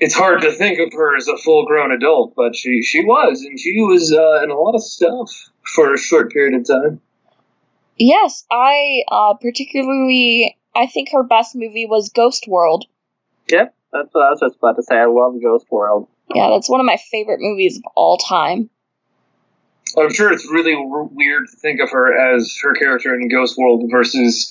It's 0.00 0.14
it's 0.14 0.14
hard 0.14 0.40
to 0.42 0.52
think 0.52 0.78
of 0.80 0.92
her 0.92 1.16
as 1.16 1.28
a 1.28 1.36
full 1.36 1.66
grown 1.66 1.92
adult, 1.92 2.34
but 2.34 2.56
she 2.56 2.82
she 2.82 3.04
was, 3.04 3.42
and 3.42 3.58
she 3.58 3.80
was 3.80 4.12
uh, 4.12 4.42
in 4.42 4.50
a 4.50 4.54
lot 4.54 4.74
of 4.74 4.82
stuff 4.82 5.30
for 5.74 5.94
a 5.94 5.98
short 5.98 6.32
period 6.32 6.60
of 6.60 6.66
time. 6.66 7.00
Yes, 7.96 8.44
I 8.50 9.04
uh, 9.10 9.34
particularly 9.34 10.56
I 10.74 10.86
think 10.86 11.10
her 11.12 11.22
best 11.22 11.54
movie 11.54 11.86
was 11.86 12.08
Ghost 12.08 12.48
World. 12.48 12.86
Yep, 13.50 13.74
that's 13.92 14.08
what 14.12 14.26
I 14.26 14.30
was 14.30 14.40
just 14.40 14.56
about 14.56 14.76
to 14.76 14.82
say. 14.82 14.96
I 14.96 15.06
love 15.06 15.34
Ghost 15.42 15.66
World. 15.70 16.08
Yeah, 16.34 16.50
that's 16.50 16.68
one 16.68 16.80
of 16.80 16.86
my 16.86 16.96
favorite 17.10 17.40
movies 17.40 17.76
of 17.76 17.84
all 17.94 18.16
time. 18.16 18.70
I'm 19.98 20.12
sure 20.12 20.32
it's 20.32 20.48
really 20.50 20.72
w- 20.72 21.08
weird 21.12 21.48
to 21.48 21.56
think 21.56 21.80
of 21.80 21.90
her 21.90 22.36
as 22.36 22.56
her 22.62 22.74
character 22.74 23.14
in 23.14 23.28
Ghost 23.28 23.58
World 23.58 23.84
versus 23.90 24.48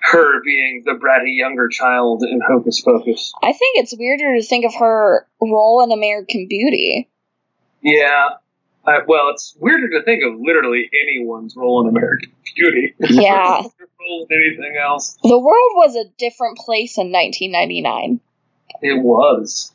her 0.00 0.42
being 0.42 0.82
the 0.84 0.92
bratty 0.92 1.36
younger 1.36 1.68
child 1.68 2.22
in 2.22 2.40
Hocus 2.46 2.80
Pocus. 2.80 3.32
I 3.42 3.52
think 3.52 3.78
it's 3.78 3.94
weirder 3.96 4.36
to 4.36 4.42
think 4.42 4.64
of 4.64 4.74
her 4.78 5.26
role 5.40 5.82
in 5.82 5.92
American 5.92 6.46
Beauty. 6.48 7.08
Yeah. 7.82 8.30
I, 8.86 9.00
well, 9.06 9.28
it's 9.30 9.54
weirder 9.60 9.90
to 9.90 10.02
think 10.02 10.22
of 10.24 10.40
literally 10.40 10.88
anyone's 11.02 11.54
role 11.56 11.82
in 11.82 11.94
American 11.94 12.32
Beauty. 12.56 12.94
Yeah. 12.98 13.62
Role 14.00 14.26
in 14.30 14.34
anything 14.34 14.78
else. 14.82 15.18
The 15.22 15.38
world 15.38 15.72
was 15.74 15.94
a 15.94 16.08
different 16.16 16.56
place 16.56 16.96
in 16.96 17.12
1999. 17.12 18.18
It 18.80 19.02
was. 19.02 19.72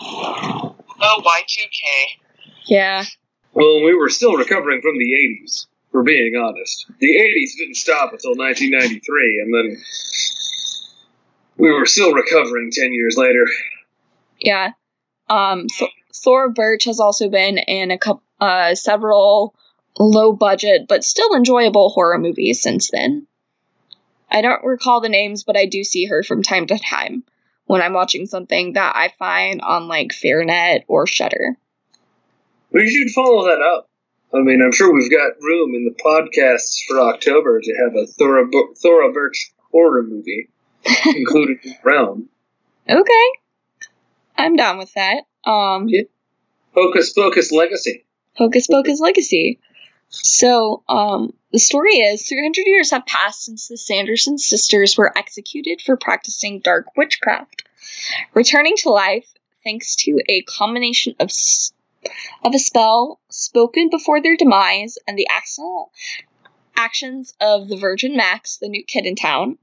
Oh, 0.00 0.76
Y2K. 1.00 2.22
Yeah. 2.66 3.04
Well, 3.52 3.82
we 3.82 3.96
were 3.96 4.08
still 4.08 4.34
recovering 4.36 4.80
from 4.80 4.96
the 4.96 5.40
80s, 5.42 5.66
for 5.92 6.02
being 6.02 6.34
honest. 6.34 6.86
The 6.98 7.14
80s 7.14 7.56
didn't 7.58 7.76
stop 7.76 8.12
until 8.12 8.34
1993, 8.34 9.40
and 9.44 9.54
then 9.54 9.84
we 11.58 11.70
were 11.70 11.86
still 11.86 12.12
recovering 12.12 12.70
10 12.72 12.92
years 12.94 13.16
later. 13.16 13.46
Yeah. 14.40 14.70
Um, 15.28 15.68
so, 15.68 15.86
Thora 16.14 16.50
Birch 16.50 16.84
has 16.84 16.98
also 16.98 17.28
been 17.28 17.58
in 17.58 17.90
a 17.90 17.98
couple, 17.98 18.22
uh, 18.40 18.74
several 18.74 19.54
low 19.98 20.32
budget 20.32 20.86
but 20.88 21.04
still 21.04 21.34
enjoyable 21.34 21.90
horror 21.90 22.18
movies 22.18 22.62
since 22.62 22.90
then. 22.90 23.26
I 24.30 24.40
don't 24.40 24.64
recall 24.64 25.00
the 25.00 25.10
names, 25.10 25.44
but 25.44 25.56
I 25.56 25.66
do 25.66 25.84
see 25.84 26.06
her 26.06 26.22
from 26.22 26.42
time 26.42 26.66
to 26.66 26.78
time 26.78 27.22
when 27.66 27.82
I'm 27.82 27.92
watching 27.92 28.26
something 28.26 28.72
that 28.72 28.96
I 28.96 29.12
find 29.18 29.60
on 29.60 29.88
like 29.88 30.12
FEARnet 30.12 30.84
or 30.88 31.06
Shudder. 31.06 31.56
We 32.70 32.88
should 32.88 33.10
follow 33.10 33.44
that 33.44 33.60
up. 33.60 33.88
I 34.34 34.38
mean, 34.40 34.62
I'm 34.62 34.72
sure 34.72 34.92
we've 34.92 35.10
got 35.10 35.32
room 35.40 35.74
in 35.74 35.84
the 35.84 36.02
podcasts 36.02 36.76
for 36.88 37.00
October 37.00 37.60
to 37.60 37.74
have 37.84 37.94
a 37.94 38.06
Thora, 38.06 38.48
Thora 38.82 39.12
Birch 39.12 39.52
horror 39.70 40.02
movie 40.02 40.48
included 41.14 41.58
in 41.64 41.70
the 41.72 41.76
realm. 41.84 42.28
Okay. 42.88 43.28
I'm 44.36 44.56
down 44.56 44.78
with 44.78 44.92
that. 44.94 45.24
Um, 45.44 45.88
Yeah. 45.88 46.02
Hocus 46.74 47.12
Pocus 47.12 47.52
Legacy. 47.52 48.04
Hocus 48.36 48.66
Pocus 48.66 49.00
Legacy. 49.00 49.58
So, 50.08 50.82
um, 50.88 51.32
the 51.52 51.58
story 51.58 51.96
is 51.96 52.26
300 52.26 52.62
years 52.66 52.90
have 52.90 53.06
passed 53.06 53.44
since 53.44 53.68
the 53.68 53.76
Sanderson 53.76 54.38
sisters 54.38 54.96
were 54.96 55.16
executed 55.16 55.80
for 55.84 55.96
practicing 55.96 56.60
dark 56.60 56.86
witchcraft. 56.96 57.64
Returning 58.34 58.74
to 58.78 58.90
life 58.90 59.26
thanks 59.64 59.96
to 59.96 60.18
a 60.28 60.42
combination 60.42 61.14
of 61.20 61.28
s- 61.28 61.72
of 62.44 62.54
a 62.54 62.58
spell 62.58 63.20
spoken 63.30 63.88
before 63.90 64.20
their 64.20 64.36
demise 64.36 64.98
and 65.06 65.18
the 65.18 65.28
accidental 65.30 65.92
actions 66.76 67.34
of 67.40 67.68
the 67.68 67.76
Virgin 67.76 68.16
Max, 68.16 68.56
the 68.56 68.68
new 68.68 68.84
kid 68.84 69.06
in 69.06 69.14
town, 69.14 69.58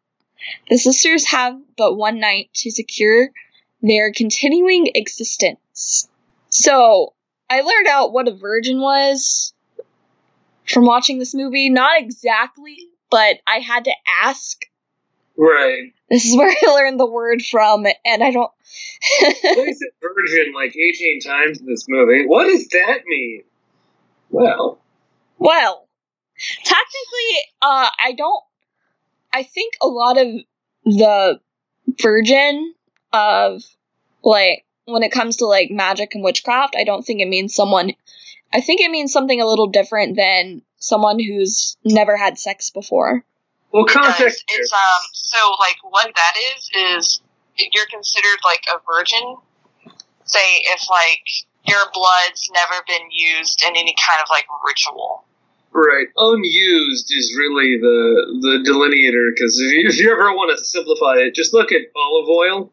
the 0.69 0.77
sisters 0.77 1.25
have 1.25 1.59
but 1.77 1.95
one 1.95 2.19
night 2.19 2.49
to 2.53 2.71
secure 2.71 3.29
their 3.81 4.11
continuing 4.11 4.89
existence. 4.95 6.07
So, 6.49 7.13
I 7.49 7.61
learned 7.61 7.87
out 7.87 8.13
what 8.13 8.27
a 8.27 8.35
virgin 8.35 8.79
was 8.79 9.53
from 10.67 10.85
watching 10.85 11.19
this 11.19 11.33
movie. 11.33 11.69
Not 11.69 11.99
exactly, 11.99 12.77
but 13.09 13.37
I 13.47 13.59
had 13.59 13.85
to 13.85 13.93
ask. 14.21 14.65
Right. 15.35 15.93
This 16.09 16.25
is 16.25 16.35
where 16.35 16.49
I 16.67 16.71
learned 16.71 16.99
the 16.99 17.05
word 17.05 17.41
from, 17.43 17.85
and 18.05 18.23
I 18.23 18.31
don't. 18.31 18.51
They 19.21 19.33
said 19.33 19.89
virgin 20.01 20.53
like 20.53 20.75
18 20.75 21.21
times 21.21 21.59
in 21.59 21.65
this 21.65 21.85
movie. 21.87 22.25
What 22.25 22.45
does 22.45 22.67
that 22.69 23.01
mean? 23.05 23.43
Well, 24.29 24.79
well, 25.37 25.87
technically, 26.63 27.41
uh, 27.61 27.89
I 28.03 28.13
don't. 28.15 28.43
I 29.33 29.43
think 29.43 29.75
a 29.81 29.87
lot 29.87 30.17
of 30.17 30.27
the 30.85 31.39
virgin 32.01 32.73
of 33.13 33.63
like 34.23 34.65
when 34.85 35.03
it 35.03 35.11
comes 35.11 35.37
to 35.37 35.45
like 35.45 35.71
magic 35.71 36.15
and 36.15 36.23
witchcraft, 36.23 36.75
I 36.77 36.83
don't 36.83 37.05
think 37.05 37.21
it 37.21 37.27
means 37.27 37.55
someone. 37.55 37.93
I 38.53 38.61
think 38.61 38.81
it 38.81 38.91
means 38.91 39.13
something 39.13 39.39
a 39.39 39.47
little 39.47 39.67
different 39.67 40.15
than 40.15 40.63
someone 40.77 41.19
who's 41.19 41.77
never 41.83 42.17
had 42.17 42.39
sex 42.39 42.71
before. 42.71 43.23
Well, 43.71 43.85
It 43.85 43.91
context. 43.91 44.43
It's 44.49 44.73
um. 44.73 45.01
So 45.13 45.37
like, 45.59 45.77
what 45.83 46.11
that 46.15 46.33
is 46.55 46.69
is 46.97 47.21
you're 47.73 47.87
considered 47.87 48.39
like 48.43 48.63
a 48.73 48.79
virgin. 48.85 49.35
Say 50.25 50.61
if 50.73 50.89
like 50.89 51.21
your 51.67 51.81
blood's 51.93 52.49
never 52.53 52.83
been 52.87 53.07
used 53.11 53.63
in 53.63 53.75
any 53.75 53.95
kind 53.99 54.21
of 54.21 54.27
like 54.29 54.45
ritual. 54.65 55.25
Right, 55.71 56.07
unused 56.17 57.11
is 57.11 57.35
really 57.37 57.77
the 57.79 58.39
the 58.41 58.63
delineator 58.71 59.31
because 59.33 59.59
if, 59.59 59.71
you- 59.71 59.87
if 59.87 59.99
you 59.99 60.11
ever 60.11 60.33
want 60.33 60.57
to 60.57 60.63
simplify 60.65 61.15
it, 61.17 61.35
just 61.35 61.53
look 61.53 61.71
at 61.71 61.81
olive 61.95 62.27
oil. 62.29 62.71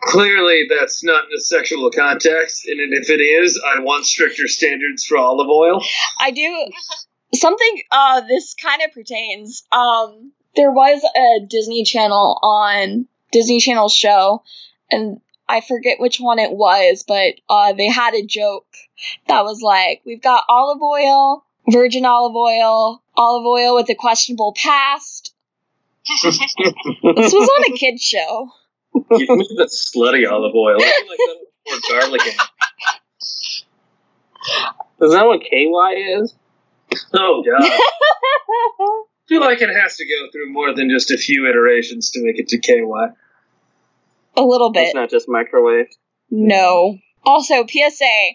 Clearly, 0.00 0.66
that's 0.68 1.04
not 1.04 1.26
in 1.26 1.30
a 1.36 1.40
sexual 1.40 1.88
context, 1.92 2.66
and 2.66 2.80
if 2.92 3.08
it 3.08 3.20
is, 3.20 3.60
I 3.64 3.78
want 3.78 4.04
stricter 4.04 4.48
standards 4.48 5.04
for 5.04 5.16
olive 5.16 5.48
oil. 5.48 5.80
I 6.18 6.32
do 6.32 6.66
something 7.34 7.82
uh 7.90 8.20
this 8.22 8.54
kind 8.54 8.82
of 8.82 8.92
pertains. 8.92 9.64
Um 9.72 10.32
there 10.56 10.70
was 10.70 11.02
a 11.16 11.46
Disney 11.46 11.84
Channel 11.84 12.38
on 12.42 13.06
Disney 13.30 13.60
Channel 13.60 13.88
show 13.88 14.42
and 14.90 15.20
I 15.48 15.60
forget 15.60 16.00
which 16.00 16.18
one 16.18 16.38
it 16.38 16.52
was, 16.52 17.04
but 17.06 17.34
uh 17.48 17.72
they 17.72 17.88
had 17.88 18.14
a 18.14 18.24
joke 18.24 18.66
that 19.28 19.42
was 19.44 19.60
like, 19.62 20.02
we've 20.06 20.22
got 20.22 20.44
olive 20.48 20.82
oil, 20.82 21.44
virgin 21.70 22.04
olive 22.04 22.36
oil, 22.36 23.02
olive 23.16 23.46
oil 23.46 23.74
with 23.76 23.88
a 23.90 23.94
questionable 23.94 24.54
past. 24.56 25.34
This 26.08 27.32
was 27.32 27.48
on 27.48 27.72
a 27.72 27.76
kids 27.76 28.02
show. 28.02 28.50
Give 28.94 29.28
me 29.28 29.48
the 29.56 29.66
slutty 29.70 30.30
olive 30.30 30.54
oil. 30.54 30.76
I 30.80 31.04
like 31.08 31.18
that's 31.64 31.90
more 31.90 32.00
garlic. 32.00 32.20
in 32.22 32.28
it. 32.28 32.34
Isn't 35.02 35.16
that 35.18 35.26
what 35.26 35.40
KY 35.40 36.00
is? 36.20 36.34
Oh 37.12 37.42
god, 37.44 37.62
I 38.80 39.04
feel 39.28 39.40
like 39.40 39.60
it 39.60 39.70
has 39.70 39.96
to 39.96 40.04
go 40.04 40.30
through 40.32 40.52
more 40.52 40.74
than 40.74 40.90
just 40.90 41.10
a 41.10 41.16
few 41.16 41.48
iterations 41.48 42.10
to 42.10 42.22
make 42.22 42.38
it 42.38 42.48
to 42.48 42.58
KY. 42.58 42.82
a 44.36 44.42
little 44.42 44.70
bit. 44.70 44.86
It's 44.86 44.94
not 44.94 45.10
just 45.10 45.28
microwave. 45.28 45.88
No. 46.30 46.98
Also, 47.24 47.66
PSA: 47.66 48.32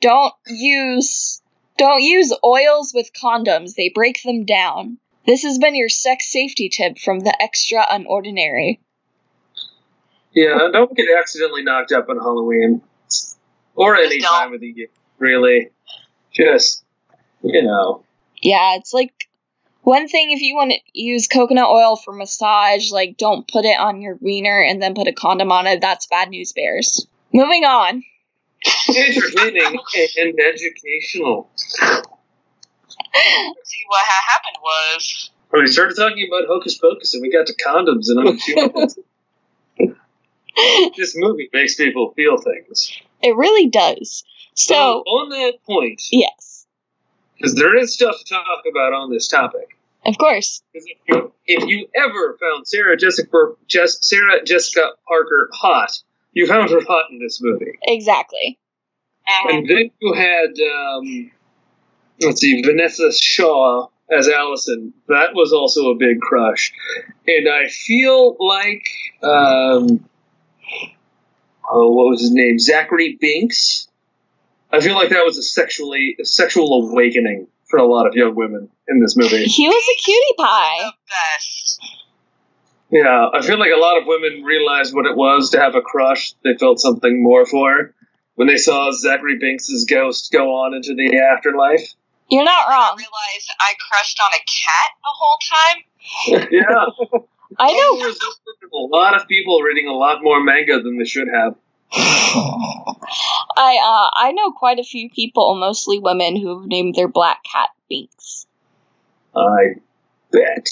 don't 0.00 0.34
use 0.46 1.42
don't 1.76 2.02
use 2.02 2.34
oils 2.44 2.92
with 2.94 3.10
condoms. 3.12 3.74
They 3.74 3.90
break 3.94 4.22
them 4.22 4.44
down. 4.44 4.98
This 5.26 5.42
has 5.42 5.58
been 5.58 5.74
your 5.74 5.88
sex 5.88 6.30
safety 6.32 6.68
tip 6.68 6.98
from 6.98 7.20
the 7.20 7.36
extra 7.40 7.84
unordinary. 7.84 8.78
Yeah, 10.32 10.68
don't 10.72 10.94
get 10.96 11.06
accidentally 11.18 11.62
knocked 11.62 11.92
up 11.92 12.08
on 12.08 12.16
Halloween. 12.16 12.82
Or 13.74 13.94
any 13.96 14.20
time 14.20 14.52
of 14.52 14.60
the 14.60 14.68
year, 14.68 14.88
really. 15.18 15.70
Just, 16.32 16.84
you 17.42 17.62
know. 17.62 18.04
Yeah, 18.40 18.76
it's 18.76 18.92
like 18.92 19.28
one 19.82 20.08
thing 20.08 20.32
if 20.32 20.40
you 20.40 20.54
want 20.54 20.72
to 20.72 20.78
use 20.92 21.28
coconut 21.28 21.68
oil 21.68 21.96
for 21.96 22.12
massage, 22.12 22.90
like 22.90 23.16
don't 23.16 23.48
put 23.48 23.64
it 23.64 23.78
on 23.78 24.00
your 24.00 24.16
wiener 24.20 24.62
and 24.62 24.82
then 24.82 24.94
put 24.94 25.08
a 25.08 25.12
condom 25.12 25.50
on 25.50 25.66
it. 25.66 25.80
That's 25.80 26.06
bad 26.06 26.28
news 26.28 26.52
bears. 26.52 27.06
Moving 27.32 27.64
on. 27.64 28.02
Entertaining 28.88 29.78
and 30.18 30.38
educational. 30.40 31.48
See 31.54 31.76
what 33.86 34.04
ha- 34.06 34.32
happened 34.32 34.56
was 34.62 35.30
When 35.50 35.62
we 35.62 35.68
started 35.68 35.96
talking 35.96 36.28
about 36.28 36.46
Hocus 36.48 36.76
Pocus 36.78 37.14
and 37.14 37.22
we 37.22 37.30
got 37.30 37.46
to 37.46 37.54
condoms 37.54 38.08
and 38.08 38.28
I'm 38.28 38.38
this 40.96 41.14
movie 41.16 41.48
makes 41.52 41.76
people 41.76 42.12
feel 42.14 42.36
things. 42.36 42.92
It 43.22 43.36
really 43.36 43.68
does. 43.68 44.24
So, 44.54 44.74
So, 44.74 45.02
on 45.06 45.28
that 45.30 45.54
point, 45.64 46.02
yes, 46.10 46.47
because 47.38 47.54
there 47.54 47.76
is 47.76 47.94
stuff 47.94 48.16
to 48.18 48.34
talk 48.34 48.64
about 48.70 48.92
on 48.92 49.10
this 49.10 49.28
topic. 49.28 49.78
of 50.04 50.18
course. 50.18 50.62
If 50.74 50.84
you, 51.06 51.32
if 51.46 51.68
you 51.68 51.88
ever 51.94 52.36
found 52.40 52.66
Sarah 52.66 52.96
Jessica 52.96 53.54
Jess, 53.66 53.98
Sarah 54.00 54.44
Jessica 54.44 54.90
Parker 55.06 55.48
hot, 55.52 55.90
you 56.32 56.46
found 56.46 56.70
her 56.70 56.80
hot 56.86 57.06
in 57.10 57.18
this 57.18 57.40
movie. 57.42 57.78
Exactly. 57.82 58.58
And 59.50 59.68
then 59.68 59.90
you 60.00 60.12
had, 60.14 60.54
um, 60.72 61.30
let's 62.20 62.40
see, 62.40 62.62
Vinessa 62.62 63.12
Shaw 63.20 63.88
as 64.10 64.28
Allison. 64.28 64.94
That 65.08 65.34
was 65.34 65.52
also 65.52 65.90
a 65.90 65.94
big 65.94 66.20
crush. 66.20 66.72
And 67.26 67.48
I 67.48 67.68
feel 67.68 68.36
like, 68.40 68.88
um, 69.22 70.08
oh, 71.70 71.90
what 71.90 72.10
was 72.10 72.20
his 72.22 72.32
name? 72.32 72.56
Thackery 72.56 73.18
Binx. 73.20 73.86
I 74.70 74.80
feel 74.80 74.94
like 74.94 75.10
that 75.10 75.24
was 75.24 75.38
a 75.38 75.42
sexually 75.42 76.16
a 76.20 76.24
sexual 76.24 76.90
awakening 76.90 77.48
for 77.68 77.78
a 77.78 77.86
lot 77.86 78.06
of 78.06 78.14
young 78.14 78.34
women 78.34 78.68
in 78.86 79.00
this 79.00 79.16
movie. 79.16 79.44
He 79.44 79.68
was 79.68 79.84
a 79.84 80.02
cutie 80.02 80.34
pie. 80.38 80.78
the 80.84 80.92
best. 81.08 81.80
Yeah, 82.90 83.28
I 83.34 83.42
feel 83.42 83.58
like 83.58 83.72
a 83.74 83.80
lot 83.80 83.98
of 84.00 84.06
women 84.06 84.42
realized 84.44 84.94
what 84.94 85.04
it 85.06 85.16
was 85.16 85.50
to 85.50 85.60
have 85.60 85.74
a 85.74 85.82
crush. 85.82 86.32
They 86.42 86.54
felt 86.58 86.80
something 86.80 87.22
more 87.22 87.44
for 87.44 87.94
when 88.34 88.48
they 88.48 88.56
saw 88.56 88.90
Thackery 88.90 89.38
Binx' 89.42 89.86
ghost 89.88 90.32
go 90.32 90.54
on 90.54 90.74
into 90.74 90.94
the 90.94 91.18
afterlife. 91.18 91.94
You're 92.30 92.44
not 92.44 92.68
I 92.68 92.70
wrong. 92.70 92.96
realized 92.96 93.50
I 93.60 93.74
crushed 93.90 94.20
on 94.20 94.30
a 94.32 94.38
cat 94.38 94.92
the 95.02 95.12
whole 95.14 95.38
time. 95.50 96.48
yeah, 96.50 96.86
I 97.58 97.72
know. 97.72 97.98
There 97.98 98.08
a 98.08 98.76
lot 98.76 99.20
of 99.20 99.26
people 99.28 99.60
reading 99.60 99.88
a 99.88 99.94
lot 99.94 100.22
more 100.22 100.42
manga 100.42 100.80
than 100.82 100.98
they 100.98 101.04
should 101.04 101.28
have. 101.28 101.56
I 103.58 103.76
uh 103.76 104.10
I 104.28 104.32
know 104.32 104.52
quite 104.52 104.78
a 104.78 104.84
few 104.84 105.10
people, 105.10 105.56
mostly 105.56 105.98
women, 105.98 106.36
who 106.36 106.60
have 106.60 106.68
named 106.68 106.94
their 106.94 107.08
black 107.08 107.42
cat 107.42 107.70
Binks. 107.90 108.46
I 109.34 109.74
bet. 110.30 110.68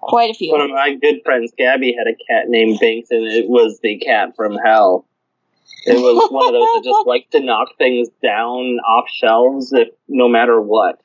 Quite 0.00 0.30
a 0.30 0.34
few. 0.34 0.52
One 0.52 0.60
of 0.60 0.70
my 0.70 0.94
good 0.94 1.22
friends, 1.24 1.52
Gabby, 1.58 1.92
had 1.98 2.06
a 2.06 2.14
cat 2.14 2.48
named 2.48 2.78
Binks, 2.80 3.10
and 3.10 3.26
it 3.26 3.48
was 3.48 3.80
the 3.82 3.98
cat 3.98 4.36
from 4.36 4.56
hell. 4.56 5.06
It 5.86 5.94
was 5.94 6.30
one 6.30 6.46
of 6.46 6.52
those 6.52 6.68
that 6.74 6.84
just 6.84 7.06
liked 7.06 7.32
to 7.32 7.40
knock 7.40 7.76
things 7.78 8.08
down 8.22 8.78
off 8.86 9.06
shelves, 9.10 9.72
if 9.72 9.88
no 10.06 10.28
matter 10.28 10.60
what. 10.60 11.00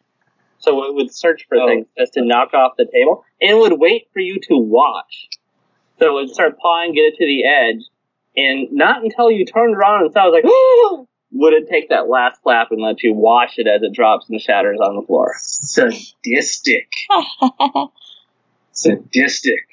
So 0.59 0.85
it 0.85 0.93
would 0.93 1.13
search 1.13 1.45
for 1.49 1.57
Oh. 1.57 1.67
things 1.67 1.87
just 1.97 2.13
to 2.13 2.23
knock 2.23 2.53
off 2.53 2.73
the 2.77 2.85
table, 2.85 3.25
and 3.41 3.51
it 3.51 3.57
would 3.59 3.79
wait 3.79 4.09
for 4.13 4.19
you 4.19 4.39
to 4.49 4.57
watch. 4.57 5.27
So 5.99 6.09
it 6.09 6.13
would 6.13 6.29
start 6.29 6.59
pawing, 6.59 6.93
get 6.93 7.13
it 7.13 7.15
to 7.17 7.25
the 7.25 7.45
edge, 7.45 7.83
and 8.35 8.69
not 8.71 9.03
until 9.03 9.29
you 9.31 9.45
turned 9.45 9.75
around 9.75 10.03
and 10.03 10.13
saw, 10.13 10.27
it 10.27 10.31
was 10.31 10.33
like, 10.33 10.43
oh, 10.47 11.07
would 11.33 11.53
it 11.53 11.67
take 11.69 11.89
that 11.89 12.07
last 12.07 12.41
flap 12.43 12.67
and 12.71 12.81
let 12.81 13.01
you 13.03 13.13
watch 13.13 13.57
it 13.57 13.67
as 13.67 13.81
it 13.81 13.93
drops 13.93 14.29
and 14.29 14.39
shatters 14.39 14.79
on 14.79 14.95
the 14.95 15.01
floor. 15.01 15.33
Sadistic. 15.39 16.91
Sadistic. 18.71 19.67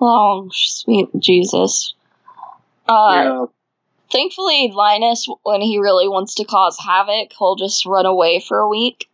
oh, 0.00 0.48
sweet 0.52 1.08
Jesus. 1.18 1.94
Uh, 2.88 3.22
yeah. 3.22 3.44
thankfully, 4.10 4.72
Linus, 4.74 5.28
when 5.42 5.60
he 5.60 5.78
really 5.78 6.08
wants 6.08 6.36
to 6.36 6.44
cause 6.44 6.78
havoc, 6.78 7.32
he'll 7.38 7.56
just 7.56 7.84
run 7.86 8.06
away 8.06 8.40
for 8.40 8.58
a 8.58 8.68
week. 8.68 9.08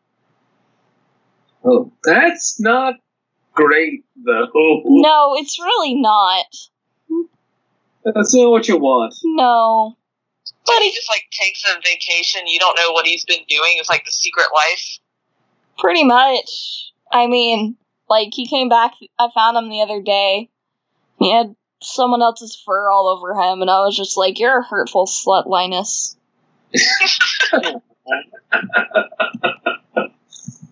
Oh, 1.64 1.90
that's 2.04 2.60
not 2.60 2.94
great, 3.54 4.04
though. 4.16 4.48
No, 4.84 5.34
it's 5.36 5.58
really 5.58 5.94
not. 5.94 6.46
That's 8.04 8.34
not 8.34 8.50
what 8.50 8.68
you 8.68 8.78
want. 8.78 9.14
No. 9.24 9.96
But 10.66 10.82
he 10.82 10.92
just 10.92 11.08
like 11.08 11.24
takes 11.30 11.62
a 11.64 11.74
vacation. 11.76 12.46
You 12.46 12.58
don't 12.58 12.76
know 12.76 12.92
what 12.92 13.06
he's 13.06 13.24
been 13.24 13.44
doing. 13.48 13.74
It's 13.76 13.88
like 13.88 14.04
the 14.04 14.10
secret 14.10 14.48
life. 14.54 14.98
Pretty 15.78 16.04
much. 16.04 16.92
I 17.10 17.26
mean, 17.26 17.76
like, 18.08 18.30
he 18.32 18.46
came 18.46 18.68
back, 18.68 18.92
I 19.18 19.28
found 19.34 19.56
him 19.56 19.70
the 19.70 19.80
other 19.80 20.02
day. 20.02 20.50
He 21.18 21.32
had 21.32 21.54
someone 21.80 22.22
else's 22.22 22.60
fur 22.64 22.90
all 22.90 23.08
over 23.08 23.34
him, 23.34 23.60
and 23.62 23.70
I 23.70 23.84
was 23.84 23.96
just 23.96 24.16
like, 24.16 24.38
you're 24.38 24.60
a 24.60 24.64
hurtful 24.64 25.06
slut, 25.06 25.46
Linus. 25.46 26.16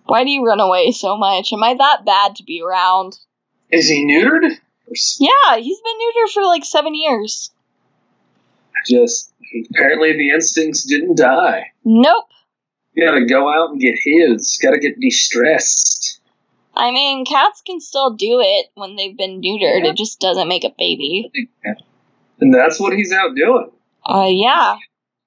Why 0.05 0.23
do 0.23 0.31
you 0.31 0.45
run 0.45 0.59
away 0.59 0.91
so 0.91 1.17
much? 1.17 1.53
Am 1.53 1.63
I 1.63 1.73
that 1.75 2.05
bad 2.05 2.35
to 2.35 2.43
be 2.43 2.61
around? 2.61 3.17
Is 3.71 3.89
he 3.89 4.05
neutered? 4.05 4.57
Or 4.93 4.95
s- 4.95 5.17
Yeah, 5.19 5.57
he's 5.57 5.81
been 5.81 5.93
neutered 5.95 6.31
for 6.33 6.43
like 6.43 6.63
seven 6.65 6.93
years. 6.93 7.49
Just 8.87 9.33
apparently 9.71 10.13
the 10.13 10.29
instincts 10.29 10.83
didn't 10.83 11.17
die. 11.17 11.71
Nope. 11.83 12.25
You 12.93 13.05
gotta 13.05 13.25
go 13.25 13.49
out 13.49 13.71
and 13.71 13.81
get 13.81 13.95
his. 14.03 14.59
Gotta 14.61 14.77
get 14.77 14.99
de-stressed. 14.99 16.19
I 16.75 16.91
mean, 16.91 17.25
cats 17.25 17.61
can 17.65 17.79
still 17.79 18.11
do 18.15 18.39
it 18.41 18.67
when 18.75 18.95
they've 18.95 19.17
been 19.17 19.41
neutered. 19.41 19.85
It 19.85 19.95
just 19.97 20.19
doesn't 20.19 20.47
make 20.47 20.63
a 20.63 20.73
baby. 20.77 21.31
And 22.39 22.53
that's 22.53 22.79
what 22.79 22.93
he's 22.93 23.11
out 23.11 23.35
doing. 23.35 23.71
Uh, 24.05 24.27
yeah. 24.29 24.77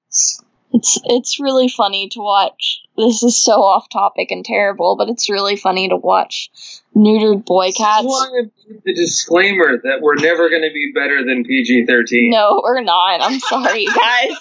It's 0.07 0.41
it's 0.73 0.99
it's 1.05 1.39
really 1.39 1.67
funny 1.69 2.09
to 2.09 2.19
watch. 2.19 2.81
This 2.97 3.23
is 3.23 3.41
so 3.41 3.61
off 3.61 3.89
topic 3.89 4.31
and 4.31 4.43
terrible, 4.43 4.95
but 4.97 5.09
it's 5.09 5.29
really 5.29 5.55
funny 5.55 5.87
to 5.89 5.95
watch 5.95 6.49
neutered 6.95 7.45
boy 7.45 7.71
cats. 7.71 8.05
why 8.05 8.27
I 8.39 8.41
made 8.69 8.81
the 8.83 8.93
disclaimer 8.93 9.77
that 9.83 9.99
we're 10.01 10.15
never 10.15 10.49
gonna 10.49 10.71
be 10.73 10.91
better 10.93 11.23
than 11.23 11.43
PG-13. 11.43 12.29
No, 12.31 12.61
we're 12.63 12.81
not. 12.81 13.21
I'm 13.21 13.39
sorry, 13.39 13.85
guys. 13.95 14.37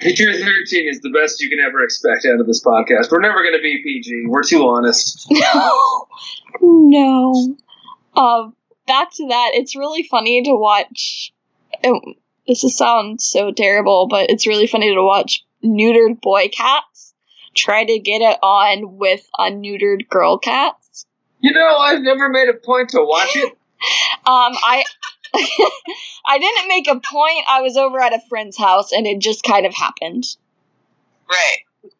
PG-13 0.00 0.90
is 0.90 1.00
the 1.00 1.10
best 1.10 1.40
you 1.40 1.48
can 1.48 1.60
ever 1.60 1.82
expect 1.84 2.26
out 2.26 2.40
of 2.40 2.46
this 2.46 2.62
podcast. 2.62 3.10
We're 3.10 3.20
never 3.20 3.42
gonna 3.44 3.62
be 3.62 3.82
PG. 3.82 4.24
We're 4.26 4.42
too 4.42 4.66
honest. 4.66 5.26
No, 5.40 6.06
no. 6.60 7.56
Um, 8.14 8.54
back 8.86 9.10
to 9.14 9.26
that. 9.28 9.52
It's 9.54 9.74
really 9.74 10.02
funny 10.02 10.42
to 10.42 10.52
watch. 10.54 11.32
This 12.46 12.64
is, 12.64 12.76
sounds 12.76 13.24
so 13.24 13.52
terrible, 13.52 14.08
but 14.08 14.30
it's 14.30 14.46
really 14.46 14.66
funny 14.66 14.94
to 14.94 15.02
watch 15.02 15.44
neutered 15.64 16.20
boy 16.20 16.48
cats 16.48 17.14
try 17.54 17.84
to 17.84 17.98
get 17.98 18.20
it 18.20 18.38
on 18.42 18.96
with 18.96 19.28
unneutered 19.38 20.08
girl 20.08 20.38
cats. 20.38 21.06
You 21.40 21.52
know, 21.52 21.76
I've 21.76 22.02
never 22.02 22.28
made 22.28 22.48
a 22.48 22.54
point 22.54 22.90
to 22.90 23.02
watch 23.02 23.36
it. 23.36 23.56
Um, 24.24 24.52
I 24.62 24.84
I 26.24 26.38
didn't 26.38 26.68
make 26.68 26.86
a 26.86 27.00
point. 27.00 27.44
I 27.48 27.62
was 27.62 27.76
over 27.76 27.98
at 27.98 28.14
a 28.14 28.20
friend's 28.28 28.56
house 28.56 28.92
and 28.92 29.08
it 29.08 29.18
just 29.18 29.42
kind 29.42 29.66
of 29.66 29.74
happened. 29.74 30.24
Right. 31.28 31.90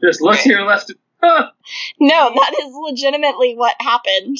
Just 0.00 0.20
look 0.20 0.38
to 0.38 0.48
your 0.48 0.64
left. 0.64 0.92
No, 1.98 2.32
that 2.32 2.52
is 2.62 2.72
legitimately 2.72 3.56
what 3.56 3.74
happened. 3.80 4.38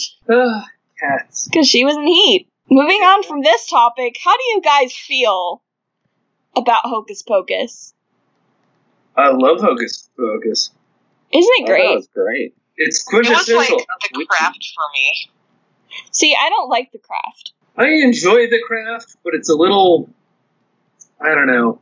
cats. 1.01 1.49
Because 1.49 1.67
she 1.67 1.85
was 1.85 1.97
in 1.97 2.07
heat. 2.07 2.49
Moving 2.71 3.01
on 3.03 3.23
from 3.23 3.43
this 3.43 3.67
topic, 3.69 4.17
how 4.23 4.37
do 4.37 4.43
you 4.51 4.61
guys 4.61 4.93
feel 4.93 5.63
about 6.57 6.83
Hocus 6.85 7.23
Pocus? 7.23 7.95
I 9.17 9.31
love 9.31 9.61
Hocus 9.61 10.11
Pocus. 10.17 10.71
Isn't 11.33 11.53
it 11.59 11.63
Oh, 11.63 11.67
that 11.67 11.69
great? 11.69 11.95
was 11.97 12.09
great. 12.09 12.55
It's 12.77 13.05
It 13.11 13.15
was 13.17 13.29
like 13.29 13.29
quintessential. 13.69 13.79
the 14.13 14.27
craft 14.27 14.73
for 14.75 14.85
me. 14.95 15.31
See, 16.11 16.37
I 16.39 16.49
don't 16.51 16.69
like 16.69 16.93
the 16.93 16.99
craft. 16.99 17.53
I 17.77 17.89
enjoy 17.89 18.49
the 18.49 18.61
craft, 18.67 19.17
but 19.25 19.35
it's 19.35 19.49
a 19.49 19.55
little. 19.55 20.11
I 21.21 21.35
don't 21.35 21.47
know. 21.47 21.81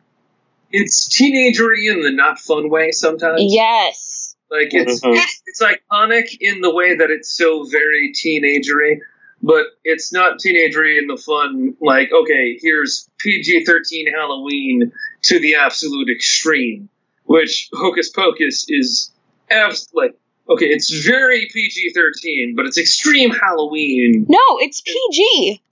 It's 0.71 1.09
teenagery 1.09 1.91
in 1.91 2.03
the 2.03 2.11
not 2.13 2.39
fun 2.39 2.69
way 2.69 2.91
sometimes. 2.91 3.43
Yes. 3.43 4.37
Like 4.51 4.69
it's 4.73 5.01
Mhm. 5.01 5.15
it's, 5.17 5.43
it's 5.47 5.63
iconic 5.63 6.37
in 6.41 6.61
the 6.61 6.73
way 6.73 6.95
that 6.97 7.11
it's 7.11 7.31
so 7.37 7.65
very 7.65 8.13
teenagery, 8.13 9.01
but 9.45 9.67
it's 9.85 10.13
not 10.13 10.39
teenagery 10.39 10.99
in 10.99 11.07
the 11.07 11.17
fun. 11.17 11.77
Like 11.81 12.11
okay, 12.13 12.59
here's 12.61 13.09
PG 13.19 13.65
thirteen 13.65 14.13
Halloween 14.13 14.93
to 15.25 15.39
the 15.39 15.57
absolute 15.57 16.09
extreme, 16.11 16.89
which 17.25 17.69
Hocus 17.73 18.11
Pocus 18.11 18.67
is. 18.69 19.11
Abs- 19.51 19.91
like 19.93 20.17
okay, 20.49 20.67
it's 20.67 20.91
very 21.05 21.49
PG 21.53 21.93
thirteen, 21.95 22.55
but 22.57 22.65
it's 22.65 22.79
extreme 22.79 23.31
Halloween. 23.31 24.25
No, 24.29 24.59
it's 24.61 24.81
PG. 24.81 25.63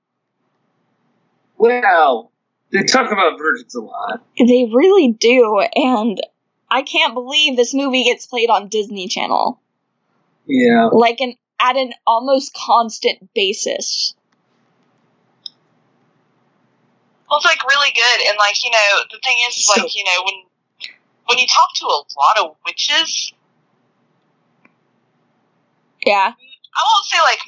Well, 1.57 2.31
they 2.71 2.83
talk 2.83 3.11
about 3.11 3.39
virgins 3.39 3.75
a 3.75 3.81
lot. 3.81 4.23
They 4.39 4.69
really 4.71 5.13
do, 5.13 5.61
and 5.75 6.21
I 6.71 6.83
can't 6.83 7.15
believe 7.15 7.57
this 7.57 7.73
movie 7.73 8.05
gets 8.05 8.27
played 8.27 8.51
on 8.51 8.69
Disney 8.69 9.09
Channel. 9.09 9.59
Yeah. 10.47 10.89
Like 10.93 11.21
an 11.21 11.35
at 11.63 11.77
an 11.77 11.93
almost 12.07 12.53
constant 12.55 13.33
basis. 13.35 14.15
Well, 17.31 17.39
it's 17.39 17.47
like 17.47 17.65
really 17.67 17.93
good, 17.95 18.29
and 18.29 18.37
like 18.39 18.63
you 18.63 18.71
know, 18.71 19.05
the 19.11 19.19
thing 19.25 19.37
is, 19.49 19.57
is 19.57 19.73
like 19.75 19.95
you 19.95 20.05
know, 20.05 20.23
when 20.25 20.35
when 21.27 21.39
you 21.39 21.47
talk 21.47 21.73
to 21.77 21.87
a 21.87 22.03
lot 22.19 22.39
of 22.45 22.57
witches, 22.67 23.33
Yeah. 26.05 26.33
I 26.75 26.81
won't 26.85 27.05
say 27.07 27.19
like 27.23 27.39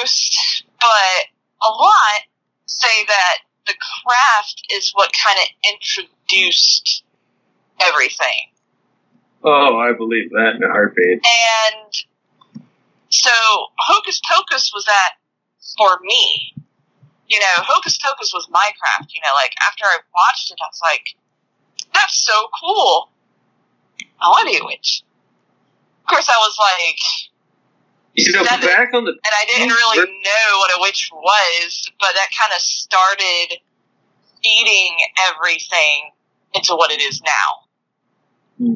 most, 0.00 0.64
but 0.80 1.26
a 1.62 1.70
lot 1.70 2.20
say 2.66 3.04
that 3.06 3.38
the 3.66 3.74
craft 3.74 4.66
is 4.70 4.90
what 4.94 5.10
kind 5.24 5.38
of 5.38 5.72
introduced 5.72 7.02
everything. 7.80 8.50
Oh, 9.42 9.78
I 9.78 9.92
believe 9.92 10.30
that 10.30 10.56
in 10.56 10.62
a 10.62 10.68
heartbeat. 10.68 11.22
And 11.24 12.04
so 13.14 13.30
Hocus 13.78 14.20
Pocus 14.28 14.72
was 14.74 14.84
that 14.86 15.12
for 15.78 16.00
me. 16.02 16.54
You 17.28 17.38
know, 17.40 17.62
Hocus 17.64 17.98
Pocus 17.98 18.32
was 18.34 18.48
my 18.50 18.70
craft. 18.78 19.12
You 19.14 19.20
know, 19.22 19.32
like 19.34 19.52
after 19.66 19.84
I 19.84 19.98
watched 20.14 20.50
it, 20.50 20.58
I 20.60 20.66
was 20.66 20.80
like, 20.82 21.06
that's 21.94 22.16
so 22.16 22.48
cool. 22.60 23.10
I 24.20 24.28
want 24.28 24.48
to 24.48 24.52
be 24.52 24.58
a 24.58 24.64
witch. 24.64 25.02
Of 26.04 26.10
course, 26.10 26.28
I 26.28 26.36
was 26.38 26.56
like, 26.58 27.00
You 28.14 28.32
know, 28.32 28.44
Seven. 28.44 28.66
back 28.66 28.92
on 28.94 29.04
the 29.04 29.10
and 29.10 29.34
I 29.40 29.44
didn't 29.46 29.68
really 29.70 30.06
know 30.06 30.58
what 30.58 30.70
a 30.76 30.80
witch 30.80 31.10
was, 31.12 31.90
but 31.98 32.10
that 32.14 32.28
kind 32.38 32.52
of 32.54 32.60
started 32.60 33.58
feeding 34.42 34.96
everything 35.30 36.10
into 36.52 36.74
what 36.74 36.90
it 36.90 37.00
is 37.00 37.22
now. 37.22 37.50
Hmm. 38.58 38.74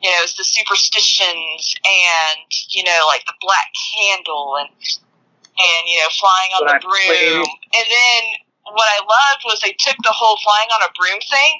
You 0.00 0.08
know, 0.08 0.20
it's 0.24 0.36
the 0.36 0.44
superstitions 0.44 1.76
and, 1.84 2.48
you 2.72 2.82
know, 2.84 3.04
like 3.06 3.24
the 3.28 3.36
black 3.40 3.68
candle 3.76 4.56
and, 4.56 4.72
and, 4.72 5.82
you 5.84 6.00
know, 6.00 6.08
flying 6.16 6.50
on 6.56 6.64
Black 6.64 6.80
the 6.80 6.88
broom. 6.88 7.04
flame. 7.04 7.44
And 7.76 7.86
then 7.86 8.22
what 8.64 8.88
I 8.88 9.04
loved 9.04 9.44
was 9.44 9.60
they 9.60 9.76
took 9.76 10.00
the 10.00 10.14
whole 10.14 10.40
flying 10.40 10.72
on 10.72 10.88
a 10.88 10.92
broom 10.96 11.20
thing, 11.20 11.54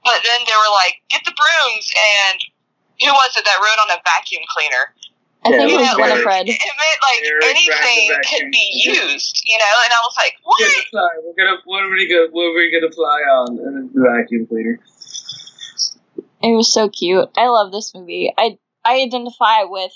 but 0.00 0.24
then 0.24 0.48
they 0.48 0.56
were 0.56 0.72
like, 0.80 1.04
get 1.12 1.20
the 1.28 1.36
brooms 1.36 1.86
and 1.92 2.40
who 3.04 3.12
was 3.12 3.36
it 3.36 3.44
that 3.44 3.60
rode 3.60 3.80
on 3.84 3.92
a 3.94 4.00
vacuum 4.00 4.42
cleaner? 4.48 4.96
I 5.44 5.54
think 5.54 5.70
it 5.70 5.70
it 5.70 5.78
was 5.78 5.92
was 5.94 6.02
Winifred. 6.02 6.48
It 6.50 6.58
meant 6.58 7.00
like 7.04 7.20
Eric 7.22 7.44
anything 7.46 8.10
could 8.26 8.50
be 8.50 8.66
used, 8.74 9.42
you 9.46 9.56
know. 9.58 9.74
And 9.86 9.92
I 9.94 10.00
was 10.02 10.16
like, 10.18 10.34
what? 10.42 10.58
Get 10.58 10.74
the 10.74 10.84
fly. 10.90 11.08
We're 11.22 11.38
gonna 11.38 11.62
what 11.64 11.84
are 11.84 11.90
we 11.94 12.10
gonna 12.10 12.26
what 12.34 12.50
are 12.50 12.58
we 12.58 12.74
gonna 12.74 12.90
fly 12.90 13.22
on? 13.38 13.58
And 13.62 13.86
it's 13.86 13.94
the 13.94 14.02
vacuum 14.02 14.46
cleaner. 14.50 14.80
It 16.42 16.54
was 16.54 16.72
so 16.72 16.88
cute. 16.88 17.28
I 17.36 17.48
love 17.48 17.72
this 17.72 17.94
movie. 17.94 18.32
I 18.36 18.58
I 18.84 19.00
identify 19.02 19.64
with 19.64 19.92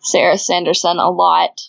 Sarah 0.00 0.38
Sanderson 0.38 0.98
a 0.98 1.10
lot. 1.10 1.60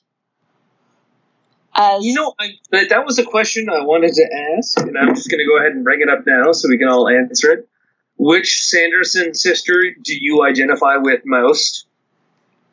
As 1.76 2.04
You 2.04 2.16
know, 2.16 2.34
I, 2.40 2.50
that, 2.72 3.06
was 3.06 3.20
a 3.20 3.24
question 3.24 3.70
I 3.70 3.82
wanted 3.84 4.14
to 4.14 4.56
ask, 4.58 4.80
and 4.80 4.98
I'm 4.98 5.16
just 5.16 5.30
gonna 5.30 5.46
go 5.46 5.60
ahead 5.60 5.74
and 5.74 5.84
bring 5.84 6.02
it 6.02 6.10
up 6.10 6.26
now 6.26 6.52
so 6.52 6.68
we 6.68 6.78
can 6.78 6.88
all 6.88 7.08
answer 7.08 7.52
it. 7.52 7.70
Which 8.18 8.64
Sanderson 8.64 9.34
sister 9.34 9.84
do 10.02 10.18
you 10.18 10.44
identify 10.44 10.98
with 10.98 11.22
most? 11.26 11.86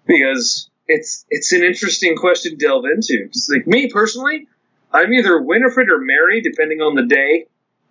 Because 0.07 0.71
it's 0.89 1.25
it's 1.29 1.53
an 1.53 1.63
interesting 1.63 2.17
question 2.17 2.59
to 2.59 2.67
delve 2.67 2.85
into. 2.87 3.29
like 3.51 3.67
me 3.67 3.89
personally, 3.89 4.49
I'm 4.93 5.13
either 5.13 5.41
Winifred 5.41 5.91
or 5.91 5.99
Mary, 5.99 6.41
depending 6.41 6.81
on 6.81 6.95
the 6.95 7.05
day. 7.05 7.47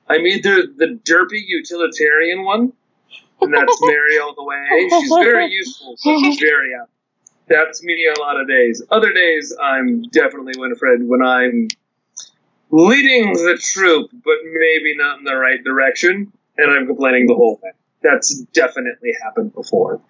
I'm 0.08 0.26
either 0.26 0.64
the 0.68 1.00
derpy 1.04 1.42
utilitarian 1.46 2.44
one, 2.44 2.74
and 3.46 3.54
that's 3.54 3.82
Mary 3.82 4.20
all 4.20 4.34
the 4.36 4.44
way. 4.44 4.90
She's 4.90 5.10
very 5.10 5.52
useful, 5.52 5.96
but 6.04 6.20
she's 6.20 6.40
very 6.40 6.76
out. 6.80 6.90
That's 7.48 7.84
me 7.84 8.08
a 8.08 8.20
lot 8.20 8.40
of 8.40 8.48
days. 8.48 8.82
Other 8.90 9.14
days, 9.14 9.56
I'm 9.62 10.04
definitely 10.04 10.54
Winifred 10.58 11.08
when 11.08 11.22
I'm 11.22 11.68
leading 12.72 13.34
the 13.34 13.60
troop, 13.62 14.10
but 14.12 14.36
maybe 14.44 14.96
not 14.98 15.20
in 15.20 15.26
the 15.26 15.36
right 15.36 15.64
direction, 15.64 16.32
and 16.58 16.72
I'm 16.72 16.88
complaining 16.88 17.28
the 17.28 17.36
whole 17.36 17.58
thing. 17.58 17.74
That's 18.02 18.40
definitely 18.54 19.12
happened 19.22 19.54
before. 19.54 20.02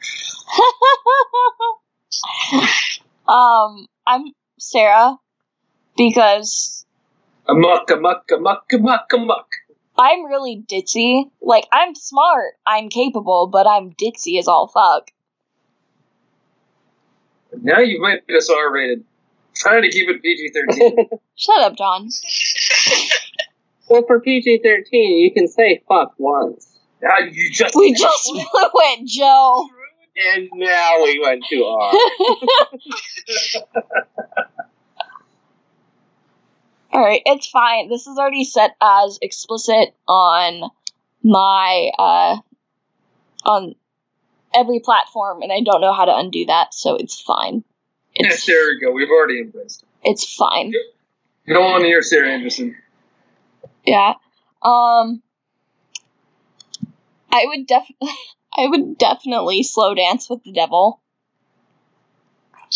um, 3.27 3.87
I'm 4.07 4.23
Sarah 4.57 5.17
because 5.97 6.85
Amok, 7.47 7.91
amok, 7.91 8.23
amok, 8.31 8.73
amok, 8.73 9.13
amok. 9.13 9.47
I'm 9.97 10.25
really 10.25 10.63
ditzy. 10.67 11.29
Like 11.41 11.67
I'm 11.71 11.95
smart, 11.95 12.53
I'm 12.65 12.89
capable, 12.89 13.47
but 13.47 13.67
I'm 13.67 13.91
ditzy 13.93 14.37
as 14.39 14.47
all 14.47 14.67
fuck. 14.67 15.11
Now 17.61 17.79
you've 17.79 18.01
made 18.01 18.21
us 18.35 18.49
R 18.49 18.71
rated. 18.71 19.03
Trying 19.55 19.83
to 19.83 19.89
keep 19.89 20.09
it 20.09 20.21
PG 20.21 20.49
13. 20.49 21.09
Shut 21.35 21.61
up, 21.61 21.77
John. 21.77 22.09
well, 23.89 24.03
for 24.05 24.19
PG 24.19 24.59
13, 24.61 25.19
you 25.19 25.31
can 25.31 25.47
say 25.47 25.81
fuck 25.87 26.13
once. 26.17 26.77
now 27.01 27.19
you 27.19 27.49
just. 27.51 27.73
We 27.73 27.93
just 27.93 28.25
blew 28.25 28.41
it, 28.43 29.07
Joe. 29.07 29.65
And 30.33 30.49
now 30.53 31.03
we 31.03 31.19
went 31.19 31.45
to 31.49 31.63
R. 31.65 31.93
Alright, 37.05 37.21
it's 37.27 37.47
fine. 37.47 37.87
This 37.87 38.07
is 38.07 38.17
already 38.17 38.43
set 38.43 38.75
as 38.81 39.19
explicit 39.21 39.93
on 40.07 40.71
my 41.21 41.91
uh 41.99 42.37
on 43.45 43.75
every 44.55 44.79
platform 44.79 45.43
and 45.43 45.51
I 45.51 45.61
don't 45.61 45.81
know 45.81 45.93
how 45.93 46.05
to 46.05 46.15
undo 46.17 46.45
that, 46.47 46.73
so 46.73 46.95
it's 46.95 47.21
fine. 47.21 47.63
Yes, 48.15 48.37
It's 48.37 48.45
there 48.47 48.69
we 48.69 48.79
go. 48.79 48.91
We've 48.91 49.07
already 49.11 49.41
embraced 49.41 49.83
it. 49.83 50.09
it's 50.09 50.33
fine. 50.33 50.71
You 51.45 51.53
don't 51.53 51.69
want 51.69 51.81
to 51.81 51.87
hear 51.87 52.01
Sarah 52.01 52.27
Sanderson. 52.27 52.75
Yeah. 53.85 54.13
Um 54.63 55.21
I 57.31 57.43
would 57.45 57.67
def 57.67 57.83
I 58.57 58.65
would 58.67 58.97
definitely 58.97 59.61
slow 59.61 59.93
dance 59.93 60.27
with 60.27 60.43
the 60.43 60.53
devil. 60.53 61.01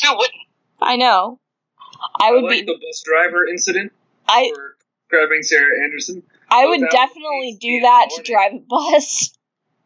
Who 0.03 0.17
wouldn't? 0.17 0.35
I 0.79 0.97
know. 0.97 1.39
I 2.21 2.27
I 2.27 2.31
would 2.33 2.43
like 2.43 2.59
be 2.67 2.71
the 2.71 2.77
bus 2.79 3.01
driver 3.03 3.47
incident 3.47 3.91
I 4.29 4.51
for 4.53 4.75
grabbing 5.09 5.43
Sarah 5.43 5.75
Sanderson. 5.79 6.23
I 6.49 6.65
would 6.65 6.81
definitely 6.89 7.57
do 7.59 7.81
that 7.81 8.09
to 8.15 8.23
drive 8.23 8.53
a 8.53 8.59
bus. 8.59 9.35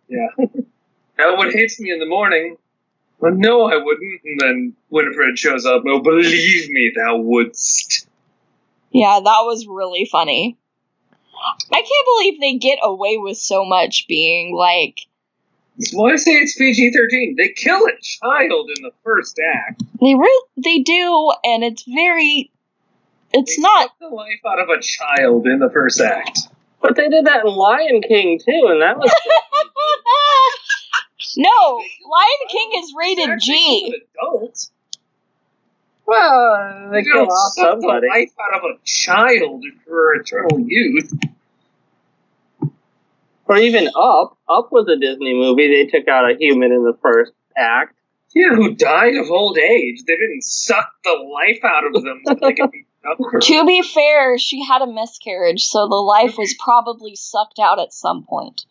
Yeah. 0.09 0.27
What 1.17 1.53
hates 1.53 1.79
me 1.79 1.91
in 1.91 1.97
the 1.97 2.05
morning, 2.05 2.57
well, 3.19 3.33
no, 3.33 3.63
I 3.63 3.77
wouldn't. 3.77 4.21
And 4.25 4.39
then 4.39 4.73
Winifred 4.89 5.39
shows 5.39 5.65
up. 5.65 5.83
Oh, 5.87 6.01
believe 6.01 6.69
me, 6.69 6.91
thou 6.93 7.17
wouldst. 7.17 8.05
Yeah, 8.91 9.21
that 9.23 9.41
was 9.43 9.65
really 9.65 10.05
funny. 10.11 10.57
I 11.71 11.75
can't 11.81 12.05
believe 12.05 12.39
they 12.39 12.57
get 12.57 12.79
away 12.83 13.17
with 13.17 13.37
so 13.37 13.63
much 13.65 14.07
being 14.07 14.53
like 14.55 14.99
why 15.93 16.11
I 16.11 16.15
say 16.17 16.33
it's 16.33 16.55
PG 16.55 16.91
thirteen. 16.91 17.35
They 17.37 17.49
kill 17.49 17.79
a 17.85 17.91
child 18.01 18.69
in 18.75 18.83
the 18.83 18.91
first 19.03 19.39
act. 19.39 19.83
they 19.99 20.13
re- 20.15 20.45
they 20.57 20.79
do, 20.79 21.33
and 21.43 21.63
it's 21.63 21.83
very. 21.83 22.51
It's 23.33 23.55
They 23.55 23.61
not. 23.61 23.89
suck 23.89 23.99
the 23.99 24.07
life 24.15 24.39
out 24.47 24.59
of 24.59 24.69
a 24.69 24.81
child 24.81 25.45
in 25.47 25.59
the 25.59 25.69
first 25.69 25.99
act. 26.01 26.39
But 26.81 26.95
they 26.95 27.07
did 27.09 27.25
that 27.25 27.45
in 27.45 27.51
Lion 27.51 28.01
King 28.01 28.39
too, 28.39 28.67
and 28.69 28.81
that 28.81 28.97
was 28.97 29.11
no, 31.37 31.49
Lion 31.49 31.87
oh, 32.09 32.47
King 32.49 32.71
is 32.83 32.93
rated 32.97 33.29
Actually, 33.29 33.55
G. 33.55 33.87
an 33.87 33.93
adult. 34.21 34.69
well, 36.05 36.89
they 36.91 36.99
They 36.99 37.03
kill 37.05 37.25
don't 37.25 37.29
off 37.29 37.53
suck 37.53 37.75
the 37.77 37.81
somebody. 37.81 38.07
life 38.09 38.31
out 38.39 38.63
of 38.63 38.71
a 38.71 38.77
child 38.85 39.63
for 39.87 40.13
eternal 40.15 40.59
youth. 40.59 41.11
Or 43.45 43.57
even 43.57 43.89
Up. 43.95 44.37
Up 44.47 44.71
was 44.71 44.87
a 44.87 44.95
Disney 44.97 45.33
movie. 45.33 45.67
They 45.67 45.89
took 45.89 46.07
out 46.07 46.29
a 46.31 46.35
human 46.37 46.71
in 46.71 46.83
the 46.83 46.97
first 47.01 47.33
act. 47.57 47.95
Yeah, 48.35 48.49
who 48.55 48.73
died 48.73 49.15
of 49.15 49.29
old 49.29 49.57
age. 49.57 50.03
They 50.07 50.15
didn't 50.15 50.43
suck 50.43 50.89
the 51.03 51.11
life 51.11 51.59
out 51.63 51.85
of 51.85 51.93
them. 52.03 52.21
so 52.25 52.33
they 52.35 52.53
could 52.53 52.71
be 52.71 52.77
younger. 52.79 52.87
To 53.41 53.65
be 53.65 53.81
fair, 53.81 54.37
she 54.37 54.63
had 54.63 54.81
a 54.81 54.87
miscarriage, 54.87 55.63
so 55.63 55.87
the 55.87 55.95
life 55.95 56.37
was 56.37 56.55
probably 56.57 57.15
sucked 57.15 57.59
out 57.59 57.79
at 57.79 57.93
some 57.93 58.23
point. 58.23 58.65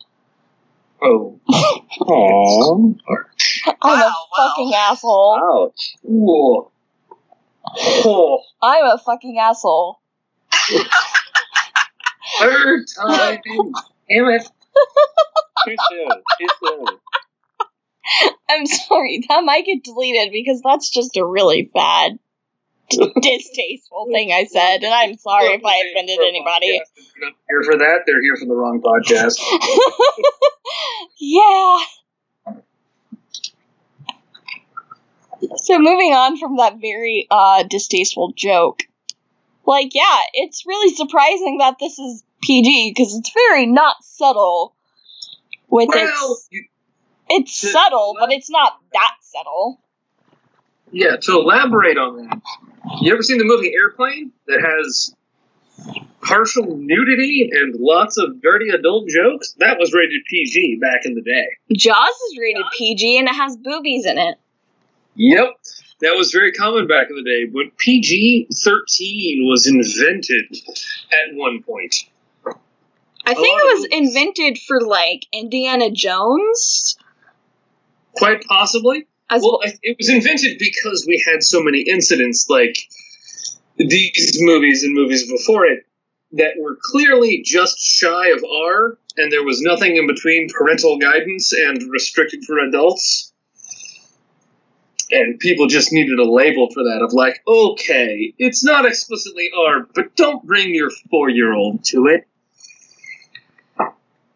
Oh. 1.03 1.39
Aww. 2.01 2.95
I'm 3.67 3.75
Wow, 3.83 3.93
a 3.93 4.11
wow. 4.11 4.15
fucking 4.37 4.73
asshole. 4.75 5.39
Ouch. 5.43 5.97
Whoa. 6.03 6.71
Oh. 7.67 8.41
I'm 8.63 8.85
a 8.85 8.99
fucking 8.99 9.39
asshole. 9.39 9.99
Third 12.41 12.85
time. 12.97 13.39
Damn 14.09 14.29
it. 14.31 14.49
Too 15.67 15.77
soon. 15.91 16.09
Too 16.41 16.47
soon. 16.65 16.85
I'm 18.49 18.67
sorry, 18.67 19.23
that 19.29 19.45
might 19.45 19.65
get 19.65 19.85
deleted 19.85 20.33
because 20.33 20.61
that's 20.63 20.91
just 20.91 21.17
a 21.17 21.25
really 21.25 21.71
bad, 21.73 22.19
distasteful 23.23 24.07
thing 24.13 24.33
I 24.33 24.45
said, 24.45 24.83
and 24.83 24.93
I'm 24.93 25.17
sorry 25.19 25.49
if 25.55 25.65
I 25.65 25.83
offended 25.91 26.19
anybody. 26.21 26.81
They're 27.19 27.29
not 27.29 27.35
here 27.49 27.63
for 27.71 27.79
that. 27.79 28.01
They're 28.07 28.23
here 28.23 28.37
for 28.37 28.47
the 28.47 28.55
wrong 28.55 28.81
podcast. 28.83 29.39
yeah. 31.21 31.79
So 35.57 35.79
moving 35.79 36.13
on 36.13 36.39
from 36.39 36.57
that 36.59 36.81
very 36.81 37.27
uh, 37.31 37.65
distasteful 37.65 38.33
joke, 38.37 38.83
like 39.67 39.95
yeah, 39.95 40.19
it's 40.35 40.65
really 40.67 40.95
surprising 40.95 41.59
that 41.59 41.77
this 41.81 41.99
is 41.99 42.23
PG 42.43 42.93
because 42.95 43.15
it's 43.17 43.31
very 43.49 43.67
not 43.67 43.97
subtle 44.03 44.75
with 45.69 45.89
Well, 45.89 46.33
its. 46.33 46.49
you, 46.51 46.65
It's 47.29 47.61
to- 47.61 47.69
subtle, 47.69 48.15
but 48.21 48.33
it's 48.33 48.51
not 48.51 48.79
that 48.93 49.15
subtle. 49.23 49.81
yeah, 50.93 51.17
to 51.17 51.33
elaborate 51.33 51.99
on 51.99 52.29
that, 52.29 52.41
you 53.01 53.13
ever 53.13 53.23
seen 53.23 53.39
the 53.39 53.45
movie 53.45 53.73
Airplane 53.75 54.33
that 54.47 54.61
has 54.61 55.15
partial 56.21 56.77
nudity 56.77 57.51
and 57.53 57.75
lots 57.77 58.19
of 58.19 58.41
dirty 58.43 58.69
adult 58.71 59.09
jokes? 59.09 59.55
That 59.59 59.79
was 59.79 59.93
rated 59.93 60.23
PG 60.29 60.79
back 60.81 61.05
in 61.05 61.15
the 61.15 61.23
day. 61.23 61.47
Jaws 61.73 62.15
is 62.31 62.39
rated 62.39 62.65
PG 62.77 63.19
and 63.19 63.29
it 63.29 63.35
has 63.35 63.57
boobies 63.57 64.07
in 64.07 64.19
it. 64.19 64.39
Yep. 65.15 65.49
That 66.01 66.17
was 66.17 66.33
very 66.33 66.53
common 66.53 66.89
back 66.89 67.09
in 67.11 67.17
the 67.17 67.23
day, 67.23 67.45
but 67.45 67.77
PG 67.79 68.49
13 68.65 69.47
was 69.49 69.67
invented 69.67 70.57
at 71.13 71.35
one 71.35 71.63
point. 71.63 71.95
I 73.25 73.35
think 73.35 73.61
it 73.61 73.79
was 73.79 73.89
invented 73.93 74.59
for 74.59 74.81
like 74.81 75.27
Indiana 75.33 75.91
Jones. 75.91 76.97
Quite 78.17 78.43
possibly. 78.45 79.07
As 79.31 79.43
Well, 79.43 79.61
I- 79.65 79.75
it 79.83 79.97
was 79.99 80.09
invented 80.09 80.59
because 80.59 81.05
we 81.07 81.23
had 81.27 81.43
so 81.43 81.63
many 81.63 81.81
incidents 81.81 82.47
like 82.49 82.77
these 83.79 84.39
movies 84.41 84.83
and 84.83 84.95
movies 84.95 85.31
before 85.31 85.67
it 85.67 85.87
that 86.33 86.55
were 86.59 86.79
clearly 86.81 87.43
just 87.43 87.79
shy 87.79 88.29
of 88.31 88.45
R, 88.45 88.99
and 89.17 89.31
there 89.33 89.45
was 89.45 89.61
nothing 89.61 89.97
in 89.97 90.07
between 90.07 90.49
parental 90.49 90.99
guidance 90.99 91.53
and 91.53 91.83
restricted 91.91 92.45
for 92.45 92.59
adults. 92.59 93.33
And 95.11 95.39
people 95.39 95.67
just 95.67 95.93
needed 95.93 96.19
a 96.19 96.25
label 96.31 96.71
for 96.73 96.85
that 96.85 97.03
of 97.03 97.13
like, 97.13 97.43
okay, 97.47 98.33
it's 98.39 98.65
not 98.65 98.87
explicitly 98.87 99.51
R, 99.55 99.87
but 99.95 100.17
don't 100.17 100.43
bring 100.47 100.75
your 100.75 100.91
four 101.11 101.29
year 101.29 101.53
old 101.53 101.85
to 101.87 102.07
it. 102.07 102.27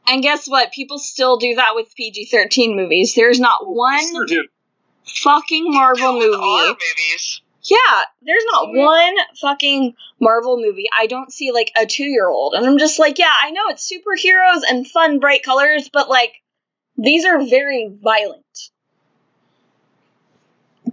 and 0.06 0.22
guess 0.22 0.46
what? 0.46 0.72
People 0.72 0.98
still 0.98 1.36
do 1.38 1.54
that 1.56 1.74
with 1.74 1.94
PG 1.96 2.26
thirteen 2.26 2.76
movies. 2.76 3.14
There's 3.14 3.40
not 3.40 3.66
one 3.66 4.06
Sure 4.06 4.26
do. 4.26 4.44
Fucking 5.07 5.65
Marvel 5.73 6.19
With 6.19 6.35
R 6.35 6.66
movie. 6.69 6.69
movies. 6.69 7.41
Yeah, 7.62 8.03
there's 8.23 8.45
not 8.53 8.73
one 8.73 9.15
fucking 9.41 9.95
Marvel 10.20 10.57
movie. 10.61 10.87
I 10.97 11.07
don't 11.07 11.33
see 11.33 11.51
like 11.53 11.73
a 11.77 11.85
two 11.85 12.05
year 12.05 12.28
old. 12.28 12.55
And 12.55 12.65
I'm 12.65 12.78
just 12.78 12.99
like, 12.99 13.19
yeah, 13.19 13.33
I 13.43 13.51
know 13.51 13.62
it's 13.70 13.91
superheroes 13.93 14.62
and 14.70 14.87
fun, 14.87 15.19
bright 15.19 15.43
colors, 15.43 15.91
but 15.93 16.09
like, 16.09 16.33
these 16.97 17.24
are 17.24 17.45
very 17.45 17.91
violent. 18.03 18.70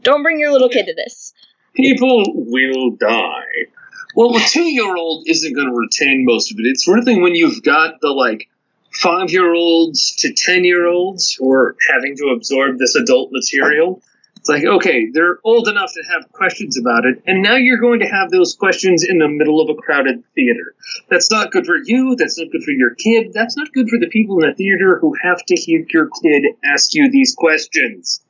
Don't 0.01 0.23
bring 0.23 0.39
your 0.39 0.51
little 0.51 0.69
kid 0.69 0.87
to 0.87 0.93
this. 0.95 1.33
people 1.75 2.23
will 2.27 2.91
die. 2.91 3.67
Well, 4.15 4.35
a 4.35 4.39
two 4.41 4.63
year 4.63 4.95
old 4.95 5.25
isn't 5.27 5.53
going 5.55 5.67
to 5.67 5.73
retain 5.75 6.25
most 6.25 6.51
of 6.51 6.57
it. 6.59 6.63
It's 6.65 6.87
really 6.87 7.19
when 7.19 7.35
you've 7.35 7.63
got 7.63 8.01
the 8.01 8.09
like 8.09 8.47
five 8.93 9.31
year 9.31 9.53
olds 9.53 10.15
to 10.17 10.33
ten 10.33 10.63
year 10.63 10.87
olds 10.87 11.33
who 11.33 11.51
are 11.51 11.75
having 11.89 12.15
to 12.17 12.27
absorb 12.35 12.77
this 12.77 12.95
adult 12.95 13.31
material. 13.31 14.01
It's 14.37 14.49
like, 14.49 14.65
okay, 14.65 15.09
they're 15.09 15.39
old 15.45 15.69
enough 15.69 15.93
to 15.93 16.03
have 16.11 16.29
questions 16.33 16.77
about 16.77 17.05
it, 17.05 17.23
and 17.25 17.41
now 17.41 17.55
you're 17.55 17.77
going 17.77 18.01
to 18.01 18.07
have 18.07 18.29
those 18.29 18.55
questions 18.55 19.05
in 19.07 19.19
the 19.19 19.29
middle 19.29 19.61
of 19.61 19.69
a 19.69 19.73
crowded 19.73 20.21
theater. 20.35 20.75
That's 21.09 21.31
not 21.31 21.51
good 21.51 21.65
for 21.65 21.77
you, 21.77 22.17
that's 22.17 22.37
not 22.37 22.51
good 22.51 22.63
for 22.63 22.71
your 22.71 22.93
kid, 22.93 23.31
that's 23.31 23.55
not 23.55 23.71
good 23.71 23.87
for 23.87 23.97
the 23.97 24.09
people 24.09 24.43
in 24.43 24.49
the 24.49 24.55
theater 24.55 24.99
who 24.99 25.15
have 25.23 25.45
to 25.45 25.55
hear 25.55 25.85
your 25.87 26.09
kid 26.21 26.43
ask 26.65 26.93
you 26.93 27.09
these 27.09 27.33
questions. 27.35 28.21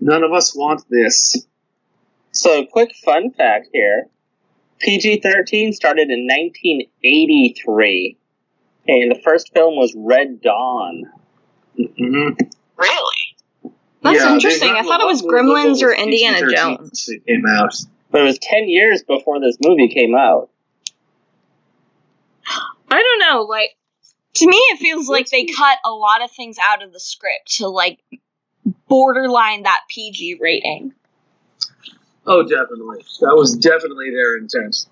None 0.00 0.24
of 0.24 0.32
us 0.32 0.56
want 0.56 0.82
this. 0.90 1.46
So, 2.32 2.66
quick 2.66 2.96
fun 3.04 3.30
fact 3.30 3.68
here 3.72 4.08
PG 4.80 5.20
13 5.20 5.72
started 5.72 6.10
in 6.10 6.26
1983, 6.26 8.18
and 8.86 9.10
the 9.10 9.20
first 9.24 9.52
film 9.52 9.76
was 9.76 9.94
Red 9.96 10.40
Dawn. 10.40 11.04
Mm-hmm. 11.78 12.44
Really? 12.76 13.72
That's 14.02 14.22
interesting. 14.22 14.70
I 14.70 14.82
thought 14.82 15.00
it 15.00 15.06
was 15.06 15.22
Gremlins 15.22 15.82
or 15.82 15.92
Indiana 15.92 16.50
Jones. 16.50 17.08
It 17.08 17.24
came 17.26 17.44
out. 17.46 17.74
But 18.10 18.20
it 18.20 18.24
was 18.24 18.38
10 18.38 18.68
years 18.68 19.02
before 19.02 19.40
this 19.40 19.56
movie 19.64 19.88
came 19.88 20.14
out. 20.14 20.50
I 22.90 23.02
don't 23.02 23.18
know, 23.28 23.42
like 23.42 23.76
to 24.34 24.46
me 24.46 24.56
it 24.56 24.78
feels 24.78 25.08
like 25.08 25.28
they 25.30 25.46
cut 25.46 25.78
a 25.84 25.90
lot 25.90 26.22
of 26.22 26.30
things 26.30 26.58
out 26.62 26.82
of 26.82 26.92
the 26.92 27.00
script 27.00 27.56
to 27.56 27.66
like 27.68 27.98
borderline 28.88 29.64
that 29.64 29.80
PG 29.88 30.38
rating. 30.40 30.92
Oh, 32.26 32.42
definitely. 32.42 33.04
That 33.20 33.34
was 33.34 33.56
definitely 33.56 34.10
their 34.10 34.36
intent. 34.36 34.86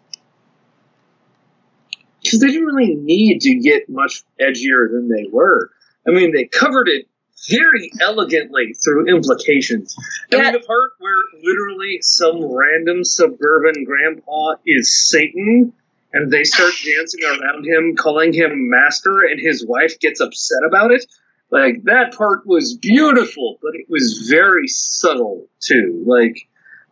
Because 2.23 2.40
they 2.40 2.49
didn't 2.49 2.66
really 2.66 2.94
need 2.94 3.40
to 3.43 3.55
get 3.57 3.89
much 3.89 4.23
edgier 4.40 4.90
than 4.90 5.09
they 5.09 5.27
were. 5.31 5.70
I 6.07 6.11
mean, 6.11 6.32
they 6.35 6.44
covered 6.44 6.89
it 6.89 7.07
very 7.51 7.90
elegantly 8.01 8.74
through 8.74 9.09
implications. 9.09 9.97
I 10.32 10.36
Yeah. 10.36 10.43
mean, 10.43 10.53
the 10.53 10.61
part 10.61 10.93
where 10.99 11.16
literally 11.43 11.99
some 12.03 12.44
random 12.44 13.05
suburban 13.05 13.85
grandpa 13.85 14.55
is 14.66 15.09
Satan 15.09 15.73
and 16.12 16.31
they 16.31 16.44
start 16.44 16.73
dancing 16.85 17.24
around 17.24 17.66
him, 17.66 17.97
calling 17.97 18.32
him 18.32 18.69
master, 18.69 19.20
and 19.20 19.40
his 19.40 19.66
wife 19.66 19.99
gets 19.99 20.20
upset 20.20 20.61
about 20.66 20.93
it. 20.93 21.07
Like, 21.51 21.85
that 21.85 22.15
part 22.15 22.47
was 22.47 22.77
beautiful, 22.77 23.59
but 23.62 23.74
it 23.74 23.86
was 23.89 24.27
very 24.28 24.69
subtle, 24.69 25.49
too. 25.61 26.03
Like, 26.07 26.36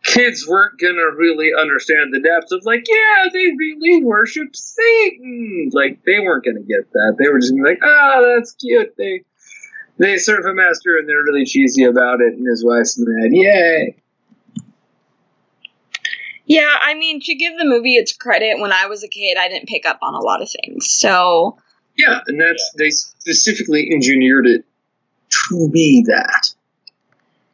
kids 0.03 0.47
weren't 0.47 0.79
gonna 0.79 1.15
really 1.15 1.51
understand 1.59 2.13
the 2.13 2.19
depths 2.19 2.51
of 2.51 2.65
like, 2.65 2.85
yeah, 2.87 3.29
they 3.31 3.45
really 3.57 4.03
worship 4.03 4.55
Satan. 4.55 5.69
Like 5.73 6.03
they 6.03 6.19
weren't 6.19 6.43
gonna 6.43 6.61
get 6.61 6.91
that. 6.91 7.15
They 7.19 7.29
were 7.29 7.39
just 7.39 7.51
gonna 7.51 7.63
be 7.63 7.69
like, 7.69 7.83
ah, 7.83 8.21
that's 8.21 8.53
cute. 8.53 8.95
They 8.97 9.23
they 9.97 10.17
serve 10.17 10.45
a 10.45 10.53
master 10.53 10.97
and 10.97 11.07
they're 11.07 11.23
really 11.23 11.45
cheesy 11.45 11.83
about 11.83 12.21
it, 12.21 12.33
and 12.33 12.47
his 12.47 12.65
wife's 12.65 12.97
mad. 12.97 13.31
Yay! 13.31 13.95
Yeah, 16.45 16.73
I 16.81 16.95
mean 16.95 17.21
to 17.21 17.35
give 17.35 17.57
the 17.57 17.65
movie 17.65 17.95
its 17.95 18.13
credit, 18.13 18.59
when 18.59 18.71
I 18.71 18.87
was 18.87 19.03
a 19.03 19.07
kid 19.07 19.37
I 19.37 19.47
didn't 19.49 19.69
pick 19.69 19.85
up 19.85 19.99
on 20.01 20.15
a 20.15 20.19
lot 20.19 20.41
of 20.41 20.49
things. 20.49 20.89
So 20.91 21.57
Yeah, 21.97 22.21
and 22.25 22.41
that's 22.41 22.71
they 22.77 22.89
specifically 22.89 23.89
engineered 23.93 24.47
it 24.47 24.65
to 25.49 25.69
be 25.69 26.03
that. 26.07 26.53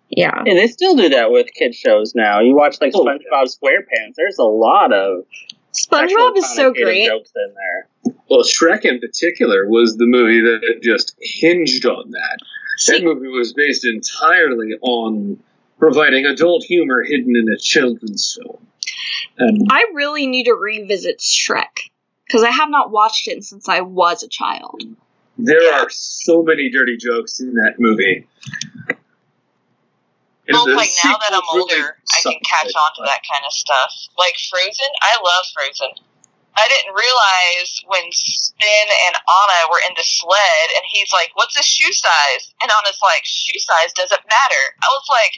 Yeah. 0.10 0.38
And 0.38 0.58
they 0.58 0.68
still 0.68 0.96
do 0.96 1.10
that 1.10 1.32
with 1.32 1.48
kid 1.54 1.76
shows 1.76 2.14
now. 2.16 2.40
You 2.40 2.56
watch 2.56 2.78
like 2.82 2.94
Oh, 2.96 3.04
SpongeBob 3.06 3.44
SquarePants, 3.44 4.16
there's 4.16 4.38
a 4.38 4.44
lot 4.44 4.94
of 4.94 5.26
SpongeBob 5.74 6.38
is 6.38 6.56
so 6.56 6.72
great. 6.74 7.08
Jokes 7.08 7.32
in 7.36 7.54
there. 7.54 8.14
Well, 8.30 8.44
Shrek 8.44 8.84
in 8.84 9.00
particular 9.00 9.68
was 9.68 9.98
the 9.98 10.06
movie 10.06 10.42
that 10.42 10.82
just 10.82 11.16
hinged 11.22 11.86
on 11.86 12.12
that. 12.12 12.40
That 12.88 13.04
movie 13.04 13.28
was 13.28 13.54
based 13.54 13.86
entirely 13.86 14.74
on 14.82 15.40
providing 15.80 16.26
adult 16.26 16.64
humor 16.64 17.04
hidden 17.04 17.36
in 17.36 17.48
a 17.50 17.58
children's 17.58 18.38
film. 18.40 18.66
And 19.38 19.68
I 19.70 19.86
really 19.94 20.26
need 20.28 20.46
to 20.46 20.54
revisit 20.54 21.20
Shrek 21.20 21.90
because 22.26 22.44
I 22.44 22.52
have 22.52 22.70
not 22.70 22.92
watched 22.92 23.28
it 23.28 23.44
since 23.44 23.70
I 23.70 23.82
was 23.82 24.24
a 24.24 24.28
child. 24.28 24.82
there 25.38 25.74
are 25.76 25.90
so 25.90 26.42
many 26.44 26.70
dirty 26.70 26.98
jokes 26.98 27.40
in 27.40 27.54
that 27.54 27.76
movie. 27.80 28.28
Well, 30.50 30.76
like 30.76 30.90
now 31.04 31.18
that 31.18 31.34
I'm 31.36 31.44
really 31.52 31.76
older, 31.76 31.98
I 32.16 32.20
can 32.24 32.40
catch 32.44 32.72
on 32.72 32.92
to 32.98 33.04
that 33.04 33.22
kind 33.28 33.44
of 33.46 33.52
stuff. 33.52 33.92
Like 34.18 34.36
Frozen, 34.50 34.92
I 35.02 35.20
love 35.20 35.46
Frozen. 35.54 35.92
I 36.58 36.66
didn't 36.70 36.96
realize 36.96 37.70
when 37.86 38.10
Sven 38.12 38.88
and 39.08 39.16
Anna 39.16 39.60
were 39.70 39.82
in 39.88 39.94
the 39.96 40.04
sled, 40.04 40.68
and 40.74 40.84
he's 40.90 41.12
like, 41.14 41.32
"What's 41.36 41.56
his 41.56 41.66
shoe 41.66 41.92
size?" 41.94 42.54
And 42.62 42.72
Anna's 42.72 43.00
like, 43.04 43.24
"Shoe 43.26 43.60
size 43.60 43.94
doesn't 43.94 44.24
matter." 44.24 44.64
I 44.82 44.88
was 44.96 45.08
like, 45.12 45.34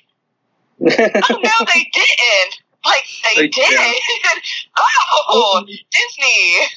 "Oh 1.30 1.40
no, 1.42 1.66
they 1.66 1.90
didn't." 1.92 2.54
Like 2.86 3.06
they 3.24 3.42
They 3.42 3.48
did. 3.48 3.70
did. 3.70 4.02
Oh, 4.78 5.26
oh, 5.28 5.66
Disney. 5.66 6.68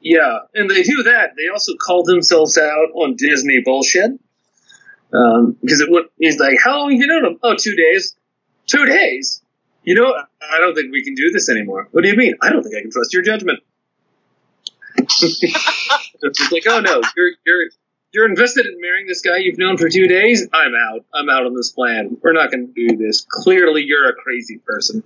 Yeah, 0.00 0.40
and 0.54 0.68
they 0.68 0.82
do 0.82 1.02
that. 1.04 1.30
They 1.36 1.48
also 1.48 1.72
call 1.76 2.04
themselves 2.04 2.58
out 2.58 2.90
on 2.94 3.16
Disney 3.16 3.62
bullshit. 3.64 4.12
Um, 5.14 5.56
because 5.60 5.80
it 5.80 5.90
would, 5.90 6.06
he's 6.18 6.38
like, 6.38 6.56
how 6.62 6.78
long 6.78 6.90
have 6.90 7.00
you 7.00 7.06
known 7.06 7.24
him? 7.24 7.38
Oh, 7.42 7.54
two 7.56 7.76
days. 7.76 8.16
Two 8.66 8.84
days? 8.86 9.42
You 9.84 9.94
know, 9.94 10.14
I 10.14 10.58
don't 10.58 10.74
think 10.74 10.92
we 10.92 11.04
can 11.04 11.14
do 11.14 11.30
this 11.30 11.48
anymore. 11.48 11.88
What 11.92 12.02
do 12.02 12.08
you 12.08 12.16
mean? 12.16 12.34
I 12.42 12.50
don't 12.50 12.62
think 12.62 12.74
I 12.74 12.80
can 12.80 12.90
trust 12.90 13.12
your 13.12 13.22
judgment. 13.22 13.60
it's 14.98 16.52
like, 16.52 16.62
oh 16.68 16.80
no, 16.80 17.02
you're 17.16 17.32
you're 17.44 17.66
you're 18.12 18.28
invested 18.28 18.64
in 18.64 18.80
marrying 18.80 19.06
this 19.06 19.20
guy 19.20 19.38
you've 19.38 19.58
known 19.58 19.76
for 19.76 19.90
two 19.90 20.06
days. 20.06 20.48
I'm 20.52 20.72
out. 20.74 21.04
I'm 21.12 21.28
out 21.28 21.44
on 21.44 21.54
this 21.54 21.72
plan. 21.72 22.16
We're 22.22 22.32
not 22.32 22.50
going 22.50 22.72
to 22.72 22.88
do 22.88 22.96
this. 22.96 23.26
Clearly, 23.28 23.82
you're 23.82 24.08
a 24.08 24.14
crazy 24.14 24.58
person. 24.58 25.02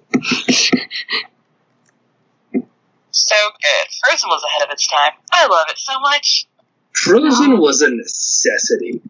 So 3.10 3.34
good. 3.60 3.88
Frozen 4.04 4.28
was 4.28 4.44
ahead 4.44 4.68
of 4.68 4.72
its 4.72 4.86
time. 4.86 5.12
I 5.32 5.46
love 5.46 5.66
it 5.70 5.78
so 5.78 5.98
much. 6.00 6.46
Frozen 6.92 7.58
was 7.58 7.82
a 7.82 7.90
necessity. 7.90 9.00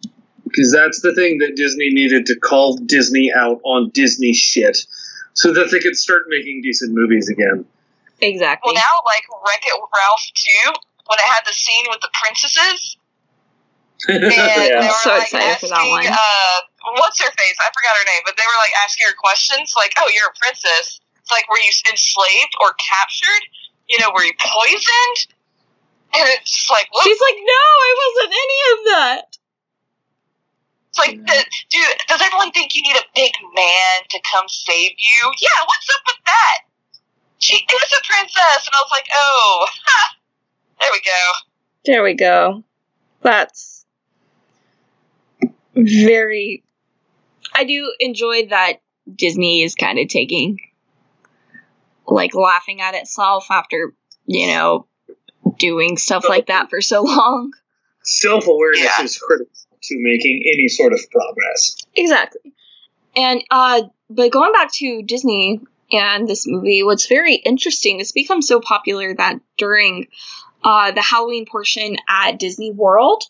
Because 0.48 0.72
that's 0.72 1.00
the 1.00 1.14
thing 1.14 1.38
that 1.38 1.56
Disney 1.56 1.90
needed 1.90 2.26
to 2.26 2.36
call 2.38 2.76
Disney 2.76 3.32
out 3.32 3.60
on 3.64 3.90
Disney 3.90 4.32
shit 4.32 4.76
so 5.34 5.52
that 5.52 5.70
they 5.70 5.78
could 5.78 5.96
start 5.96 6.24
making 6.28 6.62
decent 6.62 6.92
movies 6.92 7.28
again. 7.28 7.64
Exactly. 8.20 8.72
Well, 8.72 8.74
now 8.74 8.94
like 9.06 9.22
Wreck 9.46 9.62
It 9.64 9.78
Ralph 9.78 10.26
2, 10.34 10.50
when 11.06 11.18
it 11.18 11.28
had 11.30 11.46
the 11.46 11.54
scene 11.54 11.86
with 11.88 12.00
the 12.00 12.10
princesses, 12.12 12.96
and 14.08 14.22
Yeah. 14.26 14.82
they 14.82 14.90
were 14.90 15.04
So 15.06 15.10
like 15.14 15.30
excited 15.30 15.58
for 15.62 15.70
asking, 15.70 15.70
that 15.70 15.90
one. 15.90 16.06
uh, 16.06 16.56
what's 16.98 17.18
her 17.22 17.30
face? 17.30 17.56
I 17.62 17.70
forgot 17.70 17.94
her 17.98 18.06
name, 18.06 18.22
but 18.26 18.34
they 18.36 18.46
were 18.46 18.58
like 18.58 18.74
asking 18.82 19.06
her 19.06 19.14
questions, 19.18 19.74
like, 19.76 19.92
"Oh, 19.98 20.10
you're 20.10 20.30
a 20.30 20.38
princess. 20.38 20.98
It's 21.22 21.30
like, 21.30 21.46
were 21.50 21.58
you 21.62 21.70
enslaved 21.90 22.54
or 22.62 22.74
captured? 22.78 23.42
You 23.88 23.98
know, 24.02 24.10
were 24.14 24.22
you 24.24 24.34
poisoned?" 24.38 25.34
And 26.14 26.24
it's 26.40 26.50
just 26.56 26.70
like, 26.70 26.88
look, 26.94 27.04
She's 27.04 27.20
like, 27.20 27.36
no, 27.36 27.64
I 27.84 27.92
wasn't 28.00 28.32
any 28.32 28.58
of 28.72 28.78
that. 28.96 29.27
It's 30.98 31.06
like, 31.08 31.26
th- 31.26 31.66
dude, 31.70 31.98
does 32.08 32.20
everyone 32.22 32.50
think 32.52 32.74
you 32.74 32.82
need 32.82 32.96
a 32.96 33.04
big 33.14 33.32
man 33.54 34.02
to 34.10 34.20
come 34.30 34.44
save 34.48 34.90
you? 34.90 35.32
Yeah, 35.40 35.64
what's 35.66 35.88
up 35.94 36.02
with 36.06 36.24
that? 36.26 36.58
She 37.38 37.56
is 37.56 37.92
a 37.92 38.06
princess, 38.06 38.66
and 38.66 38.74
I 38.74 38.80
was 38.82 38.90
like, 38.90 39.06
oh, 39.14 39.66
ha, 39.84 40.16
there 40.80 40.90
we 40.92 41.00
go. 41.00 41.32
There 41.84 42.02
we 42.02 42.14
go. 42.14 42.64
That's 43.22 43.84
very. 45.74 46.64
I 47.54 47.64
do 47.64 47.92
enjoy 48.00 48.46
that 48.50 48.74
Disney 49.14 49.62
is 49.62 49.74
kind 49.74 49.98
of 49.98 50.08
taking, 50.08 50.58
like, 52.06 52.34
laughing 52.34 52.80
at 52.80 52.94
itself 52.94 53.46
after, 53.50 53.94
you 54.26 54.48
know, 54.48 54.86
doing 55.58 55.96
stuff 55.96 56.24
like 56.28 56.46
that 56.46 56.70
for 56.70 56.80
so 56.80 57.02
long. 57.02 57.52
Self 58.02 58.46
awareness 58.46 58.80
Yeah. 58.98 59.02
is 59.04 59.18
critical 59.18 59.52
to 59.82 59.96
making 59.98 60.42
any 60.46 60.68
sort 60.68 60.92
of 60.92 61.00
progress. 61.10 61.76
Exactly. 61.94 62.52
And, 63.16 63.42
uh, 63.50 63.82
but 64.10 64.32
going 64.32 64.52
back 64.52 64.72
to 64.74 65.02
Disney 65.02 65.60
and 65.92 66.28
this 66.28 66.46
movie, 66.46 66.82
what's 66.82 67.06
very 67.06 67.34
interesting, 67.36 68.00
it's 68.00 68.12
become 68.12 68.42
so 68.42 68.60
popular 68.60 69.14
that 69.14 69.40
during 69.56 70.08
uh, 70.64 70.92
the 70.92 71.02
Halloween 71.02 71.46
portion 71.46 71.96
at 72.08 72.38
Disney 72.38 72.70
World, 72.70 73.24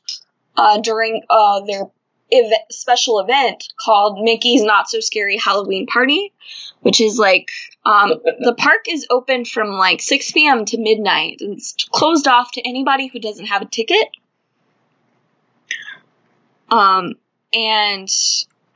uh, 0.57 0.81
during 0.81 1.23
uh, 1.31 1.61
their 1.61 1.85
ev- 2.33 2.53
special 2.71 3.21
event 3.21 3.69
called 3.79 4.23
Mickey's 4.23 4.63
Not 4.63 4.91
So 4.91 5.01
Scary 5.01 5.37
Halloween 5.37 5.87
Party, 5.87 6.33
which 6.81 7.01
is 7.01 7.19
like 7.19 7.51
um, 7.85 8.15
the 8.41 8.55
park 8.57 8.87
is 8.89 9.07
open 9.11 9.45
from 9.45 9.69
like 9.69 10.01
6 10.03 10.33
p.m. 10.33 10.65
to 10.67 10.79
midnight. 10.79 11.39
And 11.41 11.55
it's 11.55 11.75
closed 11.93 12.29
off 12.29 12.53
to 12.53 12.63
anybody 12.63 13.07
who 13.07 13.19
doesn't 13.19 13.47
have 13.47 13.63
a 13.63 13.67
ticket. 13.67 14.09
Um, 16.71 17.15
and 17.53 18.09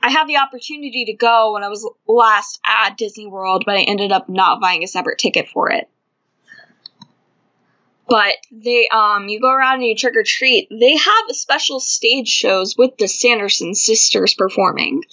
I 0.01 0.09
had 0.09 0.27
the 0.27 0.37
opportunity 0.37 1.05
to 1.05 1.13
go 1.13 1.53
when 1.53 1.63
I 1.63 1.69
was 1.69 1.89
last 2.07 2.59
at 2.65 2.97
Disney 2.97 3.27
World, 3.27 3.63
but 3.65 3.75
I 3.75 3.81
ended 3.81 4.11
up 4.11 4.29
not 4.29 4.59
buying 4.59 4.83
a 4.83 4.87
separate 4.87 5.19
ticket 5.19 5.47
for 5.47 5.71
it. 5.71 5.87
But 8.07 8.35
they, 8.51 8.89
um, 8.89 9.29
you 9.29 9.39
go 9.39 9.49
around 9.49 9.75
and 9.75 9.85
you 9.85 9.95
trick 9.95 10.15
or 10.15 10.23
treat. 10.23 10.67
They 10.69 10.97
have 10.97 11.25
special 11.29 11.79
stage 11.79 12.27
shows 12.27 12.75
with 12.77 12.97
the 12.97 13.07
Sanderson 13.07 13.73
sisters 13.73 14.33
performing. 14.33 15.03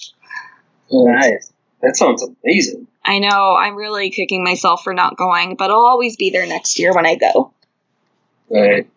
Nice. 0.91 1.53
That 1.83 1.97
sounds 1.97 2.27
amazing. 2.45 2.89
I 3.05 3.21
know 3.21 3.55
I'm 3.57 3.77
really 3.77 4.11
kicking 4.11 4.45
myself 4.45 4.83
for 4.85 4.93
not 4.93 5.17
going, 5.17 5.55
but 5.57 5.71
I'll 5.71 5.87
always 5.87 6.17
be 6.17 6.31
there 6.31 6.47
next 6.47 6.79
year 6.79 6.93
when 6.93 7.07
I 7.07 7.15
go. 7.15 7.53
Right. 8.51 8.89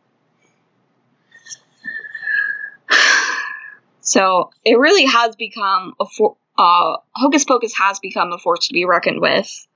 So 4.04 4.52
it 4.66 4.78
really 4.78 5.06
has 5.06 5.36
become 5.36 5.96
a 6.00 6.06
for- 6.06 6.36
uh, 6.58 6.98
Hocus 7.16 7.46
Pocus 7.46 7.74
has 7.78 8.00
become 8.00 8.32
a 8.32 8.38
force 8.38 8.68
to 8.68 8.74
be 8.74 8.86
reckoned 8.86 9.22
with. 9.22 9.68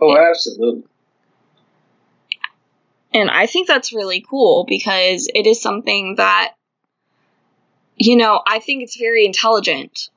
Oh, 0.00 0.16
absolutely. 0.16 0.84
And 3.12 3.28
I 3.30 3.46
think 3.46 3.66
that's 3.66 3.92
really 3.92 4.24
cool 4.28 4.64
because 4.68 5.28
it 5.34 5.46
is 5.46 5.60
something 5.60 6.14
that, 6.16 6.54
you 7.96 8.16
know, 8.16 8.40
I 8.46 8.60
think 8.60 8.82
it's 8.84 8.96
very 8.96 9.24
intelligent. 9.24 10.10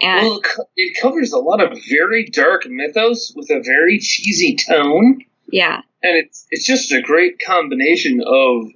And 0.00 0.26
Well, 0.26 0.40
it 0.40 0.66
it 0.76 1.00
covers 1.00 1.32
a 1.32 1.38
lot 1.38 1.60
of 1.62 1.78
very 1.88 2.26
dark 2.26 2.66
mythos 2.68 3.32
with 3.34 3.50
a 3.50 3.60
very 3.60 3.98
cheesy 3.98 4.56
tone. 4.56 5.24
yeah, 5.50 5.82
and 6.02 6.16
it's 6.16 6.46
it's 6.50 6.66
just 6.66 6.92
a 6.92 7.00
great 7.00 7.38
combination 7.38 8.20
of 8.24 8.66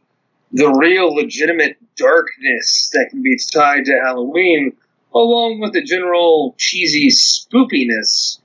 the 0.56 0.70
real 0.70 1.14
legitimate 1.14 1.76
darkness 1.96 2.90
that 2.94 3.08
can 3.10 3.22
be 3.22 3.38
tied 3.52 3.84
to 3.84 4.00
Halloween, 4.02 4.72
along 5.14 5.60
with 5.60 5.74
the 5.74 5.82
general 5.82 6.54
cheesy 6.56 7.08
spoopiness 7.08 8.38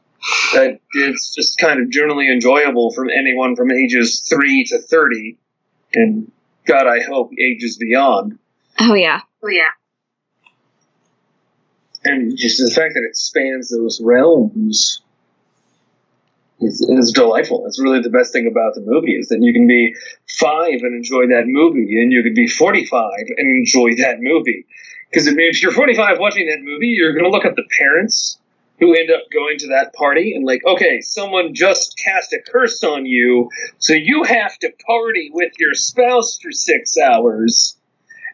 that 0.54 0.80
is 0.94 1.34
just 1.34 1.58
kind 1.58 1.80
of 1.80 1.90
generally 1.90 2.30
enjoyable 2.30 2.92
from 2.92 3.10
anyone 3.10 3.56
from 3.56 3.72
ages 3.72 4.20
three 4.30 4.66
to 4.66 4.80
thirty, 4.80 5.38
and 5.94 6.32
God, 6.66 6.86
I 6.86 7.02
hope 7.02 7.32
ages 7.40 7.78
beyond. 7.78 8.38
oh 8.80 8.94
yeah, 8.94 9.22
Oh 9.42 9.50
yeah. 9.50 9.72
And 12.04 12.36
just 12.36 12.58
the 12.58 12.72
fact 12.72 12.96
that 12.96 13.08
it 13.08 13.16
spans 13.16 13.70
those 13.70 14.02
realms 14.04 15.02
is, 16.62 16.82
is 16.82 17.12
delightful. 17.12 17.66
It's 17.68 17.82
really 17.82 18.02
the 18.02 18.10
best 18.10 18.32
thing 18.32 18.48
about 18.48 18.76
the 18.76 18.82
movie 18.82 19.16
is 19.16 19.30
that 19.30 19.42
you 19.42 19.54
can 19.54 19.68
be 19.68 19.96
five 20.30 20.80
and 20.82 20.96
enjoy 20.96 21.28
that 21.28 21.44
movie, 21.46 22.02
and 22.02 22.12
you 22.12 22.24
can 22.24 22.34
be 22.34 22.48
forty-five 22.48 23.26
and 23.38 23.58
enjoy 23.58 23.96
that 23.98 24.18
movie. 24.20 24.66
Because 25.10 25.28
if, 25.28 25.62
you're 25.62 25.72
forty-five 25.72 26.20
watching 26.20 26.48
that 26.48 26.62
movie, 26.62 26.88
you're 26.88 27.14
going 27.14 27.26
to 27.26 27.32
look 27.32 27.46
at 27.46 27.56
the 27.56 27.66
parents 27.80 28.38
who 28.80 28.96
end 28.96 29.12
up 29.12 29.22
going 29.32 29.58
to 29.60 29.68
that 29.68 29.94
party 29.94 30.34
and 30.36 30.46
like, 30.46 30.62
okay, 30.66 31.02
someone 31.02 31.54
just 31.54 32.00
cast 32.04 32.34
a 32.34 32.40
curse 32.52 32.84
on 32.84 33.06
you, 33.06 33.50
so 33.78 33.94
you 33.94 34.24
have 34.24 34.58
to 34.60 34.72
party 34.88 35.30
with 35.34 35.52
your 35.60 35.74
spouse 35.74 36.40
for 36.42 36.52
six 36.52 36.98
hours 36.98 37.78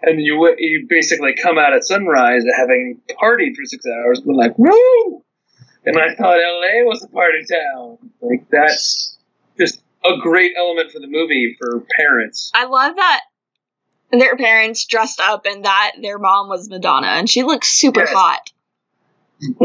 and 0.03 0.21
you 0.21 0.55
you 0.57 0.85
basically 0.87 1.33
come 1.35 1.57
out 1.57 1.73
at 1.73 1.83
sunrise 1.83 2.43
having 2.57 2.99
partied 3.21 3.55
for 3.55 3.65
six 3.65 3.85
hours, 3.85 4.19
and 4.19 4.35
like 4.35 4.57
woo. 4.57 5.23
And 5.85 5.97
I 5.97 6.15
thought 6.15 6.37
L.A. 6.37 6.83
was 6.83 7.03
a 7.03 7.07
party 7.07 7.45
town. 7.49 7.97
Like 8.21 8.47
that's 8.49 9.17
just 9.57 9.81
a 10.05 10.17
great 10.19 10.53
element 10.57 10.91
for 10.91 10.99
the 10.99 11.07
movie 11.07 11.55
for 11.59 11.83
parents. 11.97 12.51
I 12.53 12.65
love 12.65 12.95
that 12.95 13.21
their 14.11 14.37
parents 14.37 14.85
dressed 14.85 15.19
up 15.19 15.45
and 15.45 15.65
that 15.65 15.93
their 16.01 16.17
mom 16.19 16.47
was 16.49 16.69
Madonna 16.69 17.07
and 17.07 17.29
she 17.29 17.43
looks 17.43 17.67
super 17.69 18.01
Yes. 18.01 18.13
hot. 18.13 18.51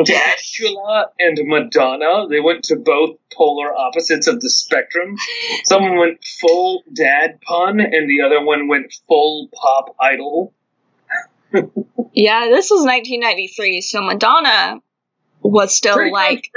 Dracula 0.05 1.07
and 1.19 1.39
Madonna, 1.45 2.29
they 2.29 2.41
went 2.41 2.65
to 2.65 2.77
both 2.77 3.17
polar 3.33 3.75
opposites 3.75 4.27
of 4.27 4.41
the 4.41 4.51
spectrum. 4.51 5.17
Someone 5.65 5.97
went 5.97 6.23
full 6.41 6.83
dad 6.93 7.41
pun, 7.41 7.81
and 7.81 8.09
the 8.11 8.21
other 8.23 8.45
one 8.45 8.69
went 8.69 8.93
full 9.09 9.49
pop 9.55 9.97
idol. 10.01 10.53
Yeah, 12.15 12.49
this 12.51 12.69
was 12.71 12.81
1993, 12.85 13.81
so 13.81 14.03
Madonna 14.03 14.81
was 15.43 15.75
still 15.75 15.97
Pretty 15.97 16.13
like 16.13 16.51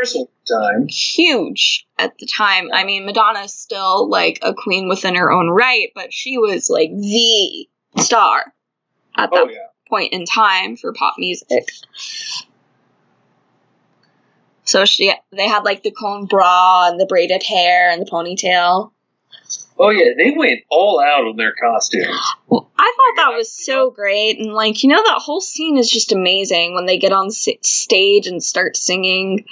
huge 0.88 1.88
at 1.98 2.18
the 2.18 2.28
time. 2.28 2.70
I 2.74 2.84
mean, 2.84 3.06
Madonna's 3.06 3.54
still 3.54 4.08
like 4.10 4.40
a 4.42 4.54
queen 4.54 4.88
within 4.88 5.16
her 5.16 5.32
own 5.32 5.50
right, 5.50 5.90
but 5.96 6.14
she 6.14 6.38
was 6.38 6.70
like 6.70 6.92
the 6.92 7.68
star 8.02 8.54
at 9.18 9.32
that 9.32 9.46
Oh 9.46 9.50
yeah. 9.50 9.68
point 9.90 10.14
in 10.14 10.26
time 10.26 10.78
for 10.78 10.94
pop 10.94 11.16
music. 11.18 11.70
So 14.64 14.86
she, 14.86 15.14
they 15.32 15.48
had 15.48 15.64
like 15.64 15.84
the 15.84 15.92
cone 15.92 16.26
bra 16.26 16.90
and 16.90 17.00
the 17.00 17.06
braided 17.06 17.44
hair 17.44 17.92
and 17.92 18.02
the 18.02 18.10
ponytail. 18.10 18.92
Oh 19.78 19.90
yeah, 19.90 20.12
they 20.18 20.32
went 20.36 20.62
all 20.70 21.02
out 21.02 21.26
on 21.26 21.36
their 21.36 21.54
costumes. 21.54 22.18
Well, 22.48 22.72
I 22.78 22.94
thought 22.96 23.24
that 23.24 23.36
was 23.36 23.52
so 23.52 23.92
great, 23.92 24.40
and 24.40 24.54
like 24.54 24.84
you 24.84 24.90
know, 24.90 25.04
that 25.04 25.22
whole 25.22 25.42
scene 25.42 25.78
is 25.78 25.90
just 25.90 26.14
amazing 26.14 26.74
when 26.74 26.86
they 26.86 26.98
get 26.98 27.12
on 27.12 27.30
stage 27.30 28.28
and 28.28 28.42
start 28.42 28.78
singing. 28.78 29.46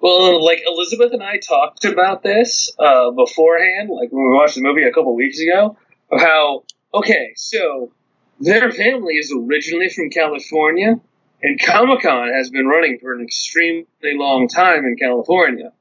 Well, 0.00 0.42
like 0.42 0.62
Elizabeth 0.66 1.12
and 1.12 1.22
I 1.22 1.38
talked 1.38 1.84
about 1.84 2.22
this 2.22 2.70
uh, 2.78 3.10
beforehand, 3.10 3.90
like 3.90 4.10
when 4.12 4.30
we 4.30 4.34
watched 4.34 4.54
the 4.54 4.62
movie 4.62 4.84
a 4.84 4.92
couple 4.92 5.14
weeks 5.14 5.40
ago, 5.40 5.76
of 6.10 6.20
how 6.20 6.62
okay, 6.94 7.32
so 7.36 7.92
their 8.38 8.70
family 8.70 9.14
is 9.14 9.34
originally 9.36 9.88
from 9.88 10.10
California, 10.10 11.00
and 11.42 11.60
Comic 11.60 12.02
Con 12.02 12.32
has 12.32 12.48
been 12.50 12.66
running 12.66 12.98
for 13.00 13.12
an 13.12 13.24
extremely 13.24 13.86
long 14.04 14.46
time 14.46 14.84
in 14.84 14.96
California. 14.96 15.72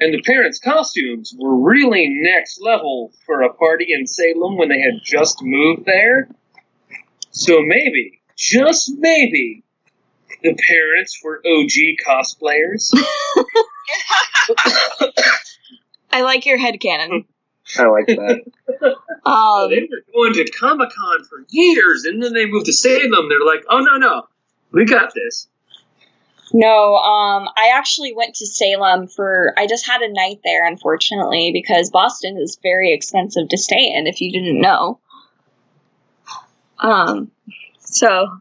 And 0.00 0.14
the 0.14 0.22
parents' 0.22 0.60
costumes 0.60 1.34
were 1.36 1.56
really 1.56 2.06
next 2.08 2.60
level 2.60 3.12
for 3.26 3.42
a 3.42 3.52
party 3.52 3.92
in 3.92 4.06
Salem 4.06 4.56
when 4.56 4.68
they 4.68 4.80
had 4.80 5.00
just 5.02 5.42
moved 5.42 5.84
there. 5.86 6.28
So 7.30 7.60
maybe, 7.60 8.20
just 8.36 8.92
maybe, 8.96 9.64
the 10.42 10.54
parents 10.54 11.20
were 11.22 11.42
OG 11.44 11.98
cosplayers. 12.06 12.92
I 16.10 16.22
like 16.22 16.46
your 16.46 16.58
headcanon. 16.58 17.24
I 17.76 17.86
like 17.86 18.06
that. 18.06 18.42
Um, 19.26 19.68
they 19.68 19.80
were 19.82 20.04
going 20.14 20.32
to 20.32 20.50
Comic 20.52 20.90
Con 20.90 21.24
for 21.24 21.44
years, 21.50 22.04
and 22.06 22.22
then 22.22 22.32
they 22.32 22.46
moved 22.46 22.64
to 22.66 22.72
Salem. 22.72 23.28
They're 23.28 23.44
like, 23.44 23.64
"Oh 23.68 23.80
no, 23.80 23.98
no, 23.98 24.22
we 24.72 24.86
got 24.86 25.12
this." 25.12 25.48
No, 26.52 26.96
um, 26.96 27.48
I 27.56 27.72
actually 27.74 28.14
went 28.14 28.36
to 28.36 28.46
Salem 28.46 29.06
for. 29.06 29.52
I 29.56 29.66
just 29.66 29.86
had 29.86 30.00
a 30.00 30.12
night 30.12 30.40
there, 30.44 30.66
unfortunately, 30.66 31.50
because 31.52 31.90
Boston 31.90 32.38
is 32.38 32.58
very 32.62 32.92
expensive 32.92 33.48
to 33.50 33.58
stay 33.58 33.92
in. 33.94 34.06
If 34.06 34.20
you 34.20 34.32
didn't 34.32 34.60
know, 34.60 35.00
um, 36.78 37.30
so 37.80 38.40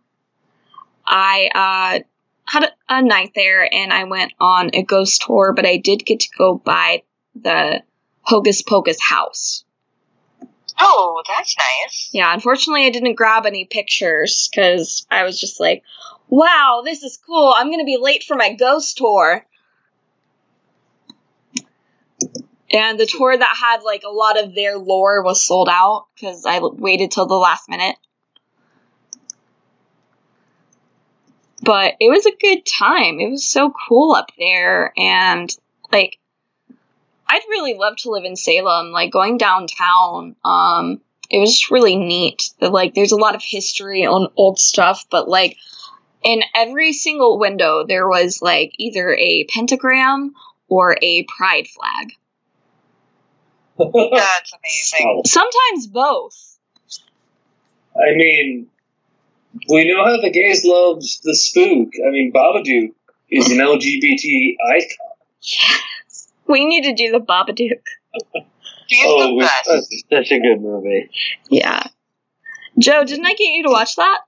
I 1.05 1.49
uh 1.53 2.03
had 2.45 2.63
a, 2.63 2.71
a 2.89 3.01
night 3.01 3.31
there, 3.35 3.67
and 3.73 3.91
I 3.91 4.05
went 4.05 4.31
on 4.39 4.69
a 4.73 4.83
ghost 4.83 5.23
tour, 5.25 5.53
but 5.53 5.65
I 5.65 5.77
did 5.77 6.05
get 6.05 6.21
to 6.21 6.29
go 6.37 6.55
by 6.55 7.03
the 7.35 7.83
Hocus 8.21 8.61
Pocus 8.61 9.01
house. 9.01 9.65
Oh, 10.79 11.23
that's 11.27 11.55
nice. 11.57 12.09
Yeah, 12.13 12.33
unfortunately, 12.33 12.85
I 12.85 12.89
didn't 12.89 13.15
grab 13.15 13.45
any 13.45 13.65
pictures 13.65 14.47
because 14.49 15.07
I 15.09 15.23
was 15.23 15.39
just 15.39 15.59
like, 15.59 15.83
wow, 16.29 16.81
this 16.83 17.03
is 17.03 17.19
cool. 17.25 17.53
I'm 17.55 17.67
going 17.67 17.79
to 17.79 17.85
be 17.85 17.97
late 17.97 18.23
for 18.23 18.35
my 18.35 18.53
ghost 18.53 18.97
tour. 18.97 19.45
And 22.71 22.99
the 22.99 23.05
tour 23.05 23.37
that 23.37 23.57
had 23.59 23.83
like 23.83 24.03
a 24.05 24.11
lot 24.11 24.41
of 24.41 24.53
their 24.53 24.77
lore 24.77 25.23
was 25.23 25.41
sold 25.41 25.69
out 25.69 26.07
because 26.15 26.45
I 26.45 26.59
waited 26.59 27.11
till 27.11 27.25
the 27.25 27.35
last 27.35 27.69
minute. 27.69 27.95
But 31.63 31.95
it 31.99 32.09
was 32.09 32.25
a 32.25 32.35
good 32.39 32.65
time. 32.65 33.19
It 33.19 33.29
was 33.29 33.45
so 33.45 33.73
cool 33.87 34.13
up 34.13 34.31
there. 34.37 34.93
And 34.97 35.49
like, 35.91 36.19
I'd 37.27 37.41
really 37.49 37.73
love 37.73 37.97
to 37.97 38.11
live 38.11 38.25
in 38.25 38.35
Salem. 38.35 38.91
Like, 38.91 39.11
going 39.11 39.37
downtown, 39.37 40.35
um, 40.45 41.01
it 41.29 41.39
was 41.39 41.51
just 41.51 41.71
really 41.71 41.95
neat. 41.95 42.51
That 42.59 42.71
like 42.71 42.93
there's 42.93 43.11
a 43.11 43.17
lot 43.17 43.35
of 43.35 43.43
history 43.43 44.05
on 44.05 44.31
old 44.35 44.59
stuff, 44.59 45.05
but 45.09 45.27
like 45.27 45.57
in 46.23 46.41
every 46.55 46.93
single 46.93 47.37
window 47.39 47.85
there 47.87 48.07
was 48.07 48.41
like 48.41 48.73
either 48.77 49.13
a 49.13 49.45
pentagram 49.45 50.33
or 50.67 50.97
a 51.01 51.23
pride 51.23 51.67
flag. 51.67 52.11
That's 53.77 54.53
amazing. 54.53 55.21
Sometimes 55.25 55.87
both. 55.87 56.57
I 57.95 58.15
mean, 58.15 58.67
we 59.69 59.87
know 59.91 60.03
how 60.05 60.19
the 60.21 60.29
gays 60.31 60.63
love 60.65 61.01
the 61.23 61.35
spook. 61.35 61.89
I 62.05 62.11
mean, 62.11 62.31
Babadook 62.31 62.93
is 63.29 63.51
an 63.51 63.57
LGBT 63.57 64.55
icon. 64.75 64.87
Yes. 65.41 66.27
We 66.47 66.65
need 66.65 66.83
to 66.83 66.93
do 66.93 67.11
the 67.11 67.19
Babadook. 67.19 67.81
He's 68.87 69.03
Oh, 69.05 69.35
the 69.35 69.41
best. 69.41 69.69
That's 69.69 70.03
such 70.29 70.31
a 70.37 70.39
good 70.39 70.61
movie. 70.61 71.09
Yeah. 71.49 71.83
Joe, 72.79 73.03
didn't 73.03 73.25
I 73.25 73.33
get 73.33 73.49
you 73.49 73.63
to 73.63 73.69
watch 73.69 73.95
that? 73.97 74.19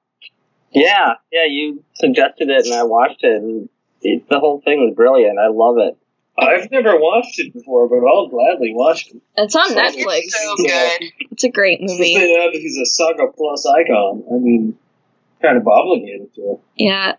Yeah, 0.71 1.13
yeah, 1.31 1.45
you 1.47 1.83
suggested 1.95 2.49
it 2.49 2.65
and 2.65 2.75
I 2.75 2.83
watched 2.83 3.23
it 3.23 3.41
and 3.41 3.69
it, 4.01 4.29
the 4.29 4.39
whole 4.39 4.61
thing 4.61 4.79
was 4.85 4.93
brilliant. 4.95 5.39
I 5.39 5.47
love 5.47 5.77
it. 5.79 5.97
I've 6.37 6.71
never 6.71 6.97
watched 6.97 7.37
it 7.39 7.51
before, 7.53 7.89
but 7.89 8.07
I'll 8.07 8.27
gladly 8.27 8.71
watch 8.73 9.07
it. 9.09 9.21
It's 9.35 9.55
on 9.55 9.69
So- 9.69 9.75
Netflix. 9.75 10.19
It's 10.23 10.43
so 10.43 10.55
good. 10.55 11.11
It's 11.31 11.43
a 11.43 11.49
great 11.49 11.81
Just 11.81 11.93
movie. 11.93 12.13
say 12.15 12.33
that 12.33 12.49
he's 12.53 12.77
a 12.77 12.85
Saga 12.85 13.27
Plus 13.35 13.65
icon. 13.65 14.23
I 14.31 14.35
mean, 14.37 14.77
kind 15.41 15.57
of 15.57 15.67
obligated 15.67 16.33
to 16.35 16.41
it. 16.53 16.59
Yeah. 16.77 17.13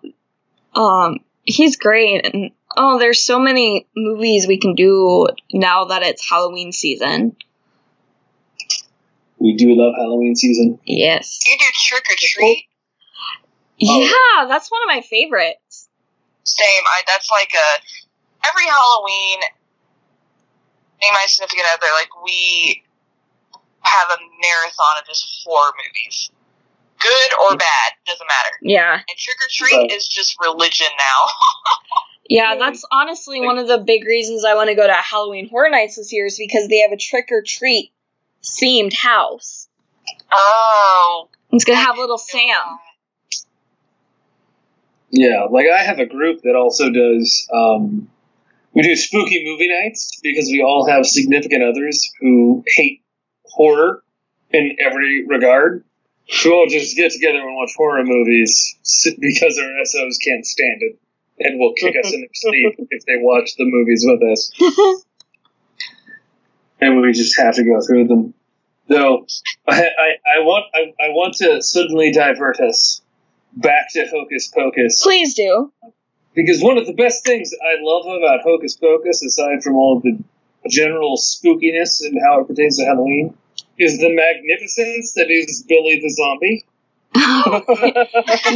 Um, 0.74 1.18
he's 1.42 1.76
great 1.76 2.24
and 2.32 2.52
oh, 2.76 2.98
there's 2.98 3.20
so 3.22 3.38
many 3.40 3.86
movies 3.96 4.46
we 4.46 4.58
can 4.58 4.74
do 4.74 5.26
now 5.52 5.86
that 5.86 6.02
it's 6.02 6.26
Halloween 6.28 6.70
season. 6.72 7.36
We 9.38 9.56
do 9.56 9.74
love 9.74 9.94
Halloween 9.96 10.36
season. 10.36 10.78
Yes. 10.84 11.40
You 11.46 11.56
do 11.58 11.64
trick 11.74 12.04
or 12.10 12.16
treat. 12.18 12.64
Oh. 13.82 14.00
Yeah, 14.00 14.46
that's 14.48 14.70
one 14.70 14.80
of 14.82 14.88
my 14.94 15.00
favorites. 15.02 15.88
Same. 16.44 16.82
I. 16.86 17.02
That's 17.06 17.30
like 17.30 17.52
a 17.54 18.48
every 18.48 18.64
Halloween. 18.66 19.40
Me 21.00 21.06
and 21.08 21.14
my 21.14 21.24
significant 21.26 21.66
other, 21.72 21.86
like 21.98 22.10
we 22.24 22.82
have 23.80 24.08
a 24.10 24.18
marathon 24.42 25.00
of 25.00 25.06
just 25.08 25.42
horror 25.44 25.72
movies, 25.78 26.30
good 27.00 27.30
or 27.42 27.56
bad, 27.56 27.92
doesn't 28.06 28.26
matter. 28.26 28.56
Yeah. 28.60 28.94
And 28.94 29.16
trick 29.18 29.36
or 29.38 29.48
treat 29.50 29.76
Right. 29.78 29.90
is 29.92 30.06
just 30.06 30.36
religion 30.42 30.88
now. 30.98 31.26
Yeah, 32.28 32.52
Yeah, 32.52 32.58
that's 32.58 32.84
honestly 32.92 33.40
one 33.40 33.56
of 33.58 33.66
the 33.66 33.78
big 33.78 34.04
reasons 34.04 34.44
I 34.44 34.54
want 34.54 34.68
to 34.68 34.74
go 34.74 34.86
to 34.86 34.92
Halloween 34.92 35.48
Horror 35.48 35.70
Nights 35.70 35.96
this 35.96 36.12
year 36.12 36.26
is 36.26 36.36
because 36.36 36.68
they 36.68 36.80
have 36.82 36.92
a 36.92 36.98
trick 36.98 37.28
or 37.30 37.42
treat 37.42 37.92
themed 38.44 38.92
house. 38.94 39.68
oh, 40.30 41.28
It's 41.50 41.64
gonna 41.64 41.78
have 41.78 41.96
little 41.96 42.18
Sam. 42.18 42.78
Yeah, 45.10 45.44
like 45.50 45.66
I 45.66 45.82
have 45.82 45.98
a 45.98 46.06
group 46.06 46.42
that 46.42 46.54
also 46.54 46.90
does. 46.90 47.48
Um, 47.52 48.08
we 48.72 48.82
do 48.82 48.94
spooky 48.94 49.44
movie 49.44 49.68
nights 49.68 50.20
because 50.22 50.46
we 50.46 50.62
all 50.62 50.86
have 50.86 51.04
significant 51.04 51.62
others 51.64 52.10
who 52.20 52.62
hate 52.66 53.02
horror 53.44 54.04
in 54.52 54.76
every 54.80 55.26
regard. 55.26 55.84
Who 56.44 56.52
all 56.52 56.66
just 56.68 56.96
get 56.96 57.10
together 57.10 57.38
and 57.40 57.56
watch 57.56 57.74
horror 57.76 58.04
movies 58.04 58.76
because 59.18 59.58
our 59.58 59.84
SOs 59.84 60.18
can't 60.18 60.46
stand 60.46 60.80
it 60.82 60.98
and 61.40 61.58
will 61.58 61.72
kick 61.72 61.96
us 61.96 62.12
in 62.12 62.20
the 62.20 62.28
sleep 62.34 62.76
if 62.90 63.04
they 63.04 63.16
watch 63.16 63.56
the 63.56 63.64
movies 63.64 64.06
with 64.06 64.22
us. 64.22 64.52
and 66.80 67.00
we 67.00 67.12
just 67.12 67.36
have 67.38 67.56
to 67.56 67.64
go 67.64 67.80
through 67.80 68.06
them. 68.06 68.34
Though 68.86 69.26
I, 69.66 69.82
I, 69.82 70.38
I 70.38 70.40
want 70.40 70.66
I, 70.74 70.80
I 71.04 71.08
want 71.10 71.34
to 71.38 71.62
suddenly 71.62 72.12
divert 72.12 72.60
us 72.60 73.02
back 73.54 73.92
to 73.92 74.06
Hocus 74.06 74.48
Pocus 74.48 75.02
Please 75.02 75.34
do. 75.34 75.72
because 76.34 76.62
one 76.62 76.78
of 76.78 76.86
the 76.86 76.94
best 76.94 77.24
things 77.24 77.52
I 77.54 77.76
love 77.80 78.06
about 78.06 78.40
Hocus 78.42 78.76
Pocus, 78.76 79.22
aside 79.22 79.62
from 79.62 79.76
all 79.76 80.00
the 80.00 80.18
general 80.68 81.16
spookiness 81.16 82.00
and 82.00 82.18
how 82.24 82.40
it 82.40 82.46
pertains 82.46 82.78
to 82.78 82.84
Halloween, 82.84 83.34
is 83.78 83.98
the 83.98 84.14
magnificence 84.14 85.14
that 85.14 85.30
is 85.30 85.64
Billy 85.68 86.00
the 86.00 86.10
Zombie. 86.10 86.64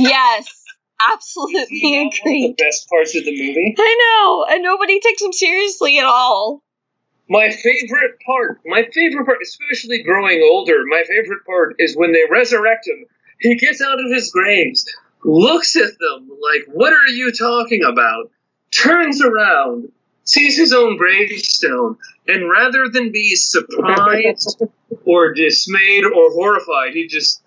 yes, 0.01 0.65
absolutely 1.11 1.81
One 1.83 2.07
of 2.07 2.12
the 2.23 2.55
best 2.59 2.89
parts 2.89 3.16
of 3.16 3.25
the 3.25 3.31
movie. 3.31 3.75
I 3.77 3.97
know, 4.01 4.47
and 4.55 4.62
nobody 4.62 5.01
takes 5.01 5.23
him 5.23 5.33
seriously 5.33 5.99
at 5.99 6.05
all. 6.05 6.62
My 7.29 7.51
favorite 7.51 8.21
part, 8.27 8.61
my 8.66 8.87
favorite 8.93 9.25
part, 9.25 9.39
especially 9.43 10.03
growing 10.03 10.47
older, 10.53 10.85
my 10.87 11.05
favorite 11.09 11.45
part 11.47 11.77
is 11.79 11.97
when 11.97 12.12
they 12.12 12.23
resurrect 12.31 12.87
him. 12.87 13.07
He 13.40 13.56
gets 13.56 13.81
out 13.82 14.01
of 14.01 14.11
his 14.11 14.31
graves, 14.31 14.86
looks 15.23 15.77
at 15.77 15.98
them 15.98 16.28
like, 16.28 16.65
What 16.73 16.93
are 16.93 17.06
you 17.09 17.32
talking 17.32 17.82
about? 17.85 18.31
Turns 18.70 19.23
around, 19.23 19.93
sees 20.24 20.56
his 20.56 20.73
own 20.73 20.97
gravestone, 20.97 21.97
and 22.27 22.51
rather 22.51 22.89
than 22.89 23.12
be 23.12 23.36
surprised 23.36 24.62
or 25.05 25.35
dismayed 25.35 26.05
or 26.05 26.31
horrified, 26.32 26.94
he 26.94 27.06
just 27.06 27.43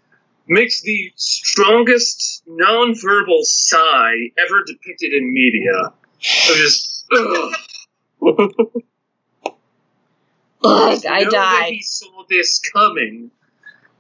makes 0.48 0.82
the 0.82 1.12
strongest 1.16 2.44
nonverbal 2.48 3.44
sigh 3.44 4.32
ever 4.38 4.64
depicted 4.66 5.14
in 5.14 5.34
media. 5.34 5.78
Of 5.80 6.56
just, 6.56 7.06
ugh. 7.12 7.54
Ugh, 10.64 11.06
I 11.08 11.24
died. 11.26 11.74
he 11.74 11.82
saw 11.82 12.24
this 12.30 12.60
coming 12.60 13.30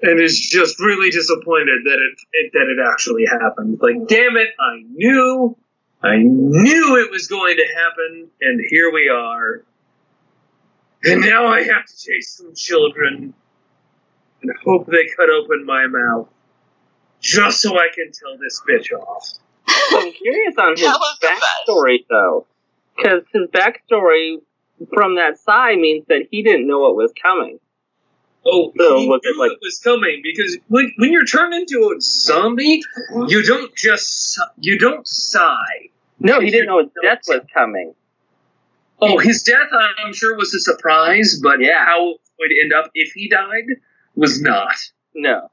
and 0.01 0.21
is 0.21 0.39
just 0.39 0.79
really 0.79 1.09
disappointed 1.09 1.79
that 1.85 1.97
it, 1.99 2.19
it 2.33 2.51
that 2.53 2.67
it 2.69 2.77
actually 2.91 3.25
happened. 3.25 3.79
Like, 3.81 4.07
damn 4.07 4.37
it, 4.37 4.49
I 4.59 4.83
knew, 4.91 5.57
I 6.03 6.17
knew 6.17 6.97
it 7.03 7.11
was 7.11 7.27
going 7.27 7.57
to 7.57 7.65
happen, 7.65 8.29
and 8.41 8.61
here 8.69 8.91
we 8.93 9.09
are. 9.09 9.63
And 11.03 11.21
now 11.21 11.47
I 11.47 11.59
have 11.63 11.85
to 11.85 11.97
chase 11.97 12.37
some 12.37 12.53
children 12.55 13.33
and 14.41 14.51
hope 14.63 14.87
they 14.87 15.07
cut 15.15 15.29
open 15.29 15.65
my 15.65 15.87
mouth 15.87 16.27
just 17.21 17.61
so 17.61 17.75
I 17.77 17.87
can 17.93 18.11
tell 18.11 18.37
this 18.37 18.61
bitch 18.67 18.91
off. 18.97 19.27
I'm 19.91 20.11
curious 20.11 20.55
on 20.57 20.71
his 20.71 20.81
That 20.81 20.99
best. 21.21 21.41
backstory, 21.67 22.05
though. 22.09 22.45
Because 22.95 23.23
his 23.31 23.47
backstory 23.49 24.37
from 24.93 25.15
that 25.15 25.39
sigh 25.39 25.75
means 25.75 26.05
that 26.07 26.27
he 26.31 26.41
didn't 26.43 26.67
know 26.67 26.89
it 26.89 26.95
was 26.95 27.11
coming. 27.21 27.59
Oh, 28.45 28.71
So 28.77 28.97
he 28.99 29.07
was 29.07 29.19
it 29.23 29.35
knew 29.35 29.39
like- 29.41 29.51
it 29.51 29.59
was 29.61 29.79
coming 29.83 30.21
because 30.23 30.57
when, 30.67 30.93
when 30.97 31.11
you're 31.11 31.25
turned 31.25 31.53
into 31.53 31.93
a 31.95 31.99
zombie, 32.01 32.81
you 33.27 33.43
don't 33.43 33.75
just 33.75 34.39
you 34.59 34.77
don't 34.79 35.05
sigh. 35.07 35.89
No, 36.19 36.39
he 36.39 36.49
didn't 36.49 36.67
know 36.67 36.79
his 36.79 36.89
death 37.03 37.19
was 37.27 37.41
coming. 37.53 37.93
Oh, 38.99 39.19
his 39.19 39.43
death, 39.43 39.69
I'm 40.03 40.13
sure, 40.13 40.35
was 40.35 40.53
a 40.55 40.59
surprise, 40.59 41.39
but 41.41 41.59
yeah. 41.61 41.85
how 41.85 42.11
it 42.11 42.17
would 42.39 42.51
end 42.51 42.73
up 42.73 42.89
if 42.95 43.11
he 43.13 43.29
died 43.29 43.65
was 44.15 44.41
not. 44.41 44.73
No. 45.13 45.51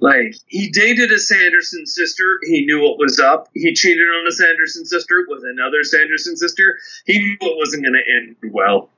Like, 0.00 0.34
he 0.46 0.70
dated 0.70 1.10
a 1.10 1.18
Sanderson 1.18 1.84
sister. 1.84 2.38
He 2.46 2.64
knew 2.64 2.80
what 2.80 2.98
was 2.98 3.18
up. 3.18 3.48
He 3.52 3.74
cheated 3.74 4.06
on 4.06 4.26
a 4.26 4.30
Sanderson 4.32 4.86
sister 4.86 5.26
with 5.28 5.42
another 5.44 5.82
Sanderson 5.82 6.36
sister. 6.36 6.78
He 7.04 7.18
knew 7.18 7.36
it 7.40 7.56
wasn't 7.58 7.82
going 7.82 7.94
to 7.94 8.10
end 8.16 8.52
well. 8.54 8.90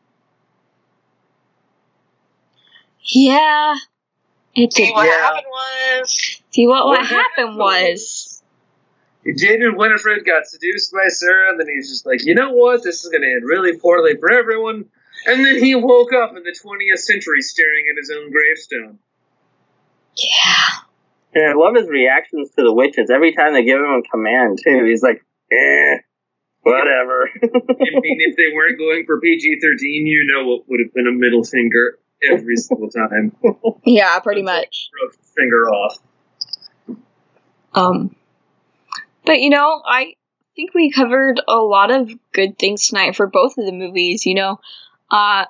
Yeah. 3.04 3.74
It 4.54 4.72
See 4.72 4.86
did. 4.86 4.94
what 4.94 5.06
Yeah. 5.06 5.12
happened 5.18 5.46
was 5.48 6.40
See 6.50 6.66
what 6.66 6.86
what 6.86 6.98
What 7.00 7.06
happened 7.06 7.56
was. 7.56 8.42
He 9.24 9.32
dated 9.34 9.76
Winifred, 9.76 10.24
got 10.24 10.46
seduced 10.46 10.92
by 10.92 11.08
Sarah, 11.08 11.50
and 11.50 11.60
then 11.60 11.66
he's 11.68 11.90
just 11.90 12.06
like, 12.06 12.24
you 12.24 12.34
know 12.34 12.52
what? 12.52 12.82
This 12.82 13.04
is 13.04 13.10
going 13.10 13.20
to 13.22 13.28
end 13.28 13.44
really 13.44 13.76
poorly 13.78 14.16
for 14.18 14.32
everyone. 14.32 14.86
And 15.26 15.44
then 15.44 15.62
he 15.62 15.74
woke 15.74 16.14
up 16.14 16.30
in 16.30 16.42
the 16.42 16.56
20th 16.64 16.98
century 17.00 17.42
staring 17.42 17.84
at 17.90 17.98
his 17.98 18.10
own 18.10 18.32
gravestone. 18.32 18.98
Yeah. 20.16 20.80
And 21.34 21.50
I 21.50 21.52
love 21.54 21.76
his 21.76 21.86
reactions 21.88 22.50
to 22.56 22.62
the 22.62 22.72
witches. 22.72 23.10
Every 23.10 23.32
time 23.34 23.52
they 23.52 23.62
give 23.62 23.78
him 23.78 24.02
a 24.02 24.02
command, 24.10 24.58
too, 24.64 24.84
he's 24.86 25.02
like, 25.02 25.22
eh, 25.52 25.98
whatever. 26.62 27.28
I 27.42 28.00
mean, 28.00 28.18
if 28.24 28.36
they 28.36 28.54
weren't 28.54 28.78
going 28.78 29.04
for 29.06 29.20
PG 29.20 29.60
13, 29.60 30.06
you 30.06 30.24
know 30.32 30.46
what 30.48 30.68
would 30.68 30.80
have 30.80 30.94
been 30.94 31.06
a 31.06 31.12
middle 31.12 31.44
finger 31.44 31.98
every 32.30 32.56
single 32.56 32.90
time. 32.90 33.36
Yeah, 33.84 34.18
pretty 34.20 34.42
much. 34.42 34.90
Broke 34.92 35.14
finger 35.36 35.70
off. 35.70 35.98
Um 37.74 38.14
but 39.24 39.40
you 39.40 39.50
know, 39.50 39.82
I 39.84 40.14
think 40.56 40.74
we 40.74 40.90
covered 40.90 41.40
a 41.46 41.56
lot 41.56 41.90
of 41.90 42.10
good 42.32 42.58
things 42.58 42.88
tonight 42.88 43.16
for 43.16 43.26
both 43.26 43.58
of 43.58 43.64
the 43.64 43.72
movies, 43.72 44.26
you 44.26 44.34
know. 44.34 44.60
Uh 45.10 45.46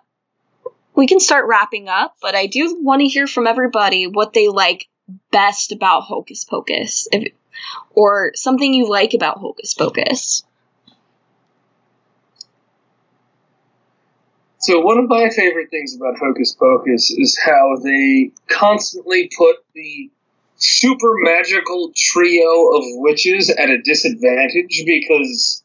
we 0.94 1.06
can 1.06 1.20
start 1.20 1.46
wrapping 1.48 1.88
up, 1.88 2.16
but 2.20 2.34
I 2.34 2.46
do 2.46 2.78
want 2.80 3.00
to 3.00 3.06
hear 3.06 3.26
from 3.26 3.46
everybody 3.46 4.06
what 4.06 4.32
they 4.32 4.48
like 4.48 4.86
best 5.30 5.72
about 5.72 6.02
Hocus 6.02 6.44
Pocus. 6.44 7.08
If, 7.10 7.32
or 7.90 8.32
something 8.34 8.72
you 8.72 8.88
like 8.88 9.14
about 9.14 9.38
Hocus 9.38 9.74
Pocus. 9.74 10.44
So 14.60 14.80
one 14.80 14.98
of 14.98 15.08
my 15.08 15.30
favorite 15.30 15.70
things 15.70 15.96
about 15.96 16.18
Hocus 16.18 16.54
Pocus 16.54 17.10
is 17.10 17.38
how 17.42 17.76
they 17.82 18.30
constantly 18.48 19.30
put 19.36 19.56
the 19.74 20.10
super 20.56 21.14
magical 21.20 21.92
trio 21.96 22.76
of 22.76 22.84
witches 22.96 23.48
at 23.50 23.70
a 23.70 23.80
disadvantage 23.80 24.82
because 24.84 25.62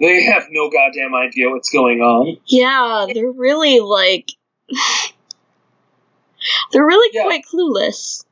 they 0.00 0.22
have 0.24 0.44
no 0.50 0.70
goddamn 0.70 1.14
idea 1.14 1.50
what's 1.50 1.68
going 1.70 2.00
on. 2.00 2.38
Yeah, 2.46 3.06
they're 3.12 3.30
really 3.30 3.80
like 3.80 4.30
they're 6.72 6.86
really 6.86 7.10
Yeah. 7.12 7.24
quite 7.24 7.44
clueless. 7.52 8.24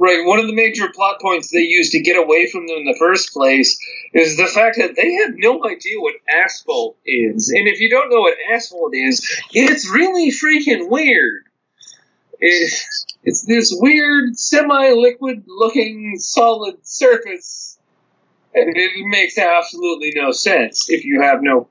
Right, 0.00 0.24
one 0.24 0.38
of 0.38 0.46
the 0.46 0.54
major 0.54 0.88
plot 0.94 1.20
points 1.20 1.50
they 1.50 1.62
use 1.62 1.90
to 1.90 2.00
get 2.00 2.16
away 2.16 2.48
from 2.48 2.68
them 2.68 2.76
in 2.78 2.84
the 2.84 2.96
first 3.00 3.32
place 3.32 3.76
is 4.12 4.36
the 4.36 4.46
fact 4.46 4.76
that 4.78 4.94
they 4.94 5.14
have 5.14 5.34
no 5.36 5.64
idea 5.66 5.98
what 5.98 6.14
asphalt 6.28 6.96
is. 7.04 7.48
And 7.48 7.66
if 7.66 7.80
you 7.80 7.90
don't 7.90 8.08
know 8.08 8.20
what 8.20 8.38
asphalt 8.52 8.94
is, 8.94 9.20
it's 9.52 9.90
really 9.90 10.30
freaking 10.30 10.88
weird. 10.88 11.42
It, 12.38 12.72
it's 13.24 13.44
this 13.44 13.74
weird, 13.76 14.38
semi 14.38 14.90
liquid 14.90 15.42
looking 15.48 16.16
solid 16.20 16.76
surface, 16.86 17.76
and 18.54 18.76
it 18.76 18.92
makes 19.06 19.36
absolutely 19.36 20.12
no 20.14 20.30
sense 20.30 20.88
if 20.88 21.04
you 21.04 21.22
have 21.22 21.42
no 21.42 21.68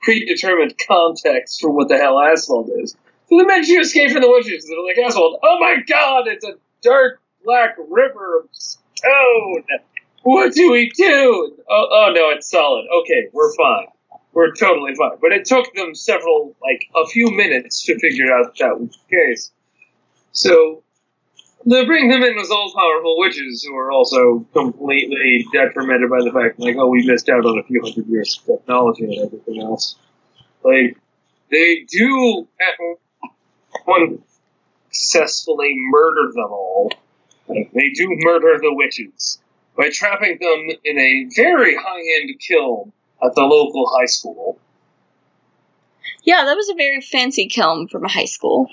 predetermined 0.00 0.80
context 0.88 1.60
for 1.60 1.70
what 1.70 1.88
the 1.88 1.98
hell 1.98 2.18
asphalt 2.18 2.70
is. 2.78 2.96
So 3.28 3.36
the 3.36 3.46
men 3.46 3.64
you 3.64 3.80
escape 3.80 4.12
from 4.12 4.22
the 4.22 4.30
witches, 4.30 4.66
they're 4.66 4.82
like, 4.82 4.96
asphalt, 4.96 5.40
oh 5.42 5.58
my 5.60 5.76
god, 5.86 6.26
it's 6.26 6.44
a 6.44 6.54
dark 6.82 7.20
black 7.44 7.76
river 7.88 8.40
of 8.40 8.48
stone. 8.52 9.64
What 10.22 10.52
do 10.52 10.70
we 10.70 10.90
do? 10.90 11.56
Oh, 11.68 11.88
oh 11.90 12.12
no, 12.14 12.30
it's 12.30 12.50
solid. 12.50 12.86
Okay, 13.00 13.28
we're 13.32 13.54
fine. 13.54 13.86
We're 14.32 14.54
totally 14.54 14.94
fine. 14.94 15.18
But 15.20 15.32
it 15.32 15.44
took 15.44 15.74
them 15.74 15.94
several, 15.94 16.54
like, 16.62 16.86
a 16.94 17.06
few 17.08 17.30
minutes 17.30 17.84
to 17.86 17.98
figure 17.98 18.32
out 18.32 18.56
that 18.58 18.78
was 18.78 18.96
the 19.08 19.16
case. 19.16 19.50
So, 20.32 20.82
they 21.66 21.84
bring 21.84 22.08
them 22.08 22.22
in 22.22 22.38
as 22.38 22.50
all 22.50 22.72
powerful 22.74 23.18
witches 23.18 23.64
who 23.64 23.76
are 23.76 23.90
also 23.90 24.46
completely 24.52 25.46
detrimented 25.52 26.08
by 26.10 26.22
the 26.22 26.30
fact, 26.32 26.60
like, 26.60 26.76
oh, 26.78 26.88
we 26.88 27.06
missed 27.06 27.28
out 27.28 27.44
on 27.44 27.58
a 27.58 27.64
few 27.64 27.82
hundred 27.82 28.06
years 28.06 28.38
of 28.38 28.58
technology 28.58 29.04
and 29.04 29.26
everything 29.26 29.62
else. 29.62 29.96
Like, 30.62 30.96
they 31.50 31.86
do 31.88 32.46
at 32.60 32.78
one 33.84 34.22
successfully 34.90 35.74
murder 35.90 36.32
them 36.32 36.50
all. 36.50 36.92
They 37.72 37.90
do 37.90 38.08
murder 38.20 38.58
the 38.60 38.72
witches 38.74 39.38
by 39.76 39.88
trapping 39.90 40.38
them 40.40 40.76
in 40.84 40.98
a 40.98 41.26
very 41.34 41.76
high-end 41.76 42.38
kiln 42.40 42.92
at 43.22 43.34
the 43.34 43.42
local 43.42 43.90
high 43.98 44.06
school. 44.06 44.58
Yeah, 46.24 46.44
that 46.44 46.54
was 46.54 46.68
a 46.68 46.74
very 46.74 47.00
fancy 47.00 47.48
kiln 47.48 47.88
from 47.88 48.04
a 48.04 48.08
high 48.08 48.26
school. 48.26 48.70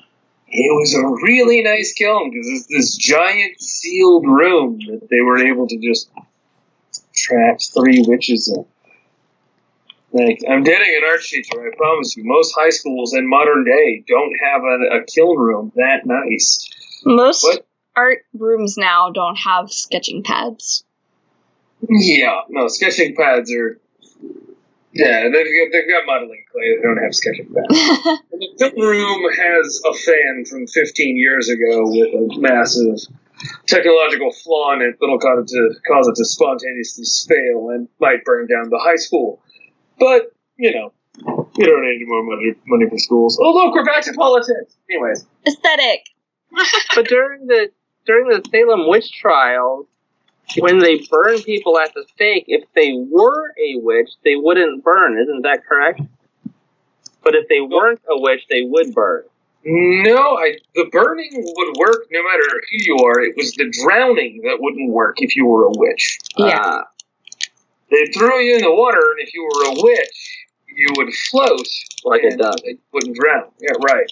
It 0.49 0.73
was 0.73 0.93
a 0.93 1.05
really 1.25 1.61
nice 1.61 1.93
kiln 1.93 2.31
because 2.31 2.47
it's 2.47 2.67
this 2.67 2.95
giant 2.95 3.59
sealed 3.59 4.25
room 4.25 4.79
that 4.87 5.07
they 5.09 5.21
were 5.21 5.37
able 5.37 5.67
to 5.67 5.77
just 5.77 6.09
trap 7.13 7.59
three 7.61 8.03
witches 8.07 8.47
in. 8.47 8.65
Like, 10.13 10.39
I'm 10.49 10.63
dating 10.63 10.95
an 11.01 11.03
art 11.07 11.21
teacher, 11.21 11.67
I 11.67 11.75
promise 11.75 12.15
you. 12.15 12.23
Most 12.25 12.53
high 12.57 12.69
schools 12.69 13.13
in 13.13 13.27
modern 13.27 13.65
day 13.65 14.03
don't 14.07 14.33
have 14.41 14.61
a, 14.63 14.99
a 14.99 15.03
kiln 15.03 15.37
room 15.37 15.71
that 15.75 16.05
nice. 16.05 16.69
Most 17.03 17.43
What? 17.43 17.65
Art 17.97 18.19
rooms 18.37 18.77
now 18.77 19.09
don't 19.11 19.35
have 19.35 19.71
sketching 19.71 20.23
pads. 20.23 20.85
Yeah, 21.89 22.41
no, 22.49 22.67
sketching 22.67 23.15
pads 23.15 23.51
are. 23.51 23.79
Yeah, 24.93 25.23
they've 25.23 25.31
got, 25.31 25.71
they've 25.71 25.89
got 25.89 26.05
modeling 26.05 26.43
clay. 26.51 26.75
They 26.75 26.81
don't 26.81 27.03
have 27.03 27.13
sketching 27.13 27.53
pads. 27.53 28.21
The 28.57 28.71
film 28.71 28.87
room 28.87 29.31
has 29.33 29.81
a 29.85 29.93
fan 29.93 30.45
from 30.45 30.67
15 30.67 31.17
years 31.17 31.49
ago 31.49 31.81
with 31.85 32.13
a 32.13 32.39
massive 32.39 32.99
technological 33.67 34.31
flaw 34.31 34.73
in 34.73 34.81
it 34.81 34.97
that'll 34.99 35.19
cause 35.19 35.43
it 35.43 35.47
to 35.55 35.75
cause 35.87 36.07
it 36.07 36.15
to 36.15 36.25
spontaneously 36.25 37.05
fail 37.27 37.69
and 37.69 37.87
might 37.99 38.23
burn 38.25 38.47
down 38.47 38.69
the 38.69 38.79
high 38.79 38.95
school. 38.95 39.41
But 39.99 40.31
you 40.57 40.73
know, 40.73 40.93
you 41.57 41.65
don't 41.65 41.81
need 41.83 41.95
any 41.95 42.05
more 42.05 42.23
money, 42.23 42.53
money 42.67 42.89
for 42.89 42.97
schools. 42.97 43.39
Oh 43.41 43.53
look, 43.53 43.73
we're 43.73 43.85
back 43.85 44.03
to 44.03 44.13
politics. 44.13 44.75
Anyways, 44.89 45.25
Aesthetic. 45.47 46.01
but 46.95 47.07
during 47.07 47.45
the 47.47 47.69
during 48.07 48.29
the 48.29 48.41
Salem 48.49 48.87
witch 48.87 49.11
trials, 49.11 49.85
when 50.59 50.79
they 50.79 51.05
burn 51.11 51.41
people 51.43 51.77
at 51.77 51.93
the 51.93 52.05
stake, 52.15 52.45
if 52.47 52.63
they 52.73 52.93
were 52.93 53.49
a 53.59 53.75
witch, 53.75 54.09
they 54.23 54.35
wouldn't 54.35 54.83
burn. 54.83 55.19
Isn't 55.19 55.41
that 55.43 55.65
correct? 55.67 56.01
But 57.23 57.35
if 57.35 57.47
they 57.49 57.59
weren't 57.59 58.01
a 58.09 58.19
witch, 58.19 58.45
they 58.49 58.61
would 58.63 58.93
burn. 58.95 59.23
No, 59.65 60.37
I, 60.37 60.57
the 60.75 60.85
burning 60.85 61.31
would 61.33 61.77
work 61.77 62.07
no 62.09 62.23
matter 62.23 62.43
who 62.69 62.77
you 62.79 62.97
are. 63.05 63.19
It 63.19 63.35
was 63.35 63.51
the 63.53 63.69
drowning 63.83 64.41
that 64.45 64.57
wouldn't 64.61 64.91
work 64.91 65.17
if 65.19 65.35
you 65.35 65.45
were 65.45 65.65
a 65.65 65.71
witch. 65.75 66.19
Yeah. 66.37 66.57
Uh, 66.57 66.83
They 67.91 68.05
throw 68.17 68.39
you 68.39 68.55
in 68.55 68.61
the 68.61 68.73
water, 68.73 69.01
and 69.11 69.19
if 69.19 69.33
you 69.33 69.43
were 69.43 69.71
a 69.71 69.83
witch, 69.83 70.47
you 70.73 70.87
would 70.95 71.13
float 71.13 71.67
like 72.05 72.23
a 72.23 72.37
duck. 72.37 72.59
It 72.63 72.79
wouldn't 72.93 73.17
drown. 73.17 73.51
Yeah, 73.59 73.73
right. 73.83 74.09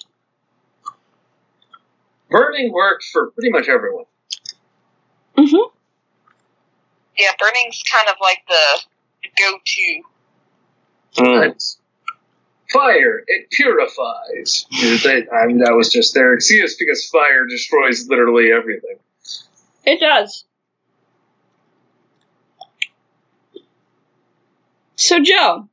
Burning 2.36 2.74
works 2.74 3.10
for 3.12 3.32
pretty 3.32 3.50
much 3.50 3.70
everyone. 3.70 4.04
Mm-hmm. 5.38 5.76
Yeah, 7.18 7.32
burning's 7.40 7.82
kind 7.90 8.10
of 8.10 8.16
like 8.20 8.40
the 8.50 9.32
go-to. 9.38 10.02
Mm. 11.24 11.78
Fire. 12.74 13.24
It 13.26 13.50
purifies. 13.52 14.66
That- 14.70 15.28
I 15.34 15.48
mean, 15.48 15.60
that 15.60 15.76
was 15.78 15.90
just 15.90 16.14
their 16.14 16.34
excuse 16.34 16.76
because 16.76 17.08
fire 17.08 17.46
destroys 17.48 18.10
literally 18.10 18.52
everything. 18.52 18.98
It 19.86 20.02
does. 20.02 20.44
So, 24.98 25.22
Joe, 25.22 25.70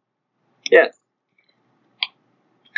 Yes. 0.71 0.97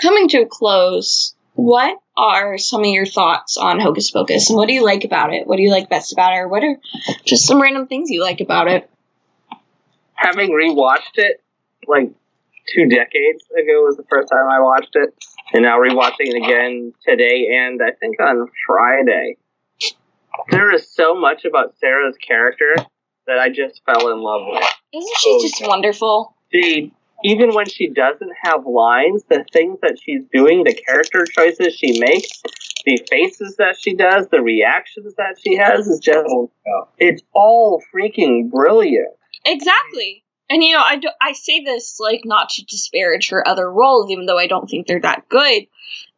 coming 0.00 0.28
to 0.30 0.38
a 0.42 0.46
close, 0.46 1.34
what 1.54 1.98
are 2.16 2.58
some 2.58 2.80
of 2.80 2.86
your 2.86 3.06
thoughts 3.06 3.56
on 3.56 3.80
Hocus 3.80 4.10
Pocus, 4.10 4.50
and 4.50 4.56
what 4.56 4.68
do 4.68 4.74
you 4.74 4.84
like 4.84 5.04
about 5.04 5.32
it? 5.32 5.46
What 5.46 5.56
do 5.56 5.62
you 5.62 5.70
like 5.70 5.88
best 5.88 6.12
about 6.12 6.32
it? 6.32 6.36
Or 6.36 6.48
what 6.48 6.62
are 6.62 6.76
just 7.24 7.46
some 7.46 7.60
random 7.60 7.86
things 7.86 8.10
you 8.10 8.22
like 8.22 8.40
about 8.40 8.68
it? 8.68 8.90
Having 10.14 10.50
rewatched 10.50 11.16
it 11.16 11.42
like 11.86 12.10
two 12.72 12.86
decades 12.88 13.44
ago 13.52 13.82
was 13.84 13.96
the 13.96 14.04
first 14.08 14.30
time 14.30 14.48
I 14.50 14.60
watched 14.60 14.94
it, 14.94 15.10
and 15.52 15.62
now 15.62 15.78
rewatching 15.78 16.14
it 16.20 16.36
again 16.36 16.92
today 17.06 17.56
and 17.56 17.80
I 17.82 17.92
think 17.92 18.20
on 18.20 18.48
Friday. 18.66 19.36
There 20.50 20.72
is 20.74 20.90
so 20.92 21.14
much 21.14 21.44
about 21.44 21.74
Sarah's 21.78 22.16
character 22.16 22.74
that 23.26 23.38
I 23.38 23.48
just 23.50 23.80
fell 23.86 24.10
in 24.10 24.20
love 24.20 24.42
with. 24.46 24.64
Isn't 24.92 25.16
she 25.18 25.30
Oh, 25.30 25.42
just 25.42 25.66
wonderful? 25.66 26.34
She, 26.52 26.92
even 27.24 27.54
when 27.54 27.66
she 27.66 27.88
doesn't 27.88 28.32
have 28.42 28.66
lines, 28.66 29.24
the 29.30 29.44
things 29.50 29.78
that 29.80 29.98
she's 30.00 30.22
doing, 30.30 30.62
the 30.62 30.74
character 30.74 31.24
choices 31.24 31.74
she 31.74 31.98
makes, 31.98 32.42
the 32.84 33.00
faces 33.10 33.56
that 33.56 33.76
she 33.80 33.94
does, 33.94 34.28
the 34.28 34.42
reactions 34.42 35.14
that 35.16 35.36
she 35.42 35.56
has 35.56 35.88
is 35.88 35.98
just 35.98 36.28
it's 36.98 37.22
all 37.32 37.82
freaking 37.92 38.50
brilliant. 38.50 39.14
Exactly. 39.46 40.22
And 40.50 40.62
you 40.62 40.74
know, 40.74 40.82
I 40.84 40.96
do, 40.96 41.08
I 41.20 41.32
say 41.32 41.64
this 41.64 41.98
like 41.98 42.20
not 42.26 42.50
to 42.50 42.64
disparage 42.66 43.30
her 43.30 43.46
other 43.48 43.70
roles, 43.72 44.10
even 44.10 44.26
though 44.26 44.38
I 44.38 44.46
don't 44.46 44.68
think 44.68 44.86
they're 44.86 45.00
that 45.00 45.26
good. 45.30 45.66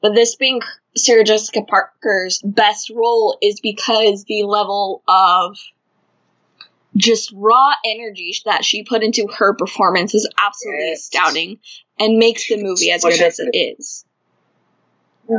But 0.03 0.15
this 0.15 0.35
being 0.35 0.61
Sarah 0.97 1.24
Jessica 1.24 1.62
Parker's 1.62 2.43
best 2.45 2.91
role 2.91 3.39
is 3.41 3.61
because 3.61 4.24
the 4.24 4.43
level 4.43 5.05
of 5.07 5.57
just 6.97 7.32
raw 7.35 7.73
energy 7.85 8.35
that 8.44 8.64
she 8.64 8.82
put 8.82 9.02
into 9.02 9.27
her 9.39 9.55
performance 9.55 10.14
is 10.14 10.28
absolutely 10.39 10.89
Yes. 10.89 11.01
astounding 11.01 11.59
and 11.98 12.18
makes 12.18 12.48
the 12.48 12.62
movie 12.62 12.90
as 12.90 13.05
good 13.05 13.20
as 13.20 13.39
it 13.39 13.51
is. 13.56 14.05
Yeah. 15.28 15.39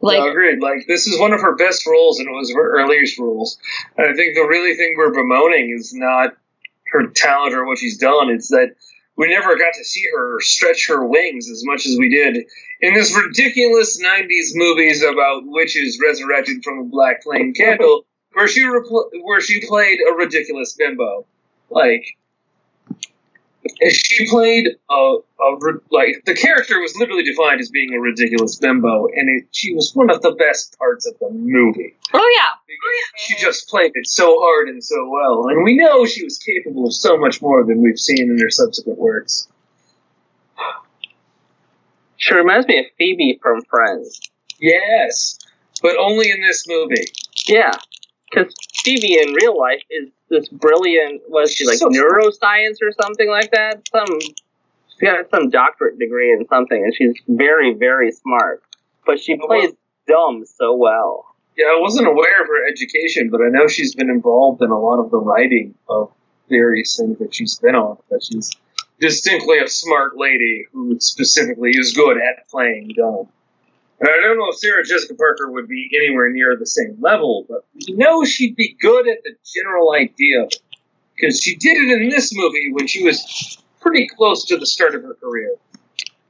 Like, 0.00 0.18
no, 0.18 0.30
agreed. 0.30 0.60
Like 0.60 0.86
this 0.86 1.06
is 1.06 1.18
one 1.18 1.32
of 1.32 1.40
her 1.40 1.56
best 1.56 1.86
roles, 1.86 2.20
and 2.20 2.28
it 2.28 2.32
was 2.32 2.52
her 2.54 2.80
earliest 2.80 3.18
roles. 3.18 3.58
And 3.96 4.08
I 4.08 4.14
think 4.14 4.34
the 4.34 4.46
really 4.48 4.76
thing 4.76 4.94
we're 4.96 5.12
bemoaning 5.12 5.74
is 5.76 5.92
not 5.92 6.36
her 6.92 7.08
talent 7.08 7.54
or 7.54 7.66
what 7.66 7.78
she's 7.78 7.98
done. 7.98 8.30
It's 8.30 8.48
that 8.48 8.74
we 9.16 9.28
never 9.28 9.56
got 9.56 9.74
to 9.74 9.84
see 9.84 10.04
her 10.14 10.40
stretch 10.40 10.86
her 10.88 11.04
wings 11.04 11.50
as 11.50 11.64
much 11.64 11.84
as 11.86 11.96
we 11.98 12.08
did 12.08 12.44
in 12.80 12.94
this 12.94 13.16
ridiculous 13.16 14.00
'90s 14.00 14.50
movies 14.54 15.02
about 15.02 15.42
witches 15.44 15.98
resurrected 16.00 16.62
from 16.62 16.78
a 16.78 16.84
black 16.84 17.24
flame 17.24 17.52
candle, 17.52 18.06
where 18.38 18.46
she 18.46 18.60
repl- 18.62 19.10
where 19.24 19.40
she 19.40 19.66
played 19.66 19.98
a 20.00 20.14
ridiculous 20.14 20.74
bimbo. 20.74 21.26
Like 21.70 22.16
she 23.90 24.28
played 24.28 24.68
a, 24.88 24.94
a 24.94 25.56
like 25.90 26.22
the 26.24 26.34
character 26.34 26.80
was 26.80 26.94
literally 26.96 27.24
defined 27.24 27.60
as 27.60 27.68
being 27.68 27.92
a 27.94 28.00
ridiculous 28.00 28.56
bimbo, 28.56 29.06
and 29.08 29.28
it, 29.28 29.48
she 29.50 29.74
was 29.74 29.90
one 29.92 30.08
of 30.08 30.22
the 30.22 30.30
best 30.38 30.78
parts 30.78 31.04
of 31.04 31.18
the 31.18 31.30
movie. 31.30 31.96
oh 32.14 32.36
yeah, 32.38 32.54
Because 32.68 33.26
She 33.26 33.44
just 33.44 33.68
played 33.68 33.90
it 33.94 34.06
so 34.06 34.38
hard 34.40 34.68
and 34.68 34.82
so 34.84 35.10
well, 35.10 35.48
and 35.48 35.64
we 35.64 35.76
know 35.76 36.06
she 36.06 36.22
was 36.22 36.38
capable 36.38 36.86
of 36.86 36.94
so 36.94 37.18
much 37.18 37.42
more 37.42 37.64
than 37.64 37.82
we've 37.82 37.98
seen 37.98 38.30
in 38.30 38.38
her 38.38 38.50
subsequent 38.50 39.00
works. 39.00 39.48
She 42.18 42.34
reminds 42.34 42.68
me 42.68 42.78
of 42.78 42.86
Phoebe 42.98 43.40
from 43.42 43.62
Friends. 43.62 44.20
Yes, 44.60 45.38
but 45.82 45.96
only 45.96 46.30
in 46.30 46.40
this 46.40 46.66
movie. 46.68 47.06
Yeah, 47.46 47.72
because 48.30 48.54
Phoebe 48.84 49.18
in 49.20 49.32
real 49.34 49.58
life 49.58 49.82
is 49.90 50.08
this 50.28 50.48
brilliant. 50.48 51.22
Was 51.28 51.52
she 51.52 51.66
like 51.66 51.78
So- 51.78 51.88
neuroscience 51.88 52.76
or 52.82 52.92
something 52.92 53.28
like 53.28 53.50
that? 53.52 53.88
Some 53.90 54.18
she 54.20 55.06
got 55.06 55.30
some 55.30 55.48
doctorate 55.50 55.98
degree 55.98 56.32
in 56.32 56.46
something, 56.48 56.82
and 56.82 56.94
she's 56.94 57.14
very 57.28 57.74
very 57.74 58.12
smart. 58.12 58.62
But 59.06 59.20
she 59.20 59.36
plays 59.36 59.72
dumb 60.06 60.44
so 60.44 60.74
well. 60.74 61.24
Yeah, 61.56 61.66
I 61.66 61.80
wasn't 61.80 62.06
aware 62.06 62.42
of 62.42 62.48
her 62.48 62.68
education, 62.68 63.30
but 63.30 63.40
I 63.40 63.48
know 63.48 63.66
she's 63.66 63.94
been 63.94 64.10
involved 64.10 64.62
in 64.62 64.70
a 64.70 64.78
lot 64.78 65.00
of 65.00 65.10
the 65.10 65.18
writing 65.18 65.74
of 65.88 66.12
various 66.48 66.96
things 66.96 67.18
that 67.18 67.34
she's 67.34 67.58
been 67.58 67.74
on. 67.74 67.98
That 68.10 68.22
she's 68.22 68.50
distinctly 69.00 69.58
a 69.58 69.68
smart 69.68 70.16
lady 70.16 70.66
who 70.72 70.98
specifically 71.00 71.70
is 71.74 71.92
good 71.94 72.16
at 72.18 72.48
playing 72.48 72.92
dumb. 72.96 73.28
And 74.00 74.08
I 74.08 74.26
don't 74.26 74.38
know 74.38 74.50
if 74.50 74.58
Sarah 74.58 74.84
Jessica 74.84 75.14
Parker 75.14 75.50
would 75.50 75.68
be 75.68 75.90
anywhere 75.94 76.30
near 76.30 76.56
the 76.56 76.66
same 76.66 76.96
level, 77.00 77.44
but 77.48 77.64
we 77.74 77.94
know 77.94 78.24
she'd 78.24 78.54
be 78.54 78.76
good 78.80 79.08
at 79.08 79.24
the 79.24 79.34
general 79.44 79.92
idea 79.92 80.48
because 81.16 81.40
she 81.40 81.56
did 81.56 81.76
it 81.76 82.02
in 82.02 82.08
this 82.08 82.32
movie 82.34 82.70
when 82.72 82.86
she 82.86 83.02
was 83.02 83.58
pretty 83.80 84.06
close 84.06 84.44
to 84.46 84.56
the 84.56 84.66
start 84.66 84.94
of 84.94 85.02
her 85.02 85.14
career. 85.14 85.50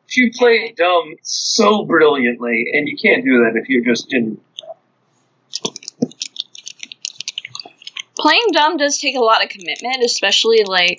She 0.07 0.31
played 0.31 0.77
dumb 0.77 1.17
so 1.21 1.85
brilliantly, 1.85 2.71
and 2.73 2.89
you 2.89 2.97
can't 2.97 3.23
do 3.23 3.45
that 3.45 3.61
if 3.61 3.69
you're 3.69 3.85
just 3.85 4.15
in 4.15 4.41
playing 8.19 8.47
dumb 8.53 8.77
does 8.77 8.99
take 8.99 9.17
a 9.17 9.21
lot 9.21 9.43
of 9.43 9.49
commitment, 9.49 10.03
especially 10.03 10.65
like 10.65 10.99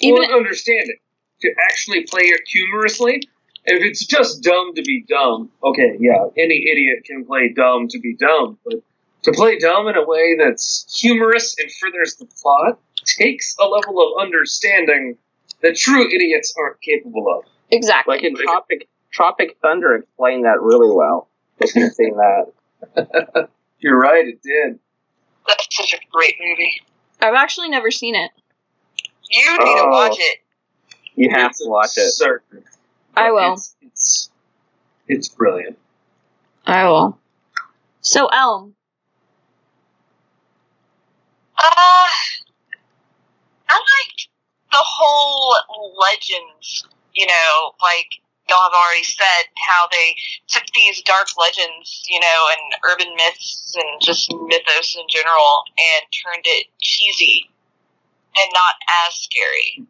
even 0.00 0.20
well, 0.20 0.36
understand 0.36 0.88
it. 0.88 0.98
To 1.42 1.52
actually 1.70 2.04
play 2.04 2.22
it 2.22 2.42
humorously, 2.46 3.22
if 3.64 3.82
it's 3.82 4.04
just 4.06 4.42
dumb 4.42 4.74
to 4.74 4.82
be 4.82 5.04
dumb, 5.08 5.50
okay, 5.62 5.96
yeah, 6.00 6.24
any 6.36 6.66
idiot 6.70 7.04
can 7.04 7.24
play 7.24 7.52
dumb 7.54 7.88
to 7.88 7.98
be 8.00 8.14
dumb, 8.16 8.58
but 8.64 8.82
to 9.22 9.32
play 9.32 9.58
dumb 9.58 9.86
in 9.88 9.96
a 9.96 10.04
way 10.04 10.36
that's 10.38 10.86
humorous 11.00 11.54
and 11.58 11.70
furthers 11.72 12.16
the 12.16 12.26
plot 12.42 12.78
takes 13.04 13.56
a 13.60 13.64
level 13.64 14.00
of 14.16 14.20
understanding 14.22 15.16
that 15.62 15.76
true 15.76 16.06
idiots 16.12 16.54
aren't 16.58 16.80
capable 16.80 17.26
of. 17.38 17.44
exactly. 17.70 18.16
Like 18.16 18.24
in 18.24 18.34
Tropic 18.36 18.88
Tropic 19.12 19.58
Thunder 19.62 19.94
explained 19.96 20.44
that 20.44 20.60
really 20.60 20.90
well. 20.94 21.28
If 21.60 21.74
you've 21.76 21.92
seen 21.94 22.16
that, 22.16 23.48
You're 23.78 23.98
right, 23.98 24.26
it 24.26 24.42
did. 24.42 24.78
That's 25.46 25.66
such 25.70 25.92
a 25.94 25.98
great 26.10 26.34
movie. 26.40 26.72
I've 27.20 27.34
actually 27.34 27.68
never 27.68 27.90
seen 27.90 28.14
it. 28.16 28.30
You 29.30 29.50
need 29.52 29.58
to 29.58 29.82
Oh. 29.84 29.88
watch 29.90 30.16
it. 30.18 30.38
you 31.14 31.30
have 31.30 31.50
It's 31.50 31.62
to 31.62 31.68
watch 31.68 31.96
it. 31.96 32.12
Certain. 33.14 33.28
I 33.28 33.30
will. 33.30 33.52
It's, 33.54 33.76
it's, 33.82 34.30
it's 35.08 35.28
brilliant. 35.28 35.78
I 36.66 36.88
will. 36.88 37.18
So 38.00 38.26
Elm, 38.26 38.74
Uh, 41.62 42.08
I 43.68 43.74
like 43.74 44.28
the 44.72 44.78
whole 44.80 45.54
legends, 46.00 46.86
you 47.14 47.26
know, 47.26 47.72
like 47.80 48.06
y'all 48.48 48.62
have 48.64 48.72
already 48.72 49.04
said, 49.04 49.44
how 49.56 49.86
they 49.92 50.16
took 50.48 50.64
these 50.74 51.02
dark 51.02 51.28
legends, 51.38 52.04
you 52.08 52.18
know, 52.18 52.48
and 52.52 52.92
urban 52.92 53.14
myths 53.16 53.74
and 53.76 54.00
just 54.00 54.32
mythos 54.32 54.96
in 54.96 55.06
general 55.08 55.62
and 55.78 56.06
turned 56.24 56.44
it 56.46 56.66
cheesy 56.80 57.48
and 58.36 58.50
not 58.52 58.74
as 59.06 59.14
scary. 59.14 59.86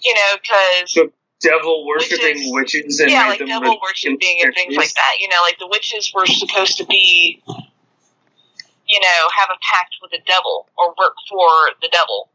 You 0.00 0.14
know, 0.14 0.36
because 0.40 0.92
The 0.94 1.10
devil 1.40 1.86
worshipping 1.86 2.52
Witches. 2.52 2.84
witches 2.84 3.00
and 3.00 3.10
yeah, 3.10 3.28
like 3.28 3.38
devil 3.38 3.78
worshipping 3.82 4.40
and 4.42 4.54
things 4.54 4.76
like 4.76 4.94
that. 4.94 5.16
You 5.20 5.28
know, 5.28 5.40
like 5.42 5.58
the 5.58 5.68
witches 5.68 6.12
were 6.14 6.26
supposed 6.26 6.78
to 6.78 6.86
be, 6.86 7.42
you 7.46 9.00
know, 9.00 9.28
have 9.36 9.48
a 9.50 9.58
pact 9.62 9.96
with 10.02 10.10
the 10.10 10.20
devil 10.26 10.68
or 10.76 10.88
work 10.98 11.14
for 11.28 11.48
the 11.82 11.88
devil. 11.90 12.30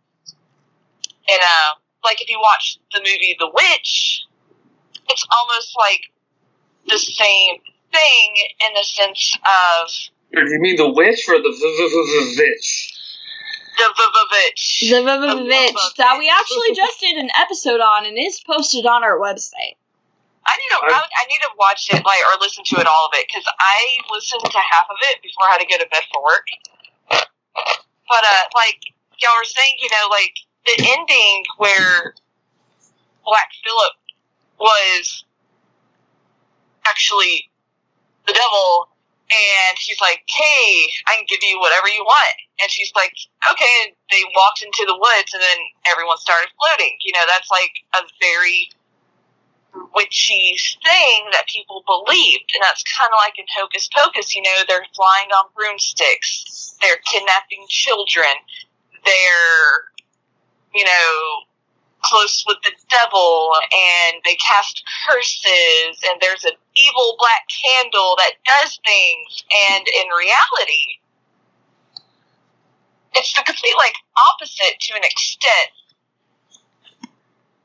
And 1.30 1.40
uh, 1.42 1.76
like 2.04 2.22
if 2.22 2.30
you 2.30 2.40
watch 2.40 2.80
the 2.94 3.00
movie 3.00 3.36
The 3.40 3.50
Witch, 3.54 4.24
it's 5.10 5.26
almost 5.38 5.76
like 5.78 6.02
the 6.88 6.98
same 6.98 7.56
thing 7.92 8.36
in 8.68 8.74
the 8.76 8.84
sense 8.84 9.38
of 9.44 9.90
do 10.34 10.52
you 10.52 10.60
mean 10.60 10.76
the 10.78 10.90
witch 10.90 11.26
or 11.30 11.38
the 11.38 11.52
v- 11.52 11.76
v- 11.78 11.90
v- 11.90 12.36
v- 12.36 12.93
vitch? 13.78 13.82
the 13.82 13.90
v- 13.98 14.12
v- 14.14 14.30
witch. 14.32 14.90
the 14.90 15.02
love 15.02 15.22
Vivitch 15.22 15.76
of 15.76 15.96
that 15.98 16.16
we 16.18 16.30
actually 16.30 16.76
just 16.76 17.00
did 17.00 17.18
an 17.18 17.30
episode 17.38 17.82
on 17.82 18.06
and 18.06 18.18
is 18.18 18.40
posted 18.42 18.86
on 18.86 19.04
our 19.04 19.18
website. 19.20 19.76
I 20.46 20.58
need 20.60 20.72
to 20.76 20.80
I, 20.94 21.00
I 21.00 21.24
need 21.28 21.40
to 21.40 21.52
watch 21.58 21.88
it 21.90 22.04
like 22.04 22.20
or 22.28 22.40
listen 22.42 22.64
to 22.66 22.76
it 22.80 22.88
all 22.88 23.08
of 23.08 23.14
it 23.16 23.28
because 23.28 23.46
I 23.60 23.98
listened 24.12 24.44
to 24.44 24.60
half 24.60 24.86
of 24.90 24.98
it 25.10 25.22
before 25.24 25.48
I 25.48 25.52
had 25.54 25.62
to 25.62 25.68
go 25.68 25.78
to 25.78 25.88
bed 25.90 26.04
for 26.12 26.22
work. 26.22 26.48
But 27.10 28.24
uh, 28.28 28.44
like 28.56 28.80
y'all 29.22 29.32
were 29.40 29.48
saying, 29.48 29.76
you 29.80 29.90
know, 29.90 30.08
like 30.10 30.36
the 30.66 30.76
ending 30.98 31.44
where 31.58 32.14
Black 33.24 33.50
Phillip 33.64 33.96
was 34.60 35.24
actually 36.86 37.50
the 38.28 38.34
devil 38.34 38.90
and 39.34 39.78
he's 39.80 40.00
like, 40.02 40.24
"Hey, 40.28 40.94
I 41.08 41.16
can 41.18 41.26
give 41.28 41.44
you 41.44 41.60
whatever 41.60 41.88
you 41.90 42.04
want." 42.04 42.36
And 42.62 42.70
she's 42.70 42.92
like, 42.96 43.14
"Okay." 43.52 43.74
And 43.84 43.96
they 44.12 44.24
walked 44.36 44.62
into 44.62 44.86
the 44.86 44.96
woods, 44.96 45.34
and 45.34 45.42
then 45.42 45.58
everyone 45.86 46.18
started 46.18 46.50
floating. 46.58 46.98
You 47.02 47.14
know, 47.14 47.26
that's 47.28 47.50
like 47.50 47.74
a 47.96 48.02
very 48.22 48.70
witchy 49.96 50.58
thing 50.84 51.30
that 51.32 51.48
people 51.48 51.84
believed, 51.86 52.52
and 52.54 52.62
that's 52.62 52.84
kind 52.84 53.10
of 53.10 53.18
like 53.18 53.40
in 53.40 53.46
Hocus 53.56 53.90
Pocus. 53.90 54.36
You 54.36 54.44
know, 54.44 54.64
they're 54.68 54.86
flying 54.96 55.30
on 55.32 55.50
broomsticks, 55.56 56.78
they're 56.82 57.02
kidnapping 57.06 57.66
children, 57.70 58.34
they're, 59.06 59.92
you 60.74 60.86
know, 60.86 61.44
close 62.04 62.44
with 62.48 62.58
the 62.64 62.72
devil 62.90 63.52
and 63.72 64.22
they 64.26 64.36
cast 64.36 64.84
curses 65.08 66.00
and 66.06 66.20
there's 66.20 66.44
an 66.44 66.52
evil 66.76 67.16
black 67.20 67.48
candle 67.50 68.16
that 68.18 68.34
does 68.46 68.80
things 68.86 69.44
and 69.70 69.88
in 69.88 70.08
reality 70.18 71.00
it's 73.16 73.34
the 73.34 73.44
complete 73.44 73.76
like 73.78 73.94
opposite 74.34 74.80
to 74.80 74.96
an 74.96 75.04
extent. 75.04 75.70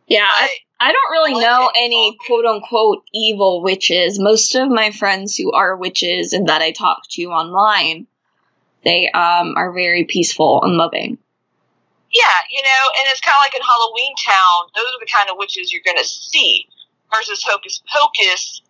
Yeah 0.07 0.29
I, 0.31 0.51
I 0.79 0.93
don't 0.93 1.11
really 1.11 1.41
know 1.41 1.71
any 1.75 2.19
quote 2.27 2.45
unquote 2.45 3.03
evil 3.15 3.63
witches. 3.63 4.19
Most 4.19 4.55
of 4.55 4.69
my 4.69 4.91
friends 4.91 5.37
who 5.37 5.53
are 5.53 5.77
witches 5.77 6.33
and 6.33 6.49
that 6.49 6.63
i 6.63 6.71
talk 6.71 7.03
to 7.11 7.25
online 7.27 8.07
they 8.85 9.11
um, 9.11 9.55
are 9.57 9.73
very 9.73 10.05
peaceful 10.05 10.63
and 10.63 10.77
loving. 10.77 11.19
Yeah, 12.13 12.39
you 12.51 12.63
know, 12.63 12.83
and 12.99 13.07
it's 13.11 13.21
kind 13.21 13.35
of 13.37 13.45
like 13.45 13.55
in 13.55 13.61
Halloween 13.61 14.15
Town. 14.17 14.71
Those 14.75 14.87
are 14.87 15.01
the 15.01 15.13
kind 15.13 15.29
of 15.29 15.37
witches 15.37 15.73
you're 15.73 15.83
going 15.85 15.99
to 15.99 16.09
see 16.09 16.67
versus 17.15 17.45
Hocus 17.45 17.83
Pocus, 17.93 18.63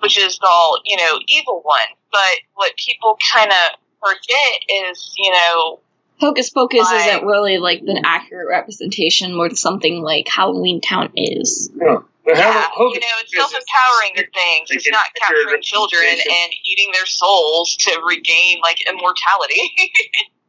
which 0.00 0.18
is 0.18 0.38
the 0.38 0.46
all, 0.48 0.80
you 0.84 0.96
know, 0.96 1.18
evil 1.28 1.60
one. 1.64 1.78
But 2.10 2.40
what 2.54 2.72
people 2.76 3.16
kind 3.32 3.50
of 3.50 3.78
forget 4.02 4.88
is, 4.90 5.12
you 5.16 5.30
know, 5.30 5.80
Hocus 6.20 6.50
Pocus 6.50 6.90
by, 6.90 6.96
isn't 6.96 7.26
really 7.26 7.58
like 7.58 7.80
an 7.80 8.04
accurate 8.04 8.48
representation 8.48 9.38
what 9.38 9.56
something 9.56 10.02
like 10.02 10.28
Halloween 10.28 10.80
Town 10.80 11.10
is. 11.16 11.70
Yeah, 11.74 11.96
yeah 12.26 12.68
you 12.76 13.00
know, 13.00 13.16
it's 13.22 13.34
self-empowering 13.34 14.28
things. 14.34 14.68
It's 14.70 14.90
not 14.90 15.06
capturing 15.18 15.62
children 15.62 16.04
and 16.04 16.52
eating 16.64 16.90
their 16.92 17.06
souls 17.06 17.74
to 17.80 18.00
regain 18.06 18.60
like 18.62 18.86
immortality. 18.86 19.70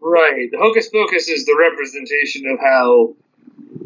Right. 0.03 0.49
The 0.51 0.57
Hocus 0.57 0.89
Pocus 0.89 1.29
is 1.29 1.45
the 1.45 1.55
representation 1.55 2.47
of 2.47 2.59
how, 2.59 3.13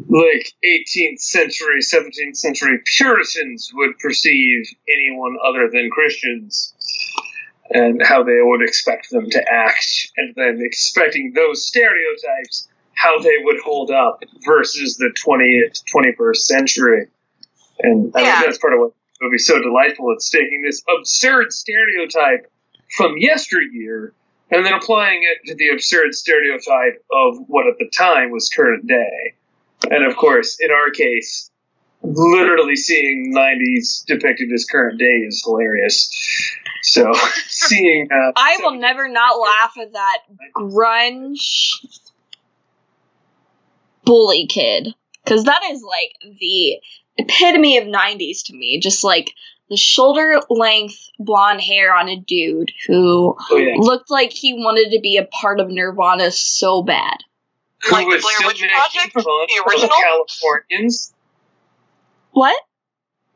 like, 0.08 0.52
18th 0.64 1.20
century, 1.20 1.80
17th 1.80 2.36
century 2.36 2.80
Puritans 2.96 3.70
would 3.74 3.98
perceive 3.98 4.66
anyone 4.88 5.36
other 5.46 5.68
than 5.72 5.90
Christians 5.90 6.74
and 7.70 8.00
how 8.04 8.22
they 8.22 8.38
would 8.40 8.62
expect 8.62 9.10
them 9.10 9.28
to 9.30 9.52
act, 9.52 10.12
and 10.16 10.34
then 10.36 10.60
expecting 10.62 11.32
those 11.34 11.66
stereotypes, 11.66 12.68
how 12.94 13.18
they 13.20 13.38
would 13.42 13.60
hold 13.64 13.90
up 13.90 14.22
versus 14.44 14.96
the 14.96 15.12
20th, 15.26 15.82
21st 15.92 16.36
century. 16.36 17.08
And 17.80 18.12
I 18.14 18.20
yeah. 18.20 18.32
think 18.34 18.46
that's 18.46 18.58
part 18.58 18.74
of 18.74 18.80
what 18.80 18.92
would 19.20 19.32
be 19.32 19.38
so 19.38 19.60
delightful. 19.60 20.12
It's 20.12 20.30
taking 20.30 20.62
this 20.62 20.82
absurd 20.96 21.52
stereotype 21.52 22.50
from 22.96 23.16
yesteryear 23.18 24.12
and 24.50 24.64
then 24.64 24.74
applying 24.74 25.22
it 25.22 25.48
to 25.48 25.54
the 25.56 25.70
absurd 25.70 26.14
stereotype 26.14 27.04
of 27.12 27.38
what 27.48 27.66
at 27.66 27.78
the 27.78 27.90
time 27.90 28.30
was 28.30 28.48
current 28.48 28.86
day. 28.86 29.34
And 29.90 30.04
of 30.04 30.16
course, 30.16 30.58
in 30.60 30.70
our 30.70 30.90
case, 30.90 31.50
literally 32.02 32.76
seeing 32.76 33.32
90s 33.34 34.04
depicted 34.06 34.52
as 34.52 34.64
current 34.64 34.98
day 34.98 35.24
is 35.26 35.42
hilarious. 35.44 36.10
So, 36.82 37.12
seeing. 37.46 38.08
Uh, 38.10 38.32
I 38.36 38.58
will 38.62 38.78
never 38.78 39.08
not 39.08 39.38
laugh 39.38 39.74
at 39.80 39.92
that 39.92 40.18
grunge 40.54 41.84
bully 44.04 44.46
kid. 44.46 44.94
Because 45.24 45.44
that 45.44 45.60
is 45.70 45.82
like 45.82 46.38
the 46.38 46.76
epitome 47.18 47.78
of 47.78 47.84
90s 47.84 48.44
to 48.46 48.54
me. 48.54 48.78
Just 48.80 49.02
like 49.04 49.32
the 49.68 49.76
shoulder 49.76 50.40
length 50.48 51.10
blonde 51.18 51.60
hair 51.60 51.94
on 51.94 52.08
a 52.08 52.16
dude 52.16 52.70
who 52.86 53.36
oh, 53.50 53.56
yeah. 53.56 53.74
looked 53.78 54.10
like 54.10 54.32
he 54.32 54.54
wanted 54.54 54.92
to 54.92 55.00
be 55.00 55.16
a 55.16 55.24
part 55.24 55.58
of 55.58 55.68
Nirvana 55.68 56.30
so 56.30 56.82
bad. 56.82 57.18
Who 57.84 57.92
like 57.92 58.06
was 58.06 58.22
the 58.22 58.32
Blair 58.38 58.48
Witch 58.48 58.60
Project, 58.60 59.14
the 59.14 59.64
original 59.68 59.88
Californians. 59.88 61.12
What? 62.32 62.56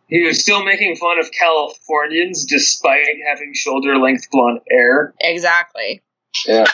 He 0.08 0.22
was 0.24 0.40
still 0.42 0.64
making 0.64 0.96
fun 0.96 1.18
of 1.20 1.30
Californians 1.30 2.44
despite 2.44 3.06
having 3.28 3.54
shoulder 3.54 3.96
length 3.96 4.28
blonde 4.30 4.60
hair. 4.68 5.14
Exactly. 5.20 6.02
Yeah. 6.46 6.66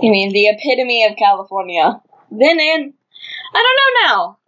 you 0.00 0.10
mean 0.10 0.32
the 0.32 0.48
epitome 0.48 1.06
of 1.06 1.16
California? 1.16 2.00
Then 2.30 2.58
in, 2.58 2.94
I 3.54 3.62
don't 3.62 3.78
know 3.78 4.08
now. 4.08 4.38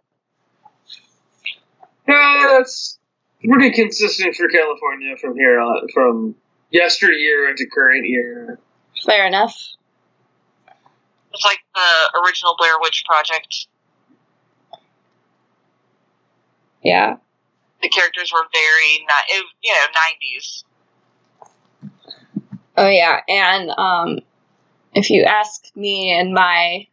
Yeah, 2.07 2.57
that's 2.57 2.99
pretty 3.43 3.71
consistent 3.71 4.35
for 4.35 4.47
California 4.49 5.15
from 5.17 5.35
here 5.35 5.59
on, 5.59 5.87
from 5.93 6.35
yesteryear 6.69 7.49
into 7.49 7.65
current 7.73 8.05
year. 8.05 8.59
Fair 9.03 9.25
enough. 9.25 9.55
It's 11.33 11.43
like 11.43 11.59
the 11.73 12.19
original 12.23 12.55
Blair 12.57 12.79
Witch 12.79 13.03
Project. 13.05 13.67
Yeah. 16.81 17.17
The 17.81 17.89
characters 17.89 18.31
were 18.31 18.45
very, 18.53 19.05
not, 19.07 19.23
you 19.61 19.73
know, 19.73 19.85
nineties. 19.93 20.63
Oh 22.77 22.89
yeah, 22.89 23.21
and 23.27 23.69
um, 23.71 24.19
if 24.93 25.09
you 25.09 25.23
ask 25.23 25.65
me 25.75 26.17
in 26.17 26.33
my 26.33 26.87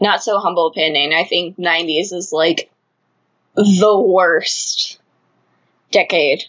not 0.00 0.22
so 0.22 0.38
humble 0.38 0.66
opinion, 0.68 1.12
I 1.12 1.24
think 1.24 1.58
'90s 1.58 2.12
is 2.12 2.30
like 2.32 2.70
the 3.54 3.98
worst 3.98 4.98
decade 5.90 6.44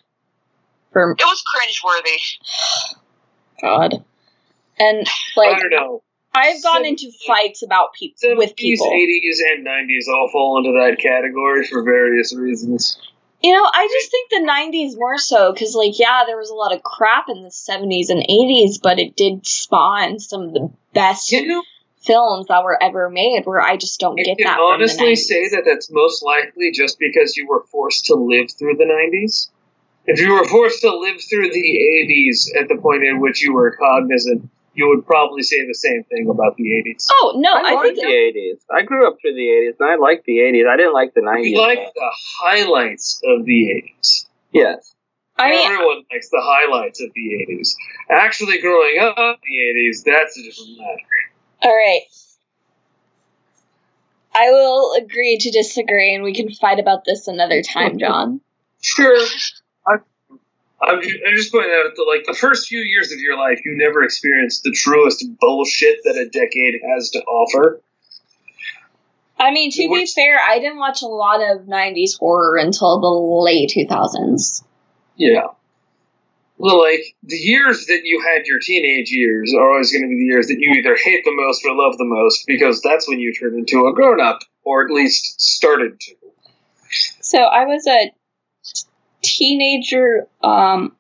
for 0.94 1.12
it 1.12 1.24
was 1.24 1.44
cringeworthy. 1.54 3.00
God, 3.62 4.06
and 4.84 5.08
like 5.36 5.56
I 5.56 5.60
don't 5.60 5.70
know. 5.72 6.04
I've 6.36 6.64
gone 6.64 6.86
into 6.86 7.12
fights 7.28 7.62
about 7.62 7.94
people 7.94 8.36
with 8.38 8.56
people. 8.56 8.92
Eighties 8.92 9.42
and 9.52 9.64
nineties 9.64 10.08
all 10.08 10.30
fall 10.32 10.58
into 10.58 10.72
that 10.72 11.00
category 11.00 11.66
for 11.68 11.84
various 11.84 12.36
reasons. 12.36 12.98
You 13.42 13.52
know, 13.52 13.70
I 13.72 13.88
just 13.92 14.10
think 14.10 14.30
the 14.30 14.50
'90s 14.50 14.98
more 14.98 15.18
so 15.18 15.54
because, 15.54 15.76
like, 15.76 16.00
yeah, 16.00 16.24
there 16.26 16.38
was 16.38 16.50
a 16.50 16.56
lot 16.56 16.74
of 16.74 16.82
crap 16.82 17.26
in 17.30 17.44
the 17.44 17.50
'70s 17.50 18.10
and 18.10 18.26
'80s, 18.28 18.82
but 18.82 19.00
it 19.00 19.16
did 19.16 19.46
spawn 19.46 20.20
some 20.20 20.44
of 20.44 20.54
the 20.54 20.72
best 20.94 21.32
you 21.32 21.46
know, 21.46 21.64
films 22.02 22.48
that 22.48 22.64
were 22.64 22.82
ever 22.82 23.10
made 23.10 23.46
where 23.46 23.62
I 23.62 23.78
just 23.78 24.00
don't 24.00 24.20
I 24.20 24.24
get 24.24 24.38
that. 24.44 24.60
honestly 24.60 25.16
say 25.16 25.50
that 25.50 25.64
that's 25.66 25.92
most 25.92 26.24
likely 26.24 26.72
just 26.72 26.98
because 27.00 27.38
you 27.38 27.48
were 27.48 27.64
forced 27.72 28.06
to 28.06 28.16
live 28.16 28.48
through 28.58 28.78
the 28.78 28.86
90s. 28.86 29.50
If 30.06 30.20
you 30.20 30.34
were 30.34 30.46
forced 30.46 30.82
to 30.82 30.98
live 30.98 31.22
through 31.30 31.52
the 31.52 32.08
80s 32.10 32.62
at 32.62 32.68
the 32.68 32.76
point 32.76 33.04
in 33.04 33.22
which 33.22 33.42
you 33.42 33.54
were 33.54 33.72
cognizant, 33.72 34.50
you 34.74 34.88
would 34.90 35.06
probably 35.06 35.44
say 35.44 35.66
the 35.66 35.74
same 35.74 36.04
thing 36.06 36.28
about 36.30 36.58
the 36.58 36.64
80s. 36.64 37.06
Oh, 37.12 37.34
no, 37.38 37.54
I, 37.54 37.72
I 37.72 37.74
like 37.76 37.96
the 37.96 38.02
80s. 38.02 38.60
I 38.72 38.82
grew 38.82 39.08
up 39.08 39.18
through 39.22 39.36
the 39.36 39.48
80s, 39.48 39.74
and 39.80 39.90
I 39.90 39.96
liked 39.96 40.26
the 40.26 40.38
80s. 40.38 40.68
I 40.68 40.78
didn't 40.78 40.94
like 40.94 41.14
the 41.14 41.22
90s. 41.22 41.46
You 41.46 41.58
like 41.60 41.94
the 41.94 42.12
highlights 42.40 43.22
of 43.24 43.46
the 43.46 43.84
80s. 44.02 44.26
Yes. 44.52 44.96
I 45.38 45.50
mean, 45.50 45.72
Everyone 45.72 46.04
likes 46.12 46.30
the 46.30 46.42
highlights 46.42 47.02
of 47.02 47.10
the 47.14 47.46
80s. 47.50 47.76
Actually, 48.10 48.60
growing 48.62 49.00
up 49.00 49.18
in 49.18 49.36
the 49.48 49.90
80s, 49.90 50.04
that's 50.04 50.38
a 50.38 50.44
different 50.44 50.78
matter. 50.78 51.00
All 51.64 51.76
right. 51.76 52.02
I 54.36 54.50
will 54.50 54.94
agree 54.96 55.38
to 55.38 55.52
disagree, 55.52 56.14
and 56.14 56.24
we 56.24 56.34
can 56.34 56.52
fight 56.52 56.80
about 56.80 57.06
this 57.06 57.28
another 57.28 57.62
time, 57.62 58.00
John. 58.00 58.42
Sure. 58.82 59.18
I, 60.84 60.92
I'm, 60.92 61.00
I'm 61.00 61.36
just 61.36 61.52
pointing 61.52 61.72
out 61.72 61.92
that, 61.96 62.06
like, 62.08 62.26
the 62.26 62.38
first 62.38 62.68
few 62.68 62.80
years 62.80 63.12
of 63.12 63.20
your 63.20 63.38
life, 63.38 63.62
you 63.66 63.76
never 63.78 64.04
experienced 64.04 64.64
the 64.64 64.72
truest 64.72 65.26
bullshit 65.40 66.00
that 66.04 66.16
a 66.16 66.30
decade 66.30 66.82
has 66.96 67.10
to 67.12 67.20
offer. 67.24 67.82
I 69.40 69.52
mean, 69.52 69.72
to 69.72 69.90
be 69.90 70.06
fair, 70.06 70.38
I 70.40 70.60
didn't 70.60 70.78
watch 70.78 71.02
a 71.02 71.08
lot 71.08 71.42
of 71.42 71.66
90s 71.66 72.18
horror 72.18 72.58
until 72.58 73.00
the 73.02 73.10
late 73.10 73.72
2000s. 73.76 74.64
Yeah. 75.18 75.48
Well, 76.58 76.80
like 76.80 77.16
the 77.24 77.36
years 77.36 77.88
that 77.88 78.02
you 78.04 78.22
had 78.22 78.46
your 78.46 78.60
teenage 78.60 79.12
years 79.12 79.54
are 79.54 79.70
always 79.70 79.92
going 79.92 80.04
to 80.04 80.08
be 80.08 80.16
the 80.16 80.26
years 80.26 80.48
that 80.48 80.60
you 80.60 80.72
either 80.74 80.96
hate 80.96 81.26
the 81.26 81.34
most 81.36 81.66
or 81.66 81.76
love 81.76 81.98
the 81.98 82.06
most 82.06 82.46
because 82.48 82.82
that's 82.82 83.08
when 83.08 83.20
you 83.20 83.34
turn 83.34 83.58
into 83.58 83.86
a 83.88 83.94
grown 83.94 84.22
up, 84.22 84.40
or 84.64 84.86
at 84.86 84.92
least 84.92 85.42
started 85.42 86.00
to. 86.00 86.16
So 87.22 87.40
I 87.40 87.66
was 87.66 87.86
a 87.88 88.12
teenager, 89.24 90.28
um, 90.44 90.96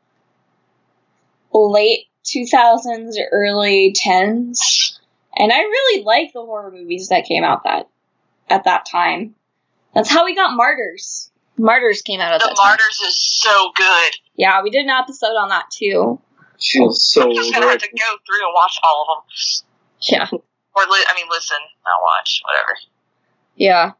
late 1.53 2.07
2000s, 2.25 3.15
early 3.31 3.93
10s, 3.93 4.97
and 5.35 5.51
I 5.51 5.59
really 5.59 6.03
like 6.03 6.33
the 6.33 6.41
horror 6.41 6.71
movies 6.71 7.09
that 7.09 7.25
came 7.25 7.43
out 7.43 7.63
that 7.65 7.87
at 8.49 8.63
that 8.65 8.85
time. 8.85 9.35
That's 9.93 10.09
how 10.09 10.25
we 10.25 10.35
got 10.35 10.55
Martyrs. 10.55 11.29
Martyrs 11.57 12.01
came 12.01 12.19
out 12.19 12.33
at 12.33 12.41
The 12.41 12.47
that 12.47 12.55
time. 12.55 12.69
Martyrs 12.69 12.99
is 13.07 13.15
so 13.19 13.71
good. 13.75 14.13
Yeah, 14.35 14.63
we 14.63 14.69
did 14.71 14.83
an 14.85 14.89
episode 14.89 15.35
on 15.35 15.49
that 15.49 15.65
too. 15.71 16.19
Feels 16.59 17.03
so 17.05 17.23
I'm 17.29 17.35
just 17.35 17.53
gonna 17.53 17.67
have 17.67 17.79
to 17.79 17.89
go 17.89 18.15
through 18.25 18.45
and 18.45 18.53
watch 18.53 18.79
all 18.83 19.05
of 19.09 19.23
them, 19.23 19.65
Yeah. 20.01 20.27
or 20.31 20.83
li- 20.89 21.05
I 21.09 21.13
mean, 21.15 21.25
listen, 21.29 21.57
not 21.85 22.01
watch, 22.01 22.41
whatever. 22.45 22.77
Yeah, 23.55 23.91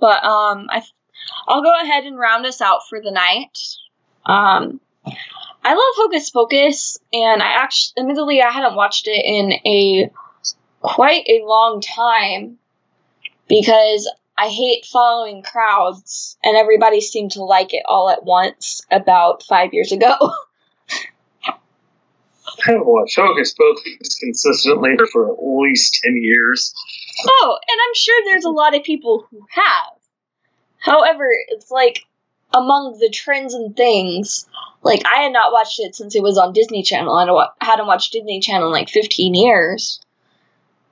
but 0.00 0.24
um, 0.24 0.66
I, 0.70 0.82
I'll 1.46 1.62
go 1.62 1.72
ahead 1.82 2.04
and 2.04 2.18
round 2.18 2.46
us 2.46 2.60
out 2.60 2.80
for 2.88 3.00
the 3.00 3.10
night. 3.10 3.58
Um, 4.26 4.80
I 5.64 5.70
love 5.74 5.94
Hocus 5.96 6.30
Pocus, 6.30 6.98
and 7.12 7.42
I 7.42 7.62
actually, 7.62 8.02
admittedly, 8.02 8.42
I 8.42 8.50
hadn't 8.50 8.76
watched 8.76 9.08
it 9.08 9.24
in 9.24 9.52
a 9.66 10.10
quite 10.80 11.24
a 11.26 11.44
long 11.44 11.80
time 11.80 12.58
because 13.48 14.10
I 14.36 14.48
hate 14.48 14.86
following 14.86 15.42
crowds, 15.42 16.38
and 16.44 16.56
everybody 16.56 17.00
seemed 17.00 17.32
to 17.32 17.42
like 17.42 17.74
it 17.74 17.82
all 17.86 18.08
at 18.08 18.24
once 18.24 18.82
about 18.90 19.42
five 19.42 19.74
years 19.74 19.90
ago. 19.90 20.14
I 21.46 22.72
haven't 22.72 22.86
watched 22.86 23.16
Hocus 23.16 23.52
Pocus 23.54 24.18
consistently 24.18 24.96
for 25.12 25.32
at 25.32 25.38
least 25.42 26.00
10 26.04 26.16
years. 26.22 26.74
Oh, 27.28 27.58
and 27.68 27.78
I'm 27.88 27.94
sure 27.94 28.22
there's 28.24 28.44
a 28.44 28.50
lot 28.50 28.76
of 28.76 28.82
people 28.84 29.26
who 29.30 29.44
have. 29.50 29.97
However, 30.78 31.28
it's 31.48 31.70
like 31.70 32.04
among 32.54 32.98
the 32.98 33.10
trends 33.10 33.54
and 33.54 33.76
things, 33.76 34.48
like 34.82 35.02
I 35.06 35.22
had 35.22 35.32
not 35.32 35.52
watched 35.52 35.80
it 35.80 35.94
since 35.94 36.14
it 36.14 36.22
was 36.22 36.38
on 36.38 36.52
Disney 36.52 36.82
Channel. 36.82 37.14
I 37.14 37.64
hadn't 37.64 37.86
watched 37.86 38.12
Disney 38.12 38.40
Channel 38.40 38.68
in 38.68 38.72
like 38.72 38.88
15 38.88 39.34
years. 39.34 40.00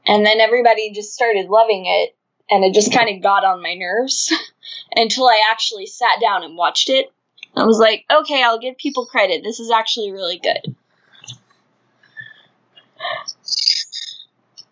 And 0.06 0.24
then 0.24 0.40
everybody 0.40 0.92
just 0.92 1.14
started 1.14 1.48
loving 1.48 1.84
it, 1.86 2.14
and 2.48 2.64
it 2.64 2.74
just 2.74 2.92
kind 2.92 3.14
of 3.14 3.22
got 3.22 3.44
on 3.44 3.62
my 3.62 3.74
nerves 3.74 4.32
until 4.96 5.26
I 5.26 5.42
actually 5.50 5.86
sat 5.86 6.20
down 6.20 6.44
and 6.44 6.56
watched 6.56 6.88
it. 6.88 7.12
I 7.56 7.64
was 7.64 7.78
like, 7.78 8.04
okay, 8.10 8.42
I'll 8.42 8.58
give 8.58 8.76
people 8.76 9.06
credit. 9.06 9.42
This 9.42 9.60
is 9.60 9.70
actually 9.70 10.12
really 10.12 10.38
good. 10.38 10.76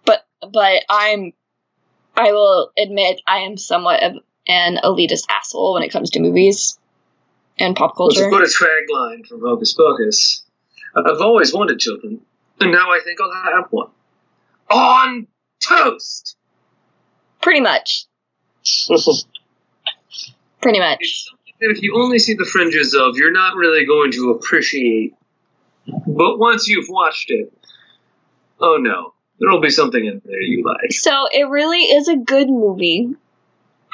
But 0.04 0.26
but 0.40 0.84
I'm 0.88 1.32
I 2.16 2.32
will 2.32 2.70
admit 2.78 3.20
I 3.26 3.38
am 3.40 3.56
somewhat 3.56 4.02
of 4.02 4.16
an 4.46 4.78
elitist 4.84 5.24
asshole 5.30 5.74
when 5.74 5.82
it 5.82 5.90
comes 5.90 6.10
to 6.10 6.20
movies 6.20 6.78
and 7.58 7.74
pop 7.76 7.94
Well, 7.98 8.10
to 8.10 8.20
culture. 8.20 8.30
put 8.30 8.42
a 8.42 8.46
tagline 8.46 9.26
from 9.26 9.40
Hocus 9.40 9.72
Pocus, 9.74 10.42
I've 10.96 11.20
always 11.20 11.52
wanted 11.54 11.78
children, 11.78 12.20
and 12.60 12.72
now 12.72 12.90
I 12.90 13.00
think 13.04 13.18
I'll 13.20 13.52
have 13.54 13.66
one. 13.70 13.88
On 14.70 15.26
toast! 15.60 16.36
Pretty 17.40 17.60
much. 17.60 18.06
Pretty 20.62 20.78
much. 20.78 20.98
It's 21.00 21.28
something 21.28 21.52
that 21.60 21.70
if 21.76 21.82
you 21.82 21.94
only 22.02 22.18
see 22.18 22.34
the 22.34 22.44
fringes 22.46 22.94
of, 22.94 23.16
you're 23.16 23.32
not 23.32 23.56
really 23.56 23.84
going 23.84 24.12
to 24.12 24.30
appreciate. 24.30 25.14
But 25.86 26.38
once 26.38 26.68
you've 26.68 26.88
watched 26.88 27.30
it, 27.30 27.52
oh 28.60 28.78
no, 28.80 29.12
there'll 29.38 29.60
be 29.60 29.68
something 29.70 30.02
in 30.04 30.22
there 30.24 30.40
you 30.40 30.64
like. 30.64 30.92
So 30.92 31.26
it 31.32 31.48
really 31.48 31.80
is 31.82 32.08
a 32.08 32.16
good 32.16 32.48
movie. 32.48 33.14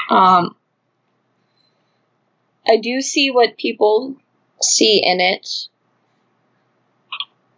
Um 0.09 0.57
I 2.67 2.77
do 2.77 3.01
see 3.01 3.31
what 3.31 3.57
people 3.59 4.17
see 4.61 5.03
in 5.05 5.21
it. 5.21 5.69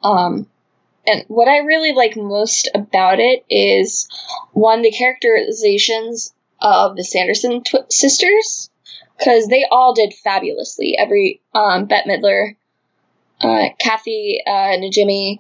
Um 0.03 0.47
and 1.07 1.25
what 1.29 1.49
I 1.49 1.59
really 1.59 1.93
like 1.93 2.17
most 2.17 2.69
about 2.75 3.19
it 3.19 3.45
is 3.51 4.09
one 4.53 4.83
the 4.83 4.93
characterizations 4.93 6.33
of 6.61 6.97
the 6.97 7.05
Sanderson 7.05 7.63
tw- 7.65 7.91
sisters 7.91 8.71
because 9.19 9.49
they 9.49 9.67
all 9.71 9.95
did 9.95 10.15
fabulously. 10.15 10.97
Every 10.97 11.41
um, 11.55 11.87
Bette 11.87 12.09
Midler, 12.09 12.57
uh, 13.41 13.69
Kathy 13.79 14.43
uh, 14.47 14.77
Najimy, 14.79 15.39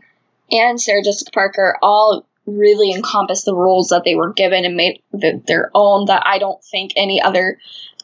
and 0.50 0.80
Sarah 0.80 1.02
Jessica 1.02 1.30
Parker 1.30 1.78
all 1.82 2.26
really 2.46 2.92
encompassed 2.92 3.44
the 3.44 3.54
roles 3.54 3.88
that 3.88 4.02
they 4.04 4.14
were 4.14 4.32
given 4.32 4.64
and 4.64 4.76
made 4.76 5.02
the, 5.12 5.42
their 5.46 5.70
own. 5.74 6.06
That 6.06 6.22
I 6.26 6.38
don't 6.38 6.62
think 6.64 6.92
any 6.96 7.20
other 7.20 7.58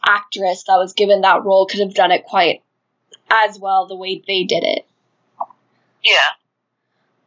actress 0.04 0.64
that 0.64 0.76
was 0.76 0.92
given 0.92 1.22
that 1.22 1.44
role 1.44 1.66
could 1.66 1.80
have 1.80 1.94
done 1.94 2.12
it 2.12 2.24
quite 2.24 2.62
as 3.30 3.58
well 3.58 3.86
the 3.86 3.96
way 3.96 4.22
they 4.26 4.44
did 4.44 4.64
it. 4.64 4.86
Yeah. 6.02 6.16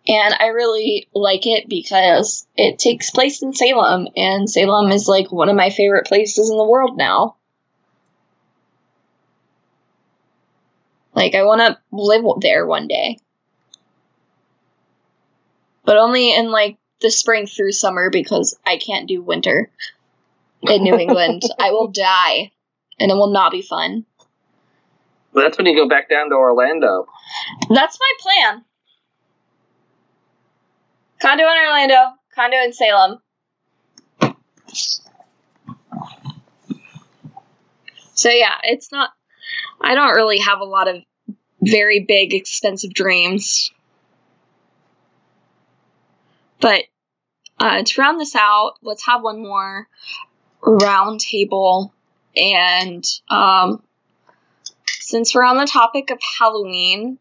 And 0.08 0.34
I 0.40 0.48
really 0.48 1.08
like 1.14 1.46
it 1.46 1.70
because 1.70 2.48
it 2.58 2.80
takes 2.80 3.12
place 3.12 3.44
in 3.44 3.54
Salem, 3.54 4.08
and 4.16 4.50
Salem 4.50 4.92
is 4.92 5.08
like 5.08 5.32
one 5.32 5.48
of 5.48 5.56
my 5.56 5.70
favorite 5.70 6.08
places 6.08 6.50
in 6.50 6.58
the 6.58 6.66
world 6.66 6.98
now. 6.98 7.36
Like, 11.14 11.36
I 11.36 11.44
want 11.44 11.62
to 11.62 11.78
live 11.92 12.24
there 12.42 12.66
one 12.66 12.88
day. 12.88 13.20
But 15.86 15.98
only 15.98 16.34
in 16.34 16.52
like 16.52 16.78
the 17.02 17.12
spring 17.12 17.48
through 17.48 17.72
summer 17.72 18.10
because 18.10 18.58
I 18.66 18.78
can't 18.78 19.08
do 19.08 19.22
winter 19.22 19.70
in 20.62 20.84
New 20.84 20.98
England. 20.98 21.44
I 21.60 21.72
will 21.72 21.88
die, 21.88 22.52
and 23.00 23.12
it 23.12 23.16
will 23.16 23.32
not 23.32 23.52
be 23.52 23.62
fun. 23.62 24.06
That's 25.34 25.58
when 25.58 25.66
you 25.66 25.76
go 25.76 25.88
back 25.88 26.10
down 26.10 26.30
to 26.30 26.36
Orlando. 26.36 27.08
That's 27.70 27.98
my 28.00 28.12
plan. 28.20 28.66
Condo 31.20 31.44
in 31.44 31.50
Orlando, 31.50 32.14
condo 32.36 32.58
in 32.58 32.74
Salem. 32.74 33.20
So 38.14 38.30
yeah, 38.30 38.58
it's 38.64 38.92
not. 38.92 39.12
I 39.80 39.96
don't 39.96 40.16
really 40.16 40.40
have 40.40 40.60
a 40.60 40.66
lot 40.66 40.88
of 40.88 40.98
very 41.62 42.06
big, 42.08 42.34
expensive 42.34 42.94
dreams. 42.94 43.72
But 46.62 46.86
uh, 47.60 47.84
to 47.84 48.02
round 48.02 48.22
this 48.22 48.36
out, 48.36 48.76
let's 48.82 49.06
have 49.06 49.24
one 49.24 49.42
more 49.42 49.88
round 50.62 51.20
table. 51.20 51.94
And 52.36 53.04
um, 53.30 53.84
since 54.86 55.36
we're 55.36 55.44
on 55.44 55.58
the 55.58 55.66
topic 55.66 56.12
of 56.12 56.20
Halloween, 56.40 57.18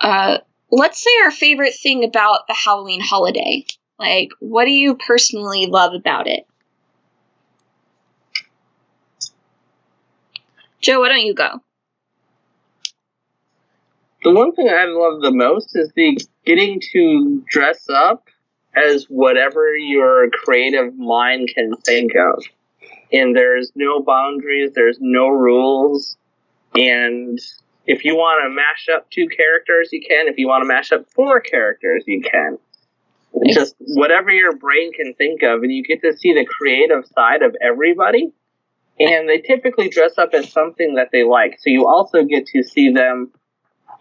uh, 0.00 0.38
let's 0.70 1.02
say 1.02 1.10
our 1.24 1.30
favorite 1.30 1.74
thing 1.74 2.02
about 2.02 2.46
the 2.48 2.54
Halloween 2.54 3.00
holiday. 3.00 3.64
Like, 3.98 4.30
what 4.40 4.64
do 4.64 4.70
you 4.70 4.96
personally 4.96 5.66
love 5.66 5.92
about 5.92 6.26
it? 6.26 6.46
Joe, 10.80 11.00
why 11.00 11.10
don't 11.10 11.20
you 11.20 11.34
go? 11.34 11.60
The 14.22 14.32
one 14.32 14.54
thing 14.54 14.68
I 14.68 14.84
love 14.86 15.20
the 15.20 15.30
most 15.30 15.76
is 15.76 15.92
the 15.94 16.18
getting 16.44 16.80
to 16.92 17.44
dress 17.48 17.88
up 17.88 18.28
as 18.74 19.04
whatever 19.04 19.76
your 19.76 20.30
creative 20.30 20.96
mind 20.96 21.50
can 21.54 21.74
think 21.76 22.12
of. 22.14 22.42
And 23.12 23.36
there's 23.36 23.72
no 23.74 24.00
boundaries, 24.00 24.70
there's 24.74 24.98
no 25.00 25.28
rules. 25.28 26.16
And 26.74 27.38
if 27.86 28.04
you 28.04 28.14
want 28.14 28.44
to 28.44 28.54
mash 28.54 28.88
up 28.94 29.10
two 29.10 29.26
characters, 29.28 29.88
you 29.92 30.00
can. 30.00 30.28
If 30.28 30.38
you 30.38 30.46
want 30.46 30.62
to 30.62 30.68
mash 30.68 30.92
up 30.92 31.06
four 31.10 31.40
characters, 31.40 32.04
you 32.06 32.22
can. 32.22 32.58
Just 33.46 33.74
whatever 33.78 34.30
your 34.30 34.56
brain 34.56 34.92
can 34.92 35.14
think 35.14 35.42
of, 35.42 35.62
and 35.62 35.72
you 35.72 35.82
get 35.82 36.00
to 36.02 36.16
see 36.16 36.32
the 36.32 36.44
creative 36.44 37.04
side 37.14 37.42
of 37.42 37.56
everybody. 37.60 38.32
And 38.98 39.28
they 39.28 39.38
typically 39.38 39.88
dress 39.88 40.18
up 40.18 40.30
as 40.34 40.52
something 40.52 40.96
that 40.96 41.08
they 41.10 41.24
like. 41.24 41.58
So 41.60 41.70
you 41.70 41.86
also 41.86 42.22
get 42.22 42.46
to 42.48 42.62
see 42.62 42.92
them 42.92 43.32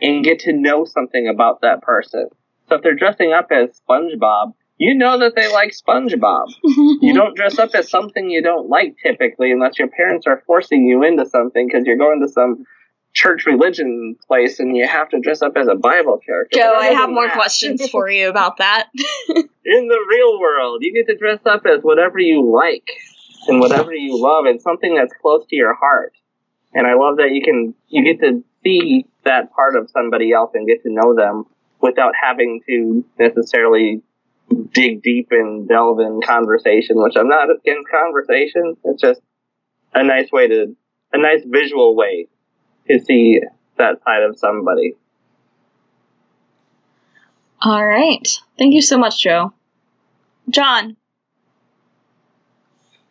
and 0.01 0.23
get 0.23 0.39
to 0.39 0.53
know 0.53 0.85
something 0.85 1.27
about 1.27 1.61
that 1.61 1.81
person. 1.81 2.29
So 2.67 2.75
if 2.75 2.83
they're 2.83 2.95
dressing 2.95 3.33
up 3.33 3.47
as 3.51 3.81
SpongeBob, 3.87 4.53
you 4.77 4.95
know 4.95 5.19
that 5.19 5.35
they 5.35 5.51
like 5.51 5.73
SpongeBob. 5.73 6.47
You 7.01 7.13
don't 7.13 7.35
dress 7.35 7.57
up 7.57 7.71
as 7.73 7.89
something 7.89 8.29
you 8.29 8.41
don't 8.41 8.69
like 8.69 8.97
typically 9.01 9.51
unless 9.51 9.79
your 9.79 9.87
parents 9.87 10.27
are 10.27 10.43
forcing 10.45 10.85
you 10.85 11.03
into 11.03 11.25
something 11.25 11.67
because 11.67 11.85
you're 11.85 11.97
going 11.97 12.21
to 12.21 12.27
some 12.27 12.65
church 13.13 13.45
religion 13.45 14.15
place 14.27 14.59
and 14.59 14.75
you 14.75 14.87
have 14.87 15.09
to 15.09 15.19
dress 15.19 15.41
up 15.41 15.53
as 15.55 15.67
a 15.67 15.75
Bible 15.75 16.19
character. 16.25 16.59
Joe, 16.59 16.73
I 16.75 16.87
have 16.87 17.09
more 17.09 17.27
that, 17.27 17.35
questions 17.35 17.89
for 17.91 18.09
you 18.09 18.29
about 18.29 18.57
that. 18.57 18.89
In 19.29 19.87
the 19.87 20.05
real 20.09 20.39
world, 20.39 20.79
you 20.81 20.93
get 20.93 21.07
to 21.07 21.17
dress 21.17 21.39
up 21.45 21.65
as 21.65 21.81
whatever 21.81 22.19
you 22.19 22.49
like 22.51 22.89
and 23.47 23.59
whatever 23.59 23.93
you 23.93 24.21
love 24.21 24.45
and 24.45 24.61
something 24.61 24.95
that's 24.95 25.13
close 25.21 25.45
to 25.49 25.55
your 25.55 25.73
heart. 25.73 26.13
And 26.73 26.85
I 26.85 26.93
love 26.93 27.17
that 27.17 27.31
you 27.31 27.41
can 27.41 27.73
you 27.87 28.03
get 28.03 28.19
to 28.21 28.43
see 28.63 29.05
that 29.25 29.51
part 29.53 29.75
of 29.75 29.89
somebody 29.91 30.31
else 30.31 30.51
and 30.53 30.67
get 30.67 30.83
to 30.83 30.91
know 30.91 31.15
them 31.15 31.45
without 31.81 32.13
having 32.21 32.61
to 32.67 33.05
necessarily 33.17 34.01
dig 34.73 35.01
deep 35.01 35.27
and 35.31 35.67
delve 35.67 35.99
in 35.99 36.21
conversation, 36.21 37.01
which 37.01 37.15
I'm 37.15 37.29
not 37.29 37.49
against 37.49 37.89
conversation. 37.89 38.75
It's 38.83 39.01
just 39.01 39.21
a 39.93 40.03
nice 40.03 40.31
way 40.31 40.47
to 40.47 40.75
a 41.13 41.17
nice 41.17 41.41
visual 41.45 41.95
way 41.95 42.27
to 42.89 42.99
see 42.99 43.41
that 43.77 44.03
side 44.03 44.23
of 44.23 44.37
somebody. 44.37 44.95
All 47.61 47.85
right. 47.85 48.27
Thank 48.57 48.73
you 48.73 48.81
so 48.81 48.97
much, 48.97 49.21
Joe. 49.21 49.53
John. 50.49 50.97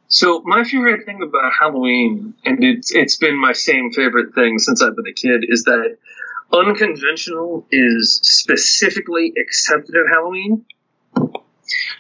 So 0.09 0.43
my 0.45 0.65
favorite 0.65 1.05
thing 1.05 1.23
about 1.23 1.53
Halloween, 1.59 2.35
and 2.45 2.65
it's 2.65 2.91
it's 2.95 3.17
been 3.17 3.37
my 3.37 3.53
same 3.53 3.93
favorite 3.93 4.35
thing 4.35 4.59
since 4.59 4.83
I've 4.83 4.97
been 4.97 5.07
a 5.07 5.13
kid, 5.13 5.45
is 5.47 5.65
that 5.65 5.99
unconventional 6.51 7.67
is 7.71 8.19
specifically 8.23 9.35
accepted 9.39 9.95
at 9.95 10.11
Halloween. 10.11 10.65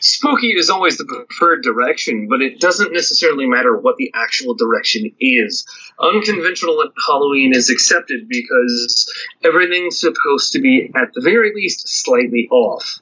Spooky 0.01 0.52
is 0.52 0.70
always 0.70 0.97
the 0.97 1.05
preferred 1.05 1.62
direction, 1.62 2.28
but 2.28 2.40
it 2.40 2.60
doesn't 2.60 2.94
necessarily 2.94 3.47
matter 3.47 3.76
what 3.76 3.97
the 3.98 4.10
actual 4.14 4.55
direction 4.55 5.12
is. 5.20 5.66
Unconventional 6.01 6.82
at 6.82 6.93
Halloween 7.06 7.55
is 7.55 7.68
accepted 7.68 8.26
because 8.28 9.12
everything's 9.44 10.01
supposed 10.01 10.52
to 10.52 10.60
be, 10.60 10.90
at 10.94 11.12
the 11.12 11.20
very 11.20 11.52
least, 11.55 11.86
slightly 11.86 12.48
off. 12.51 13.01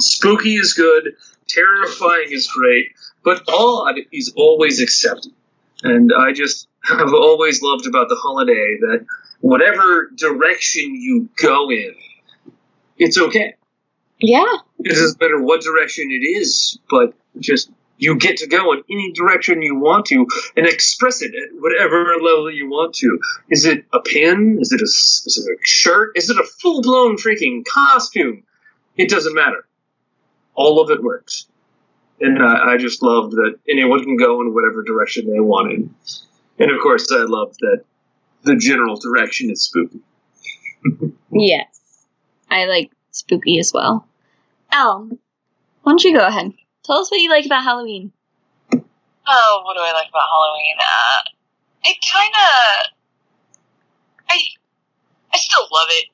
Spooky 0.00 0.54
is 0.54 0.74
good, 0.74 1.14
terrifying 1.48 2.28
is 2.30 2.48
great, 2.48 2.92
but 3.22 3.42
odd 3.48 3.96
is 4.12 4.32
always 4.36 4.80
accepted. 4.80 5.32
And 5.82 6.12
I 6.16 6.32
just 6.32 6.68
have 6.84 7.12
always 7.14 7.62
loved 7.62 7.86
about 7.86 8.08
the 8.08 8.16
holiday 8.16 8.78
that 8.80 9.06
whatever 9.40 10.10
direction 10.16 10.94
you 10.94 11.28
go 11.36 11.70
in, 11.70 11.94
it's 12.98 13.18
okay. 13.18 13.54
Yeah. 14.18 14.44
It 14.78 14.90
doesn't 14.90 15.20
matter 15.20 15.40
what 15.40 15.62
direction 15.62 16.10
it 16.10 16.24
is, 16.24 16.78
but 16.88 17.14
just 17.38 17.70
you 17.98 18.16
get 18.16 18.38
to 18.38 18.46
go 18.46 18.72
in 18.72 18.82
any 18.90 19.12
direction 19.12 19.62
you 19.62 19.76
want 19.76 20.06
to 20.06 20.26
and 20.56 20.66
express 20.66 21.22
it 21.22 21.32
at 21.34 21.60
whatever 21.60 22.16
level 22.20 22.50
you 22.50 22.68
want 22.68 22.94
to. 22.96 23.18
Is 23.50 23.64
it 23.64 23.84
a 23.92 24.00
pin? 24.00 24.58
Is 24.60 24.72
it 24.72 24.80
a, 24.80 24.84
is 24.84 25.46
it 25.46 25.52
a 25.52 25.66
shirt? 25.66 26.12
Is 26.16 26.30
it 26.30 26.38
a 26.38 26.44
full 26.44 26.82
blown 26.82 27.16
freaking 27.16 27.64
costume? 27.64 28.42
It 28.96 29.08
doesn't 29.08 29.34
matter. 29.34 29.66
All 30.54 30.80
of 30.80 30.90
it 30.90 31.02
works. 31.02 31.46
And 32.20 32.42
I, 32.42 32.72
I 32.72 32.76
just 32.76 33.02
love 33.02 33.32
that 33.32 33.58
anyone 33.68 34.02
can 34.04 34.16
go 34.16 34.40
in 34.40 34.54
whatever 34.54 34.82
direction 34.82 35.30
they 35.30 35.40
want 35.40 35.72
in. 35.72 35.94
And 36.58 36.70
of 36.70 36.80
course, 36.80 37.10
I 37.10 37.24
love 37.24 37.56
that 37.58 37.84
the 38.42 38.56
general 38.56 38.96
direction 38.96 39.50
is 39.50 39.64
spooky. 39.64 40.00
yes. 41.32 42.06
I 42.50 42.66
like 42.66 42.92
spooky 43.10 43.58
as 43.58 43.72
well. 43.72 44.06
Al, 44.70 45.08
why 45.82 45.92
don't 45.92 46.04
you 46.04 46.16
go 46.16 46.26
ahead? 46.26 46.52
Tell 46.84 46.98
us 46.98 47.10
what 47.10 47.20
you 47.20 47.30
like 47.30 47.46
about 47.46 47.64
Halloween. 47.64 48.12
Oh, 49.26 49.62
what 49.64 49.74
do 49.74 49.80
I 49.80 49.92
like 49.92 50.08
about 50.08 50.28
Halloween? 50.30 50.76
Uh, 50.78 51.30
it 51.84 51.96
kind 52.12 52.32
of, 52.34 52.86
I, 54.28 54.38
I 55.32 55.36
still 55.38 55.66
love 55.72 55.88
it 55.90 56.08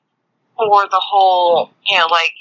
for 0.55 0.87
the 0.87 0.99
whole, 1.01 1.71
you 1.85 1.97
know, 1.97 2.07
like 2.07 2.31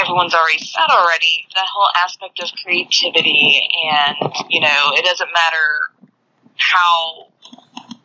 everyone's 0.00 0.34
already 0.34 0.58
said 0.58 0.88
already, 0.90 1.46
that 1.54 1.66
whole 1.72 1.88
aspect 2.02 2.40
of 2.42 2.48
creativity, 2.62 3.68
and 3.92 4.16
you 4.48 4.60
know, 4.60 4.92
it 4.94 5.04
doesn't 5.04 5.30
matter 5.32 6.08
how 6.56 7.28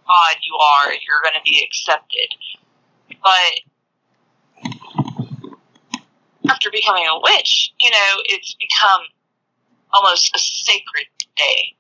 odd 0.08 0.38
you 0.44 0.56
are, 0.56 0.92
you're 0.94 1.22
going 1.24 1.34
to 1.34 1.44
be 1.44 1.62
accepted. 1.66 2.36
But 3.24 3.62
after 6.50 6.70
becoming 6.72 7.06
a 7.10 7.20
witch, 7.20 7.74
you 7.80 7.90
know, 7.90 8.22
it's 8.26 8.56
become 8.56 9.02
almost 9.94 10.36
a 10.36 10.40
sacred 10.40 11.08
day. 11.36 11.76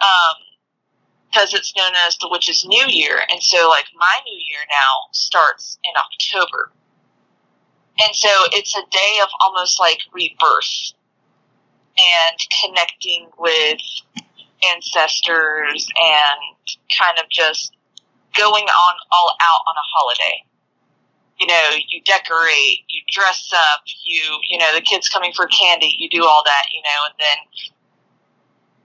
Um, 0.00 0.36
because 1.30 1.52
it's 1.52 1.76
known 1.76 1.92
as 2.06 2.16
the 2.18 2.28
witch's 2.30 2.64
new 2.66 2.86
year, 2.88 3.20
and 3.30 3.42
so 3.42 3.68
like 3.68 3.84
my 3.94 4.20
new 4.24 4.38
year 4.38 4.60
now 4.70 5.08
starts 5.12 5.78
in 5.84 5.92
October. 5.96 6.72
And 8.00 8.14
so 8.14 8.28
it's 8.52 8.76
a 8.76 8.82
day 8.90 9.18
of 9.22 9.28
almost 9.40 9.80
like 9.80 9.98
rebirth 10.12 10.92
and 11.98 12.38
connecting 12.62 13.28
with 13.38 13.80
ancestors 14.72 15.88
and 16.00 16.40
kind 16.96 17.18
of 17.18 17.28
just 17.28 17.76
going 18.36 18.64
on 18.64 18.94
all 19.10 19.36
out 19.40 19.60
on 19.66 19.74
a 19.76 19.86
holiday. 19.94 20.44
You 21.40 21.46
know, 21.46 21.78
you 21.88 22.02
decorate, 22.02 22.84
you 22.88 23.02
dress 23.12 23.52
up, 23.54 23.82
you, 24.04 24.38
you 24.48 24.58
know, 24.58 24.74
the 24.74 24.80
kids 24.80 25.08
coming 25.08 25.32
for 25.32 25.46
candy, 25.46 25.94
you 25.98 26.08
do 26.08 26.24
all 26.24 26.42
that, 26.44 26.66
you 26.72 26.82
know, 26.82 27.06
and 27.06 27.14
then 27.18 27.36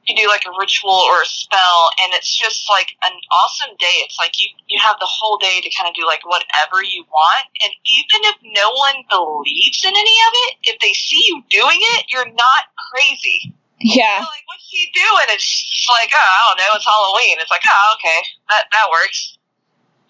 you 0.06 0.16
do 0.16 0.28
like 0.28 0.44
a 0.46 0.54
ritual 0.60 1.04
or 1.08 1.22
a 1.22 1.26
spell, 1.26 1.90
and 2.04 2.14
it's 2.14 2.32
just 2.32 2.70
like 2.70 2.96
an 3.04 3.16
awesome 3.32 3.76
day. 3.80 4.04
It's 4.04 4.20
like 4.20 4.40
you, 4.40 4.50
you 4.68 4.80
have 4.80 5.00
the 5.00 5.10
whole 5.10 5.38
day 5.38 5.62
to 5.64 5.70
kind 5.72 5.88
of 5.88 5.96
do 5.96 6.06
like 6.06 6.26
whatever 6.26 6.84
you 6.84 7.06
want, 7.08 7.48
and 7.64 7.72
even 7.88 8.20
if 8.28 8.38
no 8.44 8.68
one 8.76 9.04
believes 9.10 9.84
in 9.86 9.96
any 9.96 10.18
of 10.28 10.34
it, 10.48 10.52
if 10.64 10.80
they 10.80 10.94
see 10.94 11.24
you 11.32 11.44
doing 11.50 11.80
it, 11.98 12.12
you're 12.12 12.30
not 12.30 12.64
crazy. 12.92 13.56
Yeah. 13.80 14.24
You're 14.24 14.32
like, 14.32 14.48
what's 14.48 14.68
he 14.68 14.88
doing? 14.94 15.28
It's 15.36 15.44
just 15.44 15.90
like, 15.90 16.12
oh, 16.12 16.20
I 16.20 16.42
don't 16.48 16.60
know, 16.64 16.72
it's 16.76 16.88
Halloween. 16.88 17.36
It's 17.40 17.52
like, 17.52 17.68
oh, 17.68 17.96
okay, 18.00 18.20
that, 18.50 18.72
that 18.72 18.88
works. 18.92 19.38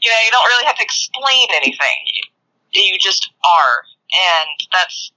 You 0.01 0.11
know, 0.11 0.21
you 0.25 0.31
don't 0.31 0.45
really 0.45 0.65
have 0.65 0.77
to 0.77 0.83
explain 0.83 1.47
anything 1.55 2.23
you 2.81 2.97
just 2.99 3.31
are, 3.45 3.83
and 4.13 4.49
that's 4.71 5.11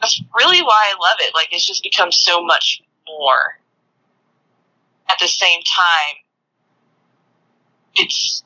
that's 0.00 0.22
really 0.34 0.62
why 0.62 0.92
I 0.92 0.96
love 1.00 1.18
it. 1.20 1.34
Like 1.34 1.48
it's 1.52 1.66
just 1.66 1.82
become 1.82 2.12
so 2.12 2.42
much 2.42 2.82
more. 3.06 3.58
At 5.10 5.18
the 5.18 5.28
same 5.28 5.60
time, 5.62 6.16
it's 7.94 8.44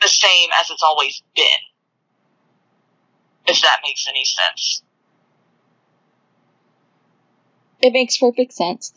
the 0.00 0.08
same 0.08 0.50
as 0.60 0.70
it's 0.70 0.82
always 0.82 1.22
been. 1.34 1.44
If 3.46 3.60
that 3.62 3.80
makes 3.82 4.06
any 4.08 4.24
sense. 4.24 4.82
It 7.82 7.92
makes 7.92 8.18
perfect 8.18 8.52
sense. 8.52 8.92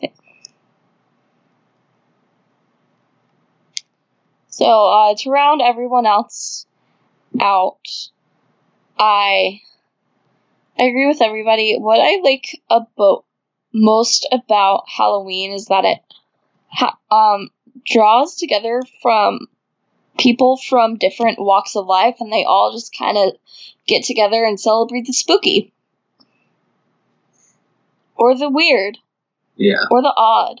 So, 4.48 4.64
uh, 4.64 5.14
to 5.18 5.30
round 5.30 5.62
everyone 5.62 6.06
else 6.06 6.66
out, 7.40 7.88
I 8.98 9.62
I 10.78 10.84
agree 10.84 11.06
with 11.06 11.22
everybody. 11.22 11.76
What 11.76 12.00
I 12.00 12.20
like 12.22 12.60
about 12.70 13.24
most 13.72 14.28
about 14.30 14.84
Halloween 14.88 15.52
is 15.52 15.66
that 15.66 15.84
it 15.84 15.98
ha- 16.74 16.98
um 17.10 17.48
draws 17.86 18.36
together 18.36 18.82
from 19.02 19.46
people 20.18 20.56
from 20.68 20.96
different 20.96 21.38
walks 21.40 21.74
of 21.76 21.86
life 21.86 22.16
and 22.20 22.32
they 22.32 22.44
all 22.44 22.72
just 22.72 22.96
kind 22.96 23.16
of 23.18 23.32
get 23.86 24.04
together 24.04 24.44
and 24.44 24.60
celebrate 24.60 25.06
the 25.06 25.12
spooky 25.12 25.72
or 28.16 28.36
the 28.36 28.48
weird 28.48 28.98
Yeah. 29.56 29.84
or 29.90 30.02
the 30.02 30.12
odd. 30.16 30.60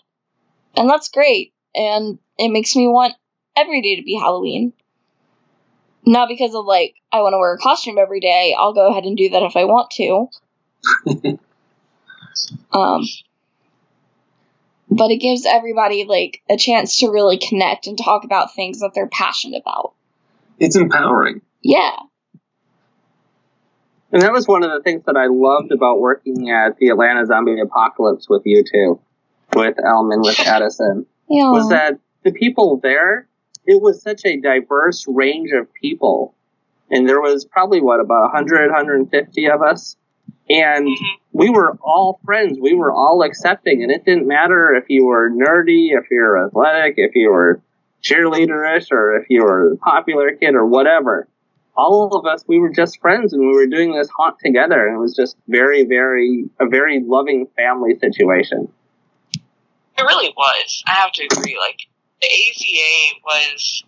And 0.76 0.90
that's 0.90 1.08
great. 1.08 1.52
And 1.74 2.18
it 2.38 2.48
makes 2.50 2.74
me 2.74 2.88
want 2.88 3.14
every 3.56 3.80
day 3.80 3.96
to 3.96 4.02
be 4.02 4.14
Halloween. 4.16 4.72
Not 6.04 6.28
because 6.28 6.54
of 6.54 6.64
like 6.66 6.96
I 7.12 7.22
want 7.22 7.32
to 7.32 7.38
wear 7.38 7.54
a 7.54 7.58
costume 7.58 7.96
every 7.98 8.20
day. 8.20 8.54
I'll 8.58 8.74
go 8.74 8.90
ahead 8.90 9.04
and 9.04 9.16
do 9.16 9.30
that 9.30 9.42
if 9.42 9.56
I 9.56 9.64
want 9.64 9.90
to. 9.92 10.28
um, 12.72 13.02
but 14.90 15.10
it 15.10 15.16
gives 15.18 15.46
everybody 15.46 16.04
like 16.04 16.42
a 16.48 16.56
chance 16.56 16.98
to 16.98 17.08
really 17.10 17.38
connect 17.38 17.86
and 17.86 17.98
talk 17.98 18.24
about 18.24 18.54
things 18.54 18.80
that 18.80 18.92
they're 18.94 19.08
passionate 19.08 19.60
about. 19.62 19.94
It's 20.58 20.76
empowering. 20.76 21.40
Yeah. 21.62 21.96
And 24.12 24.22
that 24.22 24.32
was 24.32 24.46
one 24.46 24.62
of 24.62 24.70
the 24.70 24.80
things 24.82 25.02
that 25.06 25.16
I 25.16 25.26
loved 25.26 25.72
about 25.72 26.00
working 26.00 26.50
at 26.50 26.76
the 26.76 26.88
Atlanta 26.88 27.26
Zombie 27.26 27.58
Apocalypse 27.60 28.28
with 28.28 28.42
you 28.44 28.62
two, 28.62 29.00
with 29.56 29.76
Elman, 29.84 30.20
with 30.20 30.38
Addison, 30.46 31.06
Yeah. 31.28 31.50
was 31.50 31.68
that 31.70 31.98
the 32.22 32.30
people 32.32 32.78
there, 32.80 33.26
it 33.66 33.82
was 33.82 34.02
such 34.02 34.24
a 34.24 34.36
diverse 34.40 35.04
range 35.08 35.50
of 35.52 35.72
people. 35.74 36.34
And 36.90 37.08
there 37.08 37.20
was 37.20 37.44
probably, 37.44 37.80
what, 37.80 37.98
about 37.98 38.32
100, 38.32 38.70
150 38.70 39.50
of 39.50 39.62
us? 39.62 39.96
And 40.50 40.86
Mhm. 40.86 40.96
we 41.32 41.48
were 41.50 41.78
all 41.82 42.20
friends. 42.24 42.58
We 42.60 42.74
were 42.74 42.92
all 42.92 43.22
accepting. 43.22 43.82
And 43.82 43.90
it 43.90 44.04
didn't 44.04 44.26
matter 44.26 44.74
if 44.74 44.84
you 44.88 45.06
were 45.06 45.30
nerdy, 45.30 45.88
if 45.98 46.10
you 46.10 46.18
were 46.20 46.46
athletic, 46.46 46.94
if 46.98 47.14
you 47.14 47.30
were 47.30 47.60
cheerleaderish, 48.02 48.92
or 48.92 49.16
if 49.16 49.26
you 49.30 49.42
were 49.42 49.72
a 49.72 49.76
popular 49.78 50.32
kid, 50.32 50.54
or 50.54 50.66
whatever. 50.66 51.26
All 51.76 52.14
of 52.14 52.26
us, 52.26 52.44
we 52.46 52.58
were 52.58 52.68
just 52.68 53.00
friends 53.00 53.32
and 53.32 53.40
we 53.40 53.54
were 53.54 53.66
doing 53.66 53.94
this 53.94 54.08
haunt 54.16 54.38
together. 54.38 54.86
And 54.86 54.96
it 54.96 55.00
was 55.00 55.16
just 55.16 55.36
very, 55.48 55.84
very, 55.84 56.44
a 56.60 56.66
very 56.66 57.00
loving 57.02 57.46
family 57.56 57.98
situation. 57.98 58.68
It 59.96 60.02
really 60.02 60.32
was. 60.36 60.82
I 60.86 60.92
have 60.92 61.12
to 61.12 61.24
agree. 61.24 61.56
Like 61.58 61.78
the 62.20 62.26
AZA 62.28 63.20
was 63.24 63.84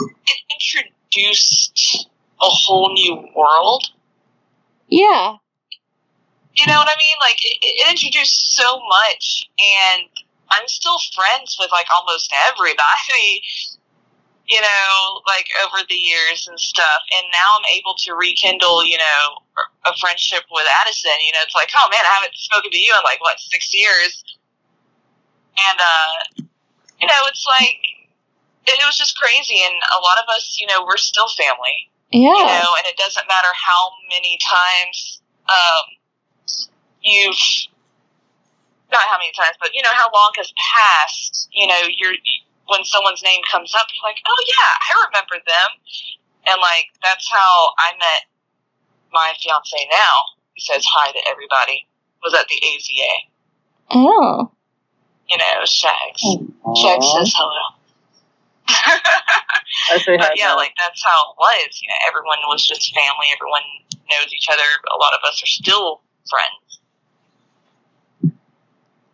it 0.00 0.38
introduced 0.54 2.08
a 2.40 2.46
whole 2.46 2.92
new 2.92 3.16
world. 3.36 3.84
yeah. 4.88 5.36
You 6.58 6.66
know 6.66 6.78
what 6.82 6.90
I 6.90 6.98
mean? 6.98 7.16
Like 7.22 7.38
it, 7.38 7.58
it 7.62 7.90
introduced 7.90 8.56
so 8.56 8.82
much, 8.82 9.48
and 9.62 10.10
I'm 10.50 10.66
still 10.66 10.98
friends 11.14 11.56
with 11.58 11.70
like 11.70 11.86
almost 11.94 12.34
everybody, 12.50 13.42
you 14.50 14.60
know, 14.60 15.22
like 15.26 15.46
over 15.62 15.86
the 15.88 15.94
years 15.94 16.48
and 16.48 16.58
stuff. 16.58 17.02
And 17.14 17.30
now 17.30 17.62
I'm 17.62 17.78
able 17.78 17.94
to 18.02 18.14
rekindle, 18.14 18.82
you 18.84 18.98
know, 18.98 19.38
a 19.86 19.94
friendship 20.02 20.50
with 20.50 20.66
Addison. 20.82 21.14
You 21.22 21.32
know, 21.32 21.46
it's 21.46 21.54
like, 21.54 21.70
oh 21.78 21.86
man, 21.94 22.02
I 22.02 22.14
haven't 22.18 22.34
spoken 22.34 22.70
to 22.70 22.78
you 22.78 22.90
in 22.90 23.04
like 23.04 23.20
what 23.20 23.38
six 23.38 23.70
years, 23.72 24.24
and 25.54 25.78
uh, 25.78 26.42
you 26.98 27.06
know, 27.06 27.22
it's 27.30 27.46
like 27.46 27.78
it 28.66 28.82
was 28.82 28.98
just 28.98 29.16
crazy. 29.16 29.62
And 29.62 29.74
a 29.94 30.00
lot 30.02 30.18
of 30.18 30.26
us, 30.34 30.58
you 30.58 30.66
know, 30.66 30.84
we're 30.84 30.98
still 30.98 31.28
family. 31.38 31.86
Yeah. 32.10 32.34
You 32.34 32.46
know, 32.50 32.68
and 32.82 32.86
it 32.88 32.96
doesn't 32.96 33.28
matter 33.28 33.52
how 33.54 33.92
many 34.10 34.38
times 34.42 35.20
um, 35.48 35.97
you've 37.08 37.68
not 38.92 39.04
how 39.08 39.18
many 39.18 39.32
times, 39.36 39.56
but 39.60 39.70
you 39.74 39.82
know 39.82 39.92
how 39.92 40.08
long 40.12 40.32
has 40.36 40.52
passed. 40.56 41.48
You 41.52 41.66
know, 41.66 41.80
you're 41.88 42.16
when 42.68 42.84
someone's 42.84 43.22
name 43.22 43.40
comes 43.50 43.74
up, 43.74 43.88
you're 43.92 44.04
like, 44.04 44.20
oh 44.26 44.40
yeah, 44.44 44.70
I 44.80 44.90
remember 45.08 45.36
them, 45.44 45.70
and 46.46 46.60
like 46.60 46.92
that's 47.02 47.28
how 47.30 47.72
I 47.78 47.92
met 47.96 48.28
my 49.12 49.32
fiance 49.40 49.88
now. 49.90 50.38
He 50.54 50.60
says 50.60 50.84
hi 50.84 51.12
to 51.12 51.20
everybody. 51.30 51.86
Was 52.22 52.34
at 52.34 52.48
the 52.48 52.58
AZA. 52.58 53.12
Oh. 53.90 54.50
You 55.30 55.38
know, 55.38 55.62
Shags. 55.64 56.22
Shags 56.74 57.06
says 57.14 57.32
hello. 57.36 57.78
I 58.68 59.98
say 60.02 60.16
hi. 60.16 60.28
but 60.28 60.32
yeah, 60.36 60.54
like 60.54 60.74
that's 60.76 61.04
how 61.04 61.30
it 61.30 61.36
was. 61.38 61.80
You 61.80 61.88
know, 61.88 62.00
everyone 62.08 62.38
was 62.48 62.66
just 62.66 62.92
family. 62.92 63.30
Everyone 63.32 63.62
knows 64.10 64.32
each 64.34 64.48
other. 64.50 64.66
A 64.92 64.98
lot 64.98 65.14
of 65.14 65.20
us 65.28 65.40
are 65.42 65.46
still 65.46 66.00
friends. 66.28 66.77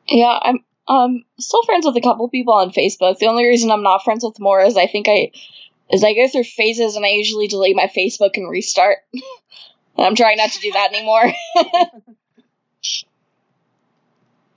Yeah, 0.07 0.39
I'm 0.41 0.65
um 0.87 1.25
still 1.39 1.63
friends 1.65 1.87
with 1.87 1.97
a 1.97 2.01
couple 2.01 2.29
people 2.29 2.55
on 2.55 2.71
Facebook. 2.71 3.19
The 3.19 3.27
only 3.27 3.47
reason 3.47 3.71
I'm 3.71 3.83
not 3.83 4.05
friends 4.05 4.25
with 4.25 4.39
more 4.41 4.61
is 4.61 4.77
I 4.77 4.87
think 4.87 5.09
I 5.09 5.31
is 5.91 6.05
I 6.05 6.15
go 6.15 6.29
through 6.29 6.45
phases 6.45 6.97
and 6.97 7.05
I 7.05 7.11
usually 7.11 7.47
delete 7.47 7.77
my 7.77 7.91
Facebook 7.95 8.37
and 8.37 8.49
restart. 8.49 8.99
and 9.13 10.07
I'm 10.07 10.15
trying 10.15 10.39
not 10.39 10.51
to 10.53 10.61
do 10.61 10.73
that 10.73 10.93
anymore. 10.93 11.25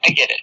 I 0.04 0.10
get 0.10 0.30
it. 0.32 0.42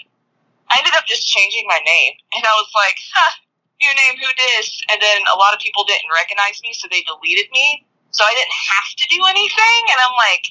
I 0.71 0.79
ended 0.79 0.95
up 0.97 1.07
just 1.07 1.27
changing 1.27 1.65
my 1.69 1.79
name, 1.87 2.13
and 2.35 2.45
I 2.45 2.51
was 2.57 2.69
like, 2.75 2.97
huh, 3.15 3.33
new 3.81 3.89
name, 3.89 4.19
who 4.21 4.27
dis? 4.35 4.83
And 4.91 5.01
then 5.01 5.23
a 5.33 5.39
lot 5.39 5.55
of 5.55 5.61
people 5.61 5.85
didn't 5.85 6.11
recognize 6.13 6.61
me, 6.63 6.73
so 6.73 6.89
they 6.91 7.03
deleted 7.03 7.51
me. 7.53 7.87
So 8.11 8.25
I 8.25 8.35
didn't 8.35 8.57
have 8.71 8.89
to 8.99 9.05
do 9.11 9.21
anything, 9.31 9.81
and 9.91 9.99
I'm 10.03 10.17
like, 10.19 10.45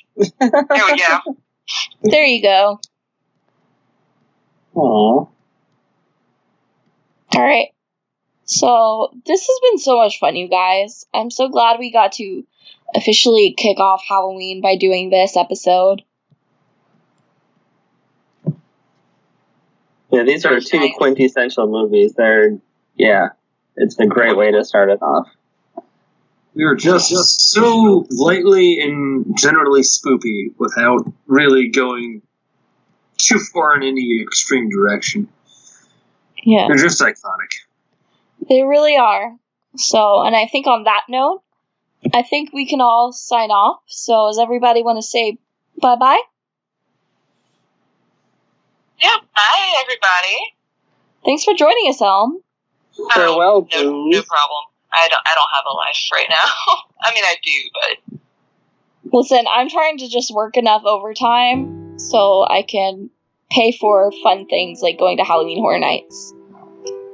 there 0.75 0.85
we 0.85 0.97
go. 0.99 1.37
there 2.03 2.25
you 2.25 2.41
go. 2.41 2.79
Aw. 4.75 5.27
All 7.35 7.43
right. 7.43 7.69
So, 8.45 9.11
this 9.25 9.47
has 9.47 9.59
been 9.61 9.79
so 9.79 9.97
much 9.97 10.19
fun, 10.19 10.35
you 10.35 10.47
guys. 10.47 11.05
I'm 11.13 11.31
so 11.31 11.49
glad 11.49 11.79
we 11.79 11.91
got 11.91 12.13
to 12.13 12.43
officially 12.95 13.53
kick 13.57 13.79
off 13.79 14.03
Halloween 14.07 14.61
by 14.61 14.75
doing 14.75 15.09
this 15.09 15.37
episode. 15.37 16.03
Yeah, 20.11 20.23
these 20.23 20.45
are 20.45 20.59
two 20.59 20.89
quintessential 20.95 21.65
movies. 21.67 22.13
They're 22.13 22.59
yeah, 22.95 23.29
it's 23.75 23.97
a 23.99 24.05
great 24.05 24.37
way 24.37 24.51
to 24.51 24.63
start 24.63 24.89
it 24.91 25.01
off. 25.01 25.27
We 26.53 26.65
were 26.65 26.75
just, 26.75 27.09
just 27.09 27.49
so 27.49 28.05
lightly 28.11 28.79
and 28.79 29.35
generally 29.35 29.81
spoopy 29.81 30.53
without 30.59 31.11
really 31.25 31.69
going 31.69 32.21
too 33.25 33.39
far 33.39 33.75
in 33.75 33.83
any 33.83 34.21
extreme 34.21 34.69
direction. 34.69 35.27
Yeah. 36.43 36.67
They're 36.67 36.77
just 36.77 37.01
iconic. 37.01 37.51
They 38.49 38.63
really 38.63 38.97
are. 38.97 39.35
So, 39.77 40.21
and 40.23 40.35
I 40.35 40.47
think 40.47 40.67
on 40.67 40.83
that 40.83 41.03
note, 41.09 41.41
I 42.13 42.21
think 42.21 42.51
we 42.53 42.67
can 42.67 42.81
all 42.81 43.11
sign 43.11 43.49
off. 43.49 43.81
So, 43.87 44.27
does 44.27 44.39
everybody 44.39 44.83
want 44.83 44.97
to 44.97 45.01
say 45.01 45.37
bye 45.81 45.95
bye? 45.95 46.21
Yeah, 49.01 49.17
bye 49.35 49.73
everybody. 49.81 50.55
Thanks 51.25 51.43
for 51.43 51.53
joining 51.53 51.89
us, 51.89 52.01
Elm. 52.01 52.41
Farewell, 53.13 53.67
Oh, 53.73 53.81
no, 53.81 54.05
no 54.07 54.21
problem. 54.21 54.63
I 54.91 55.07
don't. 55.07 55.21
I 55.25 55.33
don't 55.33 55.49
have 55.55 55.65
a 55.67 55.73
life 55.73 55.97
right 56.11 56.27
now. 56.29 56.75
I 57.01 57.13
mean, 57.13 57.23
I 57.23 57.35
do, 57.43 57.51
but 57.73 58.19
Listen, 59.11 59.45
I'm 59.51 59.69
trying 59.69 59.97
to 59.99 60.07
just 60.09 60.33
work 60.33 60.57
enough 60.57 60.83
overtime 60.85 61.99
so 61.99 62.45
I 62.49 62.63
can 62.63 63.09
pay 63.53 63.71
for 63.71 64.11
fun 64.23 64.45
things 64.47 64.81
like 64.81 64.97
going 64.97 65.17
to 65.17 65.23
Halloween 65.23 65.59
Horror 65.59 65.79
Nights. 65.79 66.33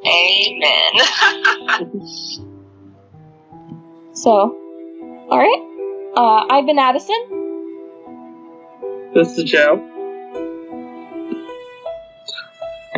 amen. 0.06 0.92
So, 4.20 4.54
alright. 5.32 6.14
Uh, 6.14 6.46
I've 6.54 6.66
been 6.66 6.78
Addison. 6.78 7.16
This 9.14 9.38
is 9.38 9.46
Joe. 9.46 9.78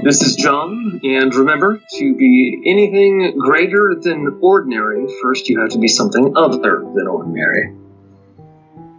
This 0.03 0.23
is 0.23 0.35
John, 0.35 0.99
and 1.03 1.35
remember 1.35 1.79
to 1.99 2.15
be 2.15 2.63
anything 2.65 3.37
greater 3.37 3.93
than 4.01 4.39
ordinary, 4.41 5.05
first 5.21 5.47
you 5.47 5.59
have 5.59 5.69
to 5.69 5.77
be 5.77 5.87
something 5.87 6.33
other 6.35 6.57
than 6.57 7.07
ordinary. 7.07 7.75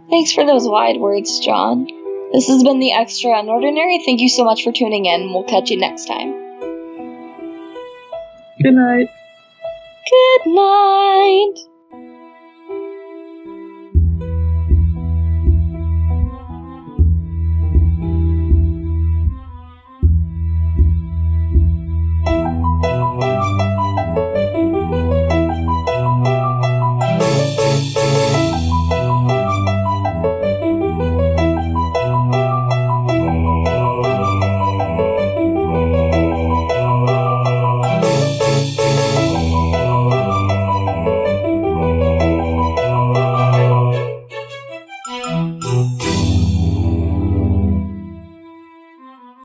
Thanks 0.09 0.31
for 0.31 0.45
those 0.45 0.65
wide 0.65 1.01
words, 1.01 1.39
John. 1.39 1.87
This 2.33 2.47
has 2.47 2.63
been 2.63 2.79
the 2.79 2.91
Extra 2.91 3.29
Unordinary. 3.31 4.03
Thank 4.03 4.19
you 4.19 4.27
so 4.27 4.43
much 4.43 4.63
for 4.63 4.71
tuning 4.71 5.05
in. 5.05 5.31
We'll 5.31 5.43
catch 5.43 5.69
you 5.69 5.77
next 5.77 6.05
time. 6.05 6.31
Good 8.61 8.73
night. 8.73 9.07
Good 10.09 10.51
night. 10.51 11.72